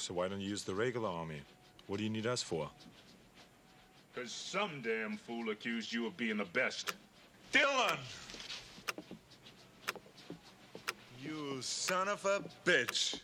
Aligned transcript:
So 0.00 0.14
why 0.14 0.28
don't 0.28 0.40
you 0.40 0.48
use 0.48 0.64
the 0.64 0.74
regular 0.74 1.10
army? 1.10 1.42
What 1.86 1.98
do 1.98 2.04
you 2.04 2.08
need 2.08 2.26
us 2.26 2.42
for? 2.42 2.70
Because 4.14 4.32
some 4.32 4.80
damn 4.82 5.18
fool 5.18 5.50
accused 5.50 5.92
you 5.92 6.06
of 6.06 6.16
being 6.16 6.38
the 6.38 6.46
best. 6.46 6.94
Dylan! 7.52 7.98
You 11.22 11.60
son 11.60 12.08
of 12.08 12.24
a 12.24 12.42
bitch! 12.64 13.20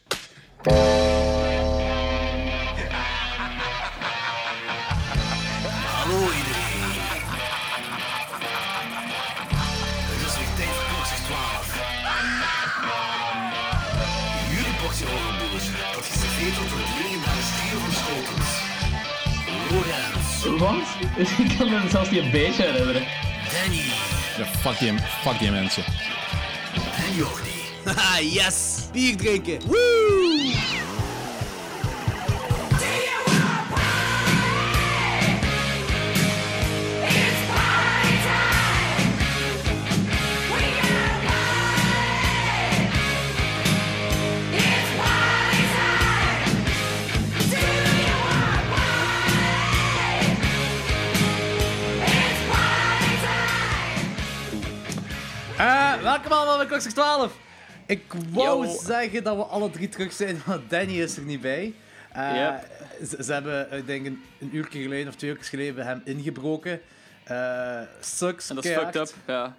Van 16.53 17.93
Schotens. 17.93 18.51
Lorenz, 19.71 20.61
Wat? 20.61 21.19
Ik 21.49 21.59
kan 21.59 21.71
me 21.71 21.89
zelfs 21.91 22.11
niet 22.11 22.23
een 22.23 22.31
beetje 22.31 22.63
herinneren. 22.63 23.05
Danny 23.53 23.83
Ja, 24.39 24.45
fuck 24.61 24.79
die, 24.79 24.93
fuck 25.23 25.39
die 25.39 25.51
mensen. 25.51 25.85
en 27.07 27.15
Jordi. 27.15 27.51
Haha, 27.85 28.21
yes! 28.43 28.81
Bier 28.93 29.17
drinken! 29.17 29.59
Woo! 29.67 30.26
Klokslag 56.67 56.93
12. 56.93 57.37
Ik 57.87 58.03
wou 58.33 58.67
Yo. 58.67 58.77
zeggen 58.83 59.23
dat 59.25 59.37
we 59.37 59.43
alle 59.43 59.71
drie 59.71 59.89
terug 59.89 60.13
zijn, 60.13 60.43
maar 60.47 60.59
Danny 60.69 61.01
is 61.01 61.17
er 61.17 61.23
niet 61.23 61.41
bij. 61.41 61.75
Eh, 62.13 62.35
Yep. 62.35 62.69
ze, 63.09 63.25
ze 63.25 63.33
hebben, 63.33 63.73
ik 63.73 63.87
denk, 63.87 64.07
een, 64.07 64.23
een 64.41 64.51
uur 64.57 64.67
geleden 64.71 65.09
of 65.09 65.15
twee 65.15 65.31
uur 65.31 65.39
geleden 65.41 65.87
hem 65.87 66.01
ingebroken. 66.05 66.81
Eh 67.25 67.81
sucks, 68.01 68.49
En 68.49 68.55
dat 68.55 68.65
is 68.65 68.73
fucked 68.73 68.97
up. 68.97 69.15
Ja. 69.27 69.57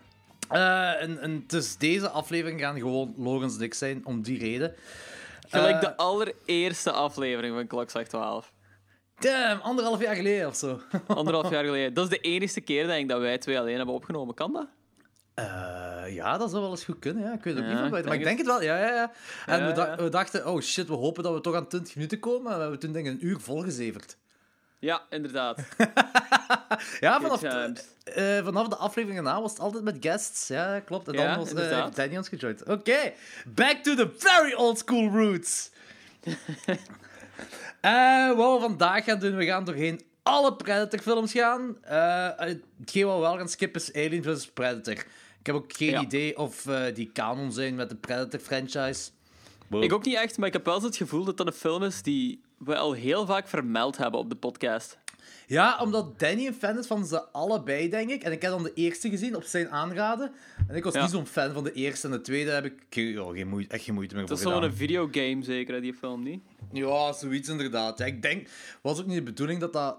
Eh, 0.50 1.04
en, 1.04 1.20
en 1.22 1.44
dus 1.48 1.78
deze 1.78 2.10
aflevering 2.10 2.60
gaan 2.60 2.78
gewoon 2.80 3.14
Logans 3.18 3.58
en 3.58 3.62
ik 3.64 3.74
zijn, 3.74 4.06
om 4.06 4.22
die 4.22 4.40
reden. 4.40 4.76
Gelijk 5.50 5.82
de 5.82 5.98
allereerste 5.98 6.92
aflevering 6.92 7.56
van 7.56 7.68
Klokslag 7.68 8.08
12. 8.08 8.52
Damn, 9.20 9.62
anderhalf 9.62 10.02
jaar 10.02 10.16
geleden 10.16 10.48
of 10.48 10.56
zo. 10.56 10.82
Anderhalf 11.08 11.50
jaar 11.56 11.64
geleden. 11.66 11.94
Dat 11.94 12.04
is 12.04 12.10
de 12.10 12.18
enige 12.20 12.62
keer 12.62 12.88
denk 12.88 13.02
ik, 13.02 13.10
dat 13.10 13.20
wij 13.20 13.38
twee 13.38 13.60
alleen 13.60 13.76
hebben 13.78 13.96
opgenomen. 13.96 14.36
Kan 14.36 14.54
dat? 14.54 14.68
Eh, 15.38 16.14
ja, 16.16 16.38
dat 16.38 16.50
zou 16.50 16.62
wel 16.62 16.72
eens 16.72 16.84
goed 16.84 17.00
kunnen. 17.00 17.24
Ja. 17.24 17.34
Ik 17.34 17.44
weet 17.44 17.56
het 17.56 17.64
ook 17.64 17.70
niet 17.70 17.80
van 17.80 17.90
buiten. 17.90 18.12
Maar 18.12 18.20
ik 18.20 18.26
denk 18.26 18.38
het 18.38 18.48
wel. 18.48 18.62
Ja, 18.62 18.78
ja, 18.80 18.94
ja. 18.94 19.12
En 19.46 19.60
Ja, 19.60 19.68
we, 19.68 19.74
da- 19.74 19.86
ja. 19.86 19.96
we 19.96 20.10
dachten, 20.10 20.48
oh 20.48 20.62
shit, 20.62 20.88
we 20.88 20.94
hopen 20.94 21.24
dat 21.24 21.34
we 21.34 21.42
toch 21.42 21.56
aan 21.56 21.68
20 21.68 21.96
minuten 21.96 22.20
komen. 22.20 22.48
En 22.52 22.56
we 22.56 22.62
hebben 22.62 22.80
toen 22.80 22.92
denk 22.92 23.06
ik 23.06 23.12
een 23.12 23.26
uur 23.28 23.40
volgezeverd. 23.40 24.18
Ja, 24.80 25.02
inderdaad. 25.10 25.60
Ja, 27.00 27.22
vanaf, 27.22 27.44
eh, 27.44 28.44
vanaf 28.44 28.68
de 28.68 28.76
aflevering 28.76 29.18
erna 29.20 29.42
was 29.42 29.52
het 29.52 29.60
altijd 29.60 29.84
met 29.84 29.98
guests. 30.00 30.48
Ja, 30.48 30.80
klopt. 30.80 31.08
En 31.08 31.14
dan 31.16 31.38
was 31.38 31.50
inderdaad. 31.50 31.96
Danny 31.96 32.18
ons. 32.18 32.30
Oké, 32.66 33.14
back 33.46 33.78
to 33.84 33.96
the 33.96 34.14
very 34.18 34.54
old 34.54 34.78
school 34.78 35.10
roots. 35.10 35.70
Eh, 37.82 38.36
wat 38.36 38.54
we 38.54 38.60
vandaag 38.62 39.04
gaan 39.04 39.20
doen, 39.20 39.36
we 39.36 39.46
gaan 39.46 39.64
doorheen 39.66 40.02
alle 40.24 40.56
Predator-films 40.56 41.32
gaan. 41.32 41.78
Eh, 41.84 42.30
hetgeen 42.36 43.06
wat 43.06 43.16
we 43.16 43.22
wel 43.22 43.38
gaan 43.38 43.50
skippen 43.50 43.82
is 43.82 43.94
Alien 43.94 44.24
vs. 44.24 44.48
Predator. 44.48 45.04
Ik 45.40 45.46
heb 45.46 45.56
ook 45.56 45.74
geen 45.74 45.90
Ja. 45.90 46.02
idee 46.02 46.38
of 46.38 46.66
eh, 46.68 46.84
die 46.96 47.12
canon 47.14 47.52
zijn 47.52 47.76
met 47.76 47.90
de 47.90 47.96
Predator-franchise. 47.96 49.10
Ik 49.80 49.94
ook 49.94 50.06
niet 50.06 50.16
echt, 50.16 50.38
maar 50.38 50.48
ik 50.48 50.54
heb 50.54 50.66
wel 50.66 50.82
het 50.82 50.98
gevoel 50.98 51.24
dat 51.24 51.38
dat 51.38 51.48
een 51.48 51.54
film 51.54 51.84
is 51.84 52.02
die 52.02 52.42
we 52.58 52.76
al 52.78 52.94
heel 52.94 53.26
vaak 53.26 53.48
vermeld 53.48 53.98
hebben 53.98 54.20
op 54.20 54.30
de 54.30 54.36
podcast. 54.36 54.98
Ja, 55.48 55.78
omdat 55.82 56.20
Danny 56.20 56.46
een 56.48 56.54
fan 56.54 56.78
is 56.78 56.88
van 56.88 57.06
ze 57.06 57.32
allebei, 57.32 57.90
denk 57.90 58.10
ik. 58.10 58.24
En 58.24 58.32
ik 58.32 58.42
heb 58.42 58.52
dan 58.52 58.64
de 58.64 58.74
eerste 58.74 59.10
gezien 59.10 59.36
op 59.36 59.44
zijn 59.44 59.70
aanraden. 59.70 60.32
En 60.68 60.76
ik 60.76 60.84
was 60.84 60.94
Ja. 60.94 61.02
niet 61.02 61.10
zo'n 61.12 61.26
fan 61.26 61.54
van 61.54 61.64
de 61.64 61.72
eerste. 61.74 62.08
En 62.08 62.14
de 62.14 62.22
tweede 62.22 62.52
heb 62.52 62.66
ik 62.66 62.74
ge- 62.90 63.24
oh, 63.24 63.34
geen 63.34 63.48
moeite, 63.48 63.74
echt 63.74 63.84
geen 63.84 63.94
moeite 63.94 64.16
meer 64.16 64.26
Dat 64.26 64.38
is 64.38 64.44
zo'n 64.44 64.54
gedaan. 64.54 64.74
videogame 64.74 65.44
zeker, 65.44 65.74
hè, 65.74 65.82
die 65.82 65.94
film 65.94 66.24
niet? 66.24 66.42
Ja, 66.72 67.14
zoiets 67.14 67.50
inderdaad. 67.50 67.98
Ja, 67.98 68.06
ik 68.06 68.22
denk, 68.22 68.48
was 68.82 69.00
ook 69.00 69.06
niet 69.06 69.16
de 69.18 69.24
bedoeling 69.24 69.60
dat 69.60 69.74
dat... 69.74 69.98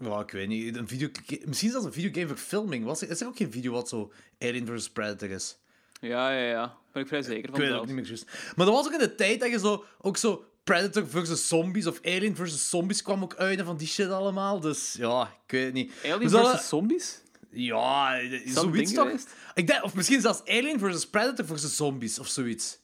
Ja, 0.00 0.20
ik 0.20 0.30
weet 0.30 0.48
niet. 0.48 0.76
Een 0.76 0.88
video... 0.88 1.08
Misschien 1.44 1.70
zelfs 1.70 1.86
een 1.86 1.92
videogame 1.92 2.26
verfilming. 2.26 2.84
Was 2.84 3.02
er, 3.02 3.10
is 3.10 3.20
er 3.20 3.26
ook 3.26 3.36
geen 3.36 3.52
video 3.52 3.72
wat 3.72 3.88
zo 3.88 4.12
Alien 4.38 4.66
vs. 4.66 4.90
Predator 4.90 5.30
is? 5.30 5.58
Ja, 6.00 6.30
ja, 6.30 6.48
ja. 6.48 6.76
Ben 6.92 7.02
ik 7.02 7.08
vrij 7.08 7.22
zeker 7.22 7.44
Ik 7.44 7.50
van 7.50 7.58
weet 7.58 7.68
het 7.68 7.78
ook 7.78 7.86
niet 7.86 7.94
meer 7.94 8.06
juist. 8.06 8.24
Maar 8.56 8.66
dat 8.66 8.74
was 8.74 8.86
ook 8.86 8.92
in 8.92 8.98
de 8.98 9.14
tijd 9.14 9.40
dat 9.40 9.50
je 9.50 9.58
zo... 9.58 9.84
Ook 10.00 10.16
zo 10.16 10.44
Predator 10.64 11.08
versus 11.08 11.48
Zombies 11.48 11.86
of 11.86 11.98
Alien 12.02 12.36
versus 12.36 12.68
Zombies 12.68 13.02
kwam 13.02 13.22
ook 13.22 13.34
uit 13.34 13.58
en 13.58 13.64
van 13.64 13.76
die 13.76 13.86
shit 13.86 14.10
allemaal. 14.10 14.60
Dus 14.60 14.92
ja, 14.98 15.22
ik 15.46 15.50
weet 15.50 15.64
het 15.64 15.74
niet. 15.74 15.92
Alien 16.04 16.30
versus 16.30 16.68
zombies? 16.68 17.20
Ja, 17.50 18.20
zoiets 18.44 18.92
toch? 18.92 19.12
Ik 19.54 19.66
denk, 19.66 19.84
of 19.84 19.94
misschien 19.94 20.20
zelfs 20.20 20.40
Alien 20.44 20.78
versus 20.78 21.06
Predator 21.06 21.46
versus 21.46 21.76
Zombies 21.76 22.18
of 22.18 22.28
zoiets. 22.28 22.78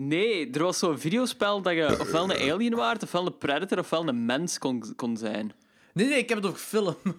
Nee, 0.00 0.50
er 0.50 0.62
was 0.62 0.78
zo'n 0.78 0.98
videospel 0.98 1.62
dat 1.62 1.72
je 1.72 1.96
ofwel 2.00 2.30
een 2.30 2.52
alien 2.52 2.74
waard, 2.74 3.02
ofwel 3.02 3.26
een 3.26 3.38
predator, 3.38 3.78
ofwel 3.78 4.08
een 4.08 4.26
mens 4.26 4.58
kon, 4.58 4.92
kon 4.96 5.16
zijn. 5.16 5.52
Nee, 5.92 6.06
nee, 6.06 6.18
ik 6.18 6.28
heb 6.28 6.38
het 6.38 6.46
over 6.46 6.60
film. 6.60 6.96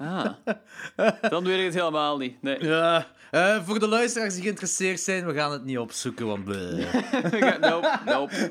Ah. 0.00 0.26
Dan 1.20 1.44
weet 1.44 1.58
ik 1.58 1.64
het 1.64 1.74
helemaal 1.74 2.18
niet. 2.18 2.42
Nee. 2.42 2.64
ja, 2.64 3.06
eh, 3.30 3.64
voor 3.64 3.78
de 3.78 3.88
luisteraars 3.88 4.34
die 4.34 4.42
geïnteresseerd 4.42 5.00
zijn, 5.00 5.26
we 5.26 5.34
gaan 5.34 5.52
het 5.52 5.64
niet 5.64 5.78
opzoeken, 5.78 6.26
want... 6.26 6.44
bleh. 6.44 6.94
nope, 7.60 7.98
nope. 8.04 8.50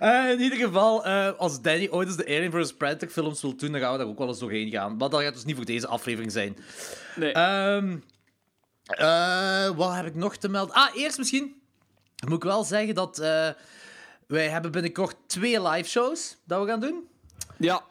Eh, 0.00 0.30
in 0.30 0.40
ieder 0.40 0.58
geval, 0.58 1.04
eh, 1.04 1.30
als 1.38 1.62
Danny 1.62 1.88
ooit 1.90 2.08
eens 2.08 2.16
de 2.16 2.26
Alien 2.26 2.50
vs. 2.50 2.72
Predator 2.72 3.08
films 3.08 3.42
wil 3.42 3.56
doen, 3.56 3.72
dan 3.72 3.80
gaan 3.80 3.92
we 3.92 3.98
daar 3.98 4.06
ook 4.06 4.18
wel 4.18 4.28
eens 4.28 4.38
doorheen 4.38 4.70
gaan. 4.70 4.96
Maar 4.96 5.08
dat 5.08 5.22
gaat 5.22 5.34
dus 5.34 5.44
niet 5.44 5.56
voor 5.56 5.64
deze 5.64 5.86
aflevering 5.86 6.32
zijn. 6.32 6.56
Nee. 7.16 7.32
Ehm, 7.32 7.96
eh, 8.90 9.76
wat 9.76 9.94
heb 9.94 10.06
ik 10.06 10.14
nog 10.14 10.36
te 10.36 10.48
melden? 10.48 10.74
Ah, 10.74 10.96
eerst 10.96 11.18
misschien 11.18 11.62
moet 12.26 12.36
ik 12.36 12.42
wel 12.42 12.64
zeggen 12.64 12.94
dat 12.94 13.18
eh, 13.18 13.48
wij 14.26 14.48
hebben 14.48 14.70
binnenkort 14.70 15.16
twee 15.26 15.62
live 15.68 15.88
shows 15.88 16.36
dat 16.44 16.60
we 16.62 16.68
gaan 16.68 16.80
doen. 16.80 17.08
ja, 17.56 17.82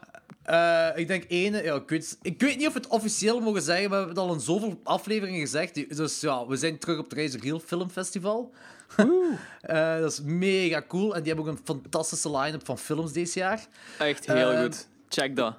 Eh, 0.42 0.88
ik 0.94 1.06
denk 1.08 1.24
één, 1.24 1.62
ja, 1.64 1.74
ik, 1.74 1.88
weet, 1.88 2.18
ik 2.22 2.40
weet 2.40 2.56
niet 2.56 2.66
of 2.66 2.72
we 2.72 2.78
het 2.78 2.88
officieel 2.88 3.40
mogen 3.40 3.62
zeggen, 3.62 3.90
maar 3.90 3.98
we 3.98 4.04
hebben 4.06 4.22
het 4.22 4.30
al 4.32 4.34
in 4.34 4.40
zoveel 4.40 4.80
afleveringen 4.84 5.40
gezegd. 5.40 5.96
Dus 5.96 6.20
ja, 6.20 6.46
we 6.46 6.56
zijn 6.56 6.78
terug 6.78 6.98
op 6.98 7.04
het 7.04 7.12
Reis 7.12 7.34
Real 7.34 7.60
Film 7.60 7.90
Festival. 7.90 8.54
Dat 10.02 10.12
is 10.12 10.20
mega 10.22 10.82
cool. 10.88 11.14
En 11.14 11.22
die 11.22 11.32
hebben 11.32 11.52
ook 11.52 11.58
een 11.58 11.64
fantastische 11.64 12.36
line-up 12.38 12.64
van 12.66 12.78
films 12.78 13.12
dit 13.12 13.32
jaar. 13.32 13.66
echt 13.98 14.26
heel 14.26 14.62
goed. 14.62 14.88
Check 15.08 15.36
dat. 15.36 15.54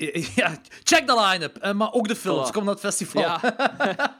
Ja, 0.34 0.58
check 0.82 1.06
de 1.06 1.20
line-up. 1.20 1.56
Eh, 1.56 1.72
maar 1.72 1.92
ook 1.92 2.08
de 2.08 2.16
films. 2.16 2.48
Voilà. 2.48 2.52
Kom 2.52 2.64
naar 2.64 2.72
het 2.72 2.82
festival. 2.82 3.22
Ja, 3.22 3.40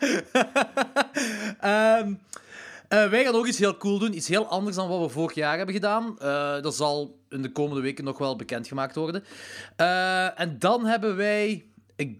Ehm, 1.60 2.14
eh, 2.88 3.08
wij 3.08 3.24
gaan 3.24 3.34
ook 3.34 3.46
iets 3.46 3.58
heel 3.58 3.76
cool 3.76 3.98
doen. 3.98 4.14
Iets 4.16 4.28
heel 4.28 4.46
anders 4.46 4.76
dan 4.76 4.88
wat 4.88 5.00
we 5.00 5.08
vorig 5.08 5.34
jaar 5.34 5.56
hebben 5.56 5.74
gedaan. 5.74 6.18
Eh, 6.18 6.62
dat 6.62 6.74
zal 6.74 7.18
in 7.28 7.42
de 7.42 7.52
komende 7.52 7.82
weken 7.82 8.04
nog 8.04 8.18
wel 8.18 8.36
bekendgemaakt 8.36 8.94
worden. 8.94 9.24
En 10.36 10.58
dan 10.58 10.86
hebben 10.86 11.16
wij... 11.16 11.64
Ik, 11.97 12.18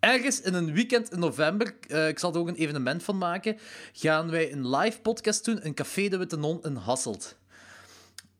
ergens 0.00 0.40
in 0.40 0.54
een 0.54 0.72
weekend 0.72 1.12
in 1.12 1.18
november, 1.18 1.74
ik 2.08 2.18
zal 2.18 2.32
er 2.32 2.38
ook 2.38 2.48
een 2.48 2.54
evenement 2.54 3.02
van 3.02 3.18
maken, 3.18 3.58
gaan 3.92 4.30
wij 4.30 4.52
een 4.52 4.68
live 4.68 5.00
podcast 5.00 5.44
doen 5.44 5.62
in 5.62 5.74
Café 5.74 6.08
de 6.08 6.16
Witte 6.16 6.36
Non 6.36 6.62
in 6.62 6.76
Hasselt. 6.76 7.36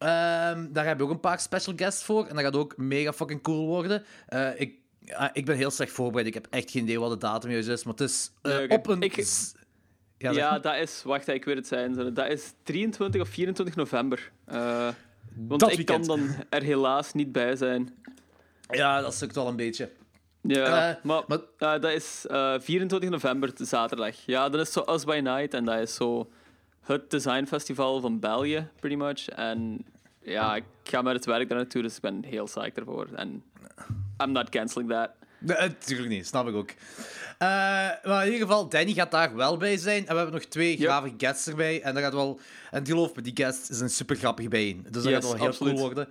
Ehm, 0.03 0.73
daar 0.73 0.85
hebben 0.87 0.97
we 1.07 1.11
ook 1.13 1.17
een 1.17 1.21
paar 1.31 1.41
special 1.41 1.75
guests 1.77 2.05
voor. 2.05 2.27
En 2.27 2.35
dat 2.35 2.45
gaat 2.45 2.57
ook 2.57 2.77
mega 2.77 3.13
fucking 3.13 3.43
cool 3.43 3.67
worden. 3.67 4.05
Eh, 4.27 4.61
ik, 4.61 4.75
ah, 5.13 5.29
ik 5.33 5.45
ben 5.45 5.57
heel 5.57 5.71
slecht 5.71 5.93
voorbereid. 5.93 6.27
Ik 6.27 6.35
heb 6.35 6.47
echt 6.51 6.71
geen 6.71 6.83
idee 6.83 7.01
wat 7.01 7.11
de 7.11 7.17
datum 7.19 7.51
juist 7.51 7.69
is. 7.69 7.85
Maar 7.85 7.93
het 7.95 8.03
is 8.03 8.31
eh, 8.43 8.57
Nee, 8.57 8.71
op 8.71 8.87
een... 8.87 9.03
Ik- 9.03 9.27
Ja, 10.19 10.59
dat 10.59 10.75
is... 10.77 11.03
Wacht, 11.05 11.29
ik 11.29 11.45
weet 11.45 11.57
het 11.57 11.67
zijn. 11.67 12.15
Dat 12.15 12.29
is 12.31 12.53
23 12.63 13.21
of 13.21 13.29
24 13.29 13.77
november. 13.77 14.31
Eh, 14.45 14.89
want 15.37 15.61
Dat 15.61 15.71
ik 15.71 15.77
weekend. 15.77 16.07
kan 16.07 16.17
dan 16.19 16.35
er 16.51 16.63
helaas 16.63 17.13
niet 17.13 17.33
bij 17.33 17.57
zijn. 17.57 17.95
ja, 18.71 19.01
dat 19.01 19.15
sukt 19.15 19.35
wel 19.35 19.47
een 19.49 19.57
beetje. 19.57 19.91
Ja, 20.43 20.99
maar, 21.03 21.23
maar- 21.27 21.81
dat 21.81 21.85
is 21.93 22.27
eh, 22.31 22.55
24 22.61 23.11
november, 23.11 23.51
zaterdag. 23.55 24.17
Ja, 24.27 24.49
dat 24.49 24.61
is 24.61 24.73
zo 24.73 24.85
Us 24.89 25.05
by 25.05 25.21
Night 25.23 25.55
en 25.55 25.65
dat 25.65 25.79
is 25.81 25.95
zo 25.95 26.31
het 26.83 27.11
designfestival 27.11 28.01
van 28.01 28.21
België, 28.21 28.69
pretty 28.81 28.97
much. 28.97 29.29
En 29.29 29.85
ja, 30.23 30.57
ik 30.57 30.65
ga 30.83 31.03
met 31.03 31.15
het 31.15 31.25
werk 31.25 31.49
daar 31.49 31.59
naartoe, 31.59 31.83
dus 31.83 31.95
ik 31.97 32.01
ben 32.01 32.25
heel 32.25 32.45
psyched 32.45 32.79
ervoor. 32.79 33.09
En 33.15 33.43
I'm 34.25 34.33
not 34.33 34.49
canceling 34.49 34.91
that. 34.91 35.11
Nee, 35.39 35.57
natuurlijk 35.57 36.09
niet, 36.09 36.27
snap 36.27 36.49
ik 36.49 36.55
ook. 36.55 36.71
Eh, 37.39 37.49
maar 38.05 38.27
in 38.27 38.33
ieder 38.33 38.47
geval, 38.47 38.69
Danny 38.69 38.93
gaat 38.93 39.11
daar 39.11 39.35
wel 39.37 39.57
bij 39.57 39.77
zijn. 39.77 39.99
En 40.07 40.09
we 40.09 40.15
hebben 40.17 40.35
nog 40.35 40.45
twee 40.45 40.77
grave 40.77 41.15
guests 41.17 41.47
erbij. 41.47 41.83
En 41.83 41.95
dat 41.95 42.03
gaat 42.03 42.13
wel... 42.13 42.41
En 42.71 42.87
geloof 42.87 43.15
me, 43.15 43.23
die 43.23 43.33
guest 43.37 43.71
is 43.71 43.81
een 43.81 43.91
super 43.91 44.17
grappig 44.17 44.49
bijeen. 44.49 44.83
Dus 44.91 44.93
dat 44.93 45.05
Yes, 45.05 45.13
gaat 45.13 45.23
wel 45.23 45.35
heel 45.35 45.47
absoluut. 45.47 45.73
cool 45.75 45.85
worden. 45.87 46.09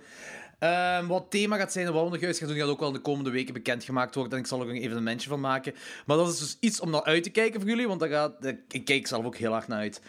Ehm, 0.58 1.06
wat 1.06 1.26
thema 1.28 1.56
gaat 1.56 1.72
zijn 1.72 1.86
en 1.86 1.92
wat 1.92 2.04
we 2.04 2.10
nog 2.10 2.20
juist 2.20 2.38
gaan 2.38 2.48
doen, 2.48 2.56
gaat 2.56 2.68
ook 2.68 2.78
wel 2.78 2.88
in 2.88 2.94
de 2.94 3.00
komende 3.00 3.30
weken 3.30 3.54
bekendgemaakt 3.54 4.14
worden. 4.14 4.32
En 4.32 4.38
ik 4.38 4.46
zal 4.46 4.58
er 4.60 4.64
ook 4.66 4.70
een 4.70 4.82
evenementje 4.82 5.28
van 5.28 5.40
maken. 5.40 5.74
Maar 6.06 6.16
dat 6.16 6.28
is 6.32 6.38
dus 6.38 6.56
iets 6.60 6.80
om 6.80 6.90
naar 6.90 7.02
uit 7.04 7.22
te 7.22 7.30
kijken 7.30 7.60
voor 7.60 7.68
jullie, 7.70 7.88
want 7.88 8.00
daar 8.00 8.08
gaat, 8.08 8.42
daar- 8.42 8.56
ik 8.68 8.84
kijk 8.84 9.06
zelf 9.06 9.24
ook 9.24 9.36
heel 9.36 9.52
hard 9.52 9.68
naar 9.68 9.78
uit. 9.78 10.00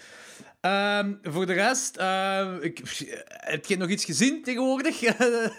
Ehm, 0.64 1.14
voor 1.22 1.46
de 1.46 1.54
rest, 1.54 1.98
ehm, 1.98 2.58
ik, 2.62 2.82
heb 3.28 3.66
je 3.66 3.78
nog 3.78 3.90
iets 3.90 4.06
gezien 4.06 4.44
tegenwoordig? 4.44 5.00
de? 5.00 5.52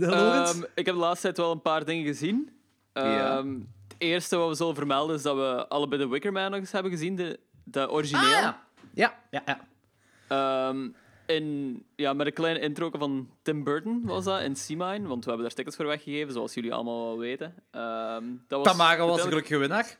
Ehm, 0.00 0.62
ik 0.74 0.86
heb 0.86 0.94
de 0.94 1.00
laatste 1.00 1.26
tijd 1.26 1.36
wel 1.36 1.50
een 1.50 1.62
paar 1.62 1.84
dingen 1.84 2.04
gezien. 2.04 2.50
Ja. 2.92 3.44
Het 3.44 3.94
eerste 3.98 4.36
wat 4.36 4.48
we 4.48 4.54
zullen 4.54 4.74
vermelden 4.74 5.16
is 5.16 5.22
dat 5.22 5.36
we 5.36 5.68
allebei 5.68 6.02
de 6.02 6.08
Wicker 6.08 6.32
Man 6.32 6.50
nog 6.50 6.60
eens 6.60 6.72
hebben 6.72 6.90
gezien, 6.90 7.16
de, 7.16 7.40
de 7.64 7.90
origineel. 7.90 8.24
Ah, 8.24 8.40
ja. 8.40 8.64
Ja, 8.94 9.14
ja, 9.30 9.42
ja. 10.28 10.74
In, 11.26 11.82
ja, 11.96 12.12
met 12.12 12.26
een 12.26 12.32
kleine 12.32 12.60
intro 12.60 12.90
van 12.92 13.30
Tim 13.42 13.64
Burton 13.64 14.02
was 14.04 14.24
dat 14.24 14.40
in 14.40 14.56
Sea-Mine, 14.56 15.08
want 15.08 15.24
we 15.24 15.30
hebben 15.30 15.46
daar 15.46 15.56
tickets 15.56 15.76
voor 15.76 15.86
weggegeven, 15.86 16.32
zoals 16.32 16.54
jullie 16.54 16.74
allemaal 16.74 17.06
wel 17.06 17.18
weten. 17.18 17.54
Ehm, 17.70 18.24
dat 18.48 18.64
was 18.64 18.76
Tamara 18.76 19.06
was 19.06 19.22
de 19.22 19.28
gelukkige 19.28 19.58
winnaar. 19.58 19.98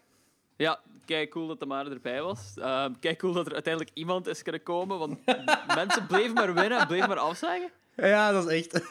Ja, 0.57 0.81
kijk 1.11 1.31
cool 1.31 1.47
dat 1.47 1.59
Tamara 1.59 1.91
erbij 1.91 2.23
was. 2.23 2.53
Ehm 2.57 2.93
kijk 3.01 3.19
cool 3.19 3.33
dat 3.33 3.47
er 3.47 3.53
uiteindelijk 3.53 3.95
iemand 3.97 4.27
is 4.27 4.43
kunnen 4.43 4.63
komen, 4.63 4.99
want 4.99 5.19
mensen 5.81 6.07
bleven 6.07 6.35
maar 6.35 6.55
winnen 6.55 6.79
en 6.79 6.87
bleven 6.87 7.09
maar 7.09 7.19
afzeggen. 7.19 7.71
Ja, 7.97 8.33
dat 8.33 8.51
is 8.51 8.59
echt. 8.59 8.83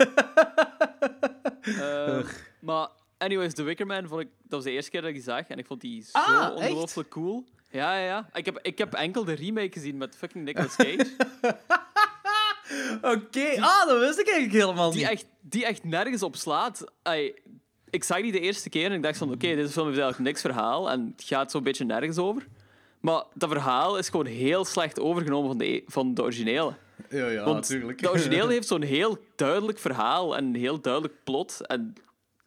Ehm, 1.61 2.23
maar 2.59 2.87
anyways, 3.17 3.53
The 3.53 3.63
Wicker 3.63 3.85
Man 3.85 4.07
vond 4.07 4.21
ik, 4.21 4.27
dat 4.41 4.49
was 4.49 4.63
de 4.63 4.71
eerste 4.71 4.91
keer 4.91 4.99
dat 5.01 5.09
ik 5.09 5.15
die 5.15 5.23
zag 5.25 5.47
en 5.47 5.57
ik 5.57 5.65
vond 5.65 5.81
die 5.81 6.03
zo 6.03 6.17
Ah, 6.17 6.41
echt? 6.43 6.53
ongelooflijk 6.55 7.09
cool. 7.09 7.45
Ja, 7.71 7.97
ja, 7.97 8.05
ja. 8.05 8.29
Ik 8.33 8.45
heb, 8.45 8.59
ik 8.61 8.77
heb 8.77 8.93
enkel 8.93 9.23
de 9.23 9.33
remake 9.33 9.71
gezien 9.71 9.97
met 9.97 10.15
fucking 10.15 10.45
Nicolas 10.45 10.75
Cage. 10.75 11.07
Oké, 13.01 13.61
ah, 13.61 13.85
dat 13.87 13.99
wist 13.99 14.19
ik 14.19 14.29
eigenlijk 14.29 14.63
helemaal 14.63 14.91
die, 14.91 14.99
niet. 14.99 15.09
echt, 15.09 15.25
die 15.41 15.65
echt 15.65 15.83
nergens 15.83 16.23
op 16.23 16.35
slaat. 16.35 16.83
Ik 17.89 18.03
zag 18.03 18.21
die 18.21 18.31
de 18.31 18.39
eerste 18.39 18.69
keer 18.69 18.85
en 18.85 18.91
ik 18.91 19.03
dacht 19.03 19.17
van, 19.17 19.27
oké, 19.31 19.55
deze 19.55 19.71
film 19.71 19.85
heeft 19.87 19.99
eigenlijk 19.99 20.29
niks 20.29 20.41
verhaal 20.41 20.91
en 20.91 21.13
het 21.17 21.23
gaat 21.27 21.51
zo'n 21.51 21.63
beetje 21.63 21.85
nergens 21.85 22.17
over. 22.17 22.47
Maar 22.99 23.23
dat 23.33 23.49
verhaal 23.49 23.97
is 23.97 24.09
gewoon 24.09 24.25
heel 24.25 24.65
slecht 24.65 24.99
overgenomen 24.99 25.47
van 25.49 25.57
de, 25.57 25.65
e- 25.65 25.81
van 25.85 26.13
de 26.13 26.21
originele. 26.21 26.73
Ja, 27.09 27.27
ja, 27.27 27.43
Want 27.43 27.55
natuurlijk. 27.55 28.01
de 28.01 28.09
originele 28.09 28.51
heeft 28.57 28.67
zo'n 28.67 28.81
heel 28.81 29.17
duidelijk 29.35 29.79
verhaal 29.79 30.37
en 30.37 30.45
een 30.45 30.55
heel 30.55 30.81
duidelijk 30.81 31.13
plot. 31.23 31.67
En 31.67 31.93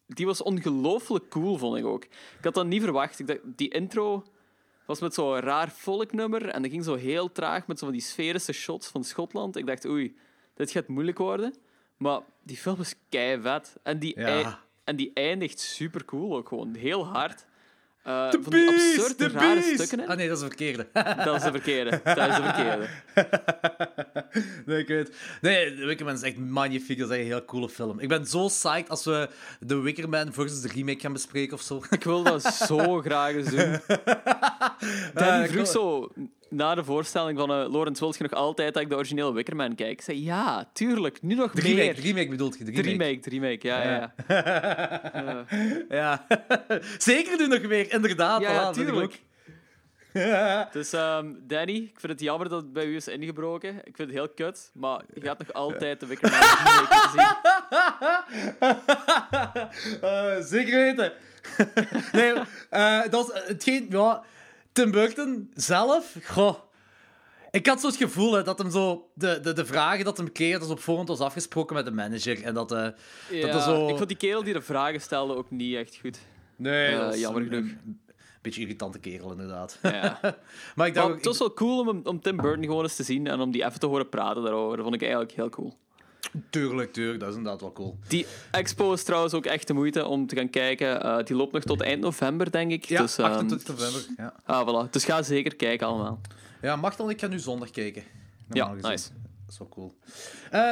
die 0.06 0.26
was 0.26 0.42
ongelooflijk 0.42 1.28
cool, 1.28 1.56
vond 1.58 1.76
ik 1.76 1.84
ook. 1.84 2.04
Ik 2.04 2.44
had 2.44 2.54
dat 2.54 2.66
niet 2.66 2.82
verwacht. 2.82 3.18
Ik 3.18 3.26
dacht, 3.26 3.38
die 3.44 3.68
intro 3.68 4.24
was 4.86 5.00
met 5.00 5.14
zo'n 5.14 5.38
raar 5.40 5.70
volknummer 5.70 6.48
en 6.48 6.62
dat 6.62 6.70
ging 6.70 6.84
zo 6.84 6.94
heel 6.94 7.32
traag 7.32 7.66
met 7.66 7.78
zo 7.78 7.84
van 7.84 7.94
die 7.94 8.04
sferische 8.04 8.52
shots 8.52 8.88
van 8.88 9.04
Schotland. 9.04 9.56
Ik 9.56 9.66
dacht, 9.66 9.86
oei, 9.86 10.16
dit 10.54 10.70
gaat 10.70 10.88
moeilijk 10.88 11.18
worden. 11.18 11.54
Maar 11.96 12.20
die 12.42 12.56
film 12.56 12.80
is 12.80 12.94
kei 13.08 13.40
vet. 13.40 13.76
En 13.82 13.98
die, 13.98 14.20
Ja. 14.20 14.60
En 14.92 14.98
die 14.98 15.10
eindigt 15.14 15.60
super 15.60 16.04
cool 16.04 16.36
ook 16.36 16.48
gewoon. 16.48 16.74
Heel 16.74 17.06
hard. 17.06 17.44
Eh 18.02 18.28
The 18.28 18.38
van 18.42 18.52
die 18.52 18.66
Beast, 18.70 18.98
absurde, 18.98 19.14
the 19.30 19.38
rare 19.38 19.54
Beast. 19.54 19.74
stukken 19.74 20.00
in. 20.00 20.08
Ah 20.08 20.16
nee, 20.16 20.28
dat 20.32 20.36
is 20.36 20.42
de 20.42 20.48
verkeerde. 20.48 20.86
Dat 21.24 21.36
is 21.36 21.42
de 21.42 21.50
verkeerde. 21.50 22.00
Dat 22.04 22.28
is 22.28 22.36
de 22.36 22.42
verkeerde. 22.42 22.88
nee, 24.66 24.78
ik 24.78 24.88
weet 24.88 25.14
Nee, 25.40 25.74
The 25.74 25.84
Wicker 25.84 26.04
Man 26.06 26.14
is 26.14 26.22
echt 26.22 26.36
magnifiek. 26.38 26.98
Dat 26.98 27.06
is 27.10 27.14
echt 27.16 27.24
een 27.24 27.30
heel 27.32 27.44
coole 27.44 27.68
film. 27.68 28.00
Ik 28.00 28.08
ben 28.08 28.26
zo 28.26 28.46
psyched 28.46 28.88
als 28.88 29.04
we 29.04 29.28
The 29.66 29.80
Wicker 29.80 30.08
Man 30.08 30.32
versus 30.32 30.60
de 30.60 30.68
remake 30.68 31.00
gaan 31.00 31.12
bespreken 31.12 31.54
of 31.54 31.62
zo. 31.62 31.82
Ik 31.90 32.04
wil 32.04 32.22
dat 32.22 32.42
zo 32.42 33.00
graag 33.06 33.34
eens 33.34 33.50
doen. 33.50 33.80
Danny 35.14 35.44
ik 35.44 35.50
vroeg 35.50 35.66
zo 35.66 36.12
na 36.52 36.74
de 36.74 36.84
voorstelling 36.84 37.38
van 37.38 37.50
uh, 37.50 37.70
Laurens, 37.70 38.00
wil 38.00 38.14
je 38.16 38.22
nog 38.22 38.32
altijd 38.32 38.74
dat 38.74 38.82
ik 38.82 38.88
de 38.88 38.96
originele 38.96 39.32
Wickerman 39.32 39.74
kijk? 39.74 39.90
Ik 39.90 40.00
zei 40.02 40.24
ja, 40.24 40.70
tuurlijk, 40.72 41.22
nu 41.22 41.34
nog 41.34 41.52
De 41.52 41.62
meer. 41.62 41.74
remake, 41.76 41.94
de 42.00 42.06
remake 42.06 42.28
bedoelt 42.28 42.58
je? 42.58 42.64
De 42.64 42.70
De 42.70 42.80
remake. 42.82 43.04
remake, 43.04 43.20
de 43.20 43.30
remake, 43.30 43.66
ja, 43.66 43.82
ja. 43.82 44.14
ja. 44.28 45.44
Ja. 45.88 46.26
Zeker 46.98 47.38
nu 47.38 47.46
nog 47.46 47.62
meer, 47.62 47.92
inderdaad. 47.92 48.40
Ja, 48.40 48.70
tuurlijk. 48.72 49.22
Dus 50.72 50.92
ehm, 51.02 51.32
Danny, 51.46 51.74
ik 51.74 52.00
vind 52.00 52.12
het 52.12 52.20
jammer 52.20 52.48
dat 52.48 52.62
het 52.62 52.72
bij 52.72 52.84
u 52.86 52.96
is 52.96 53.08
ingebroken. 53.08 53.74
Ik 53.74 53.96
vind 53.96 54.08
het 54.08 54.10
heel 54.10 54.28
kut, 54.28 54.70
maar 54.74 55.00
je 55.14 55.20
gaat 55.20 55.38
nog 55.38 55.52
altijd 55.52 56.00
de 56.00 56.06
Wickerman 56.06 56.40
zien. 57.12 57.26
Eh, 60.00 60.36
zeker 60.40 60.80
weten. 60.80 61.12
nee, 62.12 62.32
eh, 62.70 63.00
dat 63.10 63.32
is 63.32 63.42
hetgeen... 63.48 63.86
Ja, 63.90 64.22
Tim 64.72 64.90
Burton 64.90 65.50
zelf... 65.54 66.16
Goh, 66.24 66.54
ik 67.50 67.66
had 67.66 67.80
zo 67.80 67.86
het 67.86 67.96
gevoel 67.96 68.32
hè, 68.32 68.42
dat 68.42 68.58
hem 68.58 68.70
zo... 68.70 69.10
De, 69.14 69.40
de, 69.40 69.52
de 69.52 69.64
vragen 69.66 70.04
dat 70.04 70.16
hem 70.16 70.32
kreeg, 70.32 70.52
dat 70.52 70.62
is 70.62 70.68
op 70.70 70.80
voorhand 70.80 71.08
was 71.08 71.20
afgesproken 71.20 71.76
met 71.76 71.84
de 71.84 71.90
manager. 71.90 72.42
En 72.42 72.54
dat... 72.54 72.72
eh 72.72 72.88
Ja, 73.30 73.52
dat 73.52 73.62
zo... 73.62 73.88
Ik 73.88 73.96
vond 73.96 74.08
die 74.08 74.16
kerel 74.16 74.42
die 74.42 74.52
de 74.52 74.60
vragen 74.62 75.00
stelde 75.00 75.36
ook 75.36 75.50
niet 75.50 75.76
echt 75.76 75.98
goed. 76.00 76.18
Nee, 76.56 76.96
dat 76.96 77.14
is 77.14 77.20
jammer 77.20 77.42
genoeg. 77.42 77.64
Een 77.64 78.00
beetje 78.42 78.60
irritante 78.60 78.98
kerel, 78.98 79.30
inderdaad. 79.30 79.78
Ja. 79.82 80.18
maar 80.76 80.86
ik 80.86 80.94
dacht... 80.94 80.94
Maar 80.94 81.04
ook- 81.04 81.14
het 81.16 81.24
was 81.24 81.38
wel 81.38 81.54
cool 81.54 81.86
om, 81.88 82.00
om 82.04 82.20
Tim 82.20 82.36
Burton 82.36 82.64
gewoon 82.64 82.82
eens 82.82 82.96
te 82.96 83.02
zien 83.02 83.26
en 83.26 83.40
om 83.40 83.50
die 83.50 83.64
even 83.64 83.80
te 83.80 83.86
horen 83.86 84.08
praten 84.08 84.42
daarover. 84.42 84.74
Dat 84.76 84.82
vond 84.84 84.94
ik 84.94 85.02
eigenlijk 85.02 85.32
heel 85.32 85.48
cool. 85.48 85.76
Tuurlijk, 86.50 86.92
tuurlijk. 86.92 87.20
Dat 87.20 87.28
is 87.28 87.36
inderdaad 87.36 87.60
wel 87.60 87.72
cool. 87.72 87.98
Die 88.08 88.26
expo 88.50 88.92
is 88.92 89.02
trouwens 89.02 89.34
ook 89.34 89.44
echt 89.46 89.66
de 89.66 89.72
moeite 89.72 90.06
om 90.06 90.26
te 90.26 90.36
gaan 90.36 90.50
kijken. 90.50 91.02
Eh, 91.02 91.24
die 91.24 91.36
loopt 91.36 91.52
nog 91.52 91.62
tot 91.62 91.80
eind 91.80 92.00
november, 92.00 92.50
denk 92.50 92.70
ik. 92.70 92.84
Ja, 92.84 93.00
dus, 93.02 93.18
ehm, 93.18 93.30
28 93.30 93.68
november. 93.68 94.04
Ja, 94.16 94.34
ah, 94.44 94.86
voilà. 94.86 94.90
dus 94.90 95.04
ga 95.04 95.22
zeker 95.22 95.56
kijken 95.56 95.86
allemaal. 95.86 96.20
ja 96.62 96.76
Machtel, 96.76 97.10
ik 97.10 97.20
ga 97.20 97.26
nu 97.26 97.38
zondag 97.38 97.70
kijken. 97.70 98.02
Normaal 98.46 98.68
Ja, 98.68 98.74
gezien. 98.74 98.90
nice. 98.90 99.08
Dat 99.44 99.52
is 99.52 99.58
wel 99.58 99.68
cool. 99.68 99.94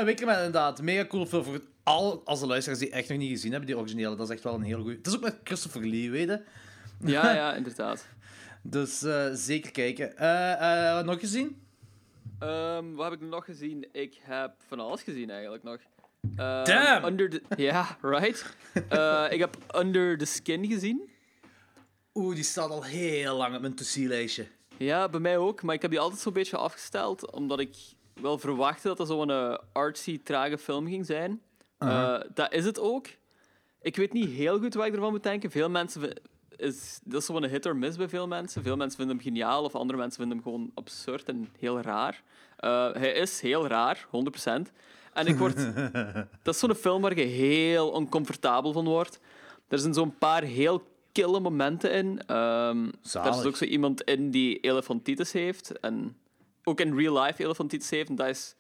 Wickerman, 0.05 0.37
inderdaad. 0.37 0.82
Mega 0.82 1.06
cool 1.06 1.26
film 1.26 1.44
voor 1.44 1.61
al 1.82 2.23
als 2.25 2.41
de 2.41 2.47
luisteraars 2.47 2.81
die 2.81 2.91
echt 2.91 3.08
nog 3.08 3.19
niet 3.19 3.31
gezien 3.31 3.50
hebben, 3.50 3.69
die 3.69 3.79
originele. 3.79 4.17
Dat 4.17 4.26
is 4.29 4.35
echt 4.35 4.44
wel 4.44 4.55
een 4.55 4.62
heel 4.62 4.82
goed. 4.82 4.97
Het 4.97 5.06
is 5.06 5.14
ook 5.14 5.23
met 5.23 5.37
Christopher 5.44 5.87
Lee, 5.87 6.11
weet 6.11 6.29
je. 6.29 6.41
Ja, 7.05 7.32
ja, 7.41 7.55
inderdaad. 7.55 8.06
Dus 8.62 9.02
eh, 9.02 9.25
zeker 9.32 9.70
kijken. 9.70 10.17
Eh, 10.17 11.02
nog 11.02 11.20
gezien? 11.20 11.62
Ehm, 12.41 12.95
wat 12.95 13.11
heb 13.11 13.23
ik 13.23 13.29
nog 13.29 13.45
gezien? 13.45 13.89
Ik 13.93 14.19
heb 14.23 14.53
van 14.67 14.81
alles 14.81 15.03
gezien 15.03 15.31
eigenlijk 15.31 15.63
nog. 15.63 15.79
Ehm, 16.37 16.65
Damn! 16.65 17.05
Under 17.05 17.31
the... 17.31 17.43
Ja, 17.57 17.99
right. 18.03 18.45
Eh, 18.89 19.27
ik 19.31 19.39
heb 19.39 19.57
Under 19.77 20.19
the 20.19 20.25
Skin 20.25 20.67
gezien. 20.67 21.11
Oeh, 22.15 22.35
die 22.35 22.45
staat 22.45 22.71
al 22.71 22.85
heel 22.85 23.37
lang 23.37 23.55
op 23.55 23.61
mijn 23.61 23.75
to-see-lijstje. 23.75 24.47
Ja, 24.77 25.09
bij 25.09 25.21
mij 25.21 25.39
ook. 25.39 25.63
Maar 25.63 25.75
ik 25.75 25.83
heb 25.83 25.91
die 25.91 26.01
altijd 26.01 26.21
zo'n 26.21 26.33
beetje 26.33 26.57
afgesteld, 26.57 27.31
omdat 27.31 27.61
ik 27.61 27.77
wel 28.15 28.39
verwachtte 28.39 28.89
dat 28.89 28.97
dat 28.97 29.07
zo'n 29.07 29.31
eh, 29.31 29.59
artsy, 29.73 30.23
trage 30.23 30.59
film 30.59 30.87
ging 30.87 31.07
zijn. 31.07 31.43
Eh, 31.79 32.21
dat 32.35 32.53
is 32.53 32.64
het 32.64 32.79
ook. 32.81 33.07
Ik 33.81 33.97
weet 33.97 34.12
niet 34.12 34.31
heel 34.31 34.59
goed 34.59 34.75
wat 34.75 34.87
ik 34.87 34.95
ervan 34.95 35.11
moet 35.11 35.23
denken. 35.23 35.50
Veel 35.50 35.71
mensen... 35.71 36.21
Is, 36.57 37.00
dat 37.05 37.21
is 37.21 37.26
zo'n 37.26 37.45
hit 37.45 37.67
or 37.67 37.76
miss 37.76 37.97
bij 37.97 38.09
veel 38.09 38.26
mensen. 38.26 38.62
Veel 38.62 38.76
mensen 38.76 38.97
vinden 38.97 39.17
hem 39.17 39.25
geniaal, 39.25 39.64
of 39.64 39.75
andere 39.75 39.99
mensen 39.99 40.19
vinden 40.19 40.37
hem 40.37 40.47
gewoon 40.47 40.71
absurd 40.75 41.29
en 41.29 41.49
heel 41.59 41.81
raar. 41.81 42.23
Eh, 42.61 42.93
hij 42.93 43.12
is 43.12 43.40
heel 43.40 43.67
raar, 43.67 44.07
100%. 44.11 44.73
En 45.12 45.26
ik 45.26 45.37
word... 45.37 45.57
dat 46.43 46.55
is 46.55 46.59
zo'n 46.59 46.75
film 46.75 47.02
waar 47.02 47.17
je 47.17 47.25
heel 47.25 47.90
oncomfortabel 47.90 48.73
van 48.73 48.85
wordt. 48.85 49.21
Er 49.69 49.79
zijn 49.79 49.95
zo'n 49.95 50.19
paar 50.19 50.43
heel 50.43 50.83
kille 51.12 51.40
momenten 51.40 51.93
in. 51.93 52.23
Ehm 52.26 52.85
er 52.85 52.93
Zalig. 53.02 53.37
is 53.37 53.45
ook 53.45 53.57
zo 53.57 53.64
iemand 53.64 54.02
in 54.02 54.31
die 54.31 54.61
elefantitis 54.61 55.33
heeft. 55.33 55.81
En 55.81 56.17
ook 56.64 56.81
in 56.81 56.97
real 56.97 57.23
life 57.23 57.45
elefantitis 57.45 57.90
heeft. 57.90 58.09
En 58.09 58.14
dat 58.14 58.26
is 58.29 58.55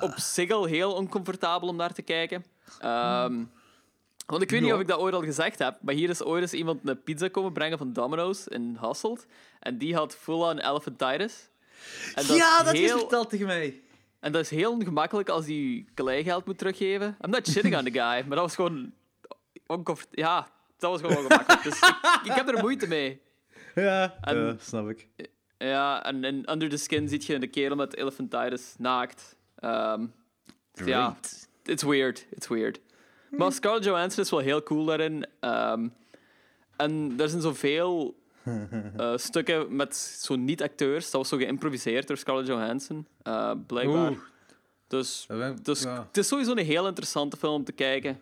op 0.00 0.12
zich 0.16 0.50
al 0.50 0.64
heel 0.64 0.92
oncomfortabel 0.92 1.68
om 1.68 1.76
naar 1.76 1.92
te 1.92 2.02
kijken. 2.02 2.44
Ehm, 2.80 3.44
want 4.26 4.42
ik 4.42 4.50
weet 4.50 4.60
niet 4.60 4.72
of 4.72 4.80
ik 4.80 4.86
dat 4.86 4.98
ooit 4.98 5.14
al 5.14 5.22
gezegd 5.22 5.58
heb, 5.58 5.78
maar 5.80 5.94
hier 5.94 6.08
is 6.08 6.22
ooit 6.22 6.42
eens 6.42 6.52
iemand 6.52 6.88
een 6.88 7.02
pizza 7.02 7.28
komen 7.28 7.52
brengen 7.52 7.78
van 7.78 7.92
Domino's 7.92 8.46
in 8.46 8.76
Hasselt. 8.80 9.26
En 9.60 9.78
die 9.78 9.94
had 9.94 10.16
full-on 10.16 10.58
elephantitis. 10.58 11.50
En 12.14 12.24
ja, 12.34 12.58
is 12.58 12.64
dat 12.64 12.74
heel, 12.74 12.84
is 12.94 13.00
verteld 13.00 13.30
tegen 13.30 13.46
mij. 13.46 13.80
En 14.20 14.32
dat 14.32 14.42
is 14.42 14.50
heel 14.50 14.72
ongemakkelijk 14.72 15.28
als 15.28 15.46
hij 15.46 15.84
kleingeld 15.94 16.46
moet 16.46 16.58
teruggeven. 16.58 17.16
I'm 17.24 17.30
not 17.30 17.48
shitting 17.48 17.76
on 17.76 17.84
the 17.84 17.90
guy, 17.90 18.00
maar 18.00 18.28
dat 18.28 18.38
was 18.38 18.54
gewoon... 18.54 18.92
oncomfort- 19.66 20.08
Ja, 20.10 20.48
dat 20.78 20.90
was 20.90 21.00
gewoon 21.00 21.16
ongemakkelijk. 21.16 21.62
Dus 21.62 21.78
ik, 21.78 22.20
ik 22.24 22.32
heb 22.32 22.48
er 22.48 22.58
moeite 22.60 22.86
mee. 22.88 23.20
Ja, 23.74 24.18
En- 24.20 24.36
ja, 24.44 24.56
snap 24.60 24.88
ik. 24.88 25.08
Ja, 25.58 26.04
en 26.04 26.24
in 26.24 26.50
Under 26.52 26.68
the 26.68 26.76
Skin 26.76 27.08
ziet 27.08 27.24
je 27.24 27.38
de 27.38 27.46
kerel 27.46 27.76
met 27.76 27.96
elephantitis 27.96 28.74
naakt. 28.78 29.36
Ehm, 29.56 30.06
ja, 30.72 31.16
it's 31.64 31.82
weird. 31.82 32.26
It's 32.30 32.48
weird. 32.48 32.80
Maar 33.30 33.52
Scarlett 33.52 33.84
Johansson 33.84 34.22
is 34.24 34.30
wel 34.30 34.38
heel 34.40 34.62
cool 34.62 34.84
daarin. 34.84 35.26
Ehm, 35.40 35.88
en 36.76 37.14
er 37.18 37.28
zijn 37.28 37.42
zoveel 37.42 38.20
eh 38.96 39.16
stukken 39.16 39.76
met 39.76 39.96
zo 39.96 40.36
niet-acteurs. 40.36 41.04
Dat 41.04 41.12
was 41.12 41.28
zo 41.28 41.36
geïmproviseerd 41.36 42.06
door 42.08 42.16
Scarlett 42.16 42.46
Johansson, 42.48 43.06
eh, 43.22 43.52
blijkbaar. 43.66 44.10
Oeh. 44.10 44.18
Dus, 44.86 45.24
ben- 45.28 45.58
dus 45.62 45.82
ja. 45.82 46.04
het 46.06 46.16
is 46.16 46.28
sowieso 46.28 46.50
een 46.50 46.58
heel 46.58 46.86
interessante 46.86 47.36
film 47.36 47.54
om 47.54 47.64
te 47.64 47.72
kijken. 47.72 48.20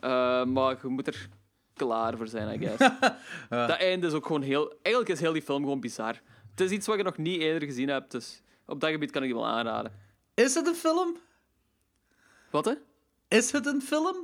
Eh, 0.00 0.44
maar 0.44 0.78
je 0.82 0.88
moet 0.88 1.06
er 1.06 1.28
klaar 1.74 2.16
voor 2.16 2.28
zijn, 2.28 2.54
I 2.54 2.58
guess. 2.66 2.94
Dat 3.48 3.78
einde 3.78 4.06
is 4.06 4.12
ook 4.12 4.26
gewoon 4.26 4.42
heel... 4.42 4.74
Eigenlijk 4.82 5.14
is 5.14 5.20
heel 5.20 5.32
die 5.32 5.42
film 5.42 5.62
gewoon 5.62 5.80
bizar. 5.80 6.20
Het 6.50 6.60
is 6.60 6.70
iets 6.70 6.86
wat 6.86 6.96
je 6.96 7.02
nog 7.02 7.16
niet 7.16 7.40
eerder 7.40 7.68
gezien 7.68 7.88
hebt, 7.88 8.10
dus 8.10 8.42
op 8.66 8.80
dat 8.80 8.90
gebied 8.90 9.10
kan 9.10 9.22
ik 9.22 9.28
je 9.28 9.34
wel 9.34 9.46
aanraden. 9.46 9.92
Is 10.34 10.54
het 10.54 10.66
een 10.66 10.74
film? 10.74 11.16
Wat, 12.50 12.64
hè? 12.64 12.72
Is 13.28 13.52
het 13.52 13.66
een 13.66 13.82
film? 13.82 14.16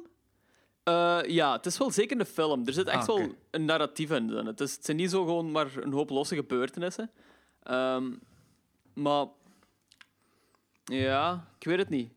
Eh, 0.85 1.21
ja, 1.27 1.53
het 1.53 1.67
is 1.67 1.79
wel 1.79 1.91
zeker 1.91 2.21
een 2.21 2.27
film. 2.27 2.67
Er 2.67 2.73
zit 2.73 2.87
echt 2.87 3.09
Ah, 3.09 3.17
wel 3.17 3.35
een 3.51 3.65
narratief 3.65 4.11
in. 4.11 4.29
Het, 4.29 4.61
is, 4.61 4.75
het 4.75 4.85
zijn 4.85 4.97
niet 4.97 5.11
zo 5.11 5.25
gewoon 5.25 5.51
maar 5.51 5.69
een 5.81 5.93
hoop 5.93 6.11
losse 6.11 6.35
gebeurtenissen. 6.35 7.11
Ehm, 7.63 8.13
maar... 8.95 9.27
Ja, 10.85 11.49
ik 11.59 11.67
weet 11.67 11.79
het 11.79 11.89
niet. 11.89 12.13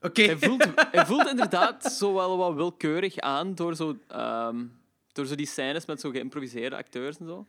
Oké. 0.00 0.22
Hij 0.22 0.38
voelt, 0.38 0.66
hij 0.90 1.06
voelt 1.06 1.26
inderdaad 1.26 1.84
zo 1.98 2.14
wel 2.14 2.36
wat 2.36 2.54
willekeurig 2.54 3.18
aan 3.18 3.54
door 3.54 3.74
zo, 3.74 3.96
ehm, 4.08 4.64
door 5.12 5.26
zo 5.26 5.34
die 5.34 5.46
scènes 5.46 5.86
met 5.86 6.00
zo 6.00 6.10
geïmproviseerde 6.10 6.76
acteurs 6.76 7.18
en 7.18 7.26
zo. 7.26 7.46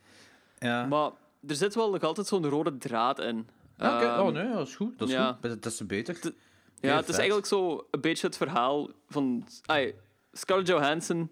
Ja. 0.59 0.85
Maar 0.85 1.11
er 1.47 1.55
zit 1.55 1.75
wel 1.75 1.91
nog 1.91 2.03
altijd 2.03 2.27
zo'n 2.27 2.49
rode 2.49 2.77
draad 2.77 3.19
in. 3.19 3.47
Ja, 3.77 3.95
oké. 3.95 4.05
Ehm, 4.05 4.19
oh 4.19 4.33
nee, 4.33 4.53
dat 4.53 4.67
is 4.67 4.75
goed. 4.75 4.99
Dat 4.99 5.07
is 5.07 5.13
ja. 5.13 5.37
goed. 5.41 5.61
Dat 5.61 5.71
is 5.71 5.77
te 5.77 5.85
beter. 5.85 6.33
Ja, 6.79 6.95
het 6.95 7.09
is 7.09 7.17
eigenlijk 7.17 7.47
zo 7.47 7.87
een 7.91 8.01
beetje 8.01 8.27
het 8.27 8.37
verhaal 8.37 8.89
van... 9.09 9.47
Ai, 9.65 9.93
Scarlett 10.31 10.67
Johansson, 10.67 11.31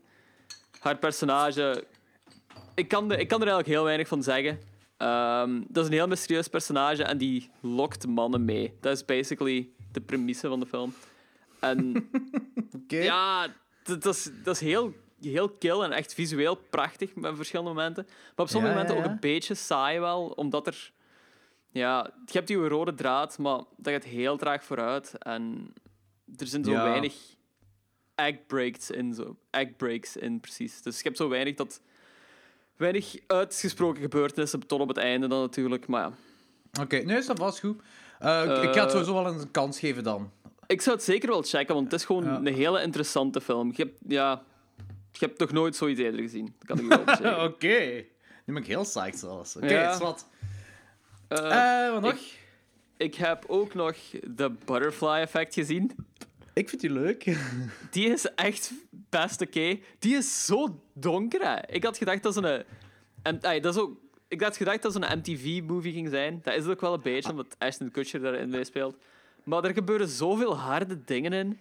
haar 0.80 0.98
personage... 0.98 1.84
Ik 2.76 2.88
kan, 2.88 3.08
de, 3.08 3.18
ik 3.18 3.28
kan 3.28 3.42
er 3.42 3.48
eigenlijk 3.48 3.76
heel 3.76 3.84
weinig 3.84 4.08
van 4.08 4.24
zeggen. 4.24 4.60
Ehm, 4.98 5.62
dat 5.68 5.84
is 5.84 5.90
een 5.90 5.98
heel 5.98 6.08
mysterieus 6.08 6.48
personage 6.48 7.04
en 7.04 7.18
die 7.18 7.50
lokt 7.62 8.08
mannen 8.08 8.46
mee. 8.46 8.74
Dat 8.82 8.96
is 8.96 9.06
basically 9.06 9.70
de 9.92 10.02
premisse 10.02 10.48
van 10.48 10.60
de 10.60 10.66
film. 10.66 10.94
En 11.60 12.10
ja, 12.88 13.48
dat, 13.84 14.06
is, 14.06 14.30
dat 14.44 14.56
is 14.56 14.62
heel, 14.62 14.94
heel 15.22 15.50
kill 15.50 15.80
en 15.80 15.92
echt 15.92 16.14
visueel 16.14 16.56
prachtig 16.70 17.16
met 17.16 17.36
verschillende 17.36 17.74
momenten. 17.74 18.04
Maar 18.08 18.46
op 18.46 18.50
sommige 18.50 18.74
Ja, 18.74 18.80
ja, 18.80 18.84
momenten 18.84 19.12
ook 19.12 19.12
een 19.12 19.20
beetje 19.20 19.56
saai 19.56 20.00
wel, 20.00 20.28
omdat 20.28 20.68
er... 20.68 20.92
Ja, 21.80 22.10
je 22.26 22.32
hebt 22.32 22.48
die 22.48 22.68
rode 22.68 22.94
draad, 22.94 23.38
maar 23.38 23.60
dat 23.78 23.94
gaat 23.94 24.04
heel 24.04 24.38
traag 24.38 24.64
vooruit. 24.64 25.14
En 25.18 25.74
er 26.36 26.48
zijn 26.48 26.64
zo 26.64 26.72
Ja. 26.72 26.84
weinig 26.84 27.14
act 28.16 28.48
breaks 28.48 28.90
in, 28.92 29.14
zo. 29.14 29.36
Act 29.52 29.78
breaks 29.78 30.16
in, 30.18 30.40
precies. 30.40 30.82
Dus 30.82 30.98
je 30.98 31.04
hebt 31.04 31.18
zo 31.18 31.30
weinig 31.30 31.56
dat... 31.56 31.82
Weinig 32.76 33.16
uitgesproken 33.28 34.02
gebeurtenissen 34.02 34.68
tot 34.68 34.80
op 34.80 34.88
het 34.88 34.98
einde 34.98 35.28
dan 35.28 35.40
natuurlijk. 35.40 35.88
Maar 35.88 36.02
ja, 36.72 36.82
Oké, 36.82 36.98
nee, 36.98 37.18
is 37.18 37.26
dat 37.26 37.40
vast 37.40 37.60
goed. 37.60 37.82
Eh, 38.20 38.42
ik- 38.44 38.64
ik 38.64 38.64
ga 38.64 38.68
het 38.68 38.78
Eh, 38.78 38.90
sowieso 38.90 39.14
wel 39.14 39.28
een 39.28 39.52
kans 39.52 39.80
geven 39.80 40.04
dan. 40.04 40.32
ik 40.68 40.82
zou 40.82 40.96
het 40.96 41.06
zeker 41.06 41.30
wel 41.30 41.42
checken, 41.44 41.74
want 41.76 41.92
het 41.92 42.00
is 42.00 42.06
gewoon 42.06 42.24
Ja. 42.24 42.36
een 42.38 42.46
hele 42.54 42.82
interessante 42.82 43.42
film. 43.42 43.72
Je 43.76 43.84
hebt, 43.84 44.00
ja, 44.08 44.44
je 45.12 45.26
hebt 45.26 45.40
nog 45.40 45.52
nooit 45.52 45.76
zoiets 45.76 46.00
eerder 46.00 46.20
gezien. 46.22 46.56
Dat 46.60 46.68
kan 46.68 46.80
ik 46.80 46.88
wel 46.88 47.04
zeggen. 47.18 47.44
Oké. 47.44 48.06
Nu 48.46 48.54
ben 48.54 48.56
ik 48.64 48.68
heel 48.68 48.82
psyched 48.84 49.20
zelfs. 49.20 49.56
Oké, 49.56 49.68
Ja. 49.74 49.92
is 49.94 49.98
wat. 50.00 50.28
Eh, 51.28 51.86
Eh, 51.86 51.92
wat 51.92 52.02
nog? 52.02 52.12
ik- 52.14 52.44
Ik 52.98 53.16
heb 53.16 53.44
ook 53.48 53.74
nog 53.74 53.96
de 54.24 54.52
Butterfly 54.66 55.08
Effect 55.22 55.54
gezien. 55.54 55.92
Ik 56.54 56.70
vind 56.70 56.82
die 56.82 56.92
leuk. 56.92 57.38
Die 57.92 58.08
is 58.10 58.26
echt 58.36 58.72
best 59.10 59.42
oké. 59.42 59.80
Die 60.00 60.16
is 60.16 60.46
zo 60.46 60.82
donker. 60.94 61.42
Hè. 61.42 61.68
Ik 61.68 61.84
had 61.84 61.98
gedacht 61.98 62.24
dat 62.24 62.34
ze 62.34 62.42
een. 62.42 62.64
En, 63.22 63.42
ay, 63.42 63.60
dat 63.60 63.76
is 63.76 63.82
ook, 63.82 63.98
ik 64.28 64.42
had 64.42 64.58
gedacht 64.58 64.82
dat 64.82 64.92
ze 64.94 65.02
een 65.02 65.18
MTV-movie 65.20 65.94
ging 65.94 66.10
zijn. 66.10 66.40
Dat 66.44 66.54
is 66.54 66.62
het 66.62 66.72
ook 66.72 66.82
wel 66.82 66.94
een 66.94 67.02
beetje, 67.02 67.30
omdat 67.32 67.56
Ashton 67.58 67.92
Kutcher 67.92 68.20
daarin 68.20 68.50
meespeelt. 68.50 68.96
Maar 69.44 69.64
er 69.64 69.74
gebeuren 69.74 70.08
zoveel 70.08 70.58
harde 70.58 71.04
dingen 71.04 71.34
in. 71.34 71.60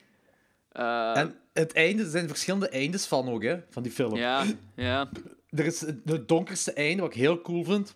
Eh, 0.73 1.17
En 1.17 1.35
het 1.53 1.73
einde, 1.73 2.03
er 2.03 2.11
zijn 2.11 2.29
verschillende 2.29 2.69
eindes 2.69 3.07
van 3.07 3.29
ook, 3.29 3.43
hè, 3.43 3.59
van 3.71 3.83
die 3.83 3.93
film. 3.93 4.15
Ja, 4.17 4.45
ja. 4.75 5.09
Er 5.51 5.65
is 5.67 5.81
het 5.81 6.29
donkerste 6.29 6.73
einde, 6.73 7.03
wat 7.03 7.15
ik 7.15 7.21
heel 7.21 7.41
cool 7.41 7.65
vind. 7.65 7.95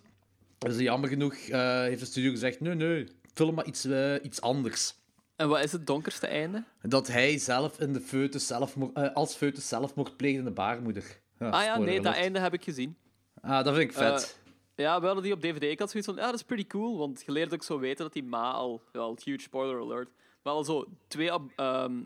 Dus 0.59 0.77
jammer 0.77 1.09
genoeg 1.09 1.33
eh, 1.33 1.81
heeft 1.81 1.99
de 1.99 2.05
studio 2.05 2.31
gezegd, 2.31 2.59
nee, 2.59 2.73
nee, 2.75 3.07
film 3.33 3.55
maar 3.55 3.65
iets, 3.65 3.85
eh, 3.85 4.15
iets 4.23 4.41
anders. 4.41 4.97
En 5.35 5.49
wat 5.49 5.63
is 5.63 5.71
het 5.71 5.87
donkerste 5.87 6.27
einde? 6.27 6.63
Dat 6.81 7.07
hij 7.07 7.37
zelf 7.37 7.79
in 7.79 7.93
de 7.93 8.01
foetus 8.01 8.47
zelfmoord, 8.47 8.95
eh, 8.95 9.13
als 9.13 9.35
foetus 9.35 9.67
zelfmoord 9.67 10.17
pleegde 10.17 10.39
in 10.39 10.45
de 10.45 10.51
baarmoeder. 10.51 11.19
ah 11.39 11.63
ja, 11.63 11.77
nee, 11.77 12.01
dat 12.01 12.13
einde 12.15 12.39
heb 12.39 12.53
ik 12.53 12.63
gezien. 12.63 12.97
Ah, 13.41 13.63
dat 13.63 13.75
vind 13.75 13.89
ik 13.89 13.97
vet. 13.97 14.39
Ja, 14.75 14.99
we 14.99 15.05
hadden 15.05 15.23
die 15.23 15.33
op 15.33 15.41
DVD. 15.41 15.63
Ik 15.63 15.79
had 15.79 15.89
zoiets 15.89 16.09
van, 16.09 16.17
ja, 16.17 16.25
dat 16.25 16.33
is 16.39 16.43
pretty 16.43 16.67
cool. 16.67 16.97
Want 16.97 17.23
je 17.25 17.31
leert 17.31 17.53
ook 17.53 17.63
zo 17.63 17.79
weten 17.79 18.03
dat 18.03 18.13
die 18.13 18.23
ma 18.23 18.51
al, 18.51 18.81
wel, 18.91 19.17
huge 19.23 19.41
spoiler 19.41 19.81
alert, 19.81 20.09
maar 20.43 20.53
al 20.53 20.63
zo 20.63 20.85
twee 21.07 21.31
ehm, 21.55 22.01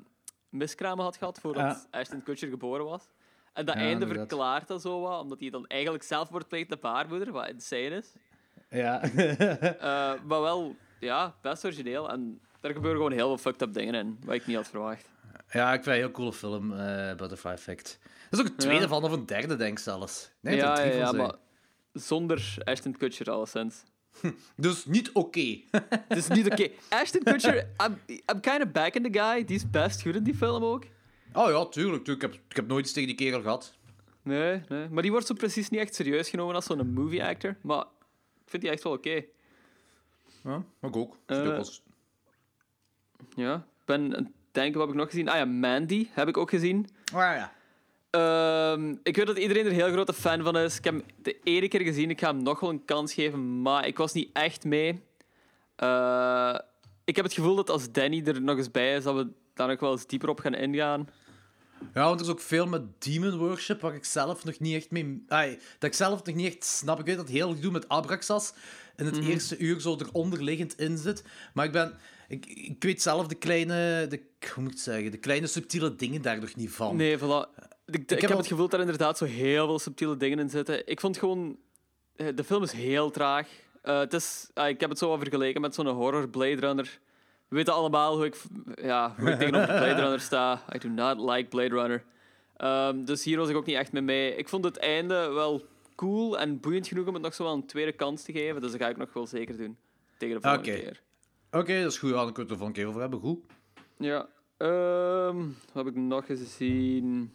miskramen 0.49 1.03
had 1.03 1.17
gehad 1.17 1.39
voordat 1.39 1.63
Ja. 1.91 1.99
Ashton 1.99 2.23
Kutcher 2.23 2.49
geboren 2.49 2.85
was. 2.85 3.03
En 3.53 3.65
dat 3.65 3.75
Ja, 3.75 3.81
einde 3.81 3.93
inderdaad. 4.01 4.27
verklaart 4.27 4.67
dat 4.67 4.81
zo 4.81 5.01
wat, 5.01 5.21
omdat 5.21 5.39
hij 5.39 5.49
dan 5.49 5.67
eigenlijk 5.67 6.03
zelf 6.03 6.29
wordt 6.29 6.47
pleegt 6.47 6.69
de 6.69 6.77
baarmoeder, 6.77 7.31
wat 7.31 7.49
insane 7.49 7.95
is. 7.95 8.13
Ja. 8.73 9.01
Eh, 9.03 10.21
maar 10.25 10.41
wel, 10.41 10.75
ja, 10.99 11.35
best 11.41 11.65
origineel. 11.65 12.09
En 12.09 12.39
daar 12.61 12.71
gebeuren 12.73 12.97
gewoon 13.01 13.17
heel 13.17 13.27
veel 13.27 13.37
fucked 13.37 13.61
up 13.61 13.73
dingen 13.73 13.93
in, 13.93 14.19
wat 14.25 14.35
ik 14.35 14.45
niet 14.47 14.55
had 14.55 14.67
verwacht. 14.67 15.09
ja, 15.51 15.67
ik 15.73 15.83
vind 15.83 15.95
een 15.95 16.01
heel 16.01 16.11
coole 16.11 16.33
film, 16.33 16.73
eh, 16.73 17.15
Butterfly 17.15 17.51
Effect. 17.51 17.99
Dat 18.29 18.39
is 18.39 18.45
ook 18.45 18.51
een 18.51 18.57
tweede 18.57 18.81
Ja. 18.81 18.87
van, 18.87 19.03
of 19.03 19.11
een 19.11 19.25
derde, 19.25 19.55
denk 19.55 19.71
ik 19.77 19.83
zelfs. 19.83 20.31
Nee, 20.39 20.55
ja, 20.55 20.79
er 20.79 20.87
ja, 20.87 20.93
ja, 20.97 21.11
maar 21.11 21.33
zonder 21.93 22.55
Ashton 22.63 22.97
Kutcher 22.97 23.31
alleszins. 23.31 23.83
Dus 24.55 24.85
niet 24.85 25.11
oké. 25.11 25.39
Is 26.07 26.27
niet 26.27 26.51
oké. 26.51 26.69
Ashton 26.89 27.23
Kutcher, 27.23 27.55
I'm, 27.85 27.99
I'm 28.07 28.39
kind 28.41 28.61
of 28.63 28.71
back 28.71 28.93
in 28.95 29.03
the 29.11 29.19
guy. 29.19 29.45
Die 29.45 29.55
is 29.55 29.69
best 29.69 30.01
goed 30.01 30.15
in 30.15 30.23
die 30.23 30.35
film 30.35 30.63
ook. 30.63 30.83
Oh 31.33 31.49
ja, 31.49 31.65
tuurlijk. 31.65 32.03
tuurlijk. 32.03 32.05
Ik, 32.05 32.21
heb, 32.21 32.33
ik 32.49 32.55
heb 32.55 32.67
nooit 32.67 32.83
iets 32.85 32.93
tegen 32.93 33.07
die 33.07 33.17
kerel 33.17 33.41
gehad. 33.41 33.73
Nee, 34.21 34.61
nee. 34.69 34.87
Maar 34.89 35.01
die 35.01 35.11
wordt 35.11 35.27
zo 35.27 35.33
precies 35.33 35.69
niet 35.69 35.79
echt 35.79 35.95
serieus 35.95 36.29
genomen 36.29 36.55
als 36.55 36.65
zo'n 36.65 36.93
movie 36.93 37.23
actor. 37.23 37.55
Maar 37.61 37.85
vind 38.53 38.61
die 38.61 38.71
echt 38.71 38.83
wel 38.83 38.93
oké. 38.93 39.23
Ja, 40.43 40.63
maar 40.79 40.89
ik 40.89 40.95
ook. 40.95 41.17
Wel- 41.25 41.65
Ja. 43.35 43.55
Ik 43.55 43.85
ben 43.85 44.09
denken, 44.51 44.73
wat 44.79 44.87
heb 44.87 44.95
ik 44.95 45.01
nog 45.01 45.09
gezien? 45.09 45.29
Ah 45.29 45.35
ja, 45.35 45.45
Mandy 45.45 46.07
heb 46.11 46.27
ik 46.27 46.37
ook 46.37 46.49
gezien. 46.49 46.87
Ah 47.13 47.19
ja. 47.19 47.53
Ehm, 48.09 48.95
ik 49.03 49.15
weet 49.15 49.25
dat 49.27 49.37
iedereen 49.37 49.65
er 49.65 49.71
heel 49.71 49.91
grote 49.91 50.13
fan 50.13 50.43
van 50.43 50.57
is. 50.57 50.77
Ik 50.77 50.83
heb 50.83 50.93
hem 50.93 51.03
de 51.21 51.37
ene 51.43 51.67
keer 51.67 51.81
gezien. 51.81 52.09
Ik 52.09 52.19
ga 52.19 52.27
hem 52.27 52.43
nog 52.43 52.59
wel 52.59 52.69
een 52.69 52.85
kans 52.85 53.13
geven, 53.13 53.61
maar 53.61 53.87
ik 53.87 53.97
was 53.97 54.13
niet 54.13 54.29
echt 54.33 54.63
mee. 54.63 55.01
Eh, 55.75 56.55
ik 57.03 57.15
heb 57.15 57.25
het 57.25 57.33
gevoel 57.33 57.55
dat 57.55 57.69
als 57.69 57.91
Danny 57.91 58.21
er 58.25 58.41
nog 58.41 58.57
eens 58.57 58.71
bij 58.71 58.95
is, 58.95 59.03
dat 59.03 59.15
we 59.15 59.27
daar 59.53 59.67
nog 59.67 59.79
wel 59.79 59.91
eens 59.91 60.07
dieper 60.07 60.29
op 60.29 60.39
gaan 60.39 60.53
ingaan. 60.53 61.09
Ja, 61.93 62.03
want 62.03 62.19
er 62.19 62.25
is 62.25 62.31
ook 62.31 62.39
veel 62.41 62.67
met 62.67 62.81
Demon 63.01 63.37
Worship, 63.37 63.81
waar 63.81 63.95
ik 63.95 64.05
zelf 64.05 64.43
nog 64.43 64.59
niet 64.59 64.75
echt 64.75 64.91
mee... 64.91 65.23
Ai, 65.27 65.49
dat 65.79 65.89
ik 65.89 65.95
zelf 65.95 66.23
nog 66.23 66.35
niet 66.35 66.53
echt 66.53 66.63
snap. 66.63 66.99
Ik 66.99 67.05
weet 67.05 67.15
dat 67.17 67.29
heel 67.29 67.53
gedoe 67.53 67.71
met 67.71 67.89
Abraxas 67.89 68.53
in 68.95 69.05
het 69.05 69.17
eerste 69.19 69.57
uur 69.57 69.81
zo 69.81 69.95
eronderliggend 69.99 70.77
in 70.79 70.97
zit. 70.97 71.23
Maar 71.53 71.65
ik 71.65 71.71
ben... 71.71 71.93
Ik, 72.27 72.45
ik 72.45 72.83
weet 72.83 73.01
zelf 73.01 73.27
de 73.27 73.35
kleine... 73.35 74.07
De, 74.09 74.21
hoe 74.53 74.63
moet 74.63 74.71
ik 74.71 74.77
het 74.77 74.79
zeggen? 74.83 75.11
De 75.11 75.17
kleine 75.17 75.47
subtiele 75.47 75.95
dingen 75.95 76.21
daar 76.21 76.39
nog 76.39 76.55
niet 76.55 76.71
van. 76.71 76.95
Nee, 76.95 77.17
voilà. 77.17 77.21
Ik, 77.85 78.11
ik, 78.11 78.21
heb 78.21 78.31
al- 78.31 78.37
het 78.37 78.47
gevoel 78.47 78.65
dat 78.67 78.73
er 78.73 78.79
inderdaad 78.79 79.17
zo 79.17 79.25
heel 79.25 79.65
veel 79.65 79.79
subtiele 79.79 80.17
dingen 80.17 80.39
in 80.39 80.49
zitten. 80.49 80.87
Ik 80.87 80.99
vond 80.99 81.17
gewoon... 81.17 81.57
eh, 82.15 82.27
De 82.35 82.43
film 82.43 82.63
is 82.63 82.71
heel 82.71 83.11
traag. 83.11 83.47
Eh, 83.81 83.99
het 83.99 84.13
is, 84.13 84.49
ah, 84.53 84.69
ik 84.69 84.79
heb 84.79 84.89
het 84.89 84.99
zo 84.99 85.07
wel 85.07 85.17
vergeleken 85.17 85.61
met 85.61 85.75
zo'n 85.75 85.87
horror 85.87 86.29
Blade 86.29 86.55
Runner. 86.55 86.99
We 87.53 87.59
weten 87.59 87.73
allemaal 87.73 88.15
hoe 88.15 88.25
ik, 88.25 88.35
ja, 88.81 89.13
hoe 89.17 89.29
ik 89.29 89.39
tegenover 89.39 89.67
Blade 89.67 90.01
Runner 90.01 90.19
sta. 90.19 90.63
I 90.75 90.77
do 90.77 90.89
not 90.89 91.31
like 91.31 91.49
Blade 91.49 91.75
Runner. 91.75 92.03
Ehm, 92.57 93.05
dus 93.05 93.23
hier 93.23 93.37
was 93.37 93.49
ik 93.49 93.55
ook 93.55 93.65
niet 93.65 93.75
echt 93.75 93.91
mee 93.91 94.01
mee. 94.01 94.35
Ik 94.35 94.49
vond 94.49 94.65
het 94.65 94.77
einde 94.77 95.27
wel 95.29 95.67
cool 95.95 96.39
en 96.39 96.59
boeiend 96.59 96.87
genoeg 96.87 97.07
om 97.07 97.13
het 97.13 97.23
nog 97.23 97.33
zo 97.33 97.43
wel 97.43 97.53
een 97.53 97.65
tweede 97.65 97.91
kans 97.91 98.23
te 98.23 98.31
geven. 98.31 98.61
Dus 98.61 98.71
dat 98.71 98.81
ga 98.81 98.89
ik 98.89 98.97
nog 98.97 99.13
wel 99.13 99.27
zeker 99.27 99.57
doen. 99.57 99.77
Tegen 100.17 100.35
de 100.35 100.41
volgende 100.41 100.79
keer. 100.79 101.01
Oké, 101.51 101.81
dat 101.81 101.91
is 101.91 101.97
goed. 101.97 102.09
Dan 102.09 102.33
kunnen 102.33 102.35
we 102.35 102.41
het 102.41 102.49
er 102.51 102.57
volgende 102.57 102.79
keer 102.79 102.87
over 102.87 103.01
hebben. 103.01 103.19
Goed. 103.19 103.39
Ja. 103.97 104.27
Ehm, 104.57 105.37
wat 105.73 105.85
heb 105.85 105.87
ik 105.87 105.95
nog 105.95 106.25
gezien? 106.25 107.33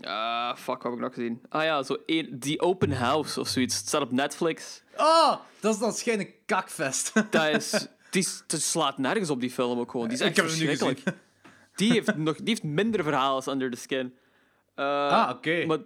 Ah, 0.00 0.56
fuck, 0.56 0.82
wat 0.82 0.82
heb 0.82 0.92
ik 0.92 0.98
nog 0.98 1.14
gezien? 1.14 1.42
Ah 1.48 1.64
ja, 1.64 1.82
zo 1.82 1.96
een, 2.06 2.38
The 2.40 2.60
Open 2.60 2.92
House 2.92 3.40
of 3.40 3.48
zoiets. 3.48 3.76
Het 3.76 3.86
staat 3.86 4.02
op 4.02 4.12
Netflix. 4.12 4.82
Oh, 4.96 5.36
dat 5.60 5.74
is 5.74 5.80
dan 5.80 5.92
schijnt 5.92 6.20
een 6.20 6.34
kakfest. 6.46 7.12
Dat 7.30 7.44
is... 7.44 7.86
Is- 8.16 8.44
het 8.46 8.62
slaat 8.62 8.98
nergens 8.98 9.30
op 9.30 9.40
die 9.40 9.50
film 9.50 9.78
ook 9.78 9.90
gewoon. 9.90 10.08
Die 10.08 10.14
is 10.16 10.20
Ik 10.22 10.26
echt 10.26 10.36
heb 10.36 10.46
hem 10.46 10.58
nu 10.58 10.66
verschrikkelijk. 10.66 11.18
Die 11.76 11.92
heeft, 11.92 12.16
nog, 12.16 12.36
die 12.36 12.48
heeft 12.48 12.62
minder 12.62 13.02
verhaal 13.02 13.34
als 13.34 13.46
Under 13.46 13.70
the 13.70 13.76
Skin. 13.76 14.14
Eh, 14.74 14.84
Ah, 15.08 15.30
oké. 15.30 15.64
Maar 15.66 15.78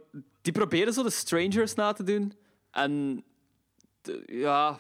die 0.43 0.53
proberen 0.53 0.93
zo 0.93 1.03
de 1.03 1.11
Strangers 1.11 1.75
na 1.75 1.93
te 1.93 2.03
doen. 2.03 2.33
En 2.71 3.25
de- 4.03 4.23
ja, 4.27 4.79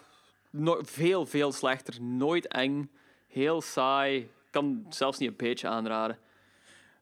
no- 0.50 0.80
veel, 0.82 1.26
veel 1.26 1.52
slechter. 1.52 2.02
Nooit 2.02 2.48
eng. 2.48 2.90
Heel 3.28 3.62
saai. 3.62 4.16
Ik 4.20 4.28
kan 4.50 4.86
zelfs 4.90 5.18
niet 5.18 5.28
een 5.30 5.36
beetje 5.36 5.68
aanraden. 5.68 6.18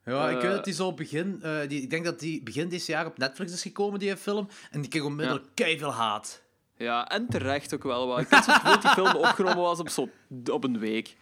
Ja, 0.05 0.29
ik 0.31 0.37
Eh, 0.37 0.43
weet 0.43 0.51
dat 0.51 0.65
die 0.65 0.75
zo 0.75 0.93
begin... 0.93 1.39
eh, 1.43 1.69
die, 1.69 1.83
ik 1.83 1.91
denk 1.91 2.05
dat 2.05 2.21
die 2.21 2.43
begin 2.43 2.69
dit 2.69 2.87
jaar 2.87 3.07
op 3.07 3.19
Netflix 3.19 3.53
is 3.53 3.63
gekomen, 3.63 3.99
die 3.99 4.17
film. 4.17 4.49
En 4.71 4.81
die 4.81 4.91
kreeg 4.91 5.03
onmiddellijk 5.03 5.47
keiveel 5.55 5.93
haat. 5.93 6.43
Ja, 6.76 7.09
en 7.09 7.26
terecht 7.28 7.75
ook 7.75 7.83
wel 7.83 8.07
wat. 8.07 8.21
Ik 8.21 8.28
had 8.31 8.47
het 8.47 8.62
dat 8.64 8.83
die 8.83 8.90
film 8.90 9.14
opgenomen 9.26 9.62
was 9.62 9.81
op, 9.81 9.88
zo, 9.88 10.09
op 10.50 10.64
een 10.64 10.78
week. 10.78 11.16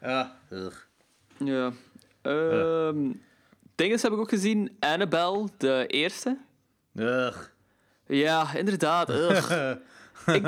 Ja. 0.00 0.38
ugh. 0.50 0.76
Ja. 1.38 1.72
Ehm, 2.22 3.12
dinges 3.74 4.02
heb 4.02 4.12
ik 4.12 4.18
ook 4.18 4.28
gezien. 4.28 4.76
Annabelle, 4.80 5.48
de 5.56 5.86
eerste. 5.86 6.38
Ugh. 6.94 7.38
Ja, 8.06 8.54
inderdaad. 8.54 9.10
ugh. 9.10 9.70
ik 10.26 10.46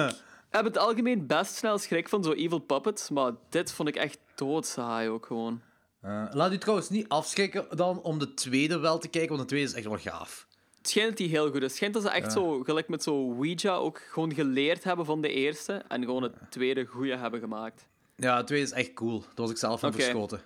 heb 0.51 0.65
het 0.65 0.79
algemeen 0.79 1.27
best 1.27 1.55
snel 1.55 1.79
schrik 1.79 2.09
van 2.09 2.25
zo 2.25 2.33
evil 2.33 2.59
puppets, 2.59 3.11
maar 3.11 3.33
dit 3.49 3.73
vond 3.73 3.89
ik 3.89 3.97
echt 3.97 4.19
doodsaai 4.35 5.09
ook 5.09 5.27
gewoon. 5.27 5.61
Eh, 6.01 6.25
laat 6.31 6.53
u 6.53 6.59
trouwens 6.59 6.89
niet 6.89 7.09
afschrikken 7.09 7.67
dan 7.77 8.03
om 8.03 8.19
de 8.19 8.35
tweede 8.35 8.79
wel 8.79 8.99
te 8.99 9.09
kijken, 9.09 9.29
want 9.37 9.41
de 9.41 9.47
tweede 9.49 9.67
is 9.67 9.75
echt 9.75 9.87
wel 9.87 9.99
gaaf. 9.99 10.47
Het 10.79 10.89
schijnt 10.89 11.09
dat 11.09 11.19
die 11.19 11.29
heel 11.29 11.47
goed 11.47 11.57
is. 11.57 11.63
Het 11.63 11.75
schijnt 11.75 11.95
dat 11.95 12.03
ze 12.03 12.11
echt 12.11 12.33
zo, 12.33 12.63
gelijk 12.63 12.89
met 12.89 13.03
zo 13.03 13.35
Ouija, 13.35 13.75
ook 13.75 14.01
gewoon 14.11 14.35
geleerd 14.35 14.85
hebben 14.85 15.05
van 15.05 15.21
de 15.21 15.29
eerste 15.29 15.73
en 15.89 16.05
gewoon 16.05 16.23
het 16.23 16.33
tweede 16.51 16.85
goede 16.85 17.17
hebben 17.17 17.41
gemaakt. 17.41 17.87
Ja, 18.17 18.39
de 18.39 18.45
tweede 18.45 18.65
is 18.67 18.73
echt 18.73 18.93
cool. 18.93 19.21
Daar 19.21 19.29
was 19.35 19.51
ik 19.51 19.57
zelf 19.57 19.81
van 19.81 19.93
verschoten. 19.93 20.41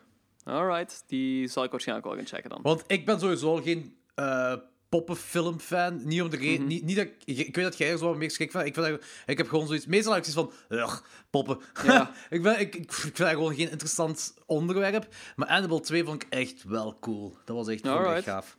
Alright, 0.45 1.05
die 1.07 1.49
zal 1.49 1.65
ik 1.65 1.71
waarschijnlijk 1.71 2.09
wel 2.09 2.17
gaan 2.17 2.27
checken 2.27 2.51
dan. 2.51 2.63
Want 2.63 2.85
ik 2.87 3.07
ben 3.07 3.21
sowieso 3.21 3.57
geen 3.57 3.97
eh 4.15 4.55
poppenfilmfan. 4.93 6.01
Niet 6.05 6.23
om 6.23 6.31
de 6.31 6.37
reden... 6.37 6.67
niet, 6.67 6.85
niet 6.85 6.97
dat 6.97 7.07
ik, 7.25 7.39
ik 7.39 7.57
weet 7.57 7.65
dat 7.65 7.79
jij 7.79 7.91
er 7.91 7.99
zo 7.99 8.15
meer 8.15 8.31
schrik 8.31 8.51
van. 8.51 8.65
Ik, 8.65 8.75
vind 8.75 8.87
dat, 8.87 9.05
ik 9.27 9.39
heb 9.39 9.49
gewoon 9.49 9.67
zoiets... 9.67 9.87
Meestal 9.87 10.13
heb 10.15 10.25
ik 10.25 10.33
zoiets 10.33 10.55
van... 10.69 10.79
Ugh, 10.79 10.99
poppen. 11.31 11.61
Ja. 11.85 12.11
ik, 12.31 12.43
ben, 12.43 12.61
ik, 12.61 12.75
ik 12.75 12.93
vind 12.93 13.17
dat 13.17 13.29
gewoon 13.29 13.55
geen 13.55 13.71
interessant 13.71 14.35
onderwerp. 14.47 15.09
Maar 15.37 15.49
Annabelle 15.49 15.81
2 15.81 16.05
vond 16.05 16.23
ik 16.23 16.29
echt 16.31 16.65
wel 16.65 16.97
cool. 17.01 17.37
Dat 17.45 17.57
was 17.57 17.69
echt, 17.69 17.87
Alright. 17.87 18.25
gaaf. 18.25 18.59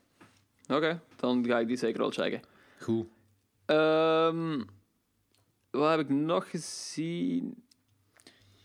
Oké, 0.68 1.00
dan 1.16 1.46
ga 1.48 1.60
ik 1.60 1.68
die 1.68 1.78
zeker 1.78 2.00
wel 2.00 2.12
checken. 2.12 2.42
Goed. 2.80 3.06
Ehm 3.66 4.62
wat 5.72 5.90
heb 5.90 6.00
ik 6.00 6.10
nog 6.10 6.50
gezien? 6.50 7.64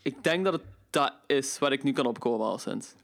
Ik 0.02 0.24
denk 0.24 0.44
dat 0.44 0.52
het 0.52 0.62
dat 0.90 1.12
is 1.26 1.58
waar 1.58 1.72
ik 1.72 1.82
nu 1.82 1.92
kan 1.92 2.06
opkomen 2.06 2.46
al 2.46 2.58
sinds. 2.58 2.94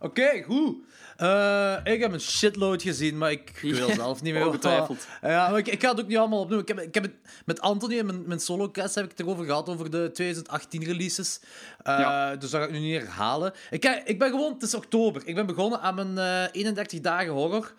Oké, 0.00 0.42
goed. 0.42 0.76
Eh, 1.16 1.76
ik 1.84 2.00
heb 2.00 2.12
een 2.12 2.20
shitload 2.20 2.82
gezien, 2.82 3.18
maar 3.18 3.30
ik 3.30 3.58
wil 3.62 3.90
zelf 3.90 4.22
niet 4.22 4.34
meer. 4.34 4.46
ongetwijfeld. 4.46 5.06
Ja, 5.22 5.48
maar 5.50 5.58
ik, 5.58 5.66
ik 5.68 5.82
ga 5.82 5.90
het 5.90 6.00
ook 6.00 6.06
niet 6.06 6.16
allemaal 6.16 6.40
opnoemen. 6.40 6.68
Ik 6.68 6.74
heb, 6.76 6.86
ik 6.86 6.94
heb 6.94 7.02
het, 7.02 7.14
met 7.44 7.60
Anthony 7.60 7.94
in 7.94 8.06
mijn, 8.06 8.26
mijn 8.26 8.40
solocast 8.40 8.94
heb 8.94 9.04
ik 9.04 9.10
het 9.10 9.20
erover 9.20 9.44
gehad, 9.44 9.68
over 9.68 9.90
de 9.90 10.10
2018 10.12 10.84
releases. 10.84 11.40
Eh, 11.82 11.98
Ja. 11.98 12.36
Dus 12.36 12.50
dat 12.50 12.60
ga 12.60 12.66
ik 12.66 12.72
nu 12.72 12.78
niet 12.78 13.00
herhalen. 13.00 13.52
Ik, 13.70 13.84
ik 14.04 14.18
ben 14.18 14.30
gewoon, 14.30 14.52
het 14.52 14.62
is 14.62 14.74
oktober. 14.74 15.22
Ik 15.24 15.34
ben 15.34 15.46
begonnen 15.46 15.80
aan 15.80 15.94
mijn 15.94 16.18
eh, 16.18 16.48
31 16.52 17.00
dagen 17.00 17.32
horror. 17.32 17.74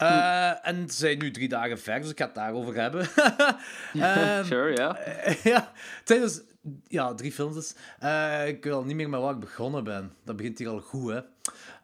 Eh, 0.00 0.66
En 0.68 0.90
ze 0.90 0.96
zijn 0.96 1.18
nu 1.18 1.30
drie 1.30 1.48
dagen 1.48 1.78
ver, 1.80 2.00
dus 2.00 2.10
ik 2.10 2.18
ga 2.18 2.24
het 2.24 2.34
daarover 2.34 2.74
hebben. 2.74 3.08
Ehm, 3.94 4.44
sure, 4.44 4.76
ja. 4.76 4.98
ja, 5.52 5.72
tijdens... 6.04 6.40
Ja, 6.88 7.14
drie 7.14 7.32
films 7.32 7.54
dus. 7.54 7.74
Eh, 7.98 8.48
ik 8.48 8.64
weet 8.64 8.72
al 8.72 8.84
niet 8.84 8.96
meer 8.96 9.08
met 9.08 9.20
waar 9.20 9.32
ik 9.34 9.40
begonnen 9.40 9.84
ben. 9.84 10.12
Dat 10.24 10.36
begint 10.36 10.58
hier 10.58 10.68
al 10.68 10.80
goed, 10.80 11.10
hè. 11.12 11.20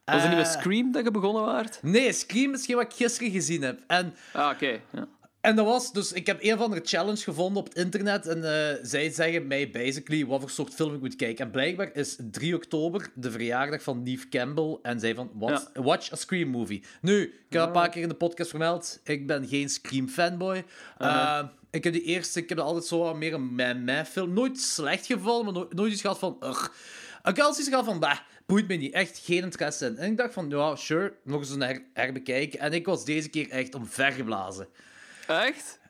Was 0.04 0.20
het 0.22 0.28
niet 0.28 0.36
met 0.38 0.46
Eh, 0.46 0.52
Scream 0.60 0.92
dat 0.92 1.04
je 1.04 1.10
begonnen 1.10 1.44
waart? 1.44 1.78
Nee, 1.82 2.12
Scream 2.12 2.54
is 2.54 2.66
geen 2.66 2.76
wat 2.76 2.84
ik 2.84 2.92
gisteren 2.92 3.30
gezien 3.32 3.62
heb. 3.62 3.80
En, 3.86 4.14
Ah, 4.32 4.50
oké. 4.50 4.80
Ja. 4.90 5.06
En 5.46 5.56
dat 5.56 5.66
was... 5.66 5.92
Dus 5.92 6.12
ik 6.12 6.26
heb 6.26 6.42
een 6.42 6.54
of 6.54 6.60
andere 6.60 6.80
challenge 6.84 7.22
gevonden 7.22 7.62
op 7.62 7.68
het 7.68 7.76
internet. 7.76 8.26
En 8.26 8.44
eh, 8.44 8.78
zij 8.82 9.10
zeggen 9.10 9.46
mij 9.46 9.70
basically 9.70 10.26
wat 10.26 10.40
voor 10.40 10.50
soort 10.50 10.74
film 10.74 10.94
ik 10.94 11.00
moet 11.00 11.16
kijken. 11.16 11.44
En 11.44 11.50
blijkbaar 11.50 11.90
is 11.92 12.16
3 12.30 12.54
oktober 12.54 13.10
de 13.14 13.30
verjaardag 13.30 13.82
van 13.82 14.02
Neve 14.02 14.28
Campbell. 14.28 14.78
En 14.82 15.00
zij 15.00 15.14
van, 15.14 15.30
watch, 15.34 15.64
watch 15.74 16.12
a 16.12 16.16
Scream 16.16 16.48
movie. 16.48 16.82
Nu, 17.00 17.22
ik 17.22 17.30
heb 17.30 17.50
dat 17.50 17.66
een 17.66 17.72
paar 17.72 17.88
keer 17.88 18.02
in 18.02 18.08
de 18.08 18.14
podcast 18.14 18.50
vermeld. 18.50 19.00
Ik 19.04 19.26
ben 19.26 19.48
geen 19.48 19.68
Scream 19.68 20.08
fanboy. 20.08 20.64
Eh, 20.98 21.42
ik 21.70 21.84
heb 21.84 21.92
die 21.92 22.02
eerste... 22.02 22.40
Ik 22.40 22.48
heb 22.48 22.58
altijd 22.58 22.84
zo 22.84 23.14
meer 23.14 23.34
een 23.34 23.54
meh-meh 23.54 24.04
film. 24.04 24.32
Nooit 24.32 24.60
slecht 24.60 25.06
gevallen, 25.06 25.44
maar 25.44 25.54
nooit, 25.54 25.74
nooit 25.74 25.92
iets 25.92 26.00
gehad 26.00 26.18
van... 26.18 26.36
Ugh. 26.40 26.68
Ik 27.24 27.38
had 27.38 27.58
iets 27.58 27.68
gehad 27.68 27.84
van... 27.84 28.00
Bah, 28.00 28.18
boeit 28.46 28.68
me 28.68 28.74
niet. 28.74 28.92
Echt 28.92 29.18
geen 29.24 29.42
interesse 29.42 29.86
in. 29.86 29.96
En 29.96 30.10
ik 30.10 30.16
dacht 30.16 30.32
van, 30.32 30.48
ja, 30.48 30.76
sure. 30.76 31.12
Nog 31.24 31.40
eens 31.40 31.50
een 31.50 31.62
her 31.62 31.82
herbekijken. 31.92 32.58
En 32.58 32.72
ik 32.72 32.86
was 32.86 33.04
deze 33.04 33.28
keer 33.28 33.50
echt 33.50 33.74
omvergeblazen. 33.74 34.66
Echt? 35.26 35.80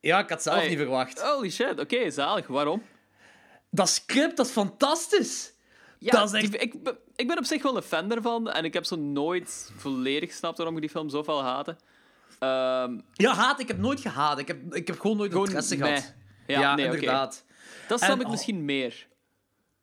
Ja, 0.00 0.18
ik 0.18 0.28
had 0.28 0.44
het 0.44 0.52
zelf 0.54 0.68
niet 0.68 0.78
verwacht. 0.78 1.20
Holy 1.22 1.50
shit, 1.50 1.80
oké, 1.80 2.10
zalig. 2.10 2.46
Waarom? 2.46 2.82
Dat 3.70 3.88
script, 3.88 4.36
dat 4.36 4.46
is 4.46 4.52
fantastisch. 4.52 5.52
Ja, 5.98 6.10
Dat 6.10 6.34
is 6.34 6.40
echt- 6.42 6.50
die- 6.52 6.60
ik, 6.60 6.82
ben- 6.82 6.98
ik 7.16 7.26
ben 7.28 7.38
op 7.38 7.44
zich 7.44 7.62
wel 7.62 7.76
een 7.76 7.82
fan 7.82 8.10
ervan 8.12 8.50
en 8.50 8.64
ik 8.64 8.72
heb 8.74 8.84
zo 8.84 8.96
nooit 8.96 9.70
volledig 9.76 10.30
gesnapt 10.30 10.56
waarom 10.56 10.74
ik 10.74 10.80
die 10.80 10.90
film 10.90 11.08
zoveel 11.08 11.42
haatte. 11.42 11.76
Ehm, 12.38 12.98
Ja, 13.12 13.34
haat. 13.34 13.60
Ik 13.60 13.68
heb 13.68 13.78
nooit 13.78 14.00
gehaat. 14.00 14.38
Ik 14.38 14.46
heb, 14.48 14.74
ik 14.74 14.86
heb 14.86 15.00
gewoon 15.00 15.16
nooit 15.16 15.30
Gewoon 15.30 15.46
interesse 15.46 15.76
gehad. 15.76 16.14
Ja, 16.46 16.74
nee, 16.74 16.84
inderdaad. 16.84 17.44
dat 17.88 17.98
snap 18.00 18.10
En- 18.18 18.20
ik 18.20 18.28
misschien 18.28 18.64
meer. 18.64 19.06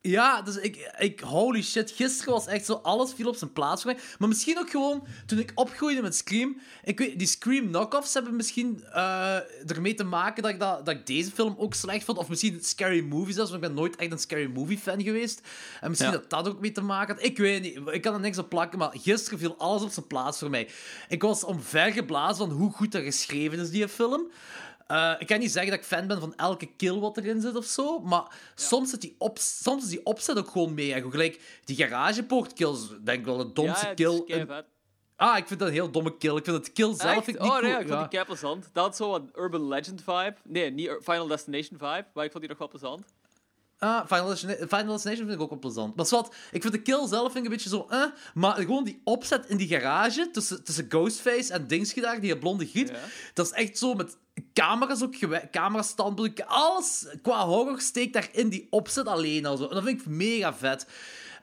Ja, 0.06 0.42
dus 0.42 0.56
ik, 0.58 0.92
ik, 0.98 1.20
holy 1.20 1.62
shit, 1.63 1.92
gisteren 1.92 2.34
was 2.34 2.48
echt 2.48 2.66
zo, 2.66 2.74
alles 2.74 3.13
viel 3.13 3.28
op 3.28 3.36
zijn 3.36 3.54
plaats 3.54 3.82
voor 3.82 3.92
mij. 3.94 4.02
Maar 4.20 4.28
misschien 4.28 4.60
ook 4.60 4.70
gewoon, 4.70 5.08
toen 5.26 5.39
ik 5.39 5.52
opgroeide 5.56 6.02
met 6.02 6.16
Scream, 6.16 6.62
ik 6.84 7.00
weet, 7.00 7.20
die 7.20 7.28
Scream 7.28 7.68
knock-offs 7.68 8.13
hebben 8.13 8.36
misschien 8.36 8.84
eh, 8.94 9.36
ermee 9.72 9.94
te 9.94 10.04
maken 10.04 10.44
dat 10.44 10.52
ik, 10.52 10.60
dat, 10.60 10.86
dat 10.86 10.96
ik 10.96 11.06
deze 11.06 11.32
film 11.32 11.56
ook 11.58 11.74
slecht 11.74 12.04
vond. 12.06 12.18
Of 12.18 12.30
misschien 12.30 12.60
Scary 12.63 13.02
Movie 13.04 13.34
zelfs, 13.34 13.52
want 13.52 13.63
ik 13.63 13.70
ben 13.70 13.78
nooit 13.78 13.96
echt 13.96 14.12
een 14.12 14.20
Scary 14.20 14.50
Movie 14.54 14.78
fan 14.78 15.02
geweest. 15.02 15.42
En 15.82 15.89
misschien 15.89 16.12
Ja. 16.12 16.18
dat 16.18 16.30
dat 16.30 16.48
ook 16.48 16.60
mee 16.60 16.72
te 16.72 16.82
maken 16.82 17.16
had. 17.16 17.24
Ik 17.24 17.38
weet 17.38 17.62
niet, 17.62 17.80
ik 17.92 18.02
kan 18.02 18.13
er 18.13 18.20
niks 18.20 18.38
op 18.38 18.50
plakken, 18.50 18.80
maar 18.80 18.92
gisteren 18.94 19.39
viel 19.39 19.58
alles 19.58 19.82
op 19.82 19.92
zijn 19.92 20.08
plaats 20.08 20.39
voor 20.39 20.50
mij. 20.50 20.70
Ik 21.10 21.22
was 21.22 21.44
omvergeblazen 21.44 22.48
van 22.48 22.56
hoe 22.58 22.72
goed 22.72 22.92
dat 22.92 23.04
geschreven 23.04 23.60
is, 23.60 23.70
die 23.70 23.88
film. 23.88 24.32
Eh, 24.88 25.13
ik 25.19 25.28
kan 25.28 25.39
niet 25.39 25.52
zeggen 25.52 25.72
dat 25.72 25.80
ik 25.80 25.86
fan 25.86 26.08
ben 26.08 26.19
van 26.19 26.36
elke 26.36 26.65
kill 26.76 27.00
wat 27.00 27.17
erin 27.17 27.41
zit 27.41 27.56
of 27.56 27.65
zo, 27.65 28.00
maar 28.00 28.36
soms, 28.56 28.89
zit 28.89 29.02
die 29.02 29.15
op, 29.17 29.38
soms 29.39 29.84
is 29.84 29.89
die 29.89 30.06
opzet 30.06 30.38
ook 30.38 30.50
gewoon 30.50 30.74
mee. 30.74 31.02
Gelijk 31.10 31.41
die 31.63 31.76
garagepoortkills, 31.76 32.88
denk 33.04 33.19
ik 33.19 33.26
wel 33.26 33.38
de 33.38 33.54
domste 33.54 33.88
ja, 33.88 33.93
kill. 33.93 34.13
is 34.13 34.24
kei. 34.26 34.63
Ah, 35.15 35.38
ik 35.38 35.48
vind 35.48 35.60
dat 35.60 35.67
een 35.67 35.74
heel 35.74 35.91
domme 35.91 36.17
kill. 36.17 36.36
Ik 36.36 36.43
vind 36.46 36.58
het 36.58 36.74
kill 36.74 36.93
zelf 36.96 37.15
Echt? 37.15 37.24
vind 37.24 37.38
ik 37.38 37.43
niet 37.43 37.52
oh 37.52 37.60
nee, 37.62 37.72
cool. 37.72 37.82
ik 37.82 37.88
vond 37.88 38.00
die 38.00 38.10
kei 38.10 38.26
plezant. 38.26 38.69
Dat 38.74 38.84
had 38.86 38.96
zo 38.96 39.10
wat 39.10 39.22
Urban 39.36 39.67
Legend 39.67 40.02
vibe. 40.04 40.36
Nee, 40.43 40.72
niet 40.72 40.98
Final 41.02 41.28
Destination 41.28 41.78
vibe, 41.80 42.06
maar 42.13 42.26
ik 42.26 42.32
vond 42.32 42.39
die 42.43 42.50
nog 42.50 42.58
wel 42.58 42.67
plezant. 42.67 43.06
Ah, 43.80 44.06
Final 44.08 44.28
Destination, 44.28 44.67
Final 44.67 44.93
Destination 44.93 45.26
vind 45.26 45.38
ik 45.38 45.41
ook 45.41 45.50
wel 45.50 45.60
plezant. 45.60 45.96
Maar 45.96 46.06
zwart, 46.06 46.36
ik 46.52 46.62
vind 46.62 46.74
de 46.74 46.82
kill 46.82 47.08
zelf 47.08 47.32
vind 47.32 47.46
ik 47.46 47.52
een 47.52 47.58
beetje 47.58 47.69
zo, 47.69 47.86
eh, 47.89 48.04
maar 48.34 48.56
gewoon 48.56 48.84
die 48.84 49.02
opzet 49.04 49.46
in 49.46 49.58
die 49.58 49.67
garage 49.67 50.30
tussen, 50.32 50.63
tussen 50.63 50.86
Ghostface 50.89 51.54
en 51.54 51.67
Dingsje 51.67 52.02
daar, 52.02 52.19
die 52.22 52.38
blonde 52.38 52.65
giet, 52.67 52.89
Ja. 52.89 52.96
dat 53.34 53.46
is 53.46 53.52
echt 53.52 53.78
zo 53.78 53.93
met 53.93 54.17
camera's 54.54 55.04
ook, 55.04 55.15
gewe- 55.15 55.48
camerastandbeeld, 55.52 56.46
alles 56.46 57.06
qua 57.22 57.46
horror 57.46 57.80
steekt 57.82 58.13
daar 58.13 58.30
in 58.32 58.50
die 58.50 58.67
opzet 58.69 59.08
alleen 59.08 59.46
al 59.46 59.58
zo. 59.58 59.63
En 59.67 59.76
dat 59.76 59.84
vind 59.84 60.00
ik 60.02 60.08
mega 60.08 60.54
vet. 60.54 60.88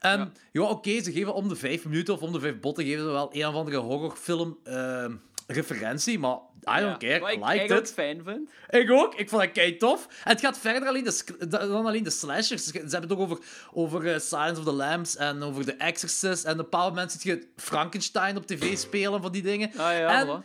En 0.00 0.18
ja, 0.18 0.30
Ja. 0.52 0.62
oké, 0.62 1.02
ze 1.02 1.12
geven 1.12 1.34
om 1.34 1.48
de 1.48 1.56
vijf 1.56 1.84
minuten 1.84 2.14
of 2.14 2.20
om 2.20 2.32
de 2.32 2.40
vijf 2.40 2.60
botten 2.60 2.84
geven 2.84 3.04
ze 3.04 3.10
wel 3.10 3.28
een 3.32 3.46
of 3.46 3.54
andere 3.54 3.76
horrorfilm 3.76 4.58
eh, 4.64 5.04
referentie, 5.46 6.18
maar 6.18 6.38
I 6.78 6.80
don't 6.80 6.96
care, 6.98 7.20
Wat 7.20 7.30
I 7.30 7.34
ik 7.34 7.44
liked 7.44 7.78
it. 7.78 7.92
fijn 7.92 8.22
vind. 8.24 8.50
Ik 8.70 8.90
ook. 8.90 9.14
Ik 9.14 9.28
vond 9.28 9.42
dat 9.42 9.52
kei 9.52 9.76
tof. 9.76 10.06
En 10.24 10.30
het 10.30 10.40
gaat 10.40 10.58
verder 10.58 10.88
alleen 10.88 11.04
de, 11.04 11.46
dan 11.48 11.86
alleen 11.86 12.02
de 12.02 12.10
slashers. 12.10 12.64
Ze 12.64 12.72
hebben 12.78 13.00
het 13.02 13.12
ook 13.12 13.18
over, 13.18 13.38
over 13.72 14.12
eh, 14.14 14.18
Silence 14.20 14.58
of 14.60 14.64
the 14.66 14.72
Lambs 14.72 15.16
en 15.16 15.42
over 15.42 15.64
The 15.64 15.72
Exorcist. 15.72 16.44
En 16.44 16.58
een 16.58 16.66
moment 16.70 17.12
zit 17.12 17.22
je 17.22 17.46
Frankenstein 17.56 18.36
op 18.36 18.46
tv 18.46 18.78
spelen 18.78 19.22
van 19.22 19.32
die 19.32 19.42
dingen. 19.42 19.68
Ah 19.68 19.76
ja, 19.76 20.20
en. 20.20 20.44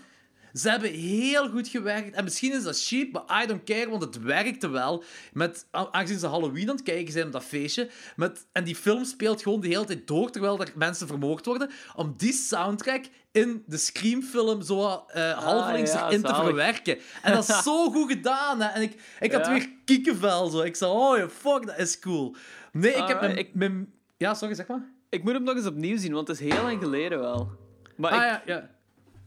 Ze 0.60 0.70
hebben 0.70 0.92
heel 0.92 1.50
goed 1.50 1.68
gewerkt. 1.68 2.16
En 2.16 2.24
misschien 2.24 2.54
is 2.54 2.64
dat 2.64 2.84
cheap, 2.86 3.12
maar 3.12 3.44
I 3.44 3.48
don't 3.48 3.64
care, 3.64 3.90
want 3.90 4.04
het 4.04 4.22
werkte 4.22 4.68
wel. 4.70 5.04
Met, 5.34 5.68
aangezien 5.72 6.20
ze 6.20 6.28
Halloween 6.28 6.70
aan 6.70 6.76
het 6.76 6.84
kijken 6.84 7.14
zijn 7.14 7.26
op 7.26 7.32
dat 7.32 7.44
feestje. 7.44 7.90
Met, 8.16 8.48
en 8.52 8.64
die 8.64 8.76
film 8.76 9.04
speelt 9.06 9.42
gewoon 9.42 9.62
de 9.62 9.68
hele 9.68 9.86
tijd 9.86 10.08
door, 10.08 10.30
terwijl 10.32 10.60
er 10.60 10.72
mensen 10.76 11.08
vermoord 11.08 11.46
worden. 11.46 11.70
Om 11.96 12.14
die 12.18 12.34
soundtrack 12.34 13.06
in 13.32 13.64
de 13.68 13.78
Scream-film 13.78 14.62
zo 14.62 15.04
eh 15.08 15.32
halvelings 15.44 15.92
Ah, 15.92 16.00
ja, 16.00 16.08
erin 16.08 16.22
te 16.22 16.36
verwerken. 16.36 16.98
En 17.24 17.34
dat 17.34 17.50
is 17.50 17.64
zo 17.64 17.90
goed 17.92 18.12
gedaan. 18.12 18.62
Hè. 18.62 18.68
En 18.68 18.82
ik, 18.82 19.02
ik 19.20 19.32
had 19.32 19.46
Ja. 19.46 19.52
weer 19.52 19.70
kiekenvel. 19.86 20.48
Zo. 20.50 20.62
Ik 20.62 20.76
zei, 20.76 20.92
oh 20.92 21.28
fuck, 21.30 21.66
dat 21.66 21.78
is 21.78 22.00
cool. 22.00 22.36
Nee, 22.72 22.92
ik 22.92 22.96
heb 22.98 23.04
Alright, 23.08 23.22
mijn, 23.22 23.38
ik- 23.38 23.54
mijn- 23.56 23.94
Ja, 24.18 24.34
sorry, 24.34 24.54
zeg 24.56 24.68
maar. 24.68 24.92
Ik 25.10 25.24
moet 25.24 25.34
hem 25.34 25.44
nog 25.44 25.56
eens 25.56 25.66
opnieuw 25.66 25.98
zien, 25.98 26.14
want 26.14 26.28
het 26.28 26.40
is 26.42 26.54
heel 26.54 26.64
lang 26.64 26.82
geleden 26.82 27.20
wel. 27.20 27.50
Maar 27.98 28.12
Ah 28.12 28.18
ik, 28.18 28.24
ja, 28.24 28.42
ja. 28.46 28.70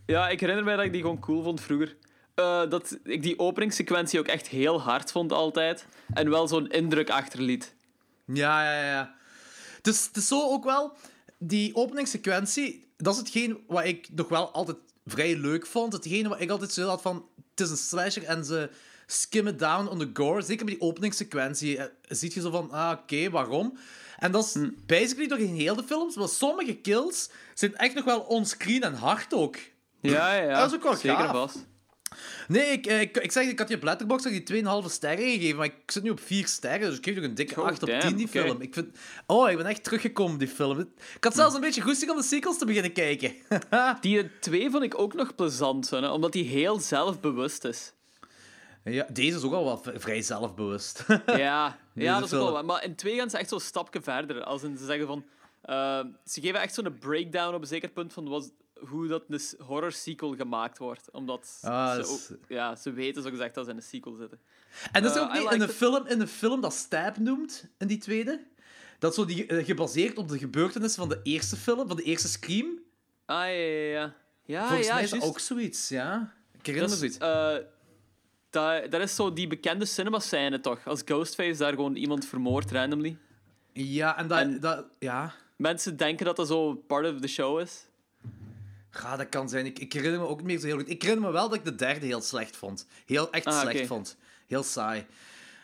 Ja, 0.08 0.28
ik 0.28 0.40
herinner 0.40 0.64
mij 0.64 0.76
dat 0.76 0.84
ik 0.84 0.92
die 0.92 1.00
gewoon 1.00 1.18
cool 1.20 1.42
vond 1.42 1.60
vroeger. 1.60 1.96
Eh, 2.34 2.70
dat 2.70 2.98
ik 3.04 3.22
die 3.22 3.38
openingssequentie 3.38 4.18
ook 4.18 4.26
echt 4.26 4.46
heel 4.48 4.80
hard 4.80 5.12
vond 5.12 5.32
altijd. 5.32 5.86
En 6.14 6.30
wel 6.30 6.48
zo'n 6.48 6.70
indruk 6.70 7.10
achterliet. 7.10 7.74
Ja, 8.24 8.64
ja, 8.74 8.84
ja. 8.90 9.14
Dus 9.82 10.06
het 10.06 10.16
is 10.16 10.28
zo 10.28 10.40
ook 10.42 10.64
wel... 10.64 10.96
Die 11.38 11.74
openingssequentie, 11.74 12.86
dat 12.96 13.12
is 13.14 13.20
hetgeen 13.20 13.58
wat 13.66 13.84
ik 13.84 14.08
nog 14.14 14.28
wel 14.28 14.50
altijd 14.52 14.76
vrij 15.06 15.36
leuk 15.36 15.66
vond. 15.66 15.92
Hetgeen 15.92 16.28
wat 16.28 16.40
ik 16.40 16.50
altijd 16.50 16.72
zo 16.72 16.88
had 16.88 17.02
van... 17.02 17.28
Het 17.50 17.60
is 17.60 17.70
een 17.70 17.76
slasher 17.76 18.24
en 18.24 18.44
ze 18.44 18.70
skimmen 19.06 19.56
down 19.56 19.88
on 19.88 19.98
the 19.98 20.10
gore. 20.12 20.42
Zeker 20.42 20.64
bij 20.64 20.74
die 20.74 20.82
openingssequentie. 20.82 21.78
eh, 21.78 21.86
Ziet 22.08 22.34
je 22.34 22.40
zo 22.40 22.50
van, 22.50 22.70
ah, 22.70 22.98
oké, 23.00 23.30
waarom? 23.30 23.78
En 24.18 24.32
dat 24.32 24.44
is 24.44 24.56
basically 24.86 25.28
door 25.28 25.38
heel 25.38 25.74
de 25.76 25.82
films. 25.82 26.16
Maar 26.16 26.28
sommige 26.28 26.74
kills 26.74 27.30
zijn 27.54 27.76
echt 27.76 27.94
nog 27.94 28.04
wel 28.04 28.20
onscreen 28.20 28.82
en 28.82 28.94
hard 28.94 29.34
ook. 29.34 29.56
Ja, 30.00 30.34
ja, 30.34 30.42
ja. 30.42 30.58
Dat 30.58 30.68
is 30.70 30.74
ook 30.76 30.82
wel 30.82 30.94
Zeker 30.96 31.16
gaaf. 31.16 31.30
vast. 31.30 31.66
Nee, 32.48 32.66
ik, 32.66 32.86
eh, 32.86 33.00
ik, 33.00 33.16
ik 33.16 33.32
zeg, 33.32 33.46
ik 33.48 33.58
had 33.58 33.68
je 33.68 33.74
op 33.74 33.82
Letterboxd 33.82 34.46
die 34.46 34.62
2,5 34.64 34.68
sterren 34.90 35.24
gegeven, 35.30 35.56
maar 35.56 35.66
ik 35.66 35.74
zit 35.90 36.02
nu 36.02 36.10
op 36.10 36.20
4 36.20 36.46
sterren, 36.46 36.88
dus 36.88 36.98
ik 36.98 37.04
geef 37.04 37.14
nog 37.14 37.24
een 37.24 37.34
dikke 37.34 37.60
Oh, 37.60 37.66
8 37.66 37.82
op 37.82 37.88
damn, 37.88 38.00
10 38.00 38.16
die 38.16 38.28
film. 38.28 38.60
Ik 38.60 38.74
vind... 38.74 38.98
Oh, 39.26 39.50
ik 39.50 39.56
ben 39.56 39.66
echt 39.66 39.84
teruggekomen 39.84 40.32
op 40.32 40.38
die 40.38 40.48
film. 40.48 40.78
Ik 41.16 41.24
had 41.24 41.34
zelfs 41.34 41.54
een 41.54 41.60
beetje 41.60 41.80
goesting 41.80 42.10
om 42.10 42.16
de 42.16 42.22
sequels 42.22 42.58
te 42.58 42.64
beginnen 42.64 42.92
kijken. 42.92 43.34
Die 44.00 44.38
twee 44.38 44.70
vond 44.70 44.82
ik 44.82 44.98
ook 44.98 45.14
nog 45.14 45.34
plezant, 45.34 45.90
hè, 45.90 46.08
omdat 46.10 46.32
die 46.32 46.44
heel 46.44 46.80
zelfbewust 46.80 47.64
is. 47.64 47.92
ja, 48.84 49.06
deze 49.12 49.36
is 49.36 49.42
ook 49.42 49.52
al 49.52 49.64
wel 49.64 49.82
vrij 50.00 50.22
zelfbewust. 50.22 51.04
Ja, 51.26 51.78
ja 51.94 52.18
dat 52.18 52.28
is 52.28 52.34
ook 52.34 52.42
wel 52.42 52.52
waar. 52.52 52.64
Maar 52.64 52.84
in 52.84 52.94
twee 52.94 53.16
gaan 53.16 53.30
ze 53.30 53.38
echt 53.38 53.48
zo'n 53.48 53.60
stapje 53.60 54.00
verder. 54.02 54.44
Als 54.44 54.62
in 54.62 54.76
ze 54.78 54.84
zeggen 54.84 55.06
van... 55.06 55.24
eh, 55.62 56.00
ze 56.24 56.40
geven 56.40 56.60
echt 56.60 56.74
zo'n 56.74 56.96
breakdown 57.00 57.54
op 57.54 57.60
een 57.60 57.66
zeker 57.66 57.88
punt 57.88 58.12
van 58.12 58.28
was, 58.28 58.48
hoe 58.86 59.06
dat 59.06 59.22
een 59.28 59.40
horror 59.58 59.92
sequel 59.92 60.34
gemaakt 60.36 60.78
wordt. 60.78 61.10
Omdat 61.10 61.58
Ah, 61.62 61.94
ze, 61.94 62.00
is- 62.00 62.08
ook- 62.32 62.38
ja, 62.48 62.76
ze 62.76 62.92
weten 62.92 63.22
zo 63.22 63.30
gezegd 63.30 63.54
dat 63.54 63.64
ze 63.64 63.70
in 63.70 63.76
een 63.76 63.82
sequel 63.82 64.14
zitten. 64.14 64.40
En 64.92 65.02
dat 65.02 65.10
is 65.10 65.16
Eh, 65.16 65.22
ook 65.22 65.32
niet 65.32 65.52
in, 65.52 65.62
it. 65.62 65.70
film, 65.72 66.06
in 66.06 66.20
een 66.20 66.28
film 66.28 66.60
dat 66.60 66.72
Stab 66.74 67.16
noemt, 67.16 67.66
in 67.78 67.86
die 67.86 67.98
tweede. 67.98 68.46
Dat 68.98 69.10
is 69.10 69.16
zo 69.16 69.24
die, 69.24 69.46
eh, 69.46 69.64
gebaseerd 69.64 70.16
op 70.16 70.28
de 70.28 70.38
gebeurtenissen 70.38 71.00
van 71.00 71.08
de 71.08 71.20
eerste 71.22 71.56
film, 71.56 71.86
van 71.88 71.96
de 71.96 72.02
eerste 72.02 72.28
Scream. 72.28 72.66
Ah, 73.24 73.36
ja, 73.36 73.46
ja, 73.46 73.90
ja. 73.90 74.14
Ja, 74.44 74.66
Volgens 74.66 74.86
ja, 74.88 74.94
mij 74.94 75.02
is 75.02 75.10
dat 75.10 75.22
ook 75.22 75.38
zoiets, 75.38 75.88
ja. 75.88 76.34
Ik 76.58 76.66
herinner 76.66 76.90
Dat 76.90 77.00
me 77.00 77.06
is, 77.06 77.14
zoiets. 77.16 77.62
eh, 77.62 77.66
dat, 78.50 78.90
dat 78.90 79.00
is 79.00 79.14
zo 79.14 79.32
die 79.32 79.46
bekende 79.46 79.84
cinema-scène, 79.84 80.60
toch? 80.60 80.86
Als 80.86 81.02
Ghostface 81.04 81.58
daar 81.58 81.72
gewoon 81.72 81.94
iemand 81.96 82.26
vermoordt 82.26 82.70
randomly. 82.70 83.16
Ja, 83.72 84.16
en 84.18 84.28
dat... 84.28 84.38
en- 84.38 84.60
dat 84.60 84.86
ja. 84.98 85.34
Mensen 85.56 85.96
denken 85.96 86.24
dat 86.26 86.36
dat 86.36 86.46
zo 86.46 86.74
part 86.74 87.06
of 87.14 87.20
the 87.20 87.28
show 87.28 87.60
is. 87.60 87.86
Ja, 88.92 89.16
dat 89.16 89.28
kan 89.28 89.48
zijn. 89.48 89.66
Ik, 89.66 89.78
ik 89.78 89.92
herinner 89.92 90.20
me 90.20 90.26
ook 90.26 90.36
niet 90.38 90.46
meer 90.46 90.58
zo 90.58 90.66
heel 90.66 90.76
goed. 90.76 90.90
Ik 90.90 91.02
herinner 91.02 91.26
me 91.26 91.32
wel 91.32 91.48
dat 91.48 91.58
ik 91.58 91.64
de 91.64 91.74
derde 91.74 92.06
heel 92.06 92.20
slecht 92.20 92.56
vond. 92.56 92.86
Heel 93.06 93.30
echt 93.32 93.46
Ah, 93.46 93.60
slecht 93.60 93.86
vond. 93.86 94.16
Heel 94.46 94.62
saai. 94.62 95.06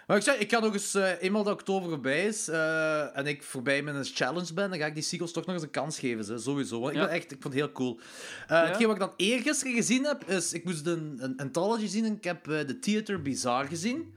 Maar 0.07 0.17
ik 0.17 0.23
zeg, 0.23 0.39
ik 0.39 0.51
ga 0.51 0.59
nog 0.61 0.73
eens, 0.73 0.95
eh, 0.95 1.23
eenmaal 1.23 1.43
dat 1.43 1.53
oktober 1.53 1.89
voorbij 1.89 2.27
is 2.27 2.49
eh, 2.49 3.17
en 3.17 3.27
ik 3.27 3.43
voorbij 3.43 3.83
met 3.83 3.95
een 3.95 4.05
challenge 4.05 4.55
ben, 4.55 4.71
dan 4.71 4.79
ga 4.79 4.87
ik 4.87 4.95
die 4.95 5.03
sequels 5.03 5.33
toch 5.33 5.47
nog 5.47 5.55
eens 5.55 5.65
een 5.65 5.71
kans 5.71 5.99
geven. 5.99 6.25
Ze, 6.25 6.39
sowieso. 6.39 6.81
Want 6.81 6.93
ik, 6.93 6.99
Ja. 6.99 7.05
ben 7.07 7.15
echt, 7.15 7.25
ik 7.33 7.43
vond 7.43 7.55
het 7.55 7.63
heel 7.63 7.73
cool. 7.73 7.99
Eh 8.47 8.63
Hetgeen 8.63 8.87
wat 8.87 8.95
ik 8.97 9.01
dan 9.03 9.13
eergisteren 9.17 9.75
gezien 9.75 10.05
heb, 10.05 10.25
is... 10.31 10.53
Ik 10.53 10.65
moest 10.65 10.87
een, 10.87 11.17
een 11.21 11.37
anthology 11.37 11.87
zien 11.87 12.05
en 12.05 12.17
ik 12.17 12.25
heb 12.25 12.45
de 12.45 12.79
Theater 12.81 13.23
Bizarre 13.23 13.69
gezien. 13.69 14.15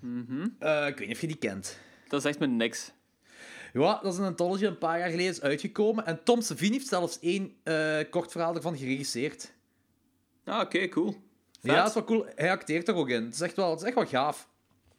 Mhm. 0.00 0.42
Ik 0.42 0.98
weet 0.98 0.98
niet 0.98 1.10
of 1.14 1.20
je 1.20 1.26
die 1.26 1.36
kent. 1.36 1.78
Dat 2.08 2.20
is 2.20 2.26
echt 2.26 2.38
met 2.38 2.50
niks. 2.50 2.90
Ja, 3.80 3.98
dat 4.02 4.12
is 4.12 4.18
een 4.18 4.24
anthology 4.24 4.64
een 4.64 4.78
paar 4.78 4.98
jaar 4.98 5.10
geleden 5.10 5.32
is 5.32 5.40
uitgekomen. 5.40 6.06
En 6.06 6.20
Tom 6.24 6.40
Savini 6.40 6.72
heeft 6.72 6.88
zelfs 6.88 7.18
één 7.20 7.54
eh, 7.62 7.98
kort 8.10 8.32
verhaal 8.32 8.54
ervan 8.54 8.76
geregisseerd. 8.76 9.52
Ah, 10.44 10.60
oké, 10.60 10.88
cool. 10.88 11.10
Vet. 11.60 11.70
Ja, 11.70 11.76
dat 11.78 11.88
is 11.88 11.94
wel 11.94 12.04
cool. 12.04 12.26
Hij 12.34 12.50
acteert 12.50 12.88
er 12.88 12.94
ook 12.94 13.08
in. 13.08 13.24
Het 13.24 13.34
is 13.34 13.40
echt 13.40 13.56
wel, 13.56 13.70
het 13.70 13.80
is 13.80 13.86
echt 13.86 13.94
wel 13.94 14.06
gaaf. 14.06 14.48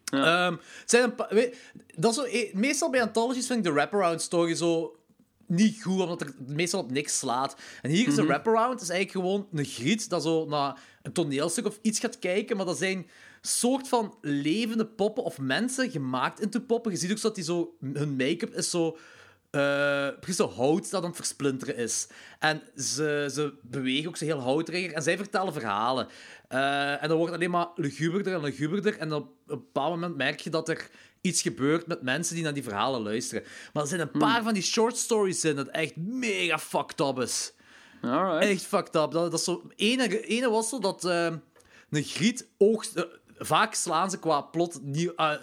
Ja. 0.03 0.45
Ehm, 0.47 0.51
het 0.81 0.89
zijn 0.89 1.03
een 1.03 1.25
weet- 1.29 1.57
dat 1.95 2.13
zo, 2.13 2.23
eh, 2.23 2.53
meestal 2.53 2.89
bij 2.89 3.01
anthologies 3.01 3.47
vind 3.47 3.59
ik 3.59 3.65
de 3.65 3.71
wraparound 3.71 4.21
story 4.21 4.55
zo 4.55 4.95
niet 5.47 5.81
goed, 5.83 5.99
omdat 6.01 6.21
er 6.21 6.33
meestal 6.47 6.79
op 6.79 6.91
niks 6.91 7.17
slaat. 7.17 7.55
En 7.81 7.89
hier 7.89 8.07
is 8.07 8.13
Mhm. 8.13 8.21
de 8.21 8.27
wraparound 8.27 8.81
is 8.81 8.89
eigenlijk 8.89 9.25
gewoon 9.25 9.47
een 9.53 9.65
griet 9.65 10.09
dat 10.09 10.23
zo 10.23 10.45
naar 10.45 10.79
een 11.01 11.11
toneelstuk 11.13 11.65
of 11.65 11.79
iets 11.81 11.99
gaat 11.99 12.19
kijken, 12.19 12.57
maar 12.57 12.65
dat 12.65 12.77
zijn 12.77 13.09
soort 13.47 13.87
van 13.87 14.17
levende 14.21 14.85
poppen 14.85 15.23
of 15.23 15.39
mensen 15.39 15.91
gemaakt 15.91 16.41
into 16.41 16.59
poppen. 16.59 16.91
Je 16.91 16.97
ziet 16.97 17.11
ook 17.11 17.17
zo 17.17 17.27
dat 17.27 17.35
die 17.35 17.43
zo, 17.43 17.75
hun 17.93 18.15
make-up 18.15 18.53
is 18.53 18.69
zo 18.69 18.97
eh, 19.49 20.07
precies 20.19 20.35
zo 20.35 20.49
hout 20.49 20.89
dat 20.89 21.01
aan 21.01 21.07
het 21.07 21.15
versplinteren 21.15 21.75
is. 21.75 22.07
En 22.39 22.61
ze, 22.75 23.29
ze 23.33 23.53
bewegen 23.61 24.09
ook 24.09 24.17
zo 24.17 24.25
heel 24.25 24.39
houteriger 24.39 24.93
en 24.93 25.03
zij 25.03 25.17
vertellen 25.17 25.53
verhalen. 25.53 26.07
Eh, 26.47 27.03
en 27.03 27.07
dan 27.07 27.17
wordt 27.17 27.31
het 27.33 27.41
alleen 27.41 27.51
maar 27.51 27.67
luguberder 27.75 28.33
en 28.33 28.41
luguberder. 28.41 28.97
En 28.97 29.13
op 29.13 29.25
een 29.25 29.57
bepaald 29.57 29.89
moment 29.89 30.15
merk 30.15 30.39
je 30.39 30.49
dat 30.49 30.69
er 30.69 30.89
iets 31.21 31.41
gebeurt 31.41 31.87
met 31.87 32.01
mensen 32.01 32.35
die 32.35 32.43
naar 32.43 32.53
die 32.53 32.63
verhalen 32.63 33.01
luisteren. 33.01 33.43
Maar 33.73 33.83
er 33.83 33.89
zijn 33.89 34.01
een 34.01 34.11
paar 34.11 34.43
van 34.43 34.53
die 34.53 34.63
short 34.63 34.97
stories 34.97 35.43
in 35.45 35.55
dat 35.55 35.67
echt 35.67 35.95
mega 35.95 36.59
fucked 36.59 36.99
up 36.99 37.19
is. 37.19 37.53
Alright. 38.01 38.49
Echt 38.49 38.63
fucked 38.63 38.95
up. 38.95 39.11
Dat, 39.11 39.11
dat 39.11 39.33
is 39.33 39.43
zo... 39.43 39.63
Ene, 39.75 40.25
ene 40.25 40.49
was 40.49 40.69
zo 40.69 40.79
dat 40.79 41.05
eh, 41.05 41.33
een 41.89 42.03
griet 42.03 42.47
oogst... 42.57 43.07
vaak 43.37 43.73
slaan 43.73 44.09
ze 44.09 44.19
qua 44.19 44.41
plot 44.41 44.79
niet... 44.81 45.15
ah, 45.15 45.35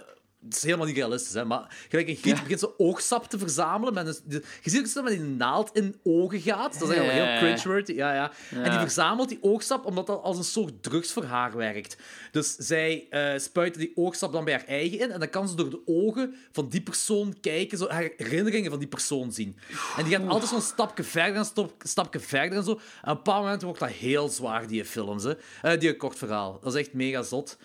het 0.45 0.57
is 0.57 0.63
helemaal 0.63 0.87
niet 0.87 0.97
realistisch, 0.97 1.35
hè, 1.35 1.45
maar 1.45 1.87
gelijk 1.89 2.09
een 2.09 2.17
griet 2.17 2.37
Ja. 2.37 2.43
begint 2.43 2.61
zo 2.61 2.75
oogsap 2.77 3.25
te 3.29 3.39
verzamelen. 3.39 3.95
Met 3.95 4.07
een, 4.07 4.43
je 4.63 4.71
ziet 4.71 4.87
ook 4.87 4.95
dat 4.95 5.05
met 5.05 5.13
die 5.13 5.23
naald 5.23 5.71
in 5.73 6.01
ogen 6.03 6.41
gaat. 6.41 6.73
Dat 6.79 6.89
is 6.89 6.97
eigenlijk 6.97 7.13
wel 7.19 7.25
Ja. 7.27 7.31
heel 7.31 7.39
cringeworthy. 7.39 7.93
Ja, 7.93 8.15
ja. 8.15 8.31
En 8.51 8.63
die 8.63 8.73
Ja. 8.73 8.81
verzamelt 8.81 9.29
die 9.29 9.39
oogsap 9.41 9.85
omdat 9.87 10.07
dat 10.07 10.23
als 10.23 10.37
een 10.39 10.45
soort 10.45 10.83
drugs 10.83 11.13
voor 11.13 11.25
haar 11.25 11.57
werkt. 11.57 11.97
Dus 12.33 12.55
zij 12.57 13.07
eh 13.11 13.39
spuiten 13.39 13.81
die 13.81 13.93
oogsap 13.95 14.33
dan 14.33 14.45
bij 14.45 14.55
haar 14.55 14.65
eigen 14.67 14.99
in 14.99 15.11
en 15.11 15.19
dan 15.19 15.31
kan 15.31 15.49
ze 15.49 15.55
door 15.57 15.71
de 15.71 15.83
ogen 15.87 16.35
van 16.53 16.69
die 16.69 16.83
persoon 16.83 17.37
kijken, 17.41 17.79
zo 17.79 17.89
haar 17.89 18.11
herinneringen 18.17 18.71
van 18.71 18.79
die 18.79 18.89
persoon 18.89 19.33
zien. 19.33 19.57
En 19.97 20.05
die 20.05 20.17
gaat 20.17 20.29
altijd 20.29 20.51
zo'n 20.51 20.61
stapje 20.61 21.03
verder 21.05 21.37
en 21.37 21.45
stop, 21.45 21.73
stapje 21.83 22.21
verder 22.21 22.59
en 22.59 22.65
zo. 22.65 22.71
En 22.71 22.77
op 22.77 22.83
een 23.03 23.15
bepaald 23.15 23.43
moment 23.45 23.63
wordt 23.63 23.81
dat 23.81 23.89
heel 23.91 24.29
zwaar, 24.29 24.67
die 24.67 24.85
films. 24.85 25.25
Hè. 25.25 25.33
Eh, 25.63 25.81
die 25.81 25.97
kort 25.97 26.19
verhaal. 26.19 26.59
Dat 26.63 26.75
is 26.75 26.81
echt 26.81 26.93
mega 26.93 27.23
zot. 27.23 27.59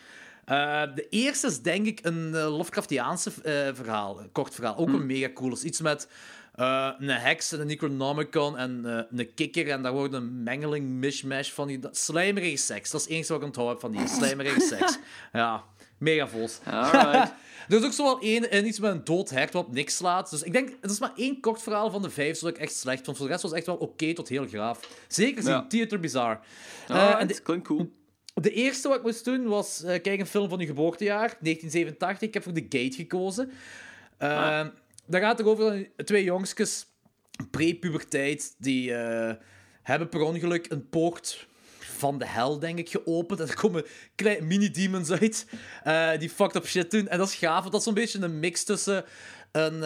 Eh, 0.49 0.81
de 0.95 1.07
eerste 1.09 1.47
is 1.47 1.61
denk 1.61 1.85
ik 1.85 1.99
een 2.01 2.35
eh, 2.35 2.57
Lovecraftiaanse 2.57 3.31
eh, 3.43 3.53
verhaal, 3.73 4.21
kort 4.31 4.55
verhaal. 4.55 4.77
Ook 4.77 4.87
een 4.87 5.05
mega 5.05 5.29
cool. 5.33 5.51
is 5.51 5.63
iets 5.63 5.81
met 5.81 6.07
een 6.55 7.09
heks 7.09 7.51
en 7.51 7.59
een 7.59 7.67
Necronomicon 7.67 8.57
en 8.57 8.85
een 9.11 9.33
kikker. 9.35 9.69
En 9.69 9.83
daar 9.83 9.91
wordt 9.91 10.13
een 10.13 10.43
mengeling, 10.43 10.87
mishmash 10.87 11.51
van 11.51 11.67
die... 11.67 11.79
Slijmerige 11.91 12.57
seks. 12.57 12.91
Dat 12.91 12.99
is 12.99 13.05
het 13.05 13.15
enige 13.15 13.31
wat 13.31 13.41
ik 13.41 13.47
onthouden 13.47 13.77
heb 13.77 13.91
van 13.93 14.01
die 14.01 14.07
slijmerige 14.17 14.59
seks. 14.59 14.97
Ja, 15.33 15.63
mega 15.97 16.27
vos. 16.27 16.59
Alright. 16.65 17.33
Er 17.69 17.77
is 17.77 17.83
ook 17.85 17.93
zo 17.93 18.03
wel 18.03 18.19
één 18.19 18.51
en 18.51 18.67
iets 18.67 18.79
met 18.79 18.91
een 18.91 19.03
dood 19.03 19.29
hert 19.29 19.53
wat 19.53 19.65
op 19.65 19.73
niks 19.73 19.95
slaat. 19.95 20.29
Dus 20.29 20.43
ik 20.43 20.51
denk, 20.53 20.69
het 20.81 20.91
is 20.91 20.99
maar 20.99 21.11
één 21.15 21.39
kort 21.39 21.61
verhaal 21.61 21.91
van 21.91 22.01
de 22.01 22.09
vijf 22.09 22.39
dat 22.39 22.49
ik 22.49 22.57
echt 22.57 22.75
slecht 22.75 23.05
vond. 23.05 23.17
Voor 23.17 23.25
de 23.25 23.31
rest 23.31 23.43
was 23.43 23.51
het 23.51 23.59
echt 23.59 23.69
wel 23.69 23.87
oké 23.87 24.13
tot 24.13 24.27
heel 24.27 24.47
graaf. 24.47 24.79
Zeker 25.07 25.43
zien, 25.43 25.51
Ja. 25.51 25.65
Theater 25.67 25.99
Bizarre. 25.99 26.39
Eh, 26.87 26.95
Alright, 26.95 27.19
en 27.19 27.27
de, 27.27 27.41
klinkt 27.41 27.67
cool. 27.67 27.91
De 28.41 28.51
eerste 28.51 28.87
wat 28.87 28.97
ik 28.97 29.03
moest 29.03 29.25
doen 29.25 29.47
was 29.47 29.83
eh 29.83 29.89
kijken 29.89 30.19
een 30.19 30.25
film 30.25 30.49
van 30.49 30.59
uw 30.59 30.65
geboortejaar, 30.65 31.37
1987. 31.39 32.27
Ik 32.27 32.33
heb 32.33 32.43
voor 32.43 32.53
The 32.53 32.65
Gate 32.69 32.95
gekozen. 32.95 33.51
Uh, 34.19 34.67
Daar 35.05 35.21
gaat 35.21 35.37
het 35.37 35.47
over 35.47 35.89
twee 35.95 36.23
jongstjes, 36.23 36.85
pre-puberteit, 37.51 38.55
die 38.57 38.93
eh, 38.93 39.35
hebben 39.81 40.09
per 40.09 40.21
ongeluk 40.21 40.71
een 40.71 40.89
poort 40.89 41.47
van 41.79 42.17
de 42.17 42.27
hel, 42.27 42.59
denk 42.59 42.77
ik, 42.79 42.89
geopend. 42.89 43.39
En 43.39 43.47
er 43.47 43.55
komen 43.55 43.85
kleine 44.15 44.45
mini-demons 44.45 45.11
uit 45.11 45.45
eh, 45.83 46.17
die 46.19 46.29
fucked 46.29 46.55
up 46.55 46.67
shit 46.67 46.91
doen. 46.91 47.07
En 47.07 47.17
dat 47.17 47.27
is 47.27 47.35
gaaf, 47.35 47.59
want 47.59 47.71
dat 47.71 47.79
is 47.79 47.83
zo'n 47.83 47.93
beetje 47.93 48.19
een 48.19 48.39
mix 48.39 48.63
tussen 48.63 49.05
een 49.51 49.83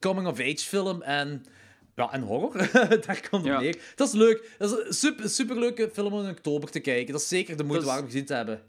coming-of-age 0.00 0.58
film 0.66 1.02
en... 1.02 1.44
Ja, 1.94 2.12
en 2.12 2.22
horror. 2.22 2.52
Daar 3.06 3.28
komt 3.30 3.42
het 3.44 3.52
Ja. 3.52 3.60
neer. 3.60 3.92
Dat 3.94 4.08
is 4.08 4.14
leuk. 4.14 4.54
Dat 4.58 4.70
is 4.78 4.86
een 4.86 4.94
super, 4.94 5.28
superleuke 5.28 5.90
film 5.92 6.12
om 6.12 6.24
in 6.24 6.30
oktober 6.30 6.70
te 6.70 6.80
kijken. 6.80 7.12
Dat 7.12 7.20
is 7.22 7.28
zeker 7.28 7.56
de 7.56 7.64
moeite 7.64 7.86
waard 7.86 8.00
om 8.00 8.06
gezien 8.06 8.24
te 8.24 8.34
hebben. 8.34 8.62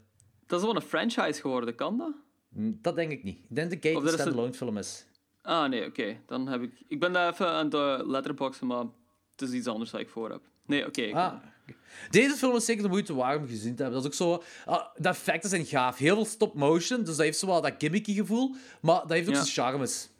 Dat 0.46 0.60
is 0.60 0.66
wel 0.66 0.76
een 0.76 0.82
franchise 0.82 1.40
geworden, 1.40 1.74
kan 1.74 1.98
dat? 1.98 2.12
Hm, 2.54 2.72
Dat 2.82 2.94
denk 2.94 3.10
ik 3.10 3.24
niet. 3.24 3.38
Ik 3.38 3.44
denk 3.56 3.82
dat 3.82 3.94
Of 3.96 4.02
een 4.02 4.08
standalone 4.08 4.52
film 4.52 4.78
is. 4.78 5.06
Ah, 5.42 5.68
nee, 5.68 5.86
oké. 5.86 6.16
Dan 6.26 6.48
heb 6.48 6.62
ik... 6.62 6.72
Ik 6.88 7.00
ben 7.00 7.12
daar 7.12 7.32
even 7.32 7.48
aan 7.48 7.68
de 7.68 8.02
letterboxen, 8.06 8.66
maar 8.66 8.84
het 9.36 9.48
is 9.48 9.50
iets 9.52 9.66
anders 9.66 9.90
dat 9.90 10.00
ik 10.00 10.08
voor 10.08 10.30
heb. 10.30 10.40
Nee, 10.66 10.86
oké. 10.86 11.10
Ah. 11.12 11.32
Deze 12.10 12.34
film 12.34 12.56
is 12.56 12.64
zeker 12.64 12.82
de 12.82 12.88
moeite 12.88 13.14
waard 13.14 13.38
om 13.38 13.46
gezien 13.48 13.74
te 13.76 13.82
hebben. 13.82 14.02
Dat 14.02 14.12
is 14.12 14.20
ook 14.20 14.28
zo... 14.28 14.42
ah, 14.64 14.86
de 14.96 15.08
effecten 15.08 15.50
zijn 15.50 15.66
gaaf. 15.66 15.98
Heel 15.98 16.14
veel 16.14 16.24
stop-motion, 16.24 16.98
dus 16.98 17.08
dat 17.16 17.24
heeft 17.24 17.38
zo 17.38 17.46
wel 17.46 17.60
dat 17.60 17.74
gimmicky 17.78 18.14
gevoel. 18.14 18.54
Maar 18.80 19.00
dat 19.00 19.10
heeft 19.10 19.28
ook 19.28 19.34
Ja. 19.34 19.42
zijn 19.44 19.66
charmes. 19.66 20.10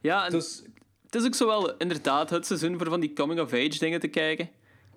Ja, 0.00 0.24
en 0.24 0.30
Dus 0.30 0.62
het 1.10 1.14
is 1.20 1.26
ook 1.26 1.34
zo 1.34 1.46
wel 1.46 1.76
inderdaad 1.76 2.30
het 2.30 2.46
seizoen 2.46 2.78
voor 2.78 2.88
van 2.88 3.00
die 3.00 3.12
coming-of-age 3.12 3.78
dingen 3.78 4.00
te 4.00 4.08
kijken. 4.08 4.50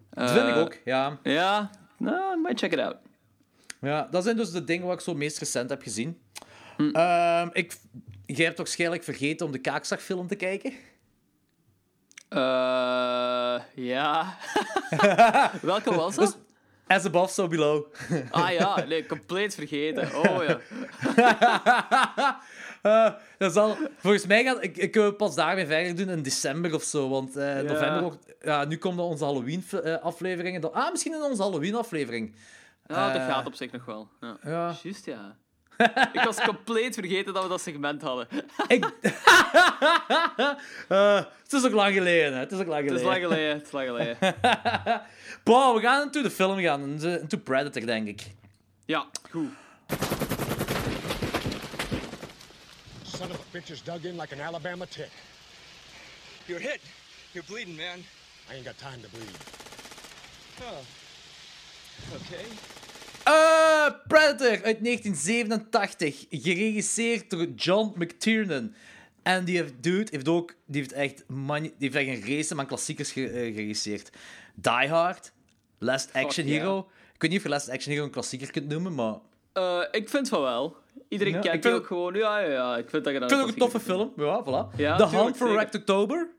dat 0.10 0.32
vind 0.32 0.48
ik 0.48 0.54
Eh, 0.56 0.62
ook, 0.62 0.78
ja. 0.86 1.20
Ja, 1.24 1.70
nou, 1.98 2.40
might 2.42 2.60
check 2.60 2.72
it 2.74 2.80
out. 2.80 2.96
ja. 3.82 4.08
Dat 4.12 4.24
zijn 4.24 4.36
dus 4.38 4.52
de 4.52 4.64
dingen 4.64 4.86
wat 4.88 4.94
ik 4.96 5.02
zo 5.02 5.14
meest 5.14 5.38
recent 5.40 5.70
heb 5.70 5.82
gezien. 5.82 6.22
Ehm, 6.92 7.50
ik... 7.52 7.78
Jij 8.26 8.46
hebt 8.46 8.58
waarschijnlijk 8.58 9.04
vergeten 9.04 9.46
om 9.46 9.52
de 9.52 9.58
Kaakzagfilm 9.60 10.28
te 10.28 10.36
kijken. 10.36 10.74
Eh, 12.30 13.60
ja. 13.76 14.38
Welke 15.62 15.96
was 15.96 16.16
dat? 16.16 16.38
As 16.88 17.06
above, 17.06 17.34
so 17.34 17.48
below. 17.48 17.86
Ah 18.32 18.52
ja, 18.52 18.84
nee, 18.86 19.06
compleet 19.06 19.56
vergeten. 19.56 20.16
Oh 20.16 20.44
ja. 20.44 20.60
Eh, 22.84 23.14
dat 23.38 23.54
zal, 23.54 23.78
volgens 23.98 24.26
mij 24.26 24.44
gaat 24.44 24.64
ik, 24.64 24.78
ik 24.78 24.94
wil 24.94 25.14
pas 25.14 25.36
daarmee 25.36 25.66
verder 25.66 25.96
doen 25.96 26.10
in 26.10 26.22
december 26.24 26.74
of 26.74 26.84
zo. 26.84 27.10
Want 27.10 27.36
eh, 27.36 27.60
november 27.60 28.12
ja, 28.42 28.66
nu 28.66 28.78
komen 28.78 29.04
onze 29.04 29.24
Halloween-afleveringen. 29.24 30.74
ah, 30.74 30.92
misschien 30.92 31.14
in 31.14 31.22
onze 31.22 31.42
Halloween-aflevering. 31.42 32.36
Ja, 32.88 33.12
dat 33.14 33.22
Eh, 33.22 33.28
gaat 33.28 33.46
op 33.46 33.56
zich 33.56 33.72
nog 33.72 33.86
wel. 33.86 34.08
Ja. 34.22 34.38
Ja. 34.44 34.76
Juist, 34.84 35.06
ja. 35.06 35.36
ik 36.14 36.22
was 36.26 36.42
compleet 36.42 36.94
vergeten 36.96 37.34
dat 37.34 37.44
we 37.44 37.50
dat 37.50 37.62
segment 37.62 38.02
hadden. 38.02 38.28
Ik... 38.68 38.86
Eh, 40.88 41.16
het 41.44 41.54
is 41.54 41.66
ook 41.66 41.72
lang 41.72 41.94
geleden, 41.94 42.34
hè. 42.34 42.40
Het 42.40 42.52
is 42.52 42.60
ook 42.60 42.68
lang 42.68 42.90
Het 42.90 43.00
geleden. 43.00 43.12
is 43.18 43.22
lang 43.22 43.34
geleden, 43.34 43.56
het 43.56 43.66
is 43.66 43.72
lang 43.72 43.88
geleden. 43.88 44.18
Boah, 45.44 45.76
we 45.76 45.82
gaan 45.82 46.02
into 46.02 46.22
de 46.22 46.32
film 46.32 46.60
gaan. 46.60 46.82
Into 47.04 47.38
Predator, 47.38 47.86
denk 47.86 48.08
ik. 48.08 48.22
Ja, 48.86 49.06
goed. 49.32 49.50
Son 53.18 53.32
of 53.32 53.40
a 53.40 53.58
bitch 53.58 53.70
is 53.72 53.82
dug 53.84 54.06
in 54.06 54.16
like 54.18 54.34
an 54.36 54.42
Alabama 54.42 54.86
tick. 54.86 55.10
You're 56.48 56.62
hit. 56.62 56.80
You're 57.34 57.48
bleeding, 57.48 57.76
man. 57.78 58.00
I 58.50 58.56
ain't 58.56 58.66
got 58.66 58.78
time 58.78 59.02
to 59.02 59.10
bleed. 59.10 59.38
Oh. 60.62 60.82
Okay. 62.16 62.46
Eh, 63.24 63.92
Predator 64.08 64.64
uit 64.64 64.84
1987, 64.84 66.26
geregisseerd 66.30 67.30
door 67.30 67.48
John 67.56 67.94
McTiernan. 67.98 68.74
En 69.24 69.46
die 69.46 69.58
heeft, 69.58 69.74
dude 69.84 70.08
heeft 70.12 70.28
ook 70.28 70.54
die 70.66 70.82
heeft 70.82 70.94
echt, 70.94 71.24
mani- 71.28 71.74
die 71.78 71.90
heeft 71.92 71.96
echt 72.10 72.18
een 72.24 72.36
race 72.36 72.58
aan 72.58 72.68
klassiekers 72.68 73.10
eh, 73.10 73.14
geregisseerd. 73.14 74.10
Die 74.56 74.88
Hard, 74.90 75.32
Last 75.80 76.10
Action 76.14 76.48
yeah. 76.48 76.60
Hero. 76.60 76.90
Ik 77.14 77.22
weet 77.22 77.30
niet 77.30 77.40
of 77.40 77.46
je 77.46 77.52
Last 77.52 77.70
Action 77.70 77.92
Hero 77.94 78.06
een 78.06 78.12
klassieker 78.12 78.52
kunt 78.52 78.68
noemen, 78.68 78.96
maar 78.96 79.16
Eh, 79.54 79.82
ik 79.92 80.10
vind 80.10 80.30
van 80.30 80.42
wel. 80.42 80.78
Iedereen 81.10 81.40
kijkt 81.42 81.64
het- 81.64 81.74
ook 81.74 81.86
gewoon. 81.88 82.14
Ja, 82.14 82.40
ja, 82.40 82.50
ja. 82.52 82.78
Ik 82.78 82.90
vind 82.90 83.04
dat 83.04 83.14
je 83.14 83.20
dat 83.20 83.32
ik 83.32 83.38
vind 83.38 83.50
ook 83.50 83.54
een 83.56 83.62
toffe 83.62 83.80
film. 83.80 84.14
Ja, 84.16 84.44
voilà. 84.44 84.76
Ja, 84.78 84.98
The 84.98 85.08
Hunt 85.18 85.38
for. 85.38 85.52
Red 85.58 85.76
October. 85.76 86.30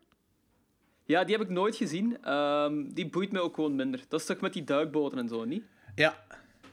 Ja, 1.05 1.25
die 1.25 1.37
heb 1.37 1.45
ik 1.45 1.51
nooit 1.51 1.77
gezien. 1.77 2.19
Ehm, 2.23 2.85
die 2.89 3.09
boeit 3.09 3.33
me 3.33 3.41
ook 3.41 3.55
gewoon 3.55 3.75
minder. 3.75 4.01
Dat 4.09 4.21
is 4.21 4.27
toch 4.27 4.41
met 4.41 4.53
die 4.53 4.65
duikboten 4.65 5.19
en 5.19 5.29
zo, 5.29 5.45
niet? 5.45 5.63
Ja. 5.95 6.15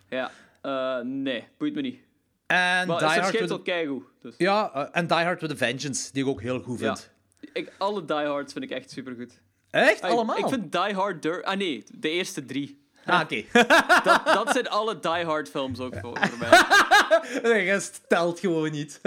Ja. 0.10 0.32
Eh, 0.62 1.00
nee, 1.04 1.44
boeit 1.58 1.74
me 1.74 1.82
niet. 1.82 2.00
En 2.48 2.88
Maar 2.88 2.98
Die 2.98 3.08
het 3.08 3.20
Hard 3.20 3.40
with... 3.40 3.50
wel 3.50 3.62
keigoed. 3.62 4.04
Dus. 4.22 4.36
Ja, 4.38 4.72
eh, 4.74 4.88
en 4.92 5.08
Die 5.08 5.18
Hard 5.18 5.42
with 5.42 5.52
a 5.52 5.56
Vengeance, 5.56 6.12
die 6.14 6.24
ik 6.24 6.30
ook 6.30 6.42
heel 6.42 6.60
goed 6.60 6.80
Ja. 6.80 6.96
vind. 6.96 7.12
Ik, 7.54 7.72
alle 7.78 8.06
Die 8.06 8.16
Hards 8.16 8.54
vind 8.54 8.66
ik 8.66 8.72
echt 8.72 8.92
supergoed. 8.92 9.42
Echt? 9.70 10.02
Ah, 10.02 10.10
Allemaal? 10.12 10.38
Ik, 10.38 10.44
ik 10.44 10.50
vind 10.50 10.72
Die 10.72 10.94
Hard... 10.94 11.22
dur- 11.22 11.44
Ah 11.44 11.58
nee, 11.58 11.84
de 11.94 12.10
eerste 12.10 12.46
drie. 12.46 12.81
Ah, 13.06 13.22
oké. 13.22 13.44
Dat, 14.04 14.26
dat 14.26 14.52
zijn 14.52 14.70
alle 14.80 15.00
Die 15.00 15.26
Hard 15.26 15.50
films 15.50 15.80
ook 15.80 15.96
voor, 16.02 16.18
voor 16.20 16.38
mij. 16.38 16.50
de 17.42 17.64
rest 17.64 18.02
telt 18.08 18.40
gewoon 18.40 18.72
niet. 18.72 19.02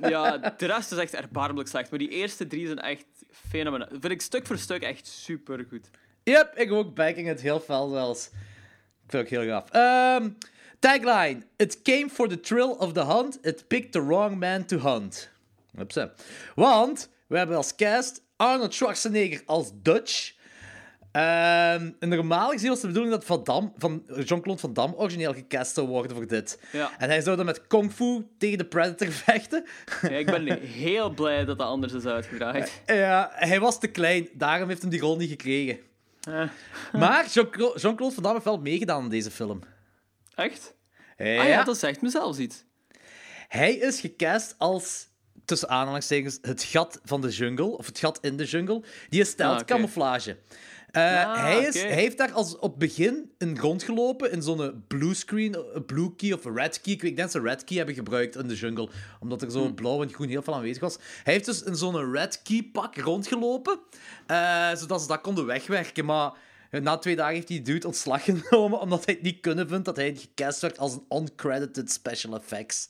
Ja, 0.00 0.36
de 0.38 0.66
rest 0.66 0.92
is 0.92 0.98
echt 0.98 1.14
erbarmelijk 1.14 1.68
slecht. 1.68 1.90
Maar 1.90 1.98
die 1.98 2.08
eerste 2.08 2.46
drie 2.46 2.66
zijn 2.66 2.78
echt 2.78 3.04
fenomenaal. 3.48 3.88
Vind 3.90 4.10
ik 4.10 4.22
stuk 4.22 4.46
voor 4.46 4.58
stuk 4.58 4.82
echt 4.82 5.06
supergoed. 5.06 5.90
Yep, 6.22 6.52
ik 6.56 6.72
ook 6.72 6.94
backing 6.94 7.26
het 7.26 7.40
heel 7.40 7.60
fel 7.60 7.88
zelfs. 7.88 8.26
Ik 8.26 8.32
vind 9.06 9.12
het 9.12 9.20
ook 9.20 9.28
heel 9.28 9.52
gaaf. 9.52 9.70
Ehm, 9.70 10.30
tagline. 10.78 11.42
It 11.56 11.82
came 11.82 12.08
for 12.10 12.28
the 12.28 12.40
thrill 12.40 12.70
of 12.78 12.92
the 12.92 13.04
hunt. 13.04 13.38
It 13.42 13.68
picked 13.68 13.92
the 13.92 14.04
wrong 14.04 14.38
man 14.38 14.64
to 14.64 14.78
hunt. 14.78 15.30
Hupsa. 15.76 16.12
Want 16.54 17.08
we 17.26 17.38
hebben 17.38 17.56
als 17.56 17.74
cast 17.74 18.22
Arnold 18.36 18.74
Schwarzenegger 18.74 19.42
als 19.46 19.70
Dutch. 19.74 20.38
En 21.12 21.96
normaal 21.98 22.50
gezien 22.50 22.68
was 22.68 22.80
de 22.80 22.86
bedoeling 22.86 23.14
dat 23.14 23.24
Van, 23.24 23.44
Dam, 23.44 23.72
van 23.76 24.02
Jean-Claude 24.06 24.60
Van 24.60 24.72
Damme 24.72 24.96
origineel 24.96 25.32
gecast 25.34 25.74
zou 25.74 25.86
worden 25.86 26.16
voor 26.16 26.26
dit. 26.26 26.58
Ja. 26.72 26.90
En 26.98 27.08
hij 27.08 27.20
zou 27.20 27.36
dan 27.36 27.44
met 27.46 27.66
Kung 27.66 27.92
Fu 27.92 28.26
tegen 28.38 28.58
de 28.58 28.64
Predator 28.64 29.08
vechten. 29.26 29.64
Ja, 30.02 30.08
ik 30.08 30.26
ben 30.26 30.60
heel 30.60 31.10
blij 31.10 31.44
dat 31.44 31.58
dat 31.58 31.66
anders 31.66 31.92
is 31.92 32.04
uitgedraaid. 32.06 32.82
Ja, 32.86 33.30
hij 33.34 33.60
was 33.60 33.80
te 33.80 33.86
klein, 33.88 34.28
daarom 34.32 34.68
heeft 34.68 34.80
hem 34.80 34.90
die 34.90 35.00
rol 35.00 35.16
niet 35.16 35.30
gekregen. 35.30 35.78
Eh, 36.20 36.48
Maar 36.92 37.26
Jean-Cla- 37.26 37.72
Jean-Claude 37.76 38.14
Van 38.14 38.22
Damme 38.22 38.32
heeft 38.32 38.44
wel 38.44 38.58
meegedaan 38.60 39.02
in 39.02 39.08
deze 39.10 39.30
film. 39.30 39.60
echt? 40.34 40.74
Ja. 41.16 41.40
Ah 41.40 41.48
ja, 41.48 41.64
dat 41.64 41.78
zegt 41.78 42.02
me 42.02 42.08
zelfs 42.10 42.38
iets. 42.38 42.64
Hij 43.48 43.74
is 43.74 44.00
gecast 44.00 44.54
als, 44.58 45.06
tussen 45.44 45.68
aanhalingstekens, 45.68 46.38
het 46.42 46.62
gat 46.62 47.00
van 47.04 47.20
de 47.20 47.28
jungle, 47.28 47.76
of 47.76 47.86
het 47.86 47.98
gat 47.98 48.18
in 48.20 48.36
de 48.36 48.44
jungle. 48.44 48.82
Die 49.08 49.20
is 49.20 49.36
Ah, 49.36 49.52
oké. 49.52 49.64
camouflage. 49.64 50.36
Eh, 50.90 51.24
Ah, 51.26 51.40
hij, 51.40 51.58
is, 51.62 51.76
oké. 51.76 51.86
hij 51.86 52.00
heeft 52.00 52.18
daar 52.18 52.32
als 52.32 52.58
op 52.58 52.78
begin 52.78 53.30
een 53.38 53.58
rondgelopen 53.58 54.32
in 54.32 54.42
zo'n 54.42 54.84
blue 54.88 55.14
screen, 55.14 55.56
een 55.74 55.84
blue 55.84 56.14
key 56.16 56.32
of 56.32 56.44
een 56.44 56.54
red 56.56 56.80
key. 56.80 56.92
Ik 56.92 57.00
denk 57.00 57.16
dat 57.18 57.30
ze 57.30 57.40
red 57.40 57.64
key 57.64 57.76
hebben 57.76 57.94
gebruikt 57.94 58.36
in 58.36 58.48
de 58.48 58.54
jungle, 58.54 58.88
omdat 59.20 59.42
er 59.42 59.50
zo 59.50 59.64
Hm. 59.66 59.74
blauw 59.74 60.02
en 60.02 60.12
groen 60.12 60.28
heel 60.28 60.42
veel 60.42 60.54
aanwezig 60.54 60.82
was. 60.82 60.98
Hij 61.22 61.32
heeft 61.32 61.44
dus 61.44 61.62
in 61.62 61.76
zo'n 61.76 62.12
red 62.12 62.42
key 62.42 62.68
pak 62.72 62.96
rondgelopen, 62.96 63.78
eh, 64.26 64.74
zodat 64.74 65.00
ze 65.00 65.06
dat 65.06 65.20
konden 65.20 65.46
wegwerken. 65.46 66.04
Maar 66.04 66.32
na 66.70 66.96
twee 66.98 67.16
dagen 67.16 67.34
heeft 67.34 67.48
die 67.48 67.62
dude 67.62 67.86
ontslag 67.86 68.24
genomen, 68.30 68.80
omdat 68.80 69.04
hij 69.04 69.14
het 69.14 69.22
niet 69.22 69.40
kunnen 69.40 69.68
vindt 69.68 69.84
dat 69.84 69.96
hij 69.96 70.16
gecast 70.16 70.60
werd 70.60 70.78
als 70.78 70.92
een 70.92 71.18
uncredited 71.18 71.92
special 71.92 72.34
effects. 72.34 72.88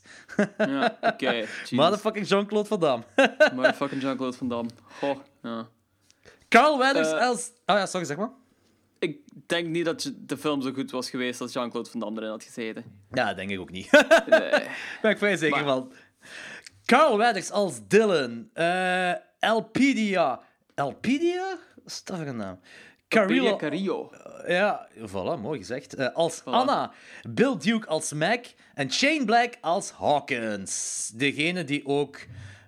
Ja, 0.57 0.97
oké. 1.01 1.45
Motherfucking 1.69 2.27
Jean-Claude 2.27 2.67
Van 2.67 2.79
Damme. 2.79 3.03
Motherfucking 3.55 4.01
Jean-Claude 4.01 4.37
Van 4.37 4.47
Damme. 4.49 4.69
Goh, 4.99 5.17
ja. 5.43 5.69
Carl 6.51 6.77
Weathers 6.77 7.11
Eh, 7.11 7.27
als... 7.27 7.51
Oh 7.65 7.75
ja, 7.75 7.85
sorry, 7.85 8.05
zeg 8.05 8.17
maar. 8.17 8.29
Ik 8.99 9.17
denk 9.47 9.67
niet 9.67 9.85
dat 9.85 10.13
de 10.17 10.37
film 10.37 10.61
zo 10.61 10.71
goed 10.71 10.91
was 10.91 11.09
geweest 11.09 11.41
als 11.41 11.53
Jean-Claude 11.53 11.89
Van 11.89 11.99
Damme 11.99 12.19
erin 12.19 12.31
had 12.31 12.43
gezeten. 12.43 12.83
Ja, 13.11 13.25
dat 13.27 13.35
denk 13.35 13.49
ik 13.49 13.59
ook 13.59 13.71
niet. 13.71 13.91
Nee. 14.27 14.49
ben 15.01 15.11
ik 15.11 15.17
vrij 15.17 15.37
zeker 15.37 15.55
Maar- 15.65 15.73
van. 15.73 15.91
Carl 16.85 17.17
Weathers 17.17 17.51
als 17.51 17.79
Dylan. 17.87 18.49
Eh 18.53 19.13
Elpidia. 19.39 20.39
Elpidia? 20.75 21.57
Wat 21.75 21.85
is 21.85 22.03
dat 22.03 22.17
voor 22.17 22.25
een 22.25 22.35
naam? 22.35 22.59
Carrillo. 23.07 23.55
Carrillo. 23.55 24.11
Ja, 24.47 24.87
voilà, 24.99 25.39
mooi 25.41 25.59
gezegd. 25.59 25.93
Eh, 25.95 26.13
als 26.15 26.41
Voilà. 26.41 26.43
Anna. 26.45 26.91
Bill 27.29 27.57
Duke 27.57 27.87
als 27.87 28.13
Mac. 28.13 28.45
En 28.73 28.91
Shane 28.91 29.25
Black 29.25 29.53
als 29.61 29.91
Hawkins. 29.91 31.11
Degene 31.15 31.63
die 31.63 31.85
ook 31.85 32.17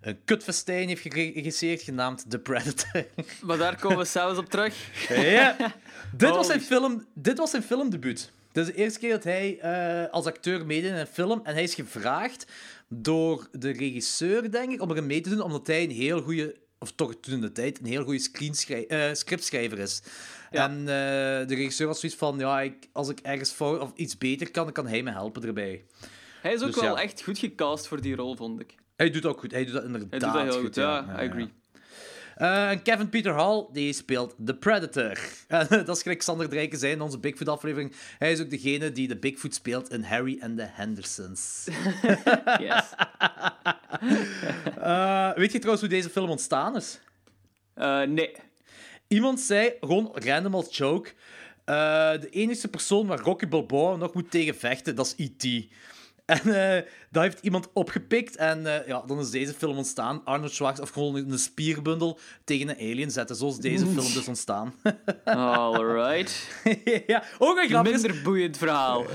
een 0.04 0.20
kutfestijn 0.26 0.88
heeft 0.88 1.02
geregisseerd, 1.02 1.82
genaamd 1.82 2.30
The 2.30 2.40
Predator. 2.40 3.06
Maar 3.46 3.58
daar 3.58 3.80
komen 3.80 3.98
we 3.98 4.06
zelfs 4.06 4.38
op 4.40 4.50
terug. 4.50 4.76
Ja. 5.10 5.56
dit, 6.18 6.30
was 6.30 6.48
zijn 6.48 6.62
film, 6.62 7.06
dit 7.14 7.38
was 7.38 7.50
zijn 7.50 7.64
filmdebuut. 7.64 8.32
Dit 8.52 8.68
is 8.68 8.74
de 8.74 8.80
eerste 8.82 9.00
keer 9.00 9.12
dat 9.12 9.24
hij 9.24 9.60
eh, 9.60 10.12
als 10.12 10.26
acteur 10.26 10.66
meedeed 10.66 10.92
in 10.92 10.98
een 10.98 11.08
film. 11.08 11.42
En 11.44 11.54
hij 11.54 11.64
is 11.64 11.76
gevraagd 11.76 12.46
door 12.88 13.48
de 13.52 13.72
regisseur, 13.72 14.52
denk 14.52 14.72
ik, 14.72 14.82
om 14.82 14.90
erin 14.90 15.06
mee 15.06 15.22
te 15.22 15.30
doen, 15.30 15.42
omdat 15.42 15.68
hij 15.68 15.84
een 15.84 15.92
heel 15.92 16.22
goede, 16.22 16.56
of 16.80 16.92
toch 16.92 17.16
toen 17.22 17.34
in 17.34 17.42
de 17.42 17.52
tijd, 17.52 17.80
een 17.80 17.86
heel 17.86 18.04
goede 18.04 18.88
eh, 18.88 19.14
scriptschrijver 19.14 19.80
is. 19.80 20.02
Ja. 20.52 20.70
En 20.70 20.80
eh, 20.80 21.48
de 21.48 21.56
regisseur 21.56 21.88
was 21.88 22.00
zoiets 22.00 22.18
van, 22.18 22.40
ja, 22.40 22.62
ik, 22.62 22.88
als 22.92 23.10
ik 23.10 23.20
ergens 23.20 23.52
fout 23.52 23.80
of 23.80 23.92
iets 23.96 24.18
beter 24.18 24.52
kan, 24.52 24.64
dan 24.64 24.74
kan 24.74 24.88
hij 24.88 25.04
me 25.04 25.12
helpen 25.12 25.44
erbij. 25.44 25.84
Hij 26.42 26.54
is 26.54 26.62
ook 26.62 26.74
Dus 26.74 26.82
wel 26.82 26.96
ja. 26.96 27.02
echt 27.02 27.24
goed 27.24 27.38
gecast 27.38 27.88
voor 27.88 28.02
die 28.02 28.16
rol, 28.16 28.36
vond 28.36 28.60
ik. 28.60 28.76
Hij 29.04 29.12
doet 29.12 29.26
ook 29.26 29.40
goed. 29.40 29.52
Hij 29.52 29.66
doet 29.66 29.74
dat 29.74 29.84
inderdaad 29.84 30.10
Hij 30.10 30.20
doet 30.20 30.34
dat 30.34 30.54
heel 30.54 30.62
goed, 30.62 30.76
ja, 30.76 31.06
ja. 31.08 31.24
I 31.24 31.30
agree. 31.30 31.50
Eh, 32.36 32.72
Kevin 32.84 33.10
Peter 33.10 33.34
Hall, 33.34 33.66
die 33.72 33.94
speelt 33.94 34.36
The 34.46 34.56
Predator. 34.56 35.18
En 35.48 35.68
dat 35.70 35.96
is 35.96 36.02
gelijk 36.02 36.22
Sander 36.22 36.50
Drijken 36.50 36.78
zei 36.78 36.92
in 36.92 37.02
onze 37.02 37.20
Bigfoot-aflevering. 37.20 37.96
Hij 38.18 38.32
is 38.32 38.42
ook 38.42 38.50
degene 38.50 38.92
die 38.92 39.08
de 39.08 39.18
Bigfoot 39.18 39.54
speelt 39.54 39.90
in 39.90 40.04
Harry 40.04 40.40
and 40.42 40.58
the 40.58 40.68
Hendersons. 40.70 41.68
Yes. 42.60 42.94
Eh, 44.78 45.34
weet 45.34 45.52
je 45.52 45.58
trouwens 45.58 45.82
hoe 45.82 45.90
deze 45.90 46.10
film 46.10 46.30
ontstaan 46.30 46.76
is? 46.76 47.00
Eh, 47.74 48.02
nee. 48.02 48.36
Iemand 49.08 49.40
zei, 49.40 49.74
gewoon 49.80 50.12
random 50.14 50.56
als 50.56 50.78
joke, 50.78 51.10
eh, 51.66 52.12
de 52.12 52.30
enige 52.30 52.68
persoon 52.68 53.08
waar 53.08 53.20
Rocky 53.20 53.48
Balboa 53.48 53.96
nog 53.96 54.14
moet 54.14 54.32
tegen 54.32 54.56
vechten, 54.56 54.96
dat 54.96 55.16
is 55.18 55.26
E.T. 55.26 55.68
En 56.34 56.78
eh 56.78 56.84
dat 57.14 57.24
heeft 57.24 57.40
iemand 57.42 57.70
opgepikt 57.74 58.36
en 58.36 58.66
eh, 58.66 58.88
ja, 58.88 59.04
dan 59.08 59.20
is 59.20 59.30
deze 59.30 59.54
film 59.54 59.78
ontstaan. 59.78 60.22
Arnold 60.26 60.54
Schwarzenegger, 60.54 60.84
of 60.84 61.04
gewoon 61.04 61.32
een 61.32 61.40
spierbundel 61.40 62.20
tegen 62.44 62.70
een 62.70 62.92
alien 62.92 63.12
zetten. 63.12 63.36
Zo 63.36 63.48
is 63.48 63.58
deze 63.58 63.86
film 63.86 64.14
dus 64.14 64.28
ontstaan. 64.28 64.74
Alright. 65.24 66.48
ja, 67.08 67.24
ook 67.38 67.58
een 67.58 67.70
grap 67.70 67.84
Minder 67.84 68.22
boeiend 68.24 68.58
verhaal. 68.58 69.06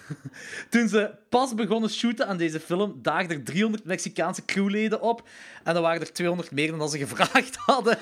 Toen 0.70 0.88
ze 0.88 1.10
pas 1.28 1.54
begonnen 1.54 1.90
shooten 1.90 2.26
aan 2.26 2.36
deze 2.36 2.60
film, 2.60 2.98
daagden 3.02 3.36
er 3.36 3.44
300 3.44 3.84
Mexicaanse 3.84 4.44
crewleden 4.44 5.00
op. 5.00 5.28
En 5.64 5.74
dan 5.74 5.82
waren 5.82 6.00
er 6.00 6.12
200 6.12 6.50
meer 6.50 6.76
dan 6.76 6.88
ze 6.88 6.98
gevraagd 6.98 7.56
hadden. 7.56 7.98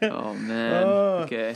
Oh 0.00 0.32
man. 0.46 0.82
Oh. 0.82 1.20
Oké. 1.22 1.54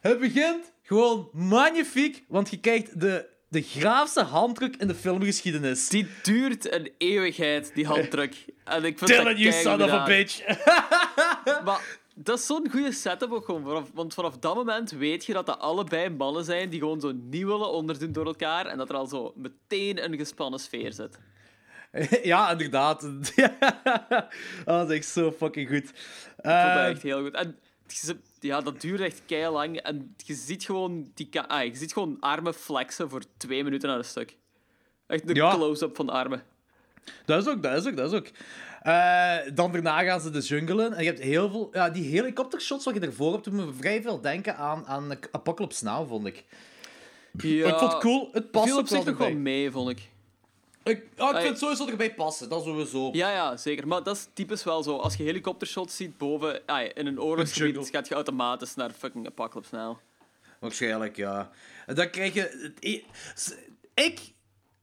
Het 0.00 0.18
begint 0.18 0.72
gewoon 0.82 1.28
magnifiek, 1.32 2.24
want 2.28 2.50
je 2.50 2.60
krijgt 2.60 3.00
de, 3.00 3.29
de 3.50 3.62
graafste 3.62 4.22
handdruk 4.22 4.76
in 4.76 4.88
de 4.88 4.94
filmgeschiedenis. 4.94 5.88
Die 5.88 6.06
duurt 6.22 6.72
een 6.72 6.92
eeuwigheid, 6.98 7.74
die 7.74 7.86
handdruk. 7.86 8.44
En 8.64 8.84
ik 8.84 8.98
vind 8.98 9.24
dat 9.24 9.38
you 9.38 9.52
son 9.52 9.82
of 9.82 9.90
a 9.90 10.04
bitch. 10.04 10.46
Maar 11.64 11.98
dat 12.14 12.38
is 12.38 12.46
zo'n 12.46 12.70
goede 12.70 12.92
setup 12.92 13.32
ook 13.32 13.44
gewoon. 13.44 13.62
Vanaf, 13.62 13.90
want 13.94 14.14
vanaf 14.14 14.38
dat 14.38 14.54
moment 14.54 14.90
weet 14.90 15.24
je 15.24 15.32
dat 15.32 15.46
dat 15.46 15.58
allebei 15.58 16.08
mannen 16.08 16.44
zijn 16.44 16.68
die 16.68 16.80
gewoon 16.80 17.00
zo 17.00 17.12
niet 17.12 17.44
willen 17.44 17.70
onderdoen 17.70 18.12
door 18.12 18.26
elkaar. 18.26 18.66
En 18.66 18.78
dat 18.78 18.88
er 18.88 18.94
al 18.96 19.06
zo 19.06 19.32
meteen 19.36 20.04
een 20.04 20.16
gespannen 20.16 20.60
sfeer 20.60 20.92
zit. 20.92 21.18
ja, 22.22 22.50
inderdaad. 22.50 23.00
dat 24.64 24.90
is 24.90 24.96
echt 24.96 25.06
zo 25.06 25.32
fucking 25.32 25.68
goed. 25.68 25.88
Ik 25.88 25.94
vond 26.36 26.42
dat 26.42 26.76
Eh, 26.76 26.88
echt 26.88 27.02
heel 27.02 27.22
goed. 27.22 27.34
En 27.34 27.58
ja, 28.40 28.60
dat 28.60 28.80
duurt 28.80 29.00
echt 29.00 29.22
kei 29.26 29.48
lang. 29.50 29.76
En 29.76 30.14
je 30.16 30.34
ziet 30.34 30.64
gewoon 30.64 31.10
die 31.14 31.40
ah, 31.40 31.64
je 31.64 31.76
ziet 31.76 31.92
gewoon 31.92 32.16
armen 32.20 32.54
flexen 32.54 33.10
voor 33.10 33.22
twee 33.36 33.64
minuten 33.64 33.90
aan 33.90 33.98
een 33.98 34.04
stuk. 34.04 34.36
Echt 35.06 35.28
een 35.28 35.34
Ja. 35.34 35.54
close-up 35.54 35.96
van 35.96 36.06
de 36.06 36.12
armen. 36.12 36.42
Dat 37.24 37.46
is 37.46 37.52
ook, 37.52 37.62
dat 37.62 37.76
is 37.76 37.86
ook, 37.90 37.96
dat 37.96 38.12
is 38.12 38.18
ook. 38.18 38.26
Eh, 38.82 39.36
dan 39.54 39.72
daarna 39.72 40.02
gaan 40.02 40.20
ze 40.20 40.30
de 40.30 40.40
jungle 40.40 40.84
in. 40.84 40.92
En 40.92 41.02
je 41.02 41.08
hebt 41.10 41.22
heel 41.22 41.50
veel... 41.50 41.68
Ja, 41.72 41.90
die 41.90 42.04
helikoptershots 42.04 42.84
wat 42.84 42.94
je 42.94 43.00
ervoor 43.00 43.32
hebt, 43.32 43.44
doen 43.44 43.54
me 43.54 43.72
vrij 43.72 44.02
veel 44.02 44.20
denken 44.20 44.56
aan, 44.56 44.86
aan 44.86 45.10
Apocalypse 45.30 45.84
Now, 45.84 46.08
vond 46.08 46.26
ik. 46.26 46.44
Ja, 47.32 47.66
ik 47.68 47.74
vond 47.78 47.92
het 47.92 48.00
cool. 48.00 48.28
Het 48.32 48.50
past 48.50 48.76
op 48.76 48.86
zich 48.88 49.04
nog 49.04 49.16
wel 49.18 49.34
mee, 49.34 49.70
vond 49.70 49.90
ik. 49.90 50.08
Ik, 50.82 50.98
ik 50.98 51.08
vind 51.16 51.42
het 51.42 51.58
sowieso 51.58 51.86
erbij 51.86 52.14
passen. 52.14 52.48
Dat 52.48 52.64
sowieso. 52.64 53.08
Ja, 53.12 53.30
ja, 53.30 53.56
zeker. 53.56 53.86
Maar 53.88 54.02
dat 54.02 54.16
is 54.16 54.28
typisch 54.32 54.64
wel 54.64 54.82
zo. 54.82 54.96
Als 54.96 55.16
je 55.16 55.22
helikoptershots 55.22 55.96
ziet 55.96 56.18
boven... 56.18 56.62
ah, 56.66 56.88
in 56.94 57.06
een 57.06 57.20
oorlogsgebied 57.20 57.88
gaat 57.88 58.08
je 58.08 58.14
automatisch 58.14 58.74
naar 58.74 58.90
fucking 58.90 59.26
Apocalypse 59.26 59.74
Now. 59.74 59.96
Waarschijnlijk, 60.60 61.16
ja. 61.16 61.50
En 61.86 61.94
dan 61.94 62.10
krijg 62.10 62.34
je... 62.34 62.40
het 62.62 62.72
e- 62.80 63.02
Ik 63.94 64.32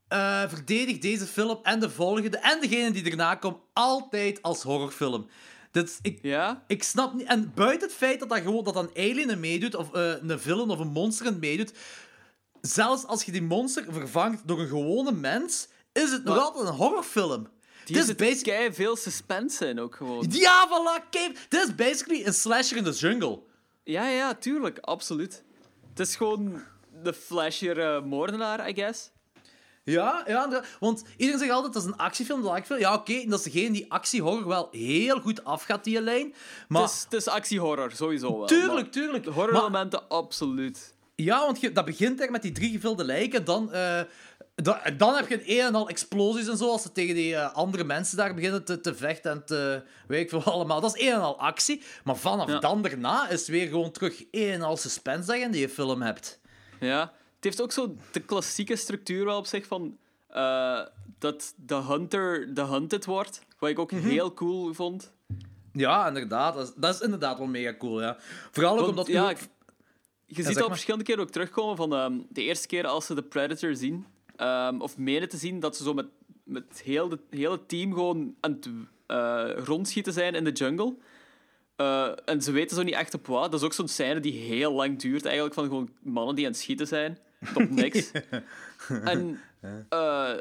eh, 0.08 0.50
verdedig 0.50 0.98
deze 0.98 1.26
film 1.26 1.60
en 1.64 1.80
de 1.80 1.90
volgende 1.90 2.38
en 2.38 2.62
degene 2.62 2.92
die 2.92 3.10
erna 3.10 3.36
komt 3.36 3.58
altijd 3.74 4.42
als 4.42 4.64
horrorfilm. 4.64 5.28
Dat 5.72 5.86
is, 5.88 6.00
ik, 6.02 6.20
Ja? 6.22 6.64
ik 6.68 6.84
snap 6.84 7.14
niet... 7.14 7.28
En 7.28 7.52
buiten 7.56 7.88
het 7.88 7.98
feit 7.98 8.20
dat, 8.20 8.30
dat, 8.30 8.40
gewoon, 8.40 8.64
dat 8.64 8.76
een 8.76 8.90
alien 8.96 9.40
meedoet, 9.40 9.76
of 9.76 9.94
eh, 9.94 10.14
een 10.22 10.40
villain 10.40 10.70
of 10.70 10.80
een 10.80 10.88
monster 10.88 11.34
meedoet, 11.38 11.72
zelfs 12.62 13.06
als 13.06 13.24
je 13.24 13.32
die 13.32 13.42
monster 13.42 13.86
vervangt 13.90 14.48
door 14.48 14.60
een 14.60 14.68
gewone 14.68 15.12
mens, 15.12 15.68
is 15.98 16.12
het 16.12 16.24
nog 16.24 16.36
Maar- 16.36 16.44
altijd 16.44 16.68
een 16.68 16.74
horrorfilm. 16.74 17.48
Die 17.86 17.98
is 17.98 18.08
is 18.10 18.16
basic- 18.16 18.44
kei 18.44 18.74
veel 18.74 18.96
suspense 18.96 19.66
in 19.68 19.80
ook 19.80 19.96
gewoon. 19.96 20.26
Ja, 20.30 20.68
voilà. 20.70 21.10
Dit 21.50 21.64
is 21.68 21.76
basically 21.76 22.26
een 22.26 22.34
slasher 22.34 22.78
in 22.78 22.84
de 22.84 22.92
jungle. 22.92 23.40
Ja, 23.84 24.08
ja, 24.10 24.34
tuurlijk. 24.36 24.78
Absoluut. 24.80 25.44
Het 25.90 26.00
is 26.08 26.16
gewoon 26.16 26.62
de 27.04 27.14
flashier 27.14 28.04
moordenaar, 28.06 28.70
I 28.70 28.74
guess. 28.74 29.10
Ja, 29.84 30.24
ja, 30.28 30.64
want 30.80 31.04
iedereen 31.18 31.40
zegt 31.40 31.52
altijd 31.52 31.74
dat 31.74 31.84
is 31.84 31.90
een 31.90 31.98
actiefilm, 31.98 32.42
dat 32.42 32.52
actiefilm. 32.52 32.80
Ja, 32.80 32.94
oké, 32.94 33.24
dat 33.28 33.40
is 33.46 33.52
degene 33.52 33.72
die 33.72 33.92
actiehorror 33.92 34.48
wel 34.48 34.68
heel 34.72 35.20
goed 35.20 35.44
afgaat, 35.44 35.84
die 35.84 36.02
lijn. 36.02 36.34
Maar 36.68 36.82
Het 36.82 36.92
is, 36.92 37.04
het 37.04 37.14
is 37.14 37.28
actiehorror, 37.28 37.92
sowieso 37.92 38.38
wel. 38.38 38.48
tuurlijk, 38.48 38.92
tuurlijk. 38.92 39.26
Maar, 39.26 39.34
Horrorelementen, 39.34 40.10
absoluut. 40.10 40.94
ja, 41.16 41.40
want 41.46 41.60
je, 41.60 41.72
dat 41.72 41.86
begint 41.86 42.22
echt 42.22 42.30
met 42.30 42.42
die 42.42 42.52
drie 42.52 42.72
gevulde 42.72 43.04
lijken. 43.04 43.46
Dan, 43.46 43.72
eh, 43.74 44.02
da- 44.63 44.82
dan 44.98 45.15
heb 45.15 45.28
je 45.28 45.36
een 45.36 45.58
een 45.60 45.65
en 45.65 45.76
al 45.76 45.89
explosies 45.89 46.48
en 46.48 46.58
zo, 46.58 46.70
als 46.70 46.82
ze 46.82 46.91
tegen 46.91 47.15
die 47.15 47.36
eh, 47.36 47.54
andere 47.54 47.84
mensen 47.84 48.17
daar 48.17 48.34
beginnen 48.34 48.63
te, 48.63 48.82
te 48.82 48.96
vechten 48.96 49.32
en 49.32 49.46
te... 49.46 49.84
Weet 50.08 50.22
ik 50.22 50.30
veel 50.30 50.43
allemaal. 50.54 50.82
Dat 50.82 50.96
is 50.96 51.02
een 51.08 51.13
en 51.13 51.22
al 51.22 51.39
actie. 51.39 51.82
Maar 52.04 52.17
vanaf 52.17 52.48
Ja. 52.50 52.60
dan 52.60 52.82
daarna 52.82 53.30
is 53.30 53.39
het 53.39 53.48
weer 53.50 53.67
gewoon 53.67 53.91
terug 53.91 54.24
een 54.32 54.50
en 54.52 54.62
al 54.62 54.78
suspense 54.78 55.28
dat 55.28 55.38
je 55.38 55.43
in 55.43 55.52
die 55.52 55.70
film 55.70 56.02
hebt. 56.02 56.39
Ja. 56.80 57.00
Het 57.36 57.43
heeft 57.43 57.62
ook 57.62 57.72
zo 57.72 57.96
de 58.12 58.20
klassieke 58.20 58.76
structuur 58.76 59.26
wel 59.26 59.38
op 59.38 59.46
zich 59.46 59.65
van... 59.67 59.98
eh, 60.28 60.82
dat 61.20 61.54
de 61.56 61.76
hunter 61.76 62.54
de 62.54 62.62
hunted 62.65 63.06
wordt. 63.06 63.41
Wat 63.60 63.70
ik 63.70 63.80
ook 63.80 63.91
Mhm. 63.91 64.08
heel 64.08 64.34
cool 64.34 64.74
vond. 64.74 65.12
Ja, 65.74 66.08
inderdaad. 66.08 66.54
Dat 66.54 66.67
is, 66.67 66.74
dat 66.76 66.93
is 66.93 67.02
inderdaad 67.02 67.38
wel 67.38 67.48
mega 67.48 67.76
cool, 67.78 68.02
ja. 68.02 68.17
Vooral 68.52 68.72
ook 68.74 68.78
Want, 68.80 68.89
omdat... 68.89 69.08
je 69.08 69.13
ja, 69.13 69.30
ook- 69.30 69.38
Je 70.26 70.43
ziet 70.43 70.62
al 70.62 70.70
verschillende 70.70 71.06
keren 71.06 71.22
ook 71.22 71.30
terugkomen 71.30 71.76
van 71.76 71.93
ehm, 71.96 72.13
de 72.30 72.41
eerste 72.43 72.67
keer 72.67 72.88
als 72.88 73.06
ze 73.06 73.13
de 73.15 73.24
Predator 73.24 73.76
zien. 73.76 74.06
Ehm, 74.38 74.80
of 74.82 74.97
menen 74.97 75.30
te 75.30 75.38
zien 75.38 75.60
dat 75.60 75.78
ze 75.78 75.84
zo 75.84 75.93
met, 75.93 76.06
met 76.43 76.82
heel 76.84 77.10
de, 77.10 77.19
hele 77.30 77.65
team 77.65 77.93
gewoon 77.93 78.36
aan 78.39 78.52
het 78.52 78.69
eh, 79.08 79.50
rondschieten 79.65 80.13
zijn 80.13 80.36
in 80.36 80.43
de 80.43 80.52
jungle. 80.52 80.95
Eh, 81.76 82.12
en 82.26 82.41
ze 82.41 82.52
weten 82.52 82.76
zo 82.76 82.84
niet 82.84 82.93
echt 82.93 83.13
op 83.13 83.28
wat. 83.28 83.52
Dat 83.52 83.60
is 83.60 83.65
ook 83.65 83.73
zo'n 83.73 83.88
scène 83.88 84.19
die 84.19 84.34
heel 84.39 84.71
lang 84.73 85.00
duurt, 85.00 85.26
eigenlijk, 85.26 85.56
van 85.56 85.63
gewoon 85.63 85.89
mannen 86.02 86.36
die 86.36 86.45
aan 86.45 86.52
het 86.52 86.60
schieten 86.62 86.88
zijn. 86.88 87.17
Tot 87.54 87.69
niks. 87.82 88.12
en 89.04 89.39
eh, 89.89 90.34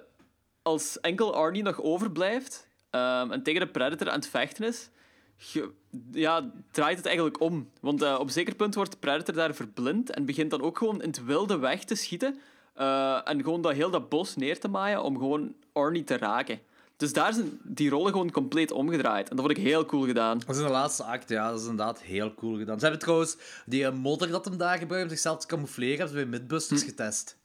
als 0.63 1.01
enkel 1.01 1.35
Arnie 1.35 1.63
nog 1.63 1.83
overblijft 1.83 2.67
ehm, 2.91 3.31
en 3.33 3.43
tegen 3.43 3.61
de 3.61 3.67
Predator 3.69 4.09
aan 4.09 4.15
het 4.19 4.29
vechten 4.29 4.65
is, 4.67 4.91
ge- 5.37 5.71
ja, 6.13 6.51
draait 6.71 6.97
het 6.97 7.07
eigenlijk 7.07 7.41
om. 7.41 7.71
Want 7.81 8.03
op 8.03 8.27
een 8.27 8.31
zeker 8.31 8.55
punt 8.55 8.75
wordt 8.75 8.91
de 8.93 8.99
Predator 8.99 9.35
daar 9.35 9.55
verblind 9.55 10.11
en 10.11 10.25
begint 10.25 10.51
dan 10.51 10.63
ook 10.63 10.79
gewoon 10.79 11.03
in 11.03 11.09
het 11.09 11.25
wilde 11.25 11.59
weg 11.59 11.85
te 11.85 11.95
schieten. 11.95 12.41
Eh, 12.77 13.21
en 13.25 13.43
gewoon 13.43 13.63
dat, 13.63 13.73
heel 13.73 13.91
dat 13.91 14.09
bos 14.09 14.37
neer 14.37 14.61
te 14.61 14.69
maaien 14.69 15.03
om 15.03 15.19
gewoon 15.19 15.55
Arnie 15.73 16.05
te 16.05 16.17
raken. 16.17 16.59
Dus 16.97 17.13
daar 17.13 17.33
zijn 17.33 17.61
die 17.63 17.91
rollen 17.91 18.13
gewoon 18.13 18.31
compleet 18.31 18.71
omgedraaid. 18.71 19.29
En 19.31 19.37
dat 19.37 19.45
vond 19.47 19.59
ik 19.59 19.65
heel 19.65 19.85
cool 19.87 20.05
gedaan. 20.05 20.39
Dat 20.39 20.49
is 20.49 20.61
in 20.61 20.67
de 20.67 20.73
laatste 20.73 21.03
act, 21.05 21.29
ja. 21.29 21.51
Dat 21.51 21.61
is 21.61 21.67
inderdaad 21.67 22.01
heel 22.03 22.35
cool 22.35 22.57
gedaan. 22.59 22.77
Ze 22.79 22.83
hebben 22.83 23.01
trouwens 23.03 23.37
die 23.67 23.85
eh, 23.87 23.93
modder 23.93 24.29
dat 24.31 24.45
hem 24.45 24.57
daar 24.57 24.79
gebruikt 24.79 25.05
om 25.05 25.11
zichzelf 25.11 25.39
te 25.39 25.47
camoufleren, 25.47 25.99
hebben 25.99 26.19
ze 26.19 26.27
bij 26.27 26.39
Midbusters 26.39 26.81
Hm. 26.81 26.87
getest. 26.87 27.37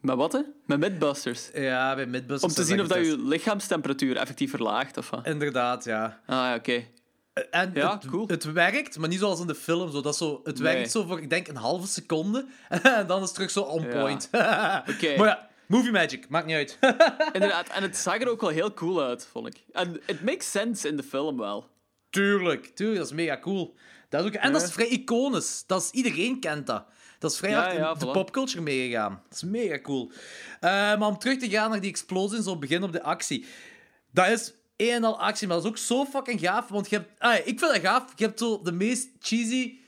Met 0.00 0.16
wat, 0.16 0.32
hè? 0.32 0.40
Met 0.66 0.78
Midbusters. 0.78 1.50
Ja, 1.54 1.94
bij 1.94 2.06
Midbusters. 2.06 2.52
Om 2.56 2.62
te 2.62 2.68
zien 2.70 2.80
of 2.80 2.86
dat 2.86 3.06
je 3.06 3.18
lichaamstemperatuur 3.18 4.16
effectief 4.16 4.50
verlaagt, 4.50 4.96
of 4.96 5.10
wat? 5.10 5.26
Inderdaad, 5.26 5.84
ja. 5.84 6.20
Ah, 6.26 6.54
oké. 6.56 6.84
En 7.50 7.70
Ja, 7.74 7.92
het, 7.94 8.06
cool. 8.06 8.26
het 8.28 8.44
werkt, 8.52 8.98
maar 8.98 9.08
niet 9.08 9.18
zoals 9.18 9.40
in 9.40 9.46
de 9.46 9.54
film. 9.54 9.90
Zo. 9.90 10.00
Dat 10.00 10.16
zo, 10.16 10.40
het 10.44 10.58
Nee. 10.58 10.74
werkt 10.74 10.90
zo 10.90 11.04
voor, 11.06 11.20
ik 11.20 11.30
denk, 11.30 11.48
een 11.48 11.56
halve 11.56 11.86
seconde. 11.86 12.46
en 12.68 13.06
dan 13.06 13.18
is 13.18 13.24
het 13.24 13.34
terug 13.34 13.50
zo 13.50 13.60
on 13.60 13.82
Ja. 13.82 13.88
point. 14.00 14.28
Oké. 14.94 15.16
Maar 15.16 15.26
ja, 15.26 15.48
movie 15.66 15.90
magic, 15.92 16.28
maakt 16.28 16.46
niet 16.46 16.54
uit. 16.56 16.78
Inderdaad, 17.32 17.68
en 17.68 17.82
het 17.82 17.96
zag 17.96 18.20
er 18.20 18.28
ook 18.28 18.40
wel 18.40 18.50
heel 18.50 18.74
cool 18.74 19.02
uit, 19.02 19.26
vond 19.32 19.46
ik. 19.46 19.62
En 19.72 20.00
het 20.06 20.24
makes 20.24 20.50
sense 20.50 20.88
in 20.88 20.96
de 20.96 21.02
film 21.02 21.36
wel. 21.36 21.68
tuurlijk, 22.10 22.66
tuurlijk, 22.66 22.98
dat 22.98 23.06
is 23.06 23.12
mega 23.12 23.38
cool. 23.38 23.74
Dat 24.08 24.20
is 24.20 24.26
ook, 24.26 24.34
en 24.34 24.52
dat 24.52 24.62
is 24.62 24.72
vrij 24.72 24.86
iconisch. 24.88 25.64
Dat 25.66 25.82
is, 25.82 25.90
iedereen 25.90 26.40
kent 26.40 26.66
dat. 26.66 26.84
Dat 27.18 27.30
is 27.30 27.36
vrij 27.38 27.52
hard 27.52 27.72
in 27.72 27.80
de 27.98 28.06
voilà. 28.06 28.10
popculture 28.12 28.62
meegegaan. 28.62 29.22
Dat 29.28 29.32
is 29.42 29.42
mega 29.48 29.80
cool. 29.80 30.10
Eh, 30.60 30.70
maar 30.70 31.06
om 31.06 31.18
terug 31.18 31.38
te 31.38 31.48
gaan 31.50 31.70
naar 31.70 31.80
die 31.80 31.90
explosie, 31.90 32.42
zo 32.42 32.56
begin 32.58 32.82
op 32.82 32.92
de 32.92 33.02
actie. 33.02 33.44
Dat 34.12 34.28
is 34.28 34.52
een 34.80 34.94
en 34.94 35.04
al 35.04 35.20
actie, 35.20 35.46
maar 35.46 35.56
dat 35.56 35.64
is 35.64 35.70
ook 35.70 35.78
zo 35.78 36.04
fucking 36.04 36.40
gaaf. 36.40 36.68
Want 36.68 36.90
je 36.90 36.96
hebt... 36.96 37.10
Ah, 37.20 37.34
ik 37.34 37.44
vind 37.58 37.60
dat 37.60 37.80
gaaf. 37.80 38.04
Je 38.16 38.24
hebt 38.24 38.38
zo 38.38 38.60
de 38.62 38.72
meest 38.72 39.08
cheesy 39.20 39.78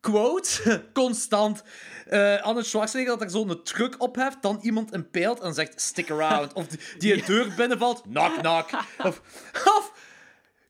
quote, 0.00 0.82
constant. 0.92 1.62
Eh 2.06 2.42
Arnold 2.42 2.66
Schwarzenegger 2.66 3.18
dat 3.18 3.22
er 3.22 3.30
zo'n 3.30 3.62
truck 3.62 3.94
opheft, 3.98 4.42
dan 4.42 4.58
iemand 4.62 4.92
impeilt 4.92 5.40
en 5.40 5.54
zegt 5.54 5.80
stick 5.80 6.10
around. 6.10 6.52
Of 6.52 6.66
die, 6.66 6.78
die 6.98 7.12
een 7.14 7.22
deur 7.34 7.52
binnenvalt, 7.56 8.02
knock 8.02 8.38
knock. 8.38 8.70
Of, 8.98 9.20
of 9.64 9.92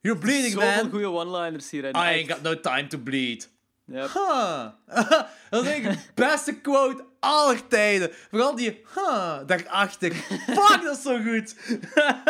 you're 0.01 0.19
bleeding 0.19 0.53
Zoveel 0.53 0.75
man. 0.75 0.89
goede 0.89 1.09
one-liners 1.09 1.69
hierin. 1.69 1.95
I 1.95 1.99
ain't 1.99 2.29
got 2.31 2.41
no 2.41 2.59
time 2.59 2.87
to 2.87 2.97
bleed. 2.97 3.49
Yep. 3.85 4.09
Huh. 4.13 4.67
dat 5.49 5.65
is 5.65 5.81
de 5.83 5.97
beste 6.15 6.53
quote 6.61 7.05
aller 7.19 7.67
tijden. 7.67 8.11
Vooral 8.29 8.55
die 8.55 8.81
huh, 8.95 9.37
daarachter. 9.45 10.13
Fuck, 10.57 10.79
dat 10.83 10.97
is 10.97 11.01
zo 11.03 11.19
goed. 11.21 11.55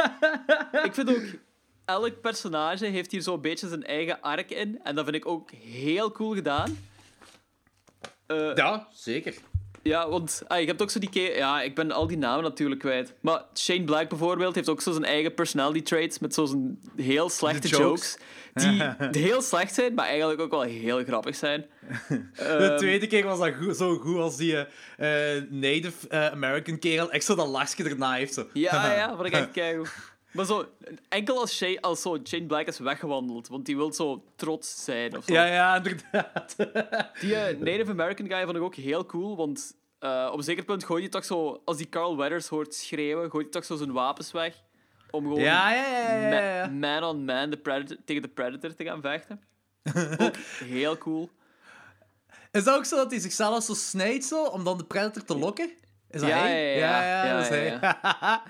Ik 0.87 0.93
vind 0.93 1.09
ook, 1.09 1.23
elk 1.85 2.21
personage 2.21 2.85
heeft 2.85 3.11
hier 3.11 3.21
zo'n 3.21 3.41
beetje 3.41 3.67
zijn 3.67 3.83
eigen 3.85 4.21
arc 4.21 4.49
in. 4.49 4.79
En 4.83 4.95
dat 4.95 5.03
vind 5.03 5.15
ik 5.15 5.25
ook 5.25 5.51
heel 5.51 6.11
cool 6.11 6.33
gedaan. 6.33 6.77
Eh, 8.27 8.55
Ja, 8.55 8.87
zeker. 8.91 9.35
Ja, 9.83 10.09
want 10.09 10.41
ah, 10.47 10.59
je 10.59 10.65
hebt 10.65 10.81
ook 10.81 10.89
zo 10.89 10.99
die... 10.99 11.09
ke- 11.09 11.19
Ja, 11.35 11.61
ik 11.61 11.75
ben 11.75 11.91
al 11.91 12.07
die 12.07 12.17
namen 12.17 12.43
natuurlijk 12.43 12.79
kwijt. 12.79 13.13
Maar 13.21 13.43
Shane 13.55 13.83
Black 13.83 14.09
bijvoorbeeld 14.09 14.55
heeft 14.55 14.69
ook 14.69 14.81
zo 14.81 14.91
zijn 14.91 15.05
eigen 15.05 15.33
personality 15.33 15.81
traits 15.81 16.19
met 16.19 16.33
zo 16.33 16.45
zijn 16.45 16.79
heel 16.95 17.29
slechte 17.29 17.67
jokes. 17.67 18.17
jokes. 18.53 19.11
Die 19.11 19.21
heel 19.25 19.41
slecht 19.41 19.73
zijn, 19.73 19.93
maar 19.93 20.05
eigenlijk 20.05 20.41
ook 20.41 20.51
wel 20.51 20.61
heel 20.61 21.03
grappig 21.03 21.35
zijn. 21.35 21.65
De 22.09 22.21
Ehm, 22.35 22.77
tweede 22.77 23.07
keer 23.07 23.25
was 23.25 23.39
dat 23.39 23.53
goed, 23.61 23.77
zo 23.77 23.95
goed 23.97 24.17
als 24.17 24.37
die 24.37 24.65
eh, 24.97 25.37
eh, 25.37 25.43
Native 25.49 26.07
eh, 26.07 26.25
American 26.25 26.79
kerel 26.79 27.11
extra 27.11 27.35
dat 27.35 27.47
lachje 27.47 27.83
erna 27.83 28.13
heeft. 28.13 28.33
Zo. 28.33 28.47
Ja, 28.53 28.93
ja, 28.97 29.15
wat 29.15 29.25
ik 29.25 29.33
echt 29.33 29.51
kijk. 29.51 29.87
Maar 30.31 30.45
zo, 30.45 30.65
enkel 31.09 31.39
als, 31.39 31.55
Shane, 31.55 31.81
als 31.81 32.01
zo 32.01 32.17
Shane 32.23 32.45
Black 32.45 32.67
is 32.67 32.79
weggewandeld, 32.79 33.47
want 33.47 33.65
die 33.65 33.75
wil 33.75 33.93
zo 33.93 34.23
trots 34.35 34.83
zijn 34.83 35.17
of 35.17 35.23
zo. 35.25 35.33
Ja, 35.33 35.45
ja, 35.45 35.75
inderdaad. 35.75 36.55
Die 37.21 37.35
eh, 37.35 37.57
Native 37.57 37.91
American 37.91 38.27
guy 38.27 38.43
vond 38.43 38.55
ik 38.57 38.61
ook 38.63 38.75
heel 38.75 39.05
cool, 39.05 39.35
want 39.35 39.73
eh, 39.99 40.29
op 40.31 40.37
een 40.37 40.43
zeker 40.43 40.63
punt 40.63 40.83
gooit 40.83 41.01
hij 41.01 41.09
toch 41.09 41.25
zo, 41.25 41.61
als 41.65 41.77
die 41.77 41.89
Carl 41.89 42.17
Weathers 42.17 42.47
hoort 42.47 42.73
schreeuwen, 42.73 43.29
gooit 43.29 43.43
hij 43.43 43.51
toch 43.53 43.65
zo 43.65 43.75
zijn 43.75 43.91
wapens 43.91 44.31
weg. 44.31 44.55
Om 45.11 45.23
gewoon 45.23 45.39
Ja, 45.39 45.73
ja, 45.73 45.87
ja, 45.87 46.19
ja, 46.19 46.29
ma- 46.29 46.55
ja. 46.55 46.67
man 46.99 47.03
on 47.09 47.25
man 47.25 47.49
de 47.49 47.57
predator, 47.57 47.97
tegen 48.05 48.21
de 48.21 48.27
Predator 48.27 48.75
te 48.75 48.83
gaan 48.83 49.01
vechten. 49.01 49.41
ook 50.27 50.35
heel 50.63 50.97
cool. 50.97 51.29
Is 52.51 52.63
dat 52.63 52.77
ook 52.77 52.85
zo 52.85 52.95
dat 52.95 53.11
hij 53.11 53.19
zichzelf 53.19 53.63
zo 53.63 53.73
snijdt 53.73 54.25
zo, 54.25 54.43
om 54.43 54.63
dan 54.63 54.77
de 54.77 54.83
predator 54.85 55.23
te 55.23 55.37
lokken? 55.37 55.71
Is 56.09 56.19
dat 56.21 56.29
Ja, 56.29 56.37
hij? 56.39 56.77
ja, 56.77 57.01
ja. 57.01 57.25
Ja, 57.25 57.33
dat 57.35 57.41
is 57.41 57.49
hij. 57.49 57.79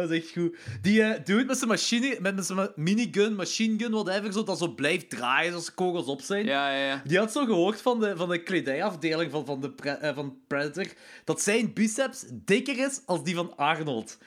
dat 0.00 0.10
is 0.10 0.18
echt 0.18 0.32
goed. 0.32 0.56
Die 0.82 1.02
eh 1.02 1.24
dude 1.24 1.44
met 1.44 1.56
zijn 1.56 1.70
machine, 1.70 2.16
met, 2.20 2.46
zijn 2.46 2.70
minigun, 2.74 3.34
machine 3.34 3.78
gun, 3.78 3.90
whatever, 3.90 4.32
zo, 4.32 4.42
dat 4.42 4.58
zo 4.58 4.68
blijft 4.68 5.10
draaien 5.10 5.54
als 5.54 5.74
kogels 5.74 6.06
op 6.06 6.20
zijn. 6.20 6.44
Ja, 6.44 6.70
ja, 6.70 6.86
ja. 6.86 7.02
Die 7.04 7.18
had 7.18 7.32
zo 7.32 7.44
gehoord 7.44 7.80
van 7.80 8.00
de, 8.00 8.16
van 8.16 8.28
de 8.28 8.42
kledijafdeling 8.42 9.30
van, 9.30 9.46
van, 9.46 9.60
de 9.60 9.70
pre- 9.70 9.90
eh, 9.90 10.14
van 10.14 10.36
Predator 10.46 10.86
dat 11.24 11.40
zijn 11.40 11.72
biceps 11.72 12.24
dikker 12.32 12.78
is 12.78 13.00
als 13.06 13.24
die 13.24 13.34
van 13.34 13.56
Arnold. 13.56 14.18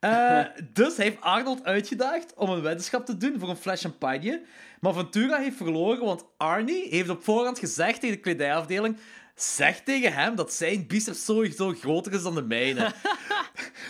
Eh, 0.00 0.40
dus 0.72 0.96
hij 0.96 1.04
heeft 1.04 1.20
Arnold 1.20 1.64
uitgedaagd 1.64 2.34
om 2.36 2.50
een 2.50 2.62
weddenschap 2.62 3.06
te 3.06 3.16
doen 3.16 3.38
voor 3.38 3.48
een 3.48 3.56
fles 3.56 3.80
champagne. 3.80 4.42
Maar 4.80 4.92
Ventura 4.92 5.38
heeft 5.38 5.56
verloren, 5.56 6.04
want 6.04 6.24
Arnie 6.36 6.88
heeft 6.88 7.08
op 7.08 7.24
voorhand 7.24 7.58
gezegd 7.58 8.00
tegen 8.00 8.16
de 8.16 8.22
kledijafdeling: 8.22 8.96
zeg 9.34 9.80
tegen 9.80 10.12
hem 10.12 10.34
dat 10.34 10.52
zijn 10.52 10.86
biceps 10.86 11.24
sowieso 11.24 11.72
groter 11.72 12.12
is 12.12 12.22
dan 12.22 12.34
de 12.34 12.42
mijne. 12.42 12.92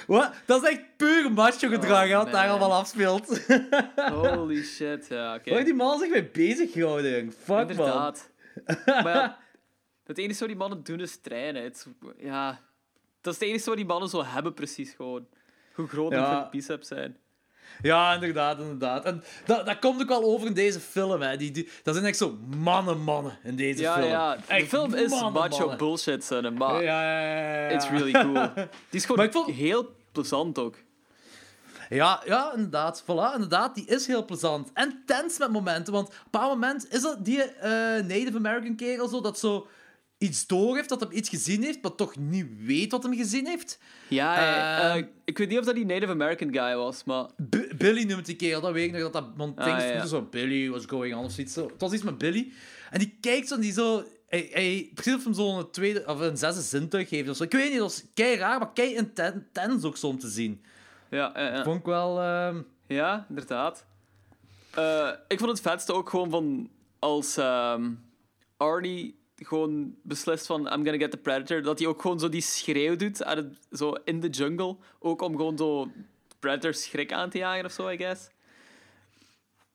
Wat? 0.06 0.32
Dat 0.46 0.62
is 0.62 0.68
echt 0.68 0.96
puur 0.96 1.32
macho 1.32 1.68
gedrag, 1.68 2.08
hè, 2.08 2.16
wat 2.16 2.30
daar 2.32 2.44
Oh, 2.44 2.50
man. 2.50 2.58
allemaal 2.60 2.78
afspeelt. 2.78 3.46
Holy 4.12 4.62
shit, 4.62 5.06
ja. 5.08 5.40
Waar 5.44 5.64
die 5.64 5.74
man 5.74 5.98
zich 5.98 6.10
mee 6.10 6.24
bezighouden, 6.24 7.10
jong. 7.16 7.32
Fuck, 7.34 7.46
man. 7.48 7.60
Inderdaad. 7.68 8.30
maar 8.86 9.06
ja, 9.14 9.38
het 10.06 10.18
enige 10.18 10.38
wat 10.38 10.48
die 10.48 10.56
mannen 10.56 10.82
doen 10.82 11.00
is 11.00 11.20
trainen. 11.20 11.62
Het 11.62 11.86
ja, 12.16 12.60
Dat 13.20 13.32
is 13.34 13.40
het 13.40 13.48
enige 13.48 13.64
wat 13.68 13.76
die 13.76 13.86
mannen 13.86 14.08
zo 14.08 14.24
hebben, 14.24 14.54
precies 14.54 14.92
gewoon. 14.92 15.26
Hoe 15.74 15.86
groot 15.88 16.12
Ja. 16.12 16.40
hun 16.40 16.50
biceps 16.50 16.88
zijn. 16.88 17.16
Ja, 17.82 18.14
inderdaad, 18.14 18.58
inderdaad. 18.58 19.04
En 19.04 19.22
dat, 19.46 19.66
dat 19.66 19.78
komt 19.78 20.00
ook 20.02 20.08
wel 20.08 20.22
over 20.24 20.46
in 20.46 20.54
deze 20.54 20.80
film. 20.80 21.22
Hè. 21.22 21.36
Die, 21.36 21.50
die, 21.50 21.68
dat 21.82 21.94
zijn 21.94 22.06
echt 22.06 22.16
zo 22.16 22.38
mannen, 22.56 23.00
mannen 23.00 23.38
in 23.42 23.56
deze 23.56 23.82
Ja, 23.82 23.94
film. 23.94 24.08
ja. 24.08 24.36
De 24.36 24.42
Echt 24.46 24.68
film 24.68 24.94
is 24.94 25.10
mannen, 25.10 25.32
macho 25.32 25.58
mannen. 25.58 25.76
bullshit, 25.78 26.24
son, 26.24 26.54
maar 26.54 26.82
Ja, 26.82 27.02
ja, 27.66 27.68
it's 27.68 27.88
really 27.88 28.12
cool. 28.12 28.32
Die 28.90 29.00
is 29.00 29.04
gewoon 29.04 29.32
vond- 29.32 29.50
heel 29.54 29.94
plezant 30.12 30.58
ook. 30.58 30.74
Ja, 31.88 32.22
ja, 32.26 32.52
inderdaad. 32.54 33.02
Voilà, 33.02 33.32
inderdaad. 33.34 33.74
Die 33.74 33.86
is 33.86 34.06
heel 34.06 34.24
plezant. 34.24 34.70
En 34.74 35.02
tens 35.06 35.38
met 35.38 35.50
momenten. 35.50 35.92
Want 35.92 36.06
op 36.08 36.12
een 36.14 36.18
bepaald 36.30 36.50
moment 36.52 36.86
is 36.92 37.02
dat 37.02 37.24
die 37.24 37.42
eh, 37.42 37.70
Native 38.04 38.36
American 38.36 38.76
kerel 38.76 39.08
zo, 39.08 39.20
dat 39.20 39.38
zo 39.38 39.66
iets 40.18 40.46
door 40.46 40.76
heeft, 40.76 40.88
dat 40.88 41.00
hij 41.00 41.10
iets 41.10 41.28
gezien 41.28 41.62
heeft, 41.62 41.82
maar 41.82 41.94
toch 41.94 42.16
niet 42.16 42.46
weet 42.58 42.90
wat 42.90 43.02
hij 43.02 43.16
gezien 43.16 43.46
heeft. 43.46 43.78
Ja, 44.08 44.36
Ehm. 44.36 44.98
eh, 44.98 45.04
ik 45.24 45.38
weet 45.38 45.48
niet 45.48 45.58
of 45.58 45.64
dat 45.64 45.74
die 45.74 45.86
Native 45.86 46.12
American 46.12 46.52
guy 46.54 46.74
was, 46.76 47.04
maar... 47.04 47.24
B- 47.50 47.72
Billy 47.78 48.02
noemt 48.04 48.26
die 48.26 48.36
kerel, 48.36 48.60
dat 48.60 48.72
weet 48.72 48.84
ik 48.86 48.92
nog. 48.92 49.00
Dat 49.00 49.12
dat, 49.12 49.24
want 49.36 49.58
Ah, 49.58 49.66
ja, 49.66 50.06
zo, 50.06 50.22
Billy, 50.22 50.68
what's 50.68 50.86
going 50.86 51.14
on, 51.14 51.24
of 51.24 51.32
zoiets. 51.32 51.52
Zo. 51.52 51.66
Het 51.66 51.80
was 51.80 51.92
iets 51.92 52.02
met 52.02 52.18
Billy. 52.18 52.52
En 52.90 52.98
die 52.98 53.16
kijkt 53.20 53.48
zo 53.48 53.54
en 53.54 53.60
die 53.60 53.72
zo... 53.72 54.04
Hij, 54.28 54.48
hij, 54.52 54.90
precies 54.94 55.14
of 55.14 55.24
hem 55.24 55.34
zo'n 55.34 55.70
tweede 55.70 56.04
of 56.06 56.20
een 56.20 56.36
zesde 56.36 56.60
zintuig 56.62 57.08
geeft 57.08 57.28
of 57.28 57.36
zo. 57.36 57.42
Ik 57.42 57.52
weet 57.52 57.62
niet, 57.70 57.78
dat 57.78 57.90
was 57.90 58.04
kei 58.14 58.36
raar, 58.36 58.58
maar 58.58 58.72
kei 58.72 58.94
inten- 58.94 59.34
intens 59.34 59.84
ook 59.84 59.96
zo 59.96 60.06
om 60.06 60.18
te 60.18 60.28
zien. 60.28 60.62
Ja, 61.10 61.32
ja, 61.34 61.54
ja. 61.54 61.62
Vond 61.64 61.78
ik 61.80 61.84
wel... 61.86 62.20
ehm, 62.20 62.60
Ja, 62.86 63.26
inderdaad. 63.28 63.84
Eh, 64.74 65.10
ik 65.28 65.38
vond 65.38 65.50
het 65.50 65.60
vetste 65.60 65.92
ook 65.92 66.08
gewoon 66.10 66.30
van 66.30 66.70
als 66.98 67.36
ehm, 67.36 67.90
Arnie 68.56 69.18
gewoon 69.46 69.94
beslist 70.02 70.46
van 70.46 70.60
I'm 70.60 70.84
gonna 70.84 70.96
get 70.96 71.10
the 71.10 71.16
predator, 71.16 71.62
dat 71.62 71.78
hij 71.78 71.88
ook 71.88 72.00
gewoon 72.00 72.20
zo 72.20 72.28
die 72.28 72.40
schreeuw 72.40 72.96
doet 72.96 73.18
het, 73.18 73.44
zo 73.72 73.92
in 74.04 74.20
de 74.20 74.28
jungle, 74.28 74.76
ook 74.98 75.22
om 75.22 75.36
gewoon 75.36 75.58
zo 75.58 75.90
predator 76.38 76.74
schrik 76.74 77.12
aan 77.12 77.30
te 77.30 77.38
jagen 77.38 77.64
of 77.64 77.72
zo, 77.72 77.88
I 77.88 77.96
guess. 77.96 78.32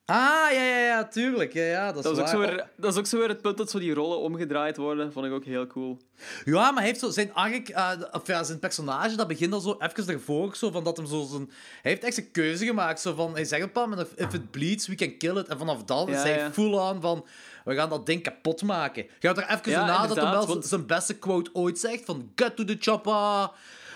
Ah, 0.10 0.52
ja, 0.52 0.64
ja, 0.64 0.80
ja, 0.80 1.08
tuurlijk. 1.08 1.54
Ja, 1.54 1.64
ja, 1.64 1.92
dat 1.92 1.98
is 1.98 2.04
Dat 2.04 2.14
is, 2.14 2.20
ook 2.20 2.28
zo 2.28 2.40
weer, 2.40 2.68
dat 2.76 2.92
is 2.92 3.00
ook 3.00 3.06
zo 3.06 3.18
weer 3.18 3.28
het 3.28 3.42
punt 3.42 3.58
dat 3.58 3.70
zo 3.70 3.80
die 3.80 3.94
rollen 3.94 4.20
omgedraaid 4.20 4.78
worden, 4.78 5.14
vond 5.14 5.26
ik 5.26 5.32
ook 5.32 5.46
heel 5.46 5.68
cool. 5.68 5.98
Ja, 6.46 6.72
maar 6.72 6.80
hij 6.80 6.86
heeft 6.86 7.00
zo 7.00 7.10
zijn, 7.10 7.34
arc, 7.34 7.70
eh, 7.70 7.92
of 8.12 8.28
ja, 8.28 8.44
zijn 8.44 8.60
personage, 8.60 9.16
dat 9.16 9.28
begint 9.28 9.54
al 9.54 9.60
zo 9.60 9.78
even 9.80 10.14
ervoor, 10.14 10.56
zo 10.56 10.72
van 10.72 10.84
dat 10.84 10.98
hem 10.98 11.06
zo 11.06 11.26
zijn... 11.30 11.52
Hij 11.82 11.92
heeft 11.92 12.04
echt 12.04 12.14
zijn 12.14 12.32
keuze 12.32 12.66
gemaakt, 12.66 13.00
zo 13.00 13.14
van... 13.14 13.34
Hij 13.34 13.46
zegt 13.46 13.64
op 13.64 13.76
een 13.76 13.90
moment, 13.90 14.08
if 14.16 14.34
it 14.34 14.52
bleeds, 14.52 14.88
we 14.88 14.96
can 14.96 15.18
kill 15.18 15.38
it. 15.38 15.48
En 15.48 15.58
vanaf 15.58 15.84
dan 15.84 16.08
Ja, 16.08 16.16
is 16.16 16.22
hij 16.22 16.38
ja. 16.38 16.52
full-on 16.52 17.02
van... 17.02 17.26
We 17.70 17.76
gaan 17.76 17.90
dat 17.90 18.06
ding 18.06 18.24
kapot 18.24 18.62
maken. 18.62 19.06
Gaat 19.20 19.38
er 19.38 19.50
even 19.50 19.72
Ja, 19.72 19.86
na 19.86 20.08
dat 20.08 20.16
hij 20.18 20.32
wel 20.32 20.46
want- 20.46 20.66
zijn 20.66 20.86
beste 20.86 21.18
quote 21.18 21.50
ooit 21.54 21.80
zegt, 21.80 22.06
van... 22.06 22.32
Get 22.36 22.56
to 22.56 22.64
the 22.64 22.78
chopper. 22.80 23.50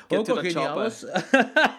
Get 0.07 0.30
Ook 0.30 0.39
geniaal 0.39 0.76
was. 0.76 1.05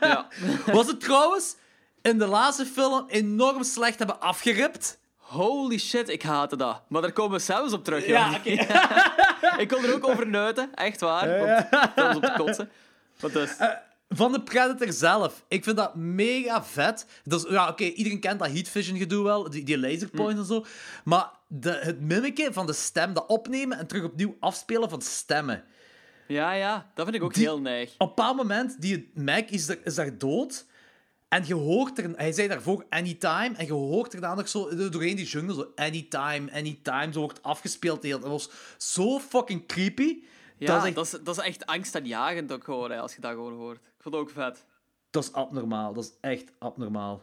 Ja. 0.01 0.29
Was 0.73 0.87
het 0.87 1.01
trouwens 1.01 1.57
in 2.03 2.19
de 2.19 2.27
laatste 2.27 2.67
film 2.67 3.05
enorm 3.09 3.63
slecht 3.63 3.99
hebben 3.99 4.21
afgeript? 4.21 4.99
Holy 5.17 5.79
shit, 5.79 6.09
ik 6.09 6.23
haatte 6.23 6.57
dat. 6.57 6.83
Maar 6.89 7.03
daar 7.03 7.13
komen 7.13 7.33
we 7.39 7.45
zelfs 7.45 7.73
op 7.73 7.85
terug. 7.85 8.07
Ja, 8.07 8.41
ik 9.63 9.69
kon 9.69 9.85
er 9.85 9.95
ook 9.95 10.09
over 10.09 10.27
nuiten, 10.27 10.75
echt 10.75 11.01
waar. 11.01 11.39
Want 11.39 11.71
dat 11.95 12.07
was 12.07 12.17
op 12.17 12.23
te 12.23 12.35
kotsen. 12.37 12.71
Dus, 13.33 13.57
Van 14.09 14.33
de 14.33 14.41
Predator 14.41 14.93
zelf. 14.93 15.45
Ik 15.49 15.65
vind 15.65 15.77
dat 15.77 15.95
mega 15.95 16.65
vet. 16.65 17.07
Dat 17.25 17.45
is, 17.45 17.51
ja, 17.51 17.69
oké, 17.69 17.85
iedereen 17.85 18.21
kent 18.21 18.39
dat 18.39 18.51
heat 18.51 18.69
vision 18.69 18.99
gedoe 18.99 19.25
wel, 19.25 19.51
die, 19.51 19.65
die 19.65 19.79
laserpoint 19.79 20.39
en 20.39 20.45
zo. 20.45 20.65
Maar 21.05 21.31
de, 21.61 21.71
het 21.71 22.01
mimiken 22.01 22.53
van 22.53 22.67
de 22.67 22.73
stem, 22.73 23.13
dat 23.13 23.27
opnemen 23.27 23.79
en 23.79 23.87
terug 23.87 24.05
opnieuw 24.05 24.37
afspelen 24.41 24.91
van 24.91 25.03
stemmen. 25.03 25.65
ja, 26.29 26.53
ja, 26.53 26.91
dat 26.95 27.05
vind 27.05 27.17
ik 27.17 27.23
ook 27.23 27.35
Die- 27.35 27.43
heel 27.43 27.61
neig. 27.61 27.93
Op 27.93 28.01
een 28.01 28.07
bepaald 28.07 28.37
moment, 28.37 28.81
die 28.81 29.11
Mac 29.15 29.49
is, 29.49 29.69
er, 29.69 29.79
is 29.85 29.95
daar 29.95 30.19
dood. 30.19 30.67
En 31.29 31.47
je 31.47 31.55
hoort 31.55 31.99
er, 31.99 32.11
hij 32.17 32.33
zei 32.33 32.49
daarvoor 32.49 32.87
anytime, 32.89 33.51
en 33.57 33.67
je 33.67 33.73
hoort 33.73 34.13
er 34.13 34.21
dan 34.21 34.37
nog 34.37 34.49
zo 34.49 34.89
doorheen 34.91 35.17
die 35.17 35.25
jungle, 35.27 35.55
zo 35.55 35.73
anytime, 35.75 36.53
anytime, 36.53 37.09
zo 37.13 37.21
wordt 37.21 37.43
afgespeeld. 37.43 38.03
Dat 38.03 38.21
was 38.23 38.51
zo 38.77 39.19
fucking 39.19 39.67
creepy. 39.67 40.23
Ja, 40.59 40.67
dat 40.67 40.77
is 40.81 40.85
echt, 40.87 40.95
dat, 40.95 41.05
is, 41.05 41.11
dat 41.25 41.39
is 41.39 41.45
echt 41.45 41.67
angstaanjagend 41.67 42.53
ook 42.53 42.65
gewoon, 42.65 42.91
hè, 42.91 43.01
als 43.01 43.15
je 43.15 43.21
dat 43.21 43.31
gewoon 43.31 43.53
hoort. 43.53 43.77
Ik 43.77 44.03
vond 44.03 44.15
het 44.15 44.25
ook 44.25 44.31
vet. 44.31 44.65
Dat 45.11 45.23
is 45.25 45.33
abnormaal. 45.33 45.93
Dat 45.93 46.05
is 46.05 46.13
echt 46.21 46.53
abnormaal. 46.59 47.23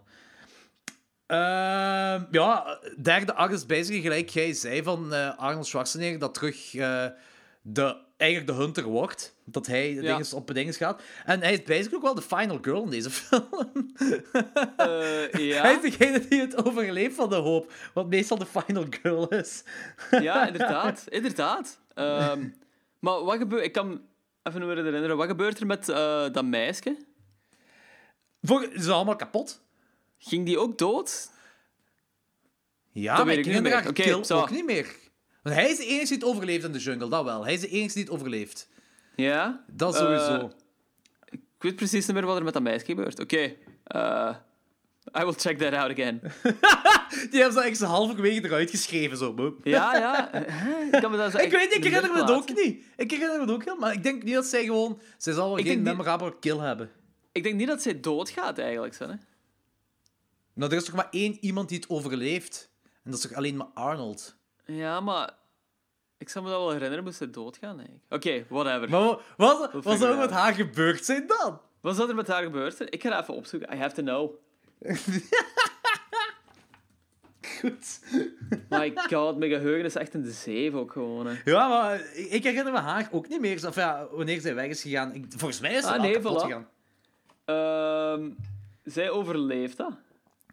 Ehm, 1.31 2.23
ja, 2.31 2.79
derde 3.01 3.47
is 3.51 3.65
bezig, 3.65 4.01
gelijk 4.01 4.29
jij 4.29 4.53
zei 4.53 4.83
van 4.83 5.13
eh, 5.13 5.37
Arnold 5.37 5.65
Schwarzenegger, 5.65 6.19
dat 6.19 6.33
terug 6.33 6.75
eh, 6.75 7.05
de, 7.61 7.97
eigenlijk 8.17 8.51
de 8.57 8.63
hunter 8.63 8.83
wordt. 8.83 9.35
Dat 9.45 9.67
hij 9.67 9.93
Ja. 9.93 10.01
dinges 10.01 10.33
op 10.33 10.53
dinges 10.53 10.77
gaat. 10.77 11.01
En 11.25 11.39
hij 11.41 11.53
is 11.53 11.63
basically 11.63 11.95
ook 11.95 12.01
wel 12.01 12.15
de 12.15 12.21
final 12.21 12.57
girl 12.61 12.83
in 12.83 12.89
deze 12.89 13.09
film. 13.19 13.91
Eh, 14.77 15.31
ja, 15.31 15.61
Hij 15.61 15.73
is 15.73 15.81
degene 15.97 16.27
die 16.27 16.39
het 16.41 16.65
overleeft 16.65 17.15
van 17.15 17.29
de 17.29 17.35
hoop, 17.35 17.71
wat 17.93 18.07
meestal 18.07 18.37
de 18.37 18.45
final 18.45 18.85
girl 19.01 19.27
is. 19.27 19.63
ja, 20.11 20.47
inderdaad. 20.47 21.03
inderdaad. 21.09 21.79
Ehm, 21.93 22.47
maar 22.99 23.23
wat 23.23 23.37
gebeurt... 23.37 23.63
Ik 23.65 23.71
kan 23.71 23.89
me 23.89 23.99
even 24.43 24.67
weer 24.67 24.75
herinneren. 24.83 25.17
Wat 25.17 25.27
gebeurt 25.27 25.59
er 25.59 25.65
met 25.65 25.85
dat 26.33 26.45
meisje? 26.45 26.97
Voor, 28.41 28.61
ze 28.61 28.81
zijn 28.81 28.95
allemaal 28.95 29.15
kapot. 29.15 29.61
Ging 30.23 30.45
die 30.45 30.57
ook 30.59 30.77
dood? 30.77 31.29
Ja, 32.91 33.15
Dat 33.15 33.25
maar 33.25 33.35
weet 33.35 33.45
ik 33.45 33.53
niet 33.53 33.61
meer. 33.61 33.87
Oké, 33.87 34.35
ook 34.35 34.49
niet 34.49 34.65
meer. 34.65 34.95
Want 35.43 35.55
hij 35.55 35.69
is 35.69 35.77
de 35.77 35.85
enige 35.85 36.05
die 36.07 36.13
het 36.17 36.23
overleeft 36.23 36.65
in 36.65 36.71
de 36.71 36.79
jungle, 36.79 37.09
dat 37.09 37.23
wel. 37.23 37.43
Hij 37.43 37.53
is 37.53 37.59
de 37.59 37.67
enige 37.67 37.93
die 37.93 38.03
het 38.03 38.11
overleeft. 38.11 38.69
Ja? 39.15 39.63
Dat 39.67 39.93
Eh, 39.95 39.99
sowieso. 39.99 40.51
ik 41.29 41.39
weet 41.59 41.75
precies 41.75 42.05
niet 42.05 42.15
meer 42.15 42.25
wat 42.25 42.37
er 42.37 42.43
met 42.43 42.53
dat 42.53 42.61
meisje 42.63 42.85
gebeurt. 42.85 43.19
Oké. 43.19 43.55
eh, 43.83 44.35
I 45.19 45.23
will 45.23 45.33
check 45.33 45.57
that 45.57 45.73
out 45.73 45.91
again. 45.91 46.21
Die 47.31 47.41
hebben 47.41 47.61
ze 47.61 47.67
echt 47.69 47.81
halverwege 47.81 48.45
eruit 48.45 48.69
geschreven. 48.69 49.17
Zo. 49.17 49.55
Ja, 49.63 49.95
ja. 49.97 50.33
Ik, 50.91 51.01
kan 51.01 51.11
me 51.11 51.17
dat 51.17 51.31
zo 51.31 51.37
Ik 51.37 51.51
weet 51.51 51.69
niet, 51.69 51.77
ik 51.77 51.83
herinner 51.83 52.11
me 52.11 52.19
het 52.19 52.31
ook 52.31 52.47
niet. 52.55 52.83
Ik 52.97 53.11
herinner 53.11 53.35
me 53.35 53.41
het 53.41 53.51
ook 53.51 53.63
heel, 53.63 53.75
maar 53.75 53.93
ik 53.93 54.03
denk 54.03 54.23
niet 54.23 54.33
dat 54.33 54.45
zij 54.45 54.63
gewoon... 54.65 55.01
Zij 55.17 55.33
zal 55.33 55.47
wel 55.49 55.57
Ik 55.57 55.65
geen 55.65 55.81
memorabele 55.81 56.39
kill 56.39 56.57
hebben. 56.57 56.89
Ik 57.31 57.43
denk 57.43 57.55
niet 57.55 57.67
dat 57.67 57.81
zij 57.81 57.99
doodgaat, 57.99 58.57
eigenlijk. 58.57 58.93
Zo, 58.93 59.07
hè? 59.07 59.13
Nou, 60.53 60.71
er 60.71 60.77
is 60.77 60.83
toch 60.85 60.95
maar 60.95 61.07
één 61.11 61.37
iemand 61.39 61.69
die 61.69 61.79
het 61.79 61.89
overleeft. 61.89 62.69
En 62.83 63.11
dat 63.11 63.13
is 63.13 63.21
toch 63.21 63.37
alleen 63.37 63.55
maar 63.57 63.67
Arnold. 63.73 64.35
Ja, 64.65 64.99
maar... 64.99 65.39
Ik 66.17 66.29
zou 66.29 66.45
me 66.45 66.51
dat 66.51 66.59
wel 66.59 66.71
herinneren, 66.71 67.03
moest 67.03 67.17
zij 67.17 67.31
doodgaan, 67.31 67.75
eigenlijk. 67.79 68.05
Oké, 68.13 68.45
whatever. 68.49 68.89
Maar 68.89 69.01
wa- 69.01 69.19
wat, 69.37 69.59
wat 69.59 69.69
figure 69.71 69.97
zou 69.97 70.11
er 70.11 70.17
met 70.17 70.29
haar 70.31 70.53
gebeurd 70.53 71.05
zijn 71.05 71.27
dan? 71.27 71.59
Wat 71.81 71.95
zou 71.95 72.09
er 72.09 72.15
met 72.15 72.27
haar 72.27 72.43
gebeurd? 72.43 72.93
Ik 72.93 73.01
ga 73.01 73.09
dat 73.09 73.21
even 73.21 73.33
opzoeken. 73.33 73.73
I 73.73 73.77
have 73.77 73.95
to 73.95 74.01
know. 74.01 74.31
Goed. 77.59 77.99
My 78.69 78.93
god, 79.09 79.37
mijn 79.37 79.51
geheugen 79.51 79.85
is 79.85 79.95
echt 79.95 80.13
in 80.13 80.21
de 80.21 80.31
zeef 80.31 80.73
ook 80.73 80.91
gewoon. 80.91 81.25
Hè. 81.27 81.41
Ja, 81.45 81.67
maar 81.67 82.01
ik 82.15 82.43
herinner 82.43 82.73
me 82.73 82.79
haar 82.79 83.07
ook 83.11 83.27
niet 83.27 83.39
meer. 83.41 83.67
Of 83.67 83.75
ja, 83.75 84.07
wanneer 84.11 84.41
zij 84.41 84.55
weg 84.55 84.67
is 84.69 84.81
gegaan. 84.81 85.13
Ik- 85.13 85.25
volgens 85.37 85.59
mij 85.59 85.73
is 85.73 85.81
ze 85.83 85.87
Ah, 85.89 85.95
al 85.95 86.01
nee, 86.01 86.13
kapot 86.13 86.41
voilà. 86.41 86.45
gegaan. 86.45 86.67
Ehm, 87.45 88.29
zij 88.83 89.09
overleeft 89.09 89.77
dat. 89.77 89.91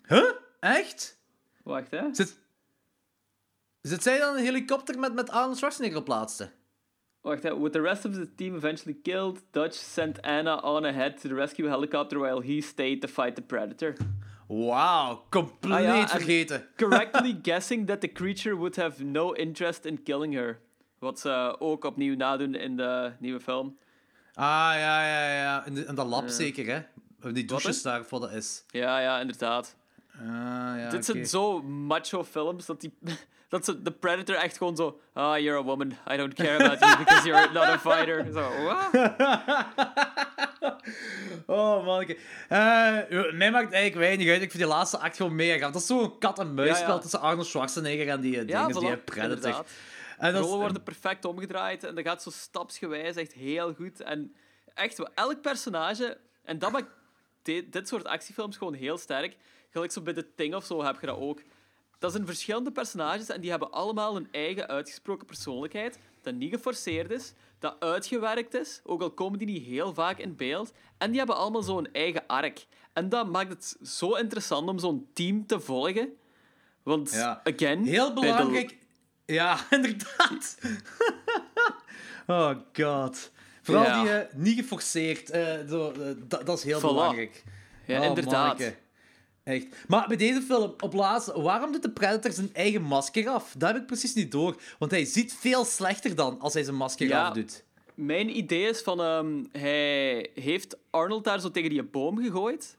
Huh? 0.09 0.31
Echt? 0.61 1.19
Wacht, 1.63 1.91
hè. 1.91 2.03
Zit, 2.13 2.39
zit 3.81 4.03
zij 4.03 4.19
dan 4.19 4.37
een 4.37 4.45
helikopter 4.45 4.99
met, 4.99 5.15
met 5.15 5.31
Arnold 5.31 5.57
Schwarzenegger 5.57 5.99
op 5.99 6.09
laatste? 6.09 6.51
Wacht, 7.21 7.43
hè. 7.43 7.61
With 7.61 7.73
the 7.73 7.81
rest 7.81 8.05
of 8.05 8.13
the 8.13 8.35
team 8.35 8.55
eventually 8.55 8.99
killed, 9.03 9.43
Dutch 9.51 9.75
sent 9.75 10.23
Anna 10.23 10.57
on 10.57 10.85
ahead 10.85 11.21
to 11.21 11.29
the 11.29 11.35
rescue 11.35 11.69
helicopter 11.69 12.19
while 12.19 12.43
he 12.43 12.61
stayed 12.61 13.01
to 13.01 13.09
fight 13.09 13.35
the 13.35 13.43
predator. 13.43 13.97
Wauw, 14.47 15.25
compleet 15.29 15.73
Ah 15.73 15.83
ja, 15.83 16.09
vergeten. 16.09 16.69
Correctly 16.77 17.39
guessing 17.43 17.87
that 17.87 18.01
the 18.01 18.13
creature 18.13 18.57
would 18.57 18.77
have 18.77 19.05
no 19.05 19.33
interest 19.33 19.85
in 19.85 20.03
killing 20.03 20.35
her. 20.35 20.59
Wat 20.99 21.21
ze 21.21 21.57
ook 21.59 21.85
opnieuw 21.85 22.17
nadoen 22.17 22.55
in 22.55 22.77
de 22.77 23.13
nieuwe 23.19 23.41
film. 23.41 23.79
Ah, 24.35 24.45
ja, 24.75 25.07
ja, 25.07 25.33
ja. 25.33 25.67
In, 25.67 25.75
de, 25.75 25.85
in 25.85 25.95
dat 25.95 26.07
lab 26.07 26.29
zeker, 26.29 26.67
hè? 26.67 26.83
Die 27.33 27.45
douches 27.45 27.83
daar, 27.83 28.05
voor 28.05 28.21
dat 28.21 28.33
is. 28.33 28.65
Ja, 28.71 29.01
ja, 29.01 29.21
inderdaad. 29.21 29.77
Ah, 30.21 30.25
ja, 30.79 30.89
Dit 30.91 31.05
zijn 31.05 31.27
zo 31.27 31.63
macho 31.63 32.25
films 32.25 32.67
dat, 32.67 32.81
die, 32.81 32.95
dat 33.49 33.65
ze 33.65 33.83
de 33.83 33.91
Predator 33.93 34.35
echt 34.37 34.57
gewoon 34.57 34.77
zo. 34.77 35.01
Ah, 35.13 35.39
you're 35.39 35.59
a 35.59 35.63
woman. 35.63 35.93
I 36.13 36.17
don't 36.17 36.35
care 36.35 36.65
about 36.65 36.79
you 36.81 36.97
because 36.99 37.27
you're 37.29 37.53
not 37.53 37.63
a 37.65 37.79
fighter. 37.79 38.27
Zo, 38.33 38.51
what? 38.65 38.91
Oh, 41.47 41.85
man. 41.85 42.05
Eh, 42.05 42.99
mij 43.33 43.51
maakt 43.51 43.73
eigenlijk 43.73 43.95
weinig 43.95 44.29
uit. 44.29 44.43
Ik 44.43 44.51
vind 44.51 44.63
die 44.63 44.73
laatste 44.73 44.99
act 44.99 45.17
gewoon 45.17 45.35
mega 45.35 45.59
gaaf. 45.59 45.73
Dat 45.73 45.81
is 45.81 45.87
zo'n 45.87 46.19
kat-en-muisspel 46.19 46.87
Ja, 46.89 46.95
ja. 46.95 46.99
tussen 46.99 47.21
Arnold 47.21 47.47
Schwarzenegger 47.47 48.09
en 48.09 48.21
die 48.21 48.41
eh, 48.41 48.47
dingen, 48.47 48.67
die 48.67 48.77
voilà, 48.77 49.05
Predator. 49.05 49.37
inderdaad. 49.37 49.71
En 50.19 50.33
De 50.33 50.39
rollen 50.39 50.59
worden 50.59 50.83
perfect 50.83 51.25
omgedraaid 51.25 51.85
en 51.85 51.95
dat 51.95 52.05
gaat 52.05 52.23
zo 52.23 52.31
stapsgewijs 52.31 53.17
echt 53.17 53.33
heel 53.33 53.75
goed. 53.75 54.01
En 54.01 54.35
echt, 54.75 55.03
elk 55.15 55.41
personage, 55.41 56.19
en 56.45 56.59
dat 56.59 56.73
maakt 56.73 56.91
dit 57.43 57.89
soort 57.89 58.05
actiefilms 58.05 58.57
gewoon 58.57 58.75
heel 58.75 58.99
sterk. 58.99 59.37
Gelijk 59.79 59.93
zo 59.93 60.01
bij 60.01 60.13
The 60.13 60.35
Thing 60.35 60.55
of 60.55 60.65
zo 60.65 60.85
heb 60.85 61.01
je 61.01 61.07
dat 61.07 61.19
ook. 61.19 61.43
dat 61.99 62.13
zijn 62.13 62.27
verschillende 62.27 62.73
personages 62.73 63.29
en 63.29 63.41
die 63.41 63.51
hebben 63.51 63.71
allemaal 63.71 64.17
een 64.17 64.29
eigen 64.31 64.67
uitgesproken 64.69 65.27
persoonlijkheid, 65.27 65.99
dat 66.23 66.35
niet 66.35 66.53
geforceerd 66.55 67.11
is, 67.11 67.33
dat 67.59 67.77
uitgewerkt 67.81 68.55
is, 68.55 68.81
ook 68.85 69.03
al 69.03 69.11
komen 69.11 69.39
die 69.39 69.47
niet 69.49 69.65
heel 69.67 69.95
vaak 69.95 70.19
in 70.19 70.37
beeld. 70.37 70.73
En 70.99 71.09
die 71.09 71.19
hebben 71.19 71.37
allemaal 71.37 71.63
zo'n 71.63 71.93
eigen 71.93 72.27
arc. 72.27 72.67
En 72.93 73.09
dat 73.09 73.29
maakt 73.31 73.49
het 73.51 73.77
zo 73.89 74.13
interessant 74.15 74.69
om 74.69 74.79
zo'n 74.79 75.09
team 75.13 75.47
te 75.47 75.61
volgen. 75.61 76.09
Want, 76.83 77.11
Ja. 77.13 77.41
again... 77.45 77.85
Heel 77.85 78.15
de- 78.15 78.21
belangrijk. 78.21 78.77
Ja, 79.27 79.59
inderdaad. 79.71 80.59
oh 82.27 82.51
god. 82.73 83.31
Vooral 83.63 83.85
Ja. 83.85 84.03
die 84.03 84.11
eh, 84.13 84.35
niet 84.35 84.59
geforceerd. 84.59 85.31
eh, 85.31 85.61
eh, 85.61 85.69
dat, 86.29 86.47
dat 86.47 86.59
is 86.59 86.65
heel 86.65 86.79
Voilà. 86.79 86.83
belangrijk. 86.83 87.45
Ja, 87.87 87.99
Oh, 88.01 88.05
inderdaad. 88.07 88.59
manneke. 88.59 88.77
Echt. 89.49 89.67
Maar 89.89 90.09
bij 90.09 90.17
deze 90.17 90.43
film, 90.43 90.75
op 90.81 90.93
laatst, 90.93 91.33
waarom 91.33 91.73
doet 91.73 91.83
de 91.83 91.91
Predator 91.91 92.33
zijn 92.33 92.51
eigen 92.55 92.83
masker 92.83 93.29
af? 93.29 93.55
Dat 93.59 93.69
heb 93.73 93.81
ik 93.81 93.87
precies 93.87 94.15
niet 94.15 94.33
door. 94.33 94.57
Want 94.79 94.91
hij 94.91 95.05
ziet 95.05 95.35
veel 95.35 95.65
slechter 95.65 96.15
dan 96.15 96.41
als 96.41 96.55
hij 96.55 96.63
zijn 96.65 96.77
masker 96.77 97.07
Ja. 97.09 97.27
afdoet. 97.27 97.65
Mijn 97.95 98.37
idee 98.37 98.69
is 98.69 98.81
van... 98.83 99.01
ehm, 99.01 99.45
hij 99.53 100.31
heeft 100.35 100.77
Arnold 100.91 101.25
daar 101.25 101.41
zo 101.41 101.51
tegen 101.51 101.71
die 101.71 101.83
boom 101.83 102.19
gegooid. 102.19 102.77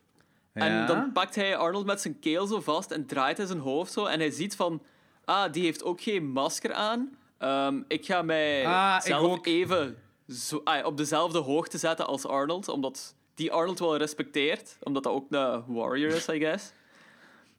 Ja? 0.53 0.61
En 0.61 0.88
dan 0.88 1.11
pakt 1.11 1.36
hij 1.36 1.57
Arnold 1.57 1.86
met 1.86 2.01
zijn 2.01 2.20
keel 2.20 2.47
zo 2.47 2.59
vast 2.61 2.91
en 2.91 3.05
draait 3.05 3.38
hij 3.38 3.45
zijn 3.45 3.59
hoofd 3.59 3.91
zo. 3.93 4.05
En 4.05 4.20
hij 4.20 4.32
ziet 4.32 4.55
van... 4.55 4.82
Ah, 5.26 5.51
die 5.53 5.63
heeft 5.63 5.84
ook 5.84 6.01
geen 6.01 6.32
masker 6.32 6.74
aan. 6.74 7.17
Ehm, 7.38 7.82
ik 7.88 8.05
ga 8.05 8.22
mij 8.22 8.65
Ah, 8.65 8.95
ik 8.99 9.05
zelf 9.05 9.32
ook. 9.32 9.45
even 9.45 9.97
zo, 10.30 10.61
ah, 10.63 10.86
op 10.86 10.97
dezelfde 10.97 11.39
hoogte 11.39 11.78
zetten 11.78 12.07
als 12.07 12.26
Arnold. 12.26 12.67
Omdat 12.67 13.15
die 13.40 13.52
Arnold 13.52 13.80
wel 13.80 13.98
respecteert. 13.98 14.78
Omdat 14.84 15.04
dat 15.04 15.14
ook 15.14 15.26
een 15.30 15.64
warrior 15.68 16.12
is, 16.12 16.28
I 16.28 16.40
guess. 16.40 16.72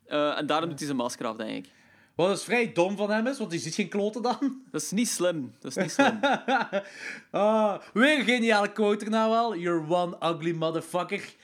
Eh, 0.07 0.39
en 0.39 0.47
daarom 0.47 0.69
doet 0.69 0.79
hij 0.79 0.87
zijn 0.87 0.99
masker 0.99 1.27
af, 1.27 1.37
denk 1.37 1.65
ik. 1.65 1.73
Wat 2.15 2.37
is 2.37 2.45
vrij 2.45 2.73
dom 2.73 2.97
van 2.97 3.11
hem 3.11 3.27
is, 3.27 3.39
want 3.39 3.51
hij 3.51 3.61
ziet 3.61 3.75
geen 3.75 3.89
kloten 3.89 4.23
dan. 4.23 4.39
Dat 4.73 4.83
is 4.83 4.91
niet 4.91 5.09
slim. 5.09 5.55
Dat 5.61 5.77
is 5.77 5.83
niet 5.83 5.91
slim. 5.91 6.21
Ah, 7.31 7.81
weer 7.93 8.19
een 8.19 8.25
geniale 8.25 8.73
quote 8.73 9.09
nou 9.09 9.31
wel. 9.31 9.57
You're 9.57 9.85
one 9.89 10.17
ugly 10.23 10.53
motherfucker. 10.53 11.35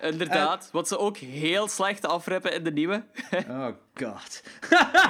Inderdaad. 0.00 0.68
Wat 0.72 0.88
ze 0.88 0.98
ook 0.98 1.16
heel 1.16 1.68
slecht 1.68 2.06
afrippen 2.06 2.52
in 2.52 2.64
de 2.64 2.72
nieuwe. 2.72 3.04
Oh 3.48 3.68
god. 3.94 4.42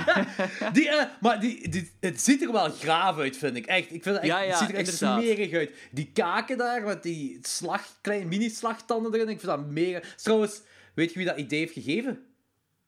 die, 0.72 0.88
eh, 0.88 1.04
maar 1.20 1.40
die, 1.40 1.68
die, 1.68 1.92
het 2.00 2.20
ziet 2.20 2.42
er 2.42 2.52
wel 2.52 2.70
graaf 2.70 3.18
uit, 3.18 3.36
vind 3.36 3.56
ik. 3.56 3.66
Echt, 3.66 3.92
ik 3.92 4.02
vind 4.02 4.04
het, 4.04 4.24
echt, 4.24 4.26
Ja, 4.26 4.40
ja, 4.40 4.48
het 4.48 4.58
ziet 4.58 4.68
er 4.68 4.74
echt 4.74 4.92
inderdaad. 4.92 5.22
smerig 5.22 5.52
uit. 5.52 5.70
Die 5.90 6.10
kaken 6.12 6.58
daar, 6.58 6.82
met 6.82 7.02
die 7.02 7.38
slag, 7.42 7.82
kleine 8.00 8.24
mini-slagtanden 8.26 9.14
erin, 9.14 9.28
ik 9.28 9.40
vind 9.40 9.52
dat 9.52 9.66
mega... 9.66 10.00
Trouwens, 10.16 10.62
weet 10.94 11.12
je 11.12 11.18
wie 11.18 11.26
dat 11.26 11.36
idee 11.38 11.58
heeft 11.58 11.72
gegeven? 11.72 12.24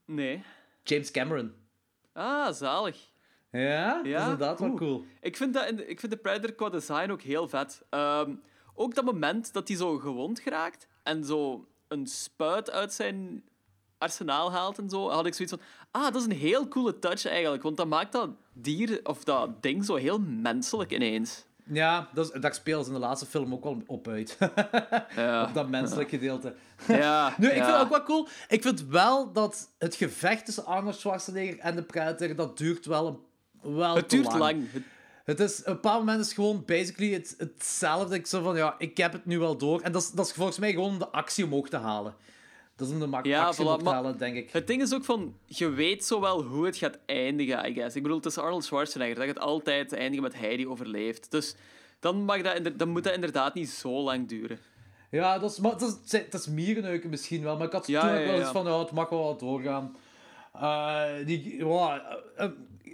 Nee. 0.04 0.42
James 0.82 1.10
Cameron. 1.10 1.52
Ah, 2.12 2.52
zalig. 2.52 2.96
Ja, 3.50 3.94
dat 3.96 4.04
is 4.04 4.10
Ja? 4.10 4.22
inderdaad 4.22 4.60
wel 4.60 4.74
cool. 4.74 5.04
Ik 5.20 5.36
vind, 5.36 5.54
dat 5.54 5.68
in 5.68 5.90
ik 5.90 6.00
vind 6.00 6.12
de 6.12 6.18
Predator 6.18 6.52
qua 6.52 6.68
design 6.68 7.10
ook 7.10 7.22
heel 7.22 7.48
vet. 7.48 7.82
Ehm, 7.90 8.34
ook 8.74 8.94
dat 8.94 9.04
moment 9.04 9.52
dat 9.52 9.68
hij 9.68 9.76
zo 9.76 9.96
gewond 9.98 10.40
geraakt 10.40 10.86
en 11.02 11.24
zo 11.24 11.68
een 11.88 12.06
spuit 12.06 12.70
uit 12.70 12.92
zijn 12.92 13.42
arsenaal 13.98 14.52
haalt 14.52 14.78
en 14.78 14.88
zo, 14.88 15.10
had 15.10 15.26
ik 15.26 15.34
zoiets 15.34 15.54
van... 15.54 15.64
Ah, 15.90 16.02
dat 16.12 16.14
is 16.16 16.24
een 16.24 16.32
heel 16.32 16.68
coole 16.68 16.98
touch 16.98 17.26
eigenlijk, 17.26 17.62
want 17.62 17.76
dat 17.76 17.86
maakt 17.86 18.12
dat 18.12 18.30
dier, 18.52 19.00
of 19.02 19.24
dat 19.24 19.62
ding, 19.62 19.84
zo 19.84 19.94
heel 19.94 20.18
menselijk 20.20 20.92
ineens. 20.92 21.46
Ja, 21.70 22.08
dat 22.14 22.34
is, 22.34 22.40
daar 22.40 22.54
spelen 22.54 22.80
ze 22.84 22.88
in 22.88 22.94
de 22.94 23.00
laatste 23.00 23.26
film 23.26 23.52
ook 23.52 23.64
wel 23.64 23.82
op 23.86 24.08
uit. 24.08 24.38
Ja. 25.16 25.44
op 25.48 25.54
dat 25.54 25.68
menselijk 25.68 26.08
gedeelte. 26.08 26.54
Ja, 26.86 27.34
Nu, 27.38 27.46
ik 27.48 27.56
ja. 27.56 27.64
vind 27.64 27.76
het 27.76 27.84
ook 27.84 27.90
wel 27.90 28.02
cool. 28.02 28.28
Ik 28.48 28.62
vind 28.62 28.84
wel 28.86 29.32
dat 29.32 29.68
het 29.78 29.94
gevecht 29.94 30.44
tussen 30.44 30.64
Arnold 30.64 30.96
Schwarzenegger 30.96 31.58
en 31.58 31.76
de 31.76 31.82
Predator, 31.82 32.34
dat 32.34 32.58
duurt 32.58 32.86
wel, 32.86 33.06
een, 33.62 33.74
wel 33.76 33.94
Het 33.96 34.10
duurt 34.10 34.34
lang. 34.34 34.72
Het- 34.72 34.82
Het 35.28 35.40
is, 35.40 35.58
op 35.60 35.66
een 35.66 35.72
bepaald 35.72 35.98
moment 35.98 36.20
is 36.20 36.26
het 36.26 36.34
gewoon 36.34 36.62
basically 36.66 37.12
het, 37.12 37.34
hetzelfde. 37.38 38.14
Ik 38.14 38.26
zo 38.26 38.42
van, 38.42 38.56
ja, 38.56 38.74
ik 38.78 38.96
heb 38.96 39.12
het 39.12 39.26
nu 39.26 39.38
wel 39.38 39.56
door. 39.56 39.80
En 39.80 39.92
dat 39.92 40.02
is, 40.02 40.10
dat 40.10 40.26
is 40.26 40.32
volgens 40.32 40.58
mij 40.58 40.70
gewoon 40.72 40.88
om 40.90 40.98
de 40.98 41.08
actie 41.08 41.44
omhoog 41.44 41.68
te 41.68 41.76
halen. 41.76 42.14
Dat 42.76 42.86
is 42.88 42.92
om 42.92 43.00
de 43.00 43.06
mak- 43.06 43.24
Ja, 43.24 43.44
actie 43.46 43.64
voilà, 43.64 43.66
omhoog 43.68 43.82
te 43.82 43.88
halen, 43.88 44.18
denk 44.18 44.36
ik. 44.36 44.50
Het 44.50 44.66
ding 44.66 44.82
is 44.82 44.94
ook 44.94 45.04
van, 45.04 45.34
je 45.46 45.70
weet 45.70 46.04
zo 46.04 46.20
wel 46.20 46.42
hoe 46.42 46.66
het 46.66 46.76
gaat 46.76 46.98
eindigen, 47.06 47.70
I 47.70 47.74
guess. 47.74 47.96
Ik 47.96 48.02
bedoel, 48.02 48.16
het 48.16 48.26
is 48.26 48.38
Arnold 48.38 48.64
Schwarzenegger. 48.64 49.14
Dat 49.14 49.26
gaat 49.26 49.38
altijd 49.38 49.92
eindigen 49.92 50.22
met 50.22 50.34
hij 50.34 50.56
die 50.56 50.68
overleeft. 50.68 51.30
Dus 51.30 51.54
dan, 52.00 52.24
mag 52.24 52.42
dat, 52.42 52.78
dan 52.78 52.88
moet 52.88 53.04
dat 53.04 53.14
inderdaad 53.14 53.54
niet 53.54 53.68
zo 53.68 53.90
lang 54.02 54.28
duren. 54.28 54.58
Ja, 55.10 55.38
dat 55.38 55.50
is, 55.50 55.58
maar 55.58 55.78
dat 55.78 56.00
is, 56.04 56.10
dat 56.30 56.40
is 56.40 56.46
mierenneuken 56.46 57.10
misschien 57.10 57.42
wel. 57.42 57.56
Maar 57.56 57.66
ik 57.66 57.72
had 57.72 57.86
Ja, 57.86 58.00
toen 58.00 58.10
ja, 58.10 58.20
ook 58.20 58.26
wel 58.26 58.40
eens 58.40 58.48
van, 58.50 58.66
ja, 58.66 58.78
het 58.78 58.90
mag 58.92 59.08
wel 59.08 59.36
doorgaan. 59.36 59.96
Eh, 60.52 61.04
die, 61.26 61.58
eh, 61.64 61.94
eh, 62.36 62.48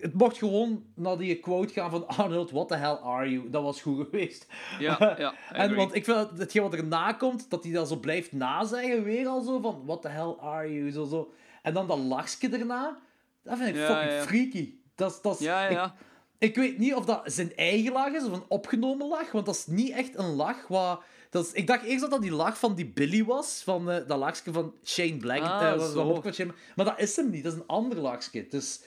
het 0.04 0.14
mocht 0.14 0.38
gewoon 0.38 0.84
naar 0.94 1.18
die 1.18 1.40
quote 1.40 1.72
gaan 1.72 1.90
van 1.90 2.08
Arnold, 2.08 2.50
what 2.50 2.68
the 2.68 2.74
hell 2.74 2.98
are 3.02 3.30
you? 3.30 3.50
Dat 3.50 3.62
was 3.62 3.82
goed 3.82 4.06
geweest. 4.10 4.46
Ja, 4.78 4.96
ja. 5.18 5.34
En 5.52 5.74
want 5.74 5.94
ik 5.94 6.04
vind 6.04 6.16
dat 6.16 6.38
hetgeen 6.38 6.62
wat 6.62 6.74
erna 6.74 7.12
komt, 7.12 7.50
dat 7.50 7.64
hij 7.64 7.72
dat 7.72 7.88
zo 7.88 7.96
blijft 7.96 8.32
nazeggen, 8.32 9.02
weer 9.04 9.26
al 9.26 9.42
zo 9.42 9.60
van, 9.60 9.82
what 9.86 10.02
the 10.02 10.08
hell 10.08 10.34
are 10.40 10.74
you? 10.74 10.90
Zo, 10.90 11.04
zo. 11.04 11.32
En 11.62 11.74
dan 11.74 11.86
dat 11.86 11.98
lachje 11.98 12.48
erna, 12.48 12.98
dat 13.42 13.56
vind 13.58 13.68
ik 13.68 13.74
Ja, 13.76 13.86
fucking 13.86 14.12
ja. 14.12 14.22
freaky. 14.22 14.74
Dat 14.94 15.10
is, 15.10 15.20
dat 15.20 15.34
is, 15.40 15.46
Ja, 15.46 15.70
ja, 15.70 15.94
ik- 16.38 16.56
weet 16.56 16.78
niet 16.78 16.94
of 16.94 17.04
dat 17.04 17.20
zijn 17.24 17.56
eigen 17.56 17.92
lach 17.92 18.12
is 18.12 18.24
of 18.24 18.32
een 18.32 18.44
opgenomen 18.48 19.08
lach, 19.08 19.32
want 19.32 19.46
dat 19.46 19.54
is 19.54 19.66
niet 19.66 19.90
echt 19.92 20.18
een 20.18 20.34
lach. 20.34 20.68
Wat, 20.68 21.02
dat 21.30 21.44
is, 21.46 21.52
ik 21.52 21.66
dacht 21.66 21.84
eerst 21.84 22.00
dat 22.00 22.10
dat 22.10 22.22
die 22.22 22.32
lach 22.32 22.58
van 22.58 22.74
die 22.74 22.86
Billy 22.86 23.24
was, 23.24 23.62
van 23.64 23.90
eh, 23.90 24.08
dat 24.08 24.18
lachje 24.18 24.52
van 24.52 24.74
Shane 24.84 25.16
Black. 25.16 25.40
Ah, 25.42 25.62
eh, 25.72 25.80
van 25.80 26.54
maar 26.76 26.84
dat 26.86 26.98
is 27.00 27.16
hem 27.16 27.30
niet, 27.30 27.44
dat 27.44 27.52
is 27.52 27.58
een 27.58 27.66
ander 27.66 27.98
lachje. 27.98 28.46
Dus 28.48 28.82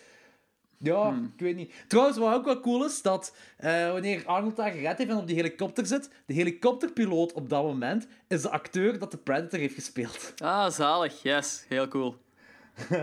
ja, 0.77 1.09
Hmm. 1.09 1.31
ik 1.35 1.41
weet 1.41 1.55
niet. 1.55 1.73
Trouwens, 1.87 2.17
wat 2.17 2.33
ook 2.33 2.45
wel 2.45 2.59
cool 2.59 2.85
is, 2.85 3.01
dat 3.01 3.35
eh, 3.57 3.91
wanneer 3.91 4.25
Arnold 4.25 4.55
daar 4.55 4.71
gered 4.71 4.97
heeft 4.97 5.09
en 5.09 5.17
op 5.17 5.27
die 5.27 5.35
helikopter 5.35 5.85
zit, 5.85 6.09
de 6.25 6.33
helikopterpiloot 6.33 7.33
op 7.33 7.49
dat 7.49 7.63
moment 7.63 8.07
is 8.27 8.41
de 8.41 8.49
acteur 8.49 8.99
dat 8.99 9.11
de 9.11 9.17
Predator 9.17 9.59
heeft 9.59 9.73
gespeeld. 9.75 10.33
Ah, 10.43 10.69
zalig. 10.71 11.21
Yes, 11.21 11.65
heel 11.67 11.87
cool. 11.87 12.15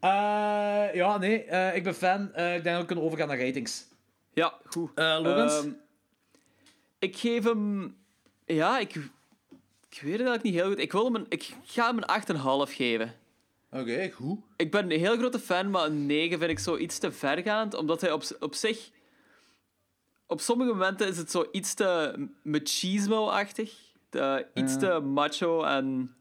Eh, 0.00 0.94
ja, 0.94 1.18
nee, 1.18 1.44
eh, 1.44 1.76
ik 1.76 1.82
ben 1.84 1.94
fan. 1.94 2.22
Ik 2.26 2.34
denk 2.34 2.64
dat 2.64 2.78
we 2.80 2.84
kunnen 2.84 3.04
overgaan 3.04 3.28
naar 3.28 3.40
ratings. 3.40 3.84
Ja, 4.32 4.54
goed. 4.64 4.90
Logans? 4.94 5.58
Ehm, 5.58 5.68
ik 6.98 7.16
geef 7.16 7.44
hem... 7.44 7.96
Ja, 8.46 8.78
ik... 8.78 8.94
Ik 8.94 10.00
weet 10.00 10.18
het 10.18 10.28
eigenlijk 10.28 10.42
niet 10.42 10.54
heel 10.54 10.66
goed. 10.68 10.78
Ik, 10.78 10.92
wil 10.92 11.04
hem 11.04 11.14
een... 11.14 11.26
ik 11.28 11.54
ga 11.64 11.86
hem 11.94 11.98
een 11.98 12.66
8,5 12.68 12.74
geven. 12.74 13.12
Oké, 13.70 14.10
goed. 14.10 14.38
Ik 14.56 14.70
ben 14.70 14.90
een 14.90 14.98
heel 14.98 15.16
grote 15.16 15.38
fan, 15.38 15.70
maar 15.70 15.84
een 15.84 16.06
9 16.06 16.38
vind 16.38 16.50
ik 16.50 16.58
zo 16.58 16.76
iets 16.76 16.98
te 16.98 17.12
vergaand, 17.12 17.74
omdat 17.74 18.00
hij 18.00 18.12
op, 18.12 18.22
op 18.40 18.54
zich... 18.54 18.90
Op 20.26 20.40
sommige 20.40 20.72
momenten 20.72 21.08
is 21.08 21.16
het 21.16 21.30
zo 21.30 21.48
iets 21.52 21.74
te 21.74 22.14
machismo-achtig. 22.42 23.74
Iets 24.54 24.78
te 24.78 25.00
macho 25.00 25.62
en... 25.62 26.14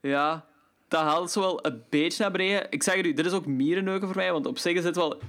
Ja, 0.00 0.46
dat 0.88 1.00
haalt 1.00 1.22
het 1.22 1.32
zo 1.32 1.40
wel 1.40 1.66
een 1.66 1.84
beetje 1.90 2.22
naar 2.22 2.32
beneden. 2.32 2.66
Ik 2.70 2.82
zeg 2.82 2.94
het 2.96 3.06
u, 3.06 3.12
dit 3.12 3.26
is 3.26 3.32
ook 3.32 3.46
mierenneuken 3.46 4.06
voor 4.06 4.16
mij, 4.16 4.32
want 4.32 4.46
op 4.46 4.58
zich 4.58 4.76
is 4.76 4.84
het 4.84 4.96
wel... 4.96 5.20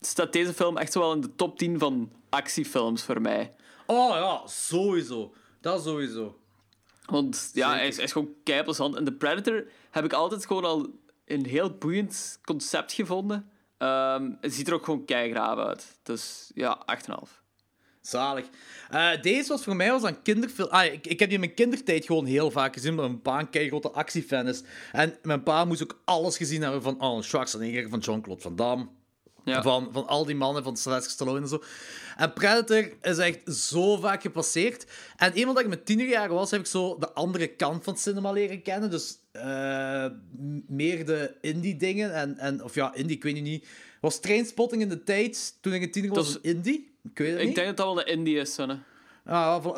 Staat 0.00 0.32
deze 0.32 0.54
film 0.54 0.76
echt 0.76 0.92
zo 0.92 1.00
wel 1.00 1.12
in 1.12 1.20
de 1.20 1.34
top 1.34 1.58
10 1.58 1.78
van 1.78 2.12
actiefilms 2.28 3.02
voor 3.02 3.20
mij. 3.20 3.54
Oh 3.86 4.14
ja, 4.14 4.46
sowieso. 4.46 5.34
Dat 5.60 5.82
sowieso. 5.82 6.38
Want 7.06 7.50
ja, 7.52 7.70
hij 7.70 7.86
is, 7.86 7.96
hij 7.96 8.04
is 8.04 8.12
gewoon 8.12 8.34
keiplezant. 8.44 8.96
En 8.96 9.04
The 9.04 9.12
Predator 9.12 9.66
heb 9.90 10.04
ik 10.04 10.12
altijd 10.12 10.46
gewoon 10.46 10.64
al 10.64 11.02
een 11.26 11.46
heel 11.46 11.76
boeiend 11.78 12.38
concept 12.44 12.92
gevonden. 12.92 13.50
Ehm, 13.78 14.30
het 14.40 14.54
ziet 14.54 14.68
er 14.68 14.74
ook 14.74 14.84
gewoon 14.84 15.04
keigraaf 15.04 15.58
uit. 15.58 15.98
Dus 16.02 16.50
ja, 16.54 16.82
8,5. 16.86 17.42
Zalig. 18.00 18.46
Eh, 18.90 19.22
deze 19.22 19.48
was 19.48 19.64
voor 19.64 19.76
mij 19.76 19.90
was 19.90 20.02
een 20.02 20.22
kinderfilm. 20.22 20.68
Ah, 20.68 20.84
ik, 20.84 21.06
ik 21.06 21.18
heb 21.18 21.28
die 21.28 21.38
in 21.38 21.40
mijn 21.40 21.54
kindertijd 21.54 22.04
gewoon 22.04 22.24
heel 22.24 22.50
vaak 22.50 22.74
gezien, 22.74 22.90
omdat 22.90 23.08
mijn 23.08 23.22
pa 23.22 23.38
een 23.38 23.50
keigrote 23.50 23.90
actiefan 23.90 24.48
is. 24.48 24.62
En 24.92 25.18
mijn 25.22 25.42
pa 25.42 25.64
moest 25.64 25.82
ook 25.82 26.02
alles 26.04 26.36
gezien 26.36 26.62
hebben 26.62 26.82
van 26.82 26.98
Arnold 26.98 27.24
Schwarzenegger, 27.24 27.88
van 27.88 27.98
Jean-Claude 27.98 28.42
Van 28.42 28.56
Damme. 28.56 28.88
Ja. 29.44 29.62
Van, 29.62 29.88
van 29.92 30.06
al 30.06 30.24
die 30.24 30.34
mannen 30.34 30.62
van 30.62 30.76
Sylvester 30.76 31.10
Stallone 31.12 31.40
en 31.40 31.48
zo. 31.48 31.62
En 32.16 32.32
Predator 32.32 32.92
is 33.02 33.18
echt 33.18 33.54
zo 33.56 33.96
vaak 33.96 34.22
gepasseerd. 34.22 34.86
En 35.16 35.32
eenmaal 35.32 35.54
dat 35.54 35.62
ik 35.62 35.68
mijn 35.68 35.84
tienerjaren 35.84 36.34
was, 36.34 36.50
heb 36.50 36.60
ik 36.60 36.66
zo 36.66 36.96
de 36.98 37.12
andere 37.12 37.46
kant 37.48 37.84
van 37.84 37.96
cinema 37.96 38.32
leren 38.32 38.62
kennen. 38.62 38.90
Dus 38.90 39.16
eh, 39.32 40.06
meer 40.66 41.06
de 41.06 41.34
indie-dingen. 41.40 42.14
En, 42.14 42.38
en, 42.38 42.62
of 42.64 42.74
ja, 42.74 42.94
indie, 42.94 43.16
ik 43.16 43.22
weet 43.22 43.42
niet. 43.42 43.66
Was 44.00 44.20
Trainspotting 44.20 44.82
in 44.82 44.88
de 44.88 45.02
tijd, 45.04 45.58
toen 45.60 45.72
ik 45.72 45.82
een 45.82 45.90
tiener 45.90 46.14
was, 46.14 46.34
een 46.34 46.42
indie? 46.42 46.92
Ik 47.02 47.18
weet 47.18 47.30
het 47.30 47.40
Ik 47.40 47.46
niet. 47.46 47.54
denk 47.54 47.66
dat 47.66 47.76
dat 47.76 47.86
wel 47.86 48.00
een 48.00 48.12
indie 48.12 48.36
is, 48.38 48.54
Sonne. 48.54 48.78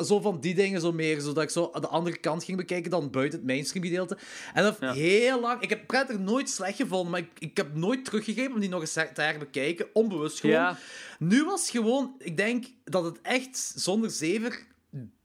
Zo 0.05 0.19
van 0.21 0.39
die 0.39 0.55
dingen 0.55 0.81
zo 0.81 0.91
meer, 0.91 1.21
zodat 1.21 1.43
ik 1.43 1.49
zo 1.49 1.71
de 1.79 1.87
andere 1.87 2.17
kant 2.17 2.43
ging 2.43 2.57
bekijken 2.57 2.91
dan 2.91 3.09
buiten 3.11 3.39
het 3.39 3.47
mainstream 3.47 3.85
gedeelte. 3.85 4.17
En 4.53 4.63
dat 4.63 4.77
Ja. 4.79 4.93
heel 4.93 5.39
lang... 5.41 5.61
Ik 5.61 5.69
heb 5.69 5.87
Predator 5.87 6.19
nooit 6.19 6.49
slecht 6.49 6.75
gevonden, 6.77 7.11
maar 7.11 7.19
ik, 7.19 7.29
ik 7.39 7.57
heb 7.57 7.75
nooit 7.75 8.05
teruggegrepen 8.05 8.53
om 8.53 8.59
die 8.59 8.69
nog 8.69 8.81
eens 8.81 8.93
te 8.93 9.21
herbekijken. 9.21 9.87
Onbewust 9.93 10.39
gewoon. 10.39 10.55
Ja. 10.55 10.77
Nu 11.19 11.43
was 11.43 11.61
het 11.61 11.69
gewoon... 11.69 12.15
Ik 12.19 12.37
denk 12.37 12.65
dat 12.83 13.03
het 13.03 13.21
echt, 13.21 13.71
zonder 13.75 14.09
zever, 14.11 14.65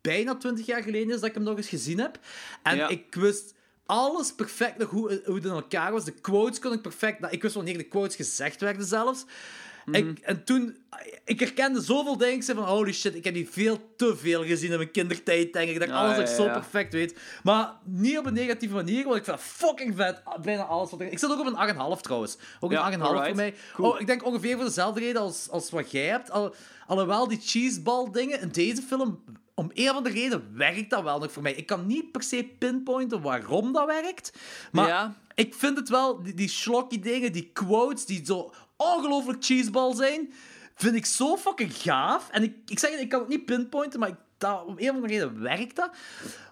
bijna 0.01 0.37
20 0.37 0.66
jaar 0.66 0.83
geleden 0.83 1.09
is 1.14 1.20
dat 1.20 1.29
ik 1.29 1.35
hem 1.35 1.43
nog 1.43 1.57
eens 1.57 1.68
gezien 1.68 1.99
heb. 2.01 2.18
En 2.62 2.77
Ja. 2.77 2.89
ik 2.89 3.14
wist 3.14 3.55
alles 3.87 4.35
perfect 4.35 4.79
nog 4.79 4.91
hoe, 4.91 5.23
hoe 5.25 5.35
het 5.35 5.45
in 5.45 5.51
elkaar 5.51 5.93
was. 5.93 6.05
De 6.05 6.12
quotes 6.12 6.59
kon 6.59 6.73
ik 6.73 6.83
perfect... 6.83 7.20
Nou, 7.20 7.33
ik 7.33 7.43
wist 7.43 7.55
wanneer 7.55 7.79
de 7.79 7.89
quotes 7.89 8.16
gezegd 8.16 8.61
werden 8.61 8.87
zelfs. 8.87 9.25
Ik, 9.91 10.18
en 10.18 10.45
toen... 10.45 10.76
Ik 11.24 11.41
herkende 11.41 11.80
zoveel 11.80 12.16
dingen. 12.16 12.35
Ik 12.35 12.43
zei 12.43 12.59
van, 12.59 12.66
holy 12.66 12.93
shit, 12.93 13.14
ik 13.14 13.24
heb 13.24 13.35
die 13.35 13.49
veel 13.49 13.78
te 13.97 14.16
veel 14.16 14.45
gezien 14.45 14.70
in 14.70 14.76
mijn 14.76 14.91
kindertijd, 14.91 15.53
denk 15.53 15.68
ik. 15.68 15.78
Dat 15.78 15.89
ik 15.89 15.95
Ah, 15.95 16.01
alles 16.01 16.30
ja, 16.30 16.37
zo 16.37 16.45
perfect 16.45 16.93
weet. 16.93 17.18
Maar 17.43 17.72
niet 17.85 18.18
op 18.18 18.26
een 18.26 18.35
negatieve 18.35 18.74
manier, 18.74 19.05
want 19.05 19.16
ik 19.16 19.24
vind 19.24 19.41
fucking 19.41 19.97
vet. 19.97 20.22
Bijna 20.43 20.62
alles 20.62 20.91
wat 20.91 21.01
er... 21.01 21.12
Ik 21.12 21.18
zit 21.18 21.30
ook 21.30 21.41
op 21.41 21.47
een 21.47 21.97
8,5 21.97 22.01
trouwens. 22.01 22.37
Ook 22.61 22.72
een 22.72 22.93
8,5 22.93 22.99
voor 23.01 23.35
mij. 23.35 23.55
Cool. 23.72 23.91
Oh, 23.91 24.01
ik 24.01 24.07
denk 24.07 24.24
ongeveer 24.24 24.57
voor 24.57 24.64
dezelfde 24.64 25.01
reden 25.01 25.20
als, 25.20 25.51
als 25.51 25.70
wat 25.70 25.91
jij 25.91 26.07
hebt. 26.07 26.30
Al, 26.30 26.55
alhoewel 26.87 27.28
die 27.28 27.41
cheeseball 27.43 28.11
dingen 28.11 28.41
in 28.41 28.49
deze 28.49 28.83
film, 28.83 29.24
om 29.55 29.70
een 29.74 29.91
of 29.91 29.97
andere 29.97 30.14
reden 30.14 30.57
werkt 30.57 30.91
dat 30.91 31.03
wel 31.03 31.18
nog 31.18 31.33
voor 31.33 31.43
mij. 31.43 31.53
Ik 31.55 31.66
kan 31.66 31.87
niet 31.87 32.12
per 32.12 32.22
se 32.22 32.45
pinpointen 32.59 33.22
waarom 33.22 33.72
dat 33.72 33.87
werkt. 33.87 34.33
Maar 34.72 34.89
Ja. 34.89 35.16
ik 35.35 35.55
vind 35.55 35.76
het 35.78 35.89
wel, 35.89 36.22
die, 36.22 36.35
die 36.35 37.01
dingen, 37.01 37.33
die 37.33 37.51
quotes, 37.53 38.07
die 38.07 38.24
zo 38.24 38.53
ongelooflijk 38.83 39.45
cheeseball 39.45 39.95
zijn, 39.95 40.33
vind 40.74 40.95
ik 40.95 41.07
zo 41.07 41.37
fucking 41.37 41.74
gaaf. 41.76 42.28
En 42.30 42.43
ik, 42.43 42.55
ik 42.66 42.78
zeg 42.78 42.91
het, 42.91 43.01
ik 43.01 43.09
kan 43.09 43.20
het 43.20 43.28
niet 43.28 43.45
pinpointen, 43.45 44.01
maar 44.01 44.09
ik, 44.09 44.16
dat, 44.39 44.64
om 44.64 44.74
een 44.78 44.89
of 44.89 44.95
andere 44.95 45.12
reden 45.12 45.41
werkt 45.43 45.76
dat. 45.76 45.91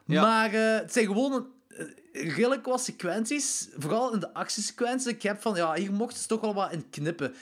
Ja. 0.04 0.22
Maar 0.22 0.54
eh, 0.54 0.74
het 0.80 0.92
zijn 0.92 1.06
gewoon 1.06 1.32
een, 1.32 1.46
eh, 2.12 2.34
redelijk 2.34 2.66
wat 2.66 2.82
sequenties, 2.84 3.68
vooral 3.78 4.12
in 4.12 4.20
de 4.20 4.34
actiesequenties. 4.34 5.06
Ik 5.06 5.22
heb 5.22 5.40
van, 5.42 5.54
ja, 5.54 5.74
hier 5.74 5.92
mochten 5.92 6.18
ze 6.18 6.26
toch 6.26 6.40
wel 6.40 6.54
wat 6.54 6.72
in 6.72 6.90
knippen. 6.90 7.34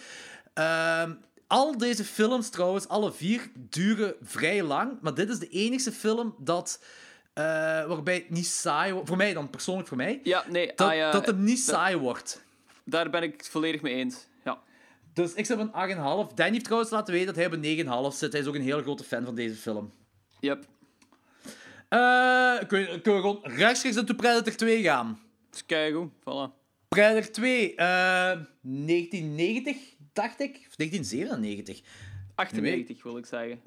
Ehm, 0.55 1.13
al 1.47 1.79
deze 1.79 2.05
films 2.05 2.49
trouwens, 2.49 2.89
alle 2.89 3.13
vier, 3.13 3.51
duren 3.55 4.15
vrij 4.23 4.63
lang. 4.63 4.93
Maar 5.01 5.15
dit 5.15 5.29
is 5.29 5.39
de 5.39 5.49
enige 5.49 5.93
film 5.93 6.35
dat, 6.39 6.81
eh, 7.33 7.45
waarbij 7.87 8.15
het 8.15 8.31
niet 8.31 8.47
saai 8.47 8.93
wordt. 8.93 9.09
Voor 9.09 9.17
mij 9.17 9.33
dan, 9.33 9.51
persoonlijk 9.51 9.89
voor 9.89 9.97
mij. 9.97 10.21
Ja, 10.23 10.45
nee, 10.49 10.73
Dat, 10.75 10.91
ah, 10.91 11.13
dat 11.13 11.27
het 11.27 11.39
niet 11.39 11.59
saai 11.61 11.97
wordt. 11.97 12.43
daar 12.85 13.11
ben 13.11 13.23
ik 13.23 13.35
het 13.37 13.49
volledig 13.49 13.81
mee 13.81 13.95
eens. 13.95 14.27
Dus 15.19 15.35
ik 15.35 15.47
zet 15.47 15.59
een 15.59 15.71
8,5. 16.29 16.35
Danny 16.35 16.53
heeft 16.53 16.65
trouwens 16.65 16.91
laten 16.91 17.13
weten 17.15 17.27
dat 17.27 17.37
hij 17.37 17.47
op 17.47 17.53
een 17.53 18.13
9,5 18.13 18.17
zit. 18.17 18.33
Hij 18.33 18.41
is 18.41 18.47
ook 18.47 18.55
een 18.55 18.63
hele 18.63 18.83
grote 18.83 19.05
fan 19.05 19.25
van 19.25 19.35
deze 19.35 19.55
film. 19.55 19.93
Yep. 20.41 20.67
Eh 21.89 22.59
kunnen 22.67 22.93
we 22.93 23.01
gewoon 23.03 23.41
rechtstreeks 23.43 23.97
naar 23.97 24.15
Predator 24.15 24.55
2 24.57 24.83
gaan? 24.83 25.21
Kijk 25.67 25.95
goed, 25.95 26.11
voilà. 26.21 26.55
Predator 26.89 27.31
2, 27.31 27.75
eh 27.75 27.87
1990, 28.61 29.77
dacht 30.13 30.41
ik. 30.41 30.67
Of 30.69 30.77
1997. 30.77 31.81
98 32.35 33.03
wil 33.03 33.19
ik 33.19 33.27
zeggen. 33.27 33.61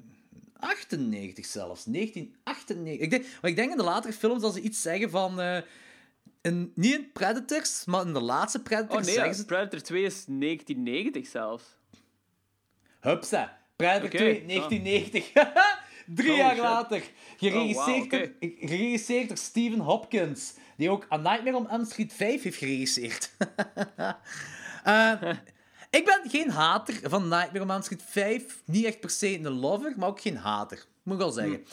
98 0.56 1.46
zelfs. 1.46 1.84
1998. 1.84 3.04
Ik 3.04 3.10
denk, 3.10 3.24
maar 3.40 3.50
ik 3.50 3.56
denk 3.56 3.70
in 3.70 3.76
de 3.76 3.82
latere 3.82 4.12
films 4.12 4.42
dat 4.42 4.54
ze 4.54 4.60
iets 4.60 4.82
zeggen 4.82 5.10
van... 5.10 5.40
eh, 5.40 5.58
in, 6.42 6.72
niet 6.74 6.94
in 6.94 7.12
Predators, 7.12 7.84
maar 7.84 8.06
in 8.06 8.12
de 8.12 8.20
laatste 8.20 8.62
Predators 8.62 9.16
Oh 9.16 9.22
nee, 9.22 9.34
ze... 9.34 9.44
Predator 9.44 9.80
2 9.80 10.02
is 10.02 10.24
1990 10.26 11.26
zelfs. 11.26 11.64
Hupsa. 13.00 13.58
Predator 13.76 14.06
Oké, 14.06 14.16
2, 14.16 14.40
ah. 14.40 14.46
1990. 14.46 15.32
Drie 16.06 16.30
Oh, 16.30 16.36
jaar 16.36 16.54
shit. 16.54 16.62
later. 16.62 17.02
Geregisseerd, 17.36 18.12
Oh, 18.12 18.20
geregisseerd 18.40 19.28
door 19.28 19.36
Stephen 19.36 19.78
Hopkins. 19.78 20.54
Die 20.76 20.90
ook 20.90 21.06
A 21.12 21.16
Nightmare 21.16 21.56
on 21.56 21.68
Elm 21.68 21.84
Street 21.84 22.12
5 22.12 22.42
heeft 22.42 22.58
geregisseerd. 22.58 23.30
Eh, 24.84 25.12
ik 25.98 26.04
ben 26.04 26.20
geen 26.30 26.50
hater 26.50 27.10
van 27.10 27.28
Nightmare 27.28 27.60
on 27.60 27.70
Elm 27.70 27.82
Street 27.82 28.02
5. 28.06 28.62
Niet 28.64 28.84
echt 28.84 29.00
per 29.00 29.10
se 29.10 29.38
een 29.38 29.48
lover, 29.50 29.94
maar 29.96 30.08
ook 30.08 30.20
geen 30.20 30.36
hater. 30.36 30.84
Moet 31.02 31.14
ik 31.14 31.20
wel 31.20 31.30
zeggen. 31.30 31.54
Eh, 31.64 31.72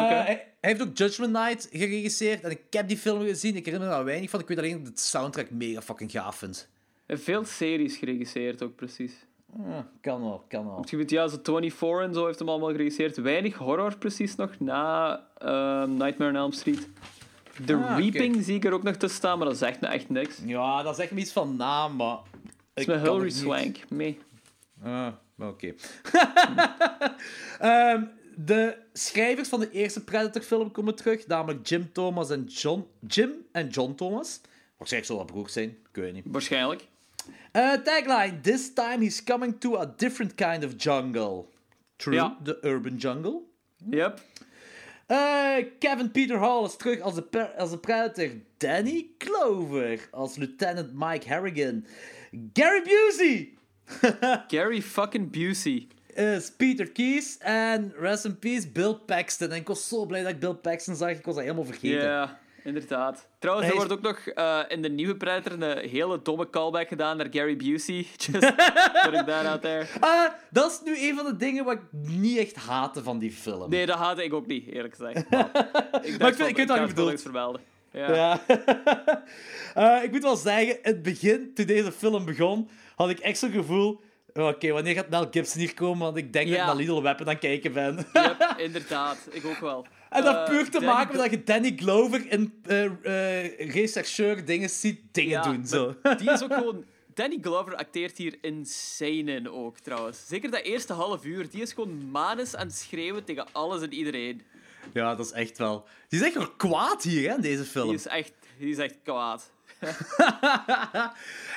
Oké. 0.00 0.14
hij, 0.14 0.24
hij 0.60 0.70
heeft 0.70 0.82
ook 0.82 0.96
Judgment 0.96 1.32
Night 1.32 1.68
geregisseerd. 1.72 2.42
En 2.42 2.50
ik 2.50 2.60
heb 2.70 2.88
die 2.88 2.96
film 2.96 3.22
gezien. 3.22 3.56
Ik 3.56 3.64
herinner 3.64 3.88
me 3.88 3.94
daar 3.94 4.04
weinig 4.04 4.30
van. 4.30 4.40
Ik 4.40 4.48
weet 4.48 4.58
alleen 4.58 4.84
dat 4.84 4.96
de 4.96 5.02
soundtrack 5.02 5.50
mega 5.50 5.82
fucking 5.82 6.10
gaaf 6.10 6.36
vind. 6.36 6.68
En 7.06 7.20
veel 7.20 7.44
series 7.44 7.96
geregisseerd 7.96 8.62
ook, 8.62 8.74
precies. 8.74 9.12
Ah, 9.58 9.78
kan 10.00 10.20
wel, 10.20 10.44
kan 10.48 10.66
wel. 10.66 10.84
Weet, 10.90 11.10
ja, 11.10 11.28
zo 11.28 11.40
Tony 11.40 11.70
Four 11.70 12.02
en 12.02 12.14
zo 12.14 12.26
heeft 12.26 12.38
hem 12.38 12.48
allemaal 12.48 12.70
geregisseerd. 12.70 13.16
Weinig 13.16 13.54
horror 13.54 13.98
precies 13.98 14.36
nog 14.36 14.58
na 14.58 15.20
ehm, 15.38 15.96
Nightmare 15.96 16.30
on 16.30 16.36
Elm 16.36 16.52
Street. 16.52 16.88
The 17.66 17.74
Ah. 17.74 17.98
Reaping 17.98 18.44
zie 18.44 18.54
ik 18.54 18.64
er 18.64 18.72
ook 18.72 18.82
nog 18.82 18.96
tussen 18.96 19.18
staan, 19.18 19.38
maar 19.38 19.46
dat 19.46 19.56
is 19.56 19.62
echt, 19.62 19.82
echt 19.82 20.08
niks. 20.08 20.36
Het 20.36 20.48
Ja, 20.48 20.82
dat 20.82 20.98
is 20.98 21.04
echt 21.04 21.10
iets 21.10 21.32
van 21.32 21.56
naam, 21.56 21.96
maar... 21.96 22.18
is 22.74 22.82
ik 22.82 22.88
met 22.88 23.00
Hilary 23.00 23.24
het 23.24 23.34
Swank 23.34 23.78
mee. 23.88 24.18
Ah, 24.82 25.08
oké. 25.38 25.74
Ehm, 27.58 28.02
de 28.36 28.76
schrijvers 28.92 29.48
van 29.48 29.60
de 29.60 29.70
eerste 29.70 30.04
Predator-film 30.04 30.70
komen 30.70 30.94
terug, 30.94 31.26
namelijk 31.26 31.66
Jim 31.68 31.92
Thomas 31.92 32.30
en 32.30 32.44
John... 32.44 32.86
Jim 33.06 33.30
en 33.52 33.68
John 33.68 33.94
Thomas. 33.94 34.40
Waarschijnlijk 34.76 35.12
zullen 35.12 35.26
dat 35.26 35.34
broers 35.36 35.52
zijn, 35.52 35.68
ik 35.68 35.76
weet 36.02 36.12
niet. 36.12 36.24
Waarschijnlijk. 36.26 36.86
Eh, 37.52 37.72
tagline, 37.72 38.40
This 38.40 38.72
time 38.74 38.98
he's 39.04 39.24
coming 39.24 39.60
to 39.60 39.76
a 39.78 39.94
different 39.96 40.34
kind 40.34 40.64
of 40.64 40.72
jungle. 40.76 41.44
True, 41.96 42.14
Ja. 42.14 42.38
the 42.44 42.58
urban 42.62 42.96
jungle. 42.96 43.40
Yep. 43.90 44.20
Eh, 45.06 45.56
Kevin 45.78 46.10
Peter 46.10 46.38
Hall 46.38 46.64
is 46.64 46.76
terug 46.76 47.00
als 47.00 47.14
de, 47.14 47.56
als 47.56 47.70
de 47.70 47.78
Predator. 47.78 48.28
Danny 48.56 49.06
Clover 49.18 50.08
als 50.10 50.36
Lieutenant 50.36 50.90
Mike 50.94 51.28
Harrigan. 51.28 51.84
Gary 52.52 52.82
Busey 52.82 53.52
Gary 54.48 54.82
fucking 54.82 55.30
Busey. 55.30 55.88
Is 56.14 56.52
Peter 56.56 56.90
Keys. 56.90 57.38
En 57.38 57.92
rest 57.98 58.24
in 58.24 58.38
peace, 58.38 58.68
Bill 58.68 58.94
Paxton. 59.06 59.50
En 59.50 59.56
ik 59.56 59.66
was 59.68 59.88
zo 59.88 60.06
blij 60.06 60.22
dat 60.22 60.30
ik 60.30 60.38
Bill 60.40 60.54
Paxton 60.54 60.96
zag. 60.96 61.10
Ik 61.10 61.24
was 61.24 61.34
dat 61.34 61.44
helemaal 61.44 61.64
vergeten. 61.64 62.02
Ja, 62.08 62.38
inderdaad. 62.64 63.28
Trouwens, 63.38 63.66
er 63.68 63.72
is- 63.74 63.78
wordt 63.78 63.92
ook 63.92 64.02
nog 64.02 64.18
eh, 64.26 64.60
in 64.68 64.82
de 64.82 64.88
nieuwe 64.90 65.16
Predator 65.16 65.62
een 65.62 65.88
hele 65.88 66.22
domme 66.22 66.50
callback 66.50 66.88
gedaan 66.88 67.16
naar 67.16 67.26
Gary 67.30 67.56
Busey. 67.56 67.94
Just 68.16 68.54
putting 69.02 69.24
that 69.26 69.44
out 69.46 69.62
there. 69.62 69.86
Ah, 70.00 70.32
dat 70.50 70.70
is 70.70 70.80
nu 70.84 71.08
een 71.08 71.16
van 71.16 71.24
de 71.24 71.36
dingen 71.36 71.64
wat 71.64 71.74
ik 71.74 71.82
niet 71.92 72.38
echt 72.38 72.56
haatte 72.56 73.02
van 73.02 73.18
die 73.18 73.32
film. 73.32 73.70
Nee, 73.70 73.86
dat 73.86 73.98
haatte 73.98 74.24
ik 74.24 74.32
ook 74.34 74.46
niet, 74.46 74.66
eerlijk 74.68 74.94
gezegd. 74.94 75.30
Maar 75.30 75.46
ik, 76.02 76.18
Maar 76.18 76.28
ik 76.28 76.34
vind- 76.34 76.48
ik 76.48 76.56
weet 76.56 76.68
je 76.78 76.86
bedoelt. 76.86 77.22
vermelden. 77.22 77.60
Ja. 77.92 78.14
Ja. 78.14 78.40
Eh, 79.74 80.02
ik 80.02 80.10
moet 80.12 80.22
wel 80.22 80.36
zeggen, 80.36 80.68
in 80.76 80.78
het 80.82 81.02
begin, 81.02 81.50
toen 81.54 81.66
deze 81.66 81.92
film 81.92 82.24
begon, 82.24 82.68
had 82.96 83.10
ik 83.10 83.18
echt 83.18 83.38
zo'n 83.38 83.50
gevoel... 83.50 84.00
Oké, 84.34 84.72
wanneer 84.72 84.94
gaat 84.94 85.08
Mel 85.08 85.26
Gibson 85.30 85.60
hier 85.60 85.74
komen? 85.74 85.98
Want 86.04 86.16
ik 86.16 86.32
denk 86.32 86.46
dat 86.46 86.54
Ja. 86.56 86.60
ik 86.60 86.66
naar 86.66 86.76
Little 86.76 87.02
Weapon 87.02 87.26
aan 87.26 87.32
het 87.32 87.40
kijken 87.42 87.72
ben. 87.72 87.96
Yep, 88.12 88.54
inderdaad. 88.58 89.18
Ik 89.30 89.44
ook 89.46 89.58
wel. 89.60 89.86
En 90.10 90.24
dat 90.24 90.36
Eh, 90.36 90.44
puur 90.44 90.64
te 90.64 90.70
Danny 90.70 90.86
maken 90.86 91.16
met 91.16 91.22
dat 91.22 91.30
je 91.30 91.44
Danny 91.44 91.72
Glover 91.76 92.30
in 92.32 92.52
eh 92.66 92.84
eh 92.84 93.70
rechercheur 93.72 94.44
dingen 94.44 94.70
ziet 94.70 95.00
dingen 95.12 95.30
Ja, 95.30 95.42
doen. 95.42 95.66
Zo. 95.66 95.94
Die 96.18 96.30
is 96.30 96.42
ook 96.42 96.52
gewoon... 96.62 96.84
Danny 97.14 97.38
Glover 97.40 97.74
acteert 97.76 98.18
hier 98.18 98.38
insane 98.40 99.32
in 99.34 99.50
ook, 99.50 99.78
trouwens. 99.78 100.26
Zeker 100.26 100.50
dat 100.50 100.62
eerste 100.62 100.92
half 100.92 101.24
uur. 101.24 101.50
Die 101.50 101.62
is 101.62 101.72
gewoon 101.72 102.10
manus 102.10 102.56
aan 102.56 102.66
het 102.66 102.76
schreeuwen 102.76 103.24
tegen 103.24 103.46
alles 103.52 103.82
en 103.82 103.92
iedereen. 103.92 104.42
Ja, 104.92 105.14
dat 105.14 105.26
is 105.26 105.32
echt 105.32 105.58
wel... 105.58 105.84
Die 106.08 106.20
is 106.20 106.26
echt 106.26 106.34
wel 106.34 106.50
kwaad 106.56 107.02
hier, 107.02 107.28
hè, 107.28 107.34
in 107.34 107.40
deze 107.40 107.64
film. 107.64 107.86
Die 107.86 107.96
is 107.96 108.06
echt, 108.06 108.32
die 108.58 108.70
is 108.70 108.78
echt 108.78 108.94
kwaad. 109.02 109.51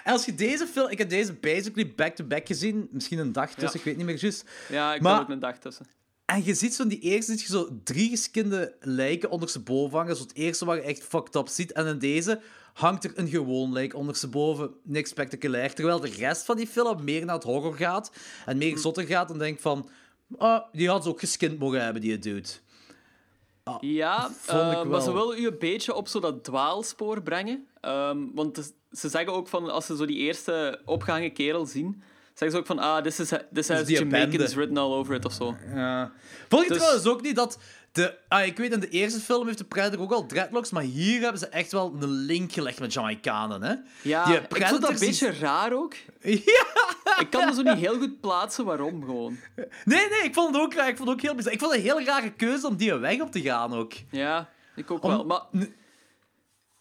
En 0.03 0.13
als 0.13 0.25
je 0.25 0.35
deze 0.35 0.67
film... 0.67 0.89
Ik 0.89 0.97
heb 0.97 1.09
deze 1.09 1.33
basically 1.33 1.93
back-to-back 1.95 2.47
gezien. 2.47 2.87
Misschien 2.91 3.19
een 3.19 3.31
dag 3.31 3.49
tussen, 3.53 3.69
Ja. 3.73 3.77
ik 3.79 3.83
weet 3.83 3.97
niet 3.97 4.05
meer 4.05 4.17
juist. 4.21 4.43
Ja, 4.69 4.93
ik 4.93 5.01
Maar- 5.01 5.13
ben 5.13 5.23
ook 5.23 5.29
een 5.29 5.39
dag 5.39 5.57
tussen. 5.57 5.85
En 6.25 6.43
je 6.45 6.53
ziet 6.53 6.75
zo 6.75 6.83
in 6.83 6.89
die 6.89 6.99
eerste 6.99 7.31
ziet 7.31 7.41
je 7.41 7.47
zo 7.47 7.79
drie 7.83 8.09
geskinde 8.09 8.75
lijken 8.79 9.29
ondersteboven 9.29 9.97
hangen. 9.97 10.15
Zo 10.15 10.21
het 10.23 10.35
eerste 10.35 10.65
wat 10.65 10.75
je 10.75 10.81
echt 10.81 11.03
fucked 11.03 11.35
up 11.35 11.47
ziet. 11.47 11.71
En 11.71 11.85
in 11.87 11.99
deze 11.99 12.41
hangt 12.73 13.03
er 13.03 13.11
een 13.15 13.27
gewoon 13.27 13.73
lijk 13.73 13.95
ondersteboven. 13.95 14.73
Niks 14.83 15.09
spectaculair. 15.09 15.73
Terwijl 15.73 15.99
de 15.99 16.09
rest 16.09 16.45
van 16.45 16.57
die 16.57 16.67
film 16.67 17.03
meer 17.03 17.25
naar 17.25 17.35
het 17.35 17.43
horror 17.43 17.75
gaat. 17.75 18.11
En 18.45 18.57
meer 18.57 18.77
zotter 18.77 19.03
gaat. 19.05 19.27
Dan 19.27 19.37
denk 19.37 19.59
van... 19.59 19.89
Ah, 20.37 20.63
die 20.71 20.89
had 20.89 21.03
ze 21.03 21.09
ook 21.09 21.19
geskind 21.19 21.59
mogen 21.59 21.83
hebben, 21.83 22.01
die 22.01 22.19
dude. 22.19 22.49
Ja, 23.79 24.31
vond 24.39 24.71
ik 24.71 24.77
eh, 24.77 24.83
maar 24.83 25.01
ze 25.01 25.13
willen 25.13 25.39
u 25.39 25.47
een 25.47 25.59
beetje 25.59 25.93
op 25.93 26.07
zo 26.07 26.19
dat 26.19 26.43
dwaalspoor 26.43 27.21
brengen. 27.21 27.67
Ehm, 27.85 28.17
want 28.33 28.73
ze 28.91 29.09
zeggen 29.09 29.33
ook 29.33 29.47
van, 29.47 29.69
als 29.69 29.85
ze 29.85 29.95
zo 29.95 30.05
die 30.05 30.17
eerste 30.17 30.81
opgehangen 30.85 31.33
kerel 31.33 31.65
zien, 31.65 32.03
zeggen 32.27 32.51
ze 32.51 32.57
ook 32.57 32.65
van, 32.65 32.79
ah, 32.79 33.03
this, 33.03 33.19
is, 33.19 33.31
this 33.53 33.67
has 33.67 33.87
Jamaicans 33.87 34.37
bende. 34.37 34.55
written 34.55 34.77
all 34.77 34.91
over 34.93 35.15
it 35.15 35.25
of 35.25 35.33
zo. 35.33 35.55
Ja. 35.75 36.11
Vond 36.49 36.63
je 36.63 36.69
Dus- 36.69 36.77
trouwens 36.77 37.05
ook 37.07 37.21
niet 37.21 37.35
dat... 37.35 37.57
De, 37.91 38.17
ah, 38.27 38.45
ik 38.45 38.57
weet, 38.57 38.71
in 38.73 38.79
de 38.79 38.89
eerste 38.89 39.19
film 39.19 39.45
heeft 39.45 39.57
de 39.57 39.63
Predator 39.63 40.01
ook 40.01 40.11
al 40.11 40.25
dreadlocks, 40.25 40.71
maar 40.71 40.83
hier 40.83 41.21
hebben 41.21 41.39
ze 41.39 41.47
echt 41.47 41.71
wel 41.71 41.95
een 41.99 42.09
link 42.09 42.51
gelegd 42.51 42.79
met 42.79 42.93
Jamaicanen, 42.93 43.61
hè? 43.63 43.73
Ja, 44.01 44.25
Die 44.25 44.35
ik 44.35 44.67
vond 44.67 44.81
dat 44.81 44.89
een 44.91 44.99
beetje 44.99 45.31
raar 45.31 45.73
ook. 45.73 45.93
Ja! 46.21 46.65
Ik 47.19 47.29
kan 47.29 47.45
me 47.45 47.53
zo 47.53 47.61
niet 47.61 47.73
heel 47.77 47.97
goed 47.97 48.19
plaatsen 48.21 48.65
waarom 48.65 49.03
gewoon. 49.03 49.37
Nee, 49.85 50.09
nee, 50.09 50.23
ik 50.23 50.33
vond 50.33 50.55
het 50.55 50.63
ook 50.63 50.73
raar. 50.73 50.87
Ik 50.87 50.97
vond 50.97 51.09
het 51.09 51.17
ook 51.17 51.23
heel 51.23 51.35
bizar. 51.35 51.51
Ik 51.53 51.59
vond 51.59 51.71
het 51.71 51.79
een 51.81 51.87
heel 51.87 52.01
rare 52.03 52.31
keuze 52.31 52.67
om 52.67 52.75
die 52.75 52.93
weg 52.93 53.21
op 53.21 53.31
te 53.31 53.41
gaan 53.41 53.73
ook. 53.73 53.93
Ja, 54.11 54.49
ik 54.75 54.91
ook 54.91 55.03
Om- 55.03 55.09
wel. 55.09 55.25
Maar 55.25 55.41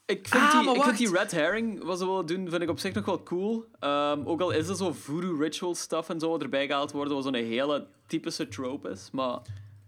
ik 0.06 0.28
vind, 0.28 0.42
Ah, 0.42 0.52
die, 0.52 0.62
maar 0.64 0.74
ik 0.76 0.82
vind 0.82 0.98
die 0.98 1.10
red 1.10 1.30
herring, 1.30 1.84
wat 1.84 1.98
ze 1.98 2.06
willen 2.06 2.26
doen, 2.26 2.48
vind 2.50 2.62
ik 2.62 2.68
op 2.70 2.78
zich 2.78 2.94
nog 2.94 3.04
wel 3.04 3.22
cool. 3.22 3.64
Ehm, 3.80 4.20
ook 4.24 4.40
al 4.40 4.50
is 4.50 4.68
er 4.68 4.76
zo 4.76 4.92
voodoo 4.92 5.36
ritual 5.36 5.74
stuff 5.74 6.08
en 6.08 6.20
zo 6.20 6.38
erbij 6.38 6.66
gehaald 6.66 6.92
worden, 6.92 7.14
wat 7.14 7.24
zo'n 7.24 7.34
hele 7.34 7.86
typische 8.06 8.48
trope 8.48 8.88
is. 8.88 9.08
Maar 9.12 9.38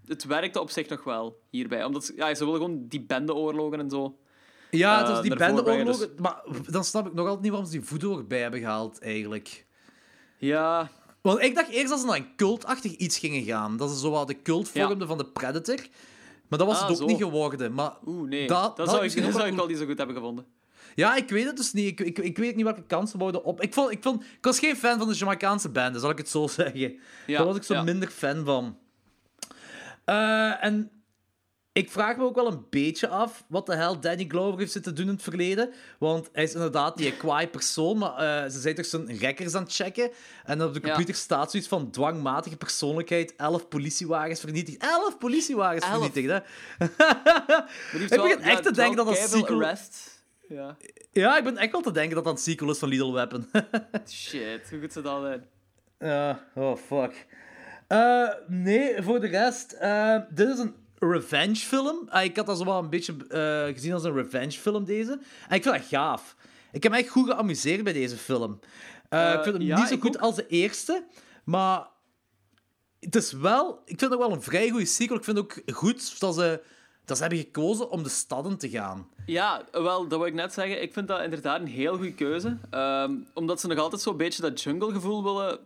het 0.07 0.25
werkte 0.25 0.61
op 0.61 0.71
zich 0.71 0.89
nog 0.89 1.05
wel 1.05 1.41
hierbij. 1.51 1.85
Omdat 1.85 2.05
ze- 2.05 2.12
ja, 2.17 2.35
ze 2.35 2.45
willen 2.45 2.61
gewoon 2.61 2.85
die 2.89 3.01
bendeoorlogen 3.01 3.81
en 3.81 3.91
zo. 3.91 4.17
Ja, 4.71 5.01
eh, 5.03 5.07
dus 5.09 5.21
die 5.21 5.35
brengen, 5.35 5.55
dus- 5.57 5.64
bendeoorlogen. 5.64 6.11
Maar 6.23 6.43
dan 6.71 6.85
snap 6.85 7.07
ik 7.07 7.12
nog 7.12 7.25
altijd 7.25 7.43
niet 7.43 7.51
waarom 7.53 7.71
ze 7.71 7.79
die 7.79 7.87
voodoo 7.89 8.19
erbij 8.19 8.41
hebben 8.41 8.61
gehaald, 8.61 8.99
eigenlijk. 9.01 9.64
Ja, 10.39 10.91
Want 11.23 11.41
ik 11.43 11.55
dacht 11.55 11.69
eerst 11.69 11.89
dat 11.89 12.01
ze 12.01 12.07
naar 12.07 12.17
een 12.17 12.37
cultachtig 12.37 12.93
iets 12.93 13.19
gingen 13.19 13.43
gaan. 13.45 13.77
Dat 13.77 13.91
ze 13.91 13.99
zo 13.99 14.11
wat 14.11 14.27
de 14.27 14.43
cult 14.43 14.71
Ja. 14.73 14.87
vormden 14.87 15.09
van 15.09 15.19
de 15.19 15.25
Predator. 15.27 15.79
Maar 16.49 16.59
dat 16.59 16.69
was 16.69 16.77
Ah, 16.77 16.83
het 16.83 16.91
ook 16.91 16.97
zo. 16.97 17.07
niet 17.07 17.23
geworden. 17.23 17.73
Maar 17.75 17.93
oeh, 18.07 18.29
nee. 18.29 18.47
Dat- 18.47 18.63
Dat, 18.63 18.77
dat 18.77 18.91
zou, 18.91 19.05
ik, 19.05 19.15
dat 19.15 19.25
nog 19.25 19.33
zou 19.33 19.47
ik 19.49 19.55
wel- 19.55 19.67
niet 19.67 19.79
zo 19.79 19.87
goed 19.87 19.99
hebben 19.99 20.17
gevonden. 20.17 20.45
ja, 20.95 21.17
ik 21.17 21.29
weet 21.29 21.45
het 21.47 21.57
dus 21.57 21.73
niet. 21.73 21.87
Ik, 21.89 22.01
ik, 22.01 22.19
ik 22.19 22.37
weet 22.39 22.57
niet 22.57 22.65
welke 22.65 22.83
kansen 22.83 23.19
wouden 23.19 23.45
op. 23.45 23.61
Ik, 23.63 23.75
vond, 23.75 23.91
ik, 23.91 24.03
vond, 24.03 24.23
ik 24.25 24.45
was 24.45 24.59
geen 24.59 24.77
fan 24.77 24.99
van 24.99 25.09
de 25.09 25.15
Jamaicaanse 25.15 25.69
band, 25.69 26.01
zal 26.01 26.11
ik 26.11 26.19
het 26.19 26.29
zo 26.29 26.47
zeggen. 26.61 26.81
Ja, 27.27 27.37
Daar 27.37 27.47
was 27.47 27.57
ik 27.57 27.63
zo 27.63 27.75
ja. 27.75 27.83
minder 27.83 28.09
fan 28.09 28.45
van. 28.45 28.77
Eh, 30.05 30.65
en 30.65 30.91
ik 31.77 31.91
vraag 31.91 32.16
me 32.16 32.22
ook 32.24 32.35
wel 32.35 32.47
een 32.47 32.64
beetje 32.70 33.09
af 33.09 33.45
wat 33.49 33.66
de 33.66 33.74
hel 33.74 34.01
Danny 34.01 34.24
Glover 34.29 34.59
heeft 34.59 34.72
zitten 34.72 34.95
doen 34.95 35.07
in 35.07 35.12
het 35.12 35.22
verleden. 35.22 35.70
Want 35.99 36.29
hij 36.33 36.43
is 36.43 36.55
inderdaad 36.55 36.97
die 36.97 37.12
kwaai 37.16 37.49
persoon, 37.49 37.99
maar 37.99 38.16
eh, 38.45 38.51
ze 38.51 38.61
zijn 38.61 38.74
toch 38.74 38.85
zijn 38.87 39.16
rekkers 39.18 39.55
aan 39.55 39.62
het 39.62 39.74
checken. 39.74 40.11
En 40.45 40.62
op 40.62 40.74
de 40.74 40.81
Ja. 40.83 40.87
computer 40.89 41.14
staat 41.14 41.51
zoiets 41.51 41.68
van 41.68 41.91
dwangmatige 41.91 42.57
persoonlijkheid, 42.57 43.35
11 43.37 43.68
politiewagens 43.68 44.41
vernietigd. 44.41 44.83
11 44.83 45.18
politiewagens 45.18 45.85
Elf. 45.85 45.93
vernietigd, 45.95 46.29
hè? 46.29 46.37
Ik 48.05 48.09
wel- 48.09 48.22
begin 48.22 48.41
echt 48.41 48.57
ja, 48.57 48.61
te 48.61 48.72
denken 48.72 48.97
dat 48.97 49.07
dat 49.07 49.14
keiveel 49.16 49.39
sequel- 49.39 49.62
arrest. 49.62 50.20
Ja. 50.49 50.77
Ja, 51.12 51.39
ik 51.39 51.45
ben 51.45 51.57
echt 51.57 51.72
wel 51.72 51.81
te 51.81 51.93
denken 51.93 52.14
dat 52.14 52.24
dat 52.24 52.33
een 52.33 52.39
sequel 52.39 52.70
is 52.70 52.79
van 52.79 52.89
Little 52.89 53.12
Weapon. 53.12 53.47
Shit, 54.09 54.70
hoe 54.70 54.81
goed 54.81 54.93
ze 54.93 55.03
dat 55.03 55.22
zijn. 55.22 55.45
Ja, 55.99 56.45
oh 56.55 56.77
fuck. 56.77 57.27
Eh, 57.87 58.29
nee, 58.47 59.03
voor 59.03 59.20
de 59.20 59.27
rest, 59.27 59.72
eh, 59.72 60.16
dit 60.31 60.49
is 60.49 60.59
een 60.59 60.74
revenge 60.99 61.57
film. 61.57 62.09
Ah, 62.09 62.25
ik 62.25 62.37
had 62.37 62.47
dat 62.47 62.59
zo 62.59 62.65
wel 62.65 62.79
een 62.79 62.91
beetje 62.91 63.15
eh, 63.29 63.75
gezien 63.75 63.93
als 63.93 64.05
een 64.05 64.15
revenge 64.15 64.51
film, 64.53 64.85
deze. 64.85 65.19
En 65.49 65.57
ik 65.57 65.63
vind 65.63 65.75
dat 65.75 65.85
gaaf. 65.85 66.37
Ik 66.73 66.83
heb 66.83 66.93
me 66.93 66.99
echt 66.99 67.09
goed 67.09 67.31
geamuseerd 67.31 67.85
bij 67.85 67.93
deze 67.93 68.17
film. 68.17 68.61
Eh, 69.09 69.29
Eh, 69.29 69.35
ik 69.35 69.43
vind 69.43 69.57
hem 69.57 69.67
ja, 69.67 69.79
niet 69.79 69.89
zo 69.89 69.97
goed 69.97 70.17
ook. 70.17 70.23
als 70.23 70.35
de 70.37 70.47
eerste, 70.47 71.05
maar 71.45 71.87
het 73.01 73.17
is 73.17 73.33
wel... 73.33 73.73
Ik 73.85 73.99
vind 73.99 74.01
het 74.01 74.13
ook 74.13 74.19
wel 74.27 74.33
een 74.33 74.43
vrij 74.43 74.71
goede 74.71 74.87
sequel. 74.87 75.17
Ik 75.19 75.25
vind 75.25 75.37
het 75.37 75.47
ook 75.47 75.75
goed 75.77 76.21
dat 76.21 76.35
ze, 76.35 76.63
dat 77.05 77.17
ze 77.17 77.23
hebben 77.23 77.41
gekozen 77.41 77.91
om 77.91 78.03
de 78.03 78.09
stadden 78.09 78.59
te 78.59 78.69
gaan. 78.69 79.09
Ja, 79.27 79.65
wel, 79.73 80.09
dat 80.09 80.19
wil 80.19 80.27
ik 80.29 80.35
net 80.35 80.53
zeggen. 80.53 80.83
Ik 80.83 80.93
vind 80.93 81.09
dat 81.09 81.23
inderdaad 81.23 81.61
een 81.61 81.67
heel 81.67 81.95
goede 81.97 82.15
keuze. 82.15 82.57
Ehm, 82.71 83.13
omdat 83.35 83.61
ze 83.61 83.67
nog 83.67 83.79
altijd 83.79 84.03
zo'n 84.03 84.17
beetje 84.17 84.43
dat 84.43 84.63
jungle-gevoel 84.63 85.23
willen 85.23 85.59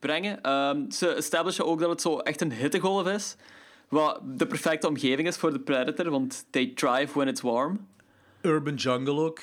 brengen. 0.00 0.42
Ehm, 0.42 0.90
ze 0.90 1.08
establishen 1.08 1.66
ook 1.66 1.80
dat 1.80 1.90
het 1.90 2.00
zo 2.00 2.18
echt 2.18 2.40
een 2.40 2.52
hittegolf 2.52 3.06
is. 3.06 3.36
Wat 3.88 4.20
de 4.24 4.46
perfecte 4.46 4.88
omgeving 4.88 5.28
is 5.28 5.36
voor 5.36 5.52
de 5.52 5.60
Predator, 5.60 6.10
want 6.10 6.46
they 6.50 6.72
thrive 6.74 7.12
when 7.14 7.28
it's 7.28 7.40
warm. 7.40 7.86
Urban 8.42 8.74
Jungle 8.74 9.14
ook. 9.20 9.38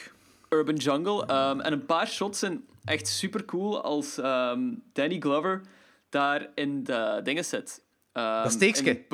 Urban 0.50 0.76
Jungle. 0.76 1.26
Ehm, 1.26 1.60
en 1.60 1.74
een 1.74 1.86
paar 1.86 2.08
shots 2.08 2.40
zijn 2.40 2.66
echt 2.86 3.08
super 3.08 3.46
cool 3.46 3.82
als 3.84 4.18
ehm, 4.18 4.60
Danny 4.94 5.20
Glover 5.20 5.62
daar 6.10 6.48
in 6.56 6.84
de 6.84 7.20
dingen 7.24 7.46
zit. 7.46 7.84
Ehm, 8.12 8.44
Dat 8.44 8.52
steekske? 8.52 9.06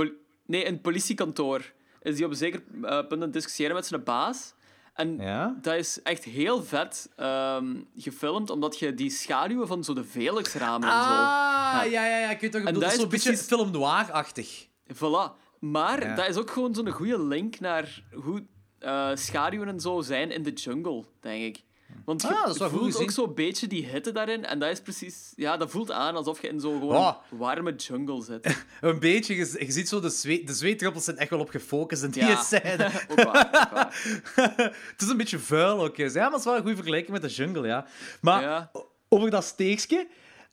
nee, 0.45 0.63
in 0.63 0.73
het 0.73 0.81
politiekantoor 0.81 1.71
is 2.01 2.15
hij 2.15 2.23
op 2.25 2.31
een 2.31 2.37
zeker 2.37 2.63
eh, 2.81 2.89
punt 2.97 3.11
aan 3.13 3.21
het 3.21 3.33
discussiëren 3.33 3.75
met 3.75 3.85
zijn 3.85 4.03
baas. 4.03 4.53
En 4.93 5.17
Ja? 5.17 5.55
dat 5.61 5.75
is 5.75 6.01
echt 6.03 6.23
heel 6.23 6.63
vet 6.63 7.09
ehm, 7.15 7.75
gefilmd, 7.97 8.49
omdat 8.49 8.79
je 8.79 8.93
die 8.93 9.09
schaduwen 9.09 9.67
van 9.67 9.83
zo 9.83 9.93
de 9.93 10.03
Velux-ramen 10.03 10.87
en 10.89 10.93
zo... 11.03 11.09
Ah, 11.09 11.81
ja, 11.91 12.05
ja, 12.05 12.17
ja. 12.17 12.29
Ik 12.29 12.39
weet 12.39 12.51
toch, 12.51 12.61
En 12.63 12.73
dat 12.73 12.81
dat 12.83 12.91
is 12.91 12.99
zo'n 12.99 13.09
beetje 13.09 13.37
film 13.37 13.71
noir-achtig. 13.71 14.66
Voilà. 14.95 15.45
Maar 15.59 16.03
Ja. 16.05 16.15
dat 16.15 16.27
is 16.29 16.35
ook 16.35 16.51
gewoon 16.51 16.75
zo'n 16.75 16.89
goede 16.89 17.21
link 17.21 17.59
naar 17.59 18.03
hoe 18.13 18.43
eh, 18.79 19.09
schaduwen 19.13 19.67
en 19.67 19.79
zo 19.79 20.01
zijn 20.01 20.31
in 20.31 20.43
de 20.43 20.51
jungle, 20.53 21.03
denk 21.21 21.43
ik. 21.43 21.63
Want 22.05 22.21
je 22.21 22.27
Ah, 22.27 22.43
voelt 22.69 22.83
gezien. 22.85 23.01
ook 23.01 23.11
zo'n 23.11 23.33
beetje 23.33 23.67
die 23.67 23.85
hitte 23.85 24.11
daarin. 24.11 24.45
En 24.45 24.59
dat 24.59 24.69
is 24.69 24.81
precies... 24.81 25.33
Ja, 25.35 25.57
dat 25.57 25.69
voelt 25.69 25.91
aan 25.91 26.15
alsof 26.15 26.41
je 26.41 26.47
in 26.47 26.59
zo'n 26.59 26.79
gewoon 26.79 26.95
Oh. 26.95 27.15
warme 27.29 27.75
jungle 27.75 28.23
zit. 28.23 28.65
Een 28.81 28.99
beetje, 28.99 29.35
je, 29.35 29.55
je 29.65 29.71
ziet 29.71 29.89
zo, 29.89 29.99
de, 29.99 30.09
zweet, 30.09 30.47
de 30.47 30.53
zweetdruppels 30.53 31.03
zijn 31.03 31.17
echt 31.17 31.29
wel 31.29 31.39
op 31.39 31.49
gefocust 31.49 32.03
in 32.03 32.09
die 32.11 32.25
Ja. 32.25 32.41
scène. 32.43 32.85
ook 33.11 33.23
waar, 33.23 33.45
ook 33.45 33.69
waar. 33.71 34.01
het 34.91 35.01
is 35.01 35.07
een 35.09 35.17
beetje 35.17 35.39
vuil 35.39 35.83
ook. 35.83 35.95
Ja, 35.95 36.11
maar 36.13 36.29
het 36.31 36.39
is 36.39 36.45
wel 36.45 36.55
een 36.55 36.59
goede 36.61 36.75
vergelijking 36.75 37.11
met 37.11 37.21
de 37.21 37.35
jungle, 37.35 37.67
ja. 37.67 37.85
Maar 38.21 38.41
Ja. 38.41 38.71
over 39.09 39.29
dat 39.29 39.43
steekje, 39.43 39.97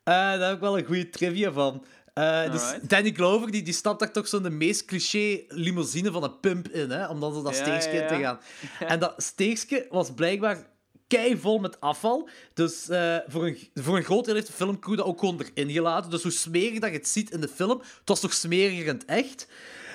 eh, 0.04 0.14
daar 0.14 0.40
heb 0.40 0.54
ik 0.54 0.60
wel 0.60 0.78
een 0.78 0.84
goede 0.84 1.10
trivia 1.10 1.52
van. 1.52 1.84
Eh, 2.14 2.52
dus. 2.52 2.74
Danny 2.82 3.12
Glover 3.12 3.50
die, 3.50 3.62
die 3.62 3.74
stapt 3.74 3.98
daar 3.98 4.12
toch 4.12 4.28
zo 4.28 4.36
in 4.36 4.42
de 4.42 4.50
meest 4.50 4.84
cliché 4.84 5.44
limousine 5.48 6.12
van 6.12 6.22
een 6.22 6.40
pump 6.40 6.68
in, 6.68 6.90
hè, 6.90 7.06
om 7.06 7.20
dan 7.20 7.34
zo 7.34 7.42
dat 7.42 7.56
Ja, 7.56 7.64
ja. 8.02 8.06
te 8.06 8.14
gaan. 8.14 8.38
En 8.92 8.98
dat 8.98 9.14
steekje 9.16 9.86
was 9.90 10.14
blijkbaar 10.14 10.66
vol 11.36 11.58
met 11.58 11.80
afval. 11.80 12.28
Dus 12.54 12.88
eh, 12.88 13.16
voor, 13.26 13.46
een, 13.46 13.58
voor 13.74 13.96
een 13.96 14.02
groot 14.04 14.24
deel 14.24 14.34
heeft 14.34 14.46
de 14.46 14.52
filmcrew 14.52 14.96
dat 14.96 15.06
ook 15.06 15.18
gewoon 15.18 15.40
erin 15.54 15.70
gelaten. 15.70 16.10
Dus 16.10 16.22
hoe 16.22 16.32
smerig 16.32 16.78
dat 16.78 16.90
je 16.90 16.96
het 16.96 17.08
ziet 17.08 17.30
in 17.30 17.40
de 17.40 17.48
film, 17.48 17.78
het 17.78 18.08
was 18.08 18.20
toch 18.20 18.32
smeriger 18.32 18.86
in 18.86 18.94
het 18.94 19.04
echt. 19.04 19.48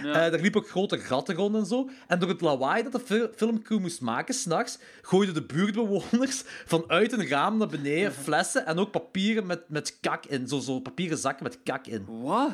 Ja. 0.04 0.14
Eh, 0.14 0.34
er 0.34 0.42
liepen 0.42 0.62
ook 0.62 0.70
grote 0.70 0.98
gatten 1.00 1.36
rond 1.36 1.56
en 1.56 1.66
zo. 1.66 1.90
En 2.08 2.20
door 2.20 2.30
het 2.30 2.42
lawaai 2.42 2.84
dat 2.84 2.92
de 2.92 3.00
fil- 3.00 3.30
filmcrew 3.36 3.80
moest 3.80 4.02
maken 4.02 4.34
s'nachts, 4.34 4.80
gooiden 5.02 5.34
de 5.34 5.44
buurtbewoners 5.46 6.44
vanuit 6.66 7.12
een 7.12 7.28
raam 7.28 7.58
naar 7.58 7.68
beneden 7.68 8.14
flessen 8.24 8.66
en 8.66 8.78
ook 8.78 8.92
papieren 8.92 9.46
met, 9.46 9.70
met 9.70 9.98
kak 10.02 10.26
in. 10.26 10.48
Zo, 10.48 10.60
zo 10.60 10.80
papieren 10.80 11.18
zakken 11.18 11.44
met 11.44 11.60
kak 11.64 11.88
in. 11.88 12.06
Wat? 12.08 12.52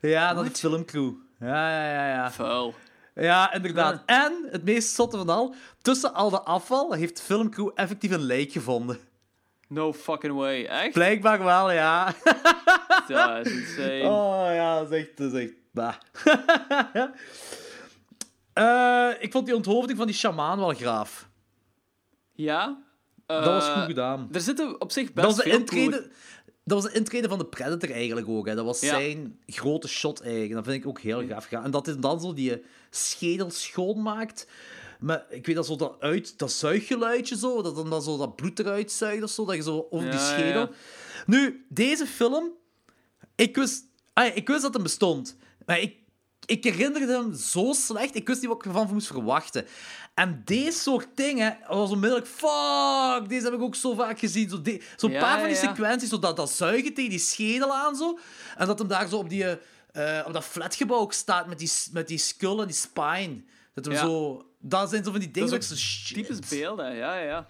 Ja, 0.00 0.32
naar 0.32 0.44
de 0.44 0.50
filmcrew. 0.50 1.12
Ja, 1.40 1.70
ja, 1.70 1.92
ja. 1.92 2.08
Ja, 2.08 2.32
Vuil. 2.32 2.74
Ja 3.20 3.52
inderdaad. 3.52 4.02
En 4.06 4.46
het 4.50 4.64
meest 4.64 4.94
zotte 4.94 5.16
van 5.16 5.28
al, 5.28 5.54
tussen 5.82 6.14
al 6.14 6.30
de 6.30 6.40
afval 6.40 6.92
heeft 6.92 7.16
de 7.16 7.22
filmcrew 7.22 7.70
effectief 7.74 8.10
een 8.10 8.22
lijk 8.22 8.52
gevonden. 8.52 8.98
No 9.68 9.92
fucking 9.92 10.34
way. 10.34 10.64
Echt? 10.64 10.92
Blijkbaar 10.92 11.44
wel, 11.44 11.70
ja. 11.72 12.12
Dat 13.08 13.46
is 13.46 13.52
insane. 13.52 14.02
Oh 14.02 14.46
ja, 14.54 14.78
dat 14.78 14.92
is 14.92 14.98
echt... 14.98 15.16
Dat 15.16 15.32
is 15.32 15.42
echt 15.42 15.52
bah. 15.72 15.94
Eh, 18.52 19.10
ik 19.18 19.32
vond 19.32 19.46
die 19.46 19.54
onthoofding 19.56 19.98
van 19.98 20.06
die 20.06 20.16
shamaan 20.16 20.58
wel 20.58 20.72
graaf. 20.74 21.28
Ja? 22.32 22.82
Dat 23.26 23.44
was 23.44 23.66
Eh, 23.66 23.72
goed 23.74 23.84
gedaan. 23.84 24.28
Er 24.32 24.40
zitten 24.40 24.80
op 24.80 24.92
zich 24.92 25.12
best 25.12 25.14
Dat 25.14 25.24
was, 25.26 25.36
de 25.36 25.42
veel 25.50 25.58
intrede, 25.58 26.10
dat 26.68 26.82
was 26.82 26.92
de 26.92 26.98
intrede 26.98 27.28
van 27.28 27.38
de 27.38 27.46
Predator 27.46 27.90
eigenlijk 27.90 28.28
ook. 28.28 28.46
Hè. 28.46 28.54
Dat 28.54 28.64
was 28.64 28.80
Ja. 28.80 28.88
zijn 28.88 29.38
grote 29.46 29.88
shot 29.88 30.20
eigenlijk. 30.20 30.52
Dat 30.52 30.64
vind 30.64 30.76
ik 30.76 30.86
ook 30.88 31.00
heel 31.00 31.26
gaaf 31.26 31.44
gedaan. 31.44 31.64
En 31.64 31.70
dat 31.70 31.86
hij 31.86 31.98
dan 31.98 32.20
zo 32.20 32.32
die 32.34 32.62
schedel 32.90 33.50
schoonmaakt. 33.50 34.46
Maar 35.00 35.26
ik 35.30 35.46
weet 35.46 35.56
dat 35.56 35.66
zo 35.66 35.76
dat, 35.76 35.96
uit, 36.00 36.38
dat 36.38 36.52
zuiggeluidje 36.52 37.36
zo, 37.36 37.62
dat 37.62 37.76
dan, 37.76 37.90
dan 37.90 38.02
zo 38.02 38.16
dat 38.16 38.36
bloed 38.36 38.58
eruit 38.58 38.92
zuigt 38.92 39.22
of 39.22 39.30
zo, 39.30 39.44
dat 39.44 39.54
je 39.54 39.62
zo 39.62 39.86
over 39.90 40.10
die 40.10 40.18
Ja, 40.20 40.26
schedel... 40.32 40.60
ja. 40.60 40.70
Nu, 41.26 41.66
deze 41.68 42.06
film... 42.06 42.50
Ik 43.34 43.56
wist, 43.56 43.84
ah, 44.12 44.36
ik 44.36 44.48
wist 44.48 44.62
dat 44.62 44.74
hem 44.74 44.82
bestond. 44.82 45.36
Maar 45.66 45.80
ik, 45.80 45.96
ik 46.46 46.64
herinnerde 46.64 47.12
hem 47.12 47.34
zo 47.34 47.72
slecht. 47.72 48.14
Ik 48.14 48.26
wist 48.26 48.40
niet 48.40 48.50
wat 48.50 48.58
ik 48.58 48.64
ervan 48.64 48.88
moest 48.92 49.06
verwachten. 49.06 49.66
En 50.14 50.42
deze 50.44 50.78
soort 50.78 51.08
dingen 51.14 51.58
was 51.68 51.90
onmiddellijk... 51.90 52.28
Fuck, 52.28 53.28
deze 53.28 53.44
heb 53.44 53.52
ik 53.54 53.60
ook 53.60 53.74
zo 53.74 53.94
vaak 53.94 54.18
gezien. 54.18 54.48
Zo'n 54.48 54.80
zo 54.96 55.08
Ja, 55.08 55.20
paar 55.20 55.38
van 55.38 55.48
die 55.48 55.56
ja, 55.56 55.62
sequenties, 55.62 56.08
zo 56.08 56.18
dat, 56.18 56.36
dat 56.36 56.50
zuigen 56.50 56.94
tegen 56.94 57.10
die 57.10 57.18
schedel 57.18 57.74
aan. 57.74 57.96
Zo. 57.96 58.18
En 58.56 58.66
dat 58.66 58.78
hem 58.78 58.88
daar 58.88 59.08
zo 59.08 59.16
op, 59.16 59.28
die, 59.28 59.44
eh, 59.92 60.22
op 60.26 60.32
dat 60.32 60.44
flatgebouw 60.44 60.98
ook 60.98 61.12
staat 61.12 61.46
met 61.46 61.58
die, 61.58 61.70
met 61.92 62.08
die 62.08 62.18
skull 62.18 62.58
en 62.60 62.66
die 62.66 62.76
spine. 62.76 63.42
Dat 63.74 63.84
hem 63.84 63.94
Ja. 63.94 64.00
zo... 64.00 64.40
Dat 64.58 64.90
zijn 64.90 65.04
zo 65.04 65.10
van 65.10 65.20
die 65.20 65.30
dingen 65.30 65.50
Dat 65.50 65.62
is 65.62 66.06
zo... 66.08 66.14
Typisch 66.14 66.38
beelden, 66.48 66.94
ja, 66.94 67.16
ja, 67.16 67.22
ja. 67.24 67.46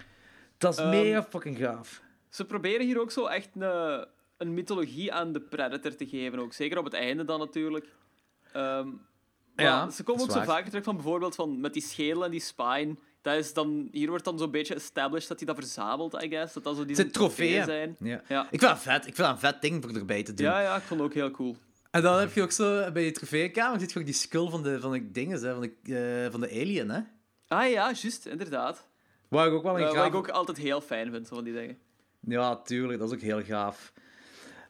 Dat 0.59 0.73
is 0.73 0.79
Ehm, 0.79 0.89
mega 0.91 1.23
fucking 1.23 1.59
gaaf. 1.59 2.03
Ze 2.31 2.45
proberen 2.45 2.87
hier 2.87 3.01
ook 3.01 3.11
zo 3.11 3.27
echt 3.27 3.49
een, 3.55 4.07
een 4.37 4.55
mythologie 4.55 5.13
aan 5.13 5.33
de 5.33 5.41
Predator 5.41 5.95
te 5.97 6.07
geven. 6.07 6.39
Ook. 6.39 6.53
Zeker 6.53 6.79
op 6.79 6.85
het 6.85 6.95
einde 6.95 7.25
dan 7.25 7.39
natuurlijk. 7.39 7.87
Ehm, 8.57 8.89
Ja, 9.57 9.91
ze 9.91 10.03
komen 10.03 10.23
ook 10.23 10.31
zo 10.31 10.37
waar. 10.37 10.47
vaker 10.47 10.69
terug 10.69 10.85
van 10.85 10.95
bijvoorbeeld 10.95 11.35
van 11.35 11.61
met 11.61 11.73
die 11.73 11.83
schedel 11.83 12.25
en 12.25 12.31
die 12.31 12.41
spine. 12.41 12.97
Dat 13.23 13.35
is 13.37 13.53
dan, 13.53 13.89
hier 13.93 14.09
wordt 14.09 14.25
dan 14.25 14.39
zo'n 14.39 14.51
beetje 14.51 14.75
established 14.75 15.29
dat 15.29 15.39
hij 15.39 15.47
dat 15.47 15.57
verzamelt, 15.57 16.23
I 16.23 16.29
guess. 16.29 16.53
Dat 16.55 16.65
dat 16.65 16.77
zo 16.77 16.81
die 16.81 16.89
Het 16.91 16.97
zijn 17.01 17.11
trofeeën. 17.11 17.97
Ja. 17.99 18.23
Ja. 18.29 18.43
Ik 18.43 18.49
vind 18.49 18.61
dat 18.61 18.79
vet. 18.79 19.07
Ik 19.07 19.15
vind 19.15 19.17
dat 19.17 19.31
een 19.31 19.39
vet 19.39 19.61
ding 19.63 19.85
voor 19.85 19.95
erbij 19.95 20.23
te 20.23 20.35
doen. 20.35 20.47
Ja, 20.47 20.61
ja, 20.61 20.77
ik 20.77 20.83
vond 20.83 21.01
het 21.01 21.09
ook 21.09 21.15
heel 21.15 21.31
cool. 21.31 21.57
En 21.91 22.03
dan 22.03 22.19
heb 22.19 22.33
je 22.33 22.43
ook 22.43 22.53
zo 22.53 22.93
bij 22.93 23.05
je 23.05 23.11
trofeekamer 23.13 23.81
zit 23.81 23.93
je 23.93 23.99
ook 23.99 24.05
die 24.05 24.15
skull 24.15 24.51
van 24.51 24.63
de, 24.63 24.81
van 24.81 24.93
de 24.93 25.11
dingen, 25.11 25.43
hè, 25.43 25.53
van, 25.53 25.61
de, 25.61 26.23
eh, 26.25 26.31
van 26.31 26.41
de 26.41 26.51
alien, 26.51 26.91
hè? 26.91 27.01
Ah 27.49 27.71
ja, 27.71 27.93
juist, 27.93 28.27
inderdaad. 28.27 28.89
Waar 29.29 29.47
ik 29.47 29.53
ook 29.53 29.63
wel 29.63 29.79
een 29.79 29.87
Eh, 29.87 29.95
wat 29.95 30.07
ik 30.07 30.15
ook 30.15 30.29
altijd 30.29 30.57
heel 30.57 30.81
fijn 30.81 31.11
vind, 31.11 31.29
van 31.29 31.45
die 31.45 31.53
dingen. 31.53 31.79
Ja, 32.21 32.57
tuurlijk, 32.57 32.99
dat 32.99 33.09
is 33.09 33.15
ook 33.15 33.21
heel 33.23 33.43
gaaf. 33.43 33.93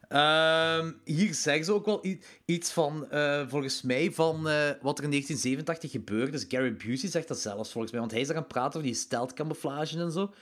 Ehm, 0.07 0.91
hier 1.03 1.33
zeggen 1.33 1.65
ze 1.65 1.73
ook 1.73 1.85
wel 1.85 2.05
iets 2.45 2.71
van, 2.71 3.09
eh, 3.11 3.43
volgens 3.47 3.81
mij, 3.81 4.11
van 4.11 4.35
eh, 4.49 4.69
wat 4.81 4.97
er 4.97 5.03
in 5.03 5.09
1987 5.09 5.91
gebeurde. 5.91 6.31
Dus 6.31 6.45
Gary 6.47 6.75
Busey 6.75 7.09
zegt 7.09 7.27
dat 7.27 7.39
zelfs, 7.39 7.71
volgens 7.71 7.91
mij. 7.91 7.99
Want 8.01 8.11
hij 8.11 8.21
is 8.21 8.27
daar 8.27 8.35
aan 8.35 8.41
het 8.43 8.51
praten 8.51 8.79
over 8.79 8.91
die 8.91 8.99
stealth-camouflage 8.99 9.99
en 9.99 10.11
zo. 10.11 10.33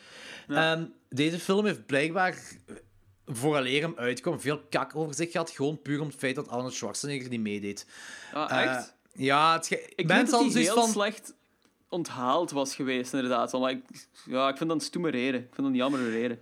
En 0.48 0.94
deze 1.10 1.40
film 1.40 1.66
heeft 1.66 1.86
blijkbaar, 1.86 2.38
vooraleer 3.26 3.82
hem 3.82 3.94
uitkwam, 3.98 4.40
veel 4.40 4.62
kak 4.70 4.96
over 4.96 5.14
zich 5.14 5.32
gehad. 5.32 5.50
Gewoon 5.50 5.82
puur 5.82 6.00
om 6.02 6.08
het 6.08 6.16
feit 6.16 6.36
dat 6.36 6.48
Arnold 6.48 6.74
Schwarzenegger 6.74 7.30
niet 7.30 7.40
meedeed. 7.42 7.86
Ah, 8.34 8.52
Eh, 8.52 8.64
echt? 8.76 8.96
ja, 9.14 9.54
het 9.56 9.72
ik 9.72 10.08
mensen 10.08 10.38
weet 10.38 10.46
dat 10.46 10.54
hij 10.54 10.62
heel 10.62 10.74
van... 10.74 10.90
slecht 10.90 11.34
onthaald 11.90 12.52
was 12.52 12.76
geweest, 12.76 13.14
inderdaad. 13.14 13.52
Maar 13.52 13.72
ik, 13.72 13.84
ja, 14.26 14.50
ik 14.50 14.58
vind 14.58 14.70
dat 14.70 14.80
een 14.80 14.86
stoeme 14.86 15.10
reden. 15.10 15.40
Ik 15.40 15.46
vind 15.46 15.58
dat 15.58 15.66
een 15.66 15.76
jammer 15.76 16.10
reden. 16.10 16.40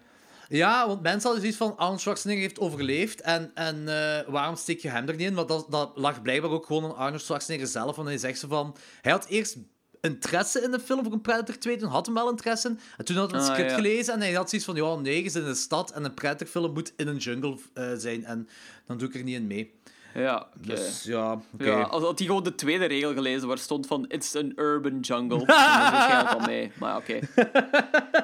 Ja, 0.58 0.88
want 0.88 1.02
mensen 1.02 1.22
hadden 1.22 1.40
zoiets 1.40 1.58
van 1.58 1.78
Arnold 1.78 2.02
Schwarzenegger 2.02 2.44
heeft 2.44 2.60
overleefd 2.60 3.22
en, 3.22 3.52
en 3.54 3.88
eh, 3.88 4.28
waarom 4.28 4.56
steek 4.56 4.80
je 4.80 4.90
hem 4.90 5.08
er 5.08 5.16
niet 5.16 5.28
in? 5.28 5.34
Want 5.34 5.48
dat, 5.48 5.66
dat 5.70 5.92
lag 5.96 6.22
blijkbaar 6.22 6.52
ook 6.52 6.66
gewoon 6.66 6.84
aan 6.84 6.96
Arnold 6.96 7.22
Schwarzenegger 7.22 7.68
zelf. 7.68 7.96
Want 7.96 8.08
hij 8.08 8.18
zegt 8.18 8.40
zo 8.40 8.48
van... 8.48 8.76
Hij 9.02 9.12
had 9.12 9.26
eerst 9.26 9.58
interesse 10.02 10.62
in 10.62 10.72
de 10.72 10.80
film 10.80 11.04
voor 11.04 11.14
een 11.14 11.22
Predator 11.22 11.58
2, 11.58 11.78
toen 11.78 11.90
had 11.90 12.06
hij 12.06 12.16
wel 12.16 12.30
interesse 12.30 12.68
in. 12.68 12.80
En 12.98 13.06
toen 13.06 13.16
had 13.16 13.32
hij 13.32 13.40
het 13.40 13.50
Ah, 13.50 13.56
script 13.56 13.72
ja. 13.72 13.76
gelezen 13.76 14.14
en 14.14 14.20
hij 14.20 14.34
had 14.34 14.50
zoiets 14.50 14.68
van... 14.68 14.76
Ja, 14.76 14.96
nee, 14.96 15.24
je 15.24 15.40
in 15.40 15.46
de 15.46 15.56
stad 15.56 15.92
en 15.92 16.04
een 16.04 16.14
Predator 16.14 16.48
film 16.48 16.74
moet 16.74 16.94
in 16.98 17.08
een 17.08 17.18
jungle 17.18 17.58
eh, 17.74 17.92
zijn. 17.98 18.26
En 18.26 18.48
dan 18.86 18.98
doe 18.98 19.08
ik 19.08 19.16
er 19.16 19.24
niet 19.24 19.36
in 19.36 19.48
mee. 19.48 19.74
Ja, 20.14 20.48
oké. 20.58 20.68
Dus 20.68 21.04
ja, 21.04 21.32
oké. 21.54 21.66
Ja, 21.66 21.82
als 21.82 22.04
had 22.04 22.18
hij 22.18 22.28
gewoon 22.28 22.44
de 22.44 22.56
tweede 22.56 22.86
regel 22.86 23.14
gelezen 23.14 23.48
waar 23.48 23.58
stond 23.58 23.88
van 23.88 24.06
It's 24.08 24.36
an 24.36 24.52
urban 24.56 25.00
jungle. 25.00 25.38
dan 25.46 25.48
is 25.48 25.92
waarschijnlijk 25.92 26.30
al 26.40 26.46
mee. 26.46 26.72
Maar 26.80 26.90
ja, 26.90 26.98
oké. 26.98 27.20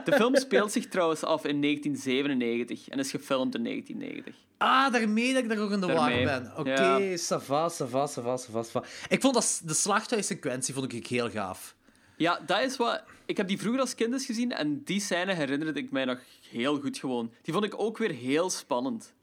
De 0.03 0.11
film 0.13 0.35
speelt 0.35 0.71
zich 0.71 0.87
trouwens 0.87 1.23
af 1.23 1.45
in 1.45 1.61
1997 1.61 2.89
en 2.89 2.99
is 2.99 3.11
gefilmd 3.11 3.55
in 3.55 3.63
1990. 3.63 4.47
Ah, 4.57 4.91
daarmee 4.93 5.33
dat 5.33 5.43
ik 5.43 5.49
daar 5.49 5.57
ook 5.59 5.71
in 5.71 5.79
de 5.79 5.87
war 5.87 6.09
ben. 6.23 6.51
Oké, 6.57 6.69
Ja. 6.97 7.17
ça 7.17 7.45
va, 7.45 7.69
ça 7.69 7.85
va, 7.89 8.07
ça 8.07 8.21
va, 8.21 8.37
ça 8.37 8.51
va, 8.51 8.63
ça 8.63 8.71
va. 8.71 8.83
Ik 9.09 9.21
vond 9.21 9.33
dat, 9.33 9.61
de 9.65 9.73
slachthuissequentie 9.73 10.73
vond 10.73 10.93
ik 10.93 11.07
heel 11.07 11.29
gaaf. 11.29 11.75
Ja, 12.17 12.39
dat 12.45 12.59
is 12.61 12.77
wat... 12.77 13.03
Ik 13.25 13.37
heb 13.37 13.47
die 13.47 13.59
vroeger 13.59 13.81
als 13.81 13.95
kind 13.95 14.13
eens 14.13 14.25
gezien 14.25 14.51
en 14.51 14.83
die 14.83 14.99
scène 15.01 15.33
herinnerde 15.33 15.79
ik 15.79 15.91
mij 15.91 16.05
nog 16.05 16.19
heel 16.49 16.79
goed 16.79 16.97
gewoon. 16.97 17.31
Die 17.41 17.53
vond 17.53 17.65
ik 17.65 17.73
ook 17.77 17.97
weer 17.97 18.11
heel 18.11 18.49
spannend. 18.49 19.13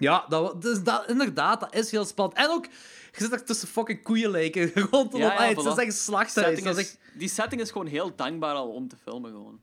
Ja, 0.00 0.24
dat, 0.28 0.62
dus 0.62 0.82
dat, 0.82 1.08
inderdaad, 1.08 1.60
dat 1.60 1.74
is 1.74 1.90
heel 1.90 2.04
spannend. 2.04 2.38
En 2.38 2.48
ook, 2.48 2.64
je 2.64 3.20
zit 3.20 3.30
daar 3.30 3.44
tussen 3.44 3.68
fucking 3.68 4.02
koeienlijken 4.02 4.72
rond 4.90 5.10
te 5.10 5.16
Ja, 5.16 5.42
ja, 5.42 5.48
het 5.48 5.58
is 5.58 5.64
echt 5.64 5.78
een 5.78 5.92
slachthuis. 5.92 6.58
Setting 6.58 6.76
is 6.78 6.96
Die 7.14 7.28
setting 7.28 7.60
is 7.60 7.70
gewoon 7.70 7.86
heel 7.86 8.16
dankbaar 8.16 8.54
al 8.54 8.68
om 8.68 8.88
te 8.88 8.96
filmen 8.96 9.30
gewoon. 9.30 9.60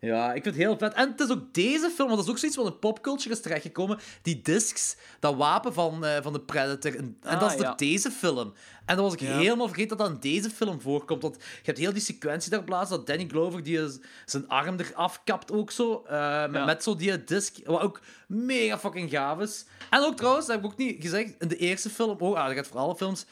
Ja, 0.00 0.26
ik 0.34 0.42
vind 0.42 0.54
het 0.54 0.64
heel 0.64 0.78
vet. 0.78 0.92
En 0.94 1.10
het 1.10 1.20
is 1.20 1.30
ook 1.30 1.54
deze 1.54 1.90
film, 1.90 2.08
want 2.08 2.16
dat 2.16 2.24
is 2.24 2.30
ook 2.30 2.38
zoiets 2.38 2.56
wat 2.56 2.66
in 2.66 2.78
popculture 2.78 3.30
is 3.34 3.40
terechtgekomen. 3.40 3.98
Die 4.22 4.42
discs, 4.42 4.96
dat 5.20 5.34
wapen 5.36 5.72
van, 5.74 6.04
eh, 6.04 6.22
van 6.22 6.32
de 6.32 6.40
Predator. 6.40 6.96
En, 6.96 7.16
en 7.22 7.34
Ah, 7.34 7.40
dat 7.40 7.50
is 7.50 7.56
door 7.56 7.66
ja. 7.66 7.74
deze 7.74 8.10
film. 8.10 8.52
En 8.86 8.94
dan 8.96 9.04
was 9.04 9.12
ik 9.14 9.20
Ja. 9.20 9.38
helemaal 9.38 9.66
vergeten 9.66 9.96
dat 9.96 10.06
dat 10.06 10.14
in 10.14 10.20
deze 10.32 10.50
film 10.50 10.80
voorkomt. 10.80 11.22
Want 11.22 11.36
je 11.36 11.62
hebt 11.62 11.78
heel 11.78 11.92
die 11.92 12.02
sequentie 12.02 12.50
daar 12.50 12.64
plaats, 12.64 12.90
dat 12.90 13.06
Danny 13.06 13.26
Glover 13.28 13.62
die 13.62 13.88
zijn 14.24 14.48
arm 14.48 14.76
eraf 14.80 15.24
kapt 15.24 15.52
ook 15.52 15.70
zo. 15.70 16.02
eh, 16.06 16.40
met, 16.42 16.52
Ja. 16.54 16.64
met 16.64 16.82
zo 16.82 16.96
die 16.96 17.24
disc, 17.24 17.56
wat 17.64 17.80
ook 17.80 18.00
mega 18.26 18.78
fucking 18.78 19.10
gaaf 19.10 19.40
is. 19.40 19.64
En 19.90 20.00
ook 20.00 20.16
trouwens, 20.16 20.46
dat 20.46 20.54
heb 20.56 20.64
ik 20.64 20.70
ook 20.70 20.78
niet 20.78 20.96
gezegd, 21.02 21.34
in 21.38 21.48
de 21.48 21.56
eerste 21.56 21.90
film, 21.90 22.16
oh, 22.20 22.36
ah, 22.38 22.46
dat 22.46 22.54
gaat 22.56 22.66
voor 22.66 22.80
alle 22.80 22.96
films, 22.96 23.26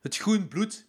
het 0.00 0.16
groen 0.16 0.48
bloed. 0.48 0.86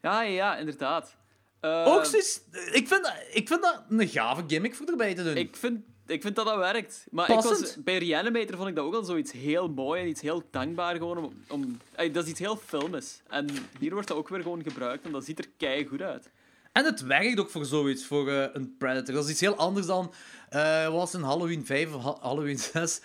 Ja, 0.00 0.22
ja, 0.22 0.56
inderdaad. 0.56 1.16
Eh, 1.62 1.86
ook 1.86 2.04
zoiets, 2.04 2.40
ik 2.72 2.88
vind, 2.88 3.02
dat, 3.02 3.14
ik 3.32 3.48
vind 3.48 3.62
dat 3.62 3.82
een 3.88 4.08
gave 4.08 4.42
gimmick 4.46 4.74
voor 4.74 4.86
erbij 4.86 5.14
te 5.14 5.22
doen. 5.22 5.36
Ik 5.36 5.56
vind, 5.56 5.80
ik 6.06 6.22
vind 6.22 6.36
dat 6.36 6.46
dat 6.46 6.56
werkt. 6.56 7.06
Maar 7.10 7.30
ik 7.30 7.40
was, 7.40 7.76
bij 7.84 7.98
Reanimator 7.98 8.56
vond 8.56 8.68
ik 8.68 8.74
dat 8.74 8.84
ook 8.84 8.94
al 8.94 9.04
zoiets 9.04 9.32
heel 9.32 9.68
mooi 9.68 10.00
en 10.00 10.08
iets 10.08 10.20
heel 10.20 10.42
dankbaar 10.50 10.96
gewoon. 10.96 11.32
Om, 11.48 11.80
dat 12.12 12.24
is 12.24 12.30
iets 12.30 12.40
heel 12.40 12.56
filmisch. 12.56 13.20
En 13.28 13.46
hier 13.78 13.92
wordt 13.92 14.08
dat 14.08 14.16
ook 14.16 14.28
weer 14.28 14.42
gewoon 14.42 14.62
gebruikt 14.62 15.04
en 15.04 15.12
dat 15.12 15.24
ziet 15.24 15.38
er 15.38 15.48
kei 15.56 15.86
goed 15.86 16.02
uit. 16.02 16.30
En 16.72 16.84
het 16.84 17.00
werkt 17.00 17.40
ook 17.40 17.50
voor 17.50 17.64
zoiets, 17.64 18.06
voor 18.06 18.28
eh, 18.30 18.44
een 18.52 18.76
Predator. 18.78 19.14
Dat 19.14 19.24
is 19.24 19.30
iets 19.30 19.40
heel 19.40 19.56
anders 19.56 19.86
dan, 19.86 20.12
eh 20.48 20.88
was 20.88 21.14
in 21.14 21.20
Halloween 21.22 21.66
5 21.66 21.94
of 21.94 22.02
Ha- 22.02 22.16
Halloween 22.20 22.58
6, 22.72 23.00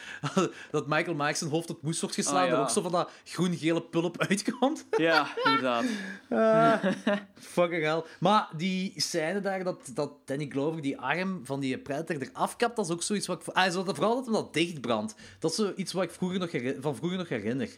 dat 0.72 0.88
Michael 0.88 1.16
Myers 1.16 1.40
zijn 1.40 1.50
hoofd 1.50 1.70
op 1.70 1.82
moes 1.82 2.00
wordt 2.00 2.16
geslaan, 2.16 2.44
Ah, 2.44 2.48
ja. 2.48 2.54
er 2.54 2.60
ook 2.62 2.70
zo 2.70 2.82
van 2.82 2.92
dat 2.92 3.12
groen-gele 3.24 3.82
pulp 3.82 4.18
uitkomt. 4.28 4.86
Ja, 4.98 5.28
inderdaad. 5.44 5.86
Fucking 7.40 7.84
hell. 7.84 8.04
Maar 8.20 8.50
die 8.58 8.94
scène 8.96 9.42
daar, 9.42 9.64
dat, 9.64 9.80
dat 9.94 10.12
Danny 10.26 10.48
Glover 10.50 10.82
die 10.82 10.98
arm 11.00 11.42
van 11.46 11.60
die 11.60 11.78
Predator 11.78 12.22
eraf 12.22 12.56
kapt, 12.56 12.76
dat 12.76 12.86
is 12.86 12.92
ook 12.92 13.04
zoiets 13.04 13.28
wat 13.28 13.42
ik... 13.42 13.54
Ah, 13.54 13.72
vooral 13.72 14.16
dat 14.16 14.26
hem 14.26 14.34
dat 14.34 14.54
dichtbrandt. 14.54 15.16
Dat 15.40 15.52
is 15.52 15.58
zoiets 15.58 15.94
wat 15.94 16.04
ik 16.04 16.12
vroeger 16.12 16.40
nog 16.40 16.50
van 16.80 16.96
vroeger 16.96 17.18
nog 17.18 17.30
herinner. 17.30 17.70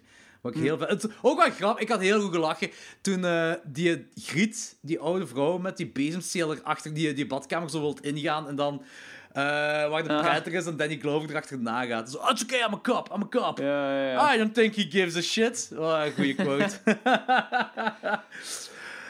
Wat 0.41 0.55
ik 0.55 0.61
heel 0.61 0.77
vet- 0.77 0.89
het, 0.89 1.07
ook 1.21 1.37
wel 1.41 1.51
grappig, 1.51 1.81
ik 1.83 1.89
had 1.89 1.99
heel 1.99 2.21
goed 2.21 2.33
gelachen 2.33 2.71
toen 3.01 3.25
eh, 3.25 3.53
die 3.65 4.07
Griet, 4.15 4.77
die 4.81 4.99
oude 4.99 5.27
vrouw 5.27 5.57
met 5.57 5.77
die 5.77 5.87
bezemsteel 5.91 6.55
achter 6.63 6.93
die, 6.93 7.13
die 7.13 7.27
badkamer 7.27 7.69
zo 7.69 7.79
wilt 7.79 8.01
ingaan 8.01 8.47
en 8.47 8.55
dan... 8.55 8.83
eh, 9.31 9.43
waar 9.89 10.03
de. 10.03 10.07
Predator 10.07 10.53
is 10.53 10.65
en 10.65 10.77
Danny 10.77 10.97
Glover 10.99 11.29
erachterna 11.29 11.85
gaat. 11.85 12.11
Zo, 12.11 12.17
oh, 12.17 12.29
it's 12.29 12.43
okay, 12.43 12.59
I'm 12.59 12.73
a 12.73 12.79
cop, 12.81 13.09
I'm 13.15 13.21
a 13.21 13.27
cop. 13.29 13.57
Ja, 13.57 13.91
ja, 14.01 14.11
ja. 14.11 14.33
I 14.35 14.37
don't 14.37 14.53
think 14.53 14.75
he 14.75 14.85
gives 14.89 15.15
a 15.15 15.21
shit. 15.21 15.69
Oh, 15.77 16.01
goede 16.15 16.33
quote. 16.35 16.79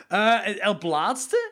En, 0.08 0.60
en 0.60 0.70
op 0.70 0.84
laatste, 0.84 1.52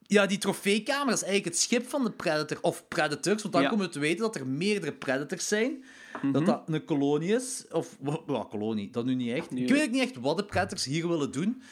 ja, 0.00 0.26
die 0.26 0.38
trofeekamer 0.38 1.12
is 1.12 1.22
eigenlijk 1.22 1.44
het 1.44 1.58
schip 1.62 1.88
van 1.88 2.04
de 2.04 2.10
Predator, 2.10 2.58
of 2.60 2.88
Predators, 2.88 3.42
want 3.42 3.54
dan 3.54 3.68
komen 3.68 3.86
we 3.86 3.92
te 3.92 3.98
weten 3.98 4.18
dat 4.20 4.36
er 4.36 4.46
meerdere 4.46 4.92
Predators 4.92 5.48
zijn. 5.48 5.84
Dat 6.32 6.46
dat 6.46 6.62
een 6.66 6.84
kolonie 6.84 7.34
is, 7.34 7.64
of 7.72 7.96
ja, 8.26 8.46
kolonie, 8.50 8.90
dat 8.90 9.04
nu 9.04 9.14
niet 9.14 9.32
echt. 9.36 9.50
Nee. 9.50 9.62
Ik 9.62 9.68
weet 9.70 9.90
niet 9.90 10.02
echt 10.02 10.16
wat 10.20 10.36
de 10.36 10.44
Predators 10.44 10.84
hier 10.84 11.08
willen 11.08 11.30
doen, 11.32 11.62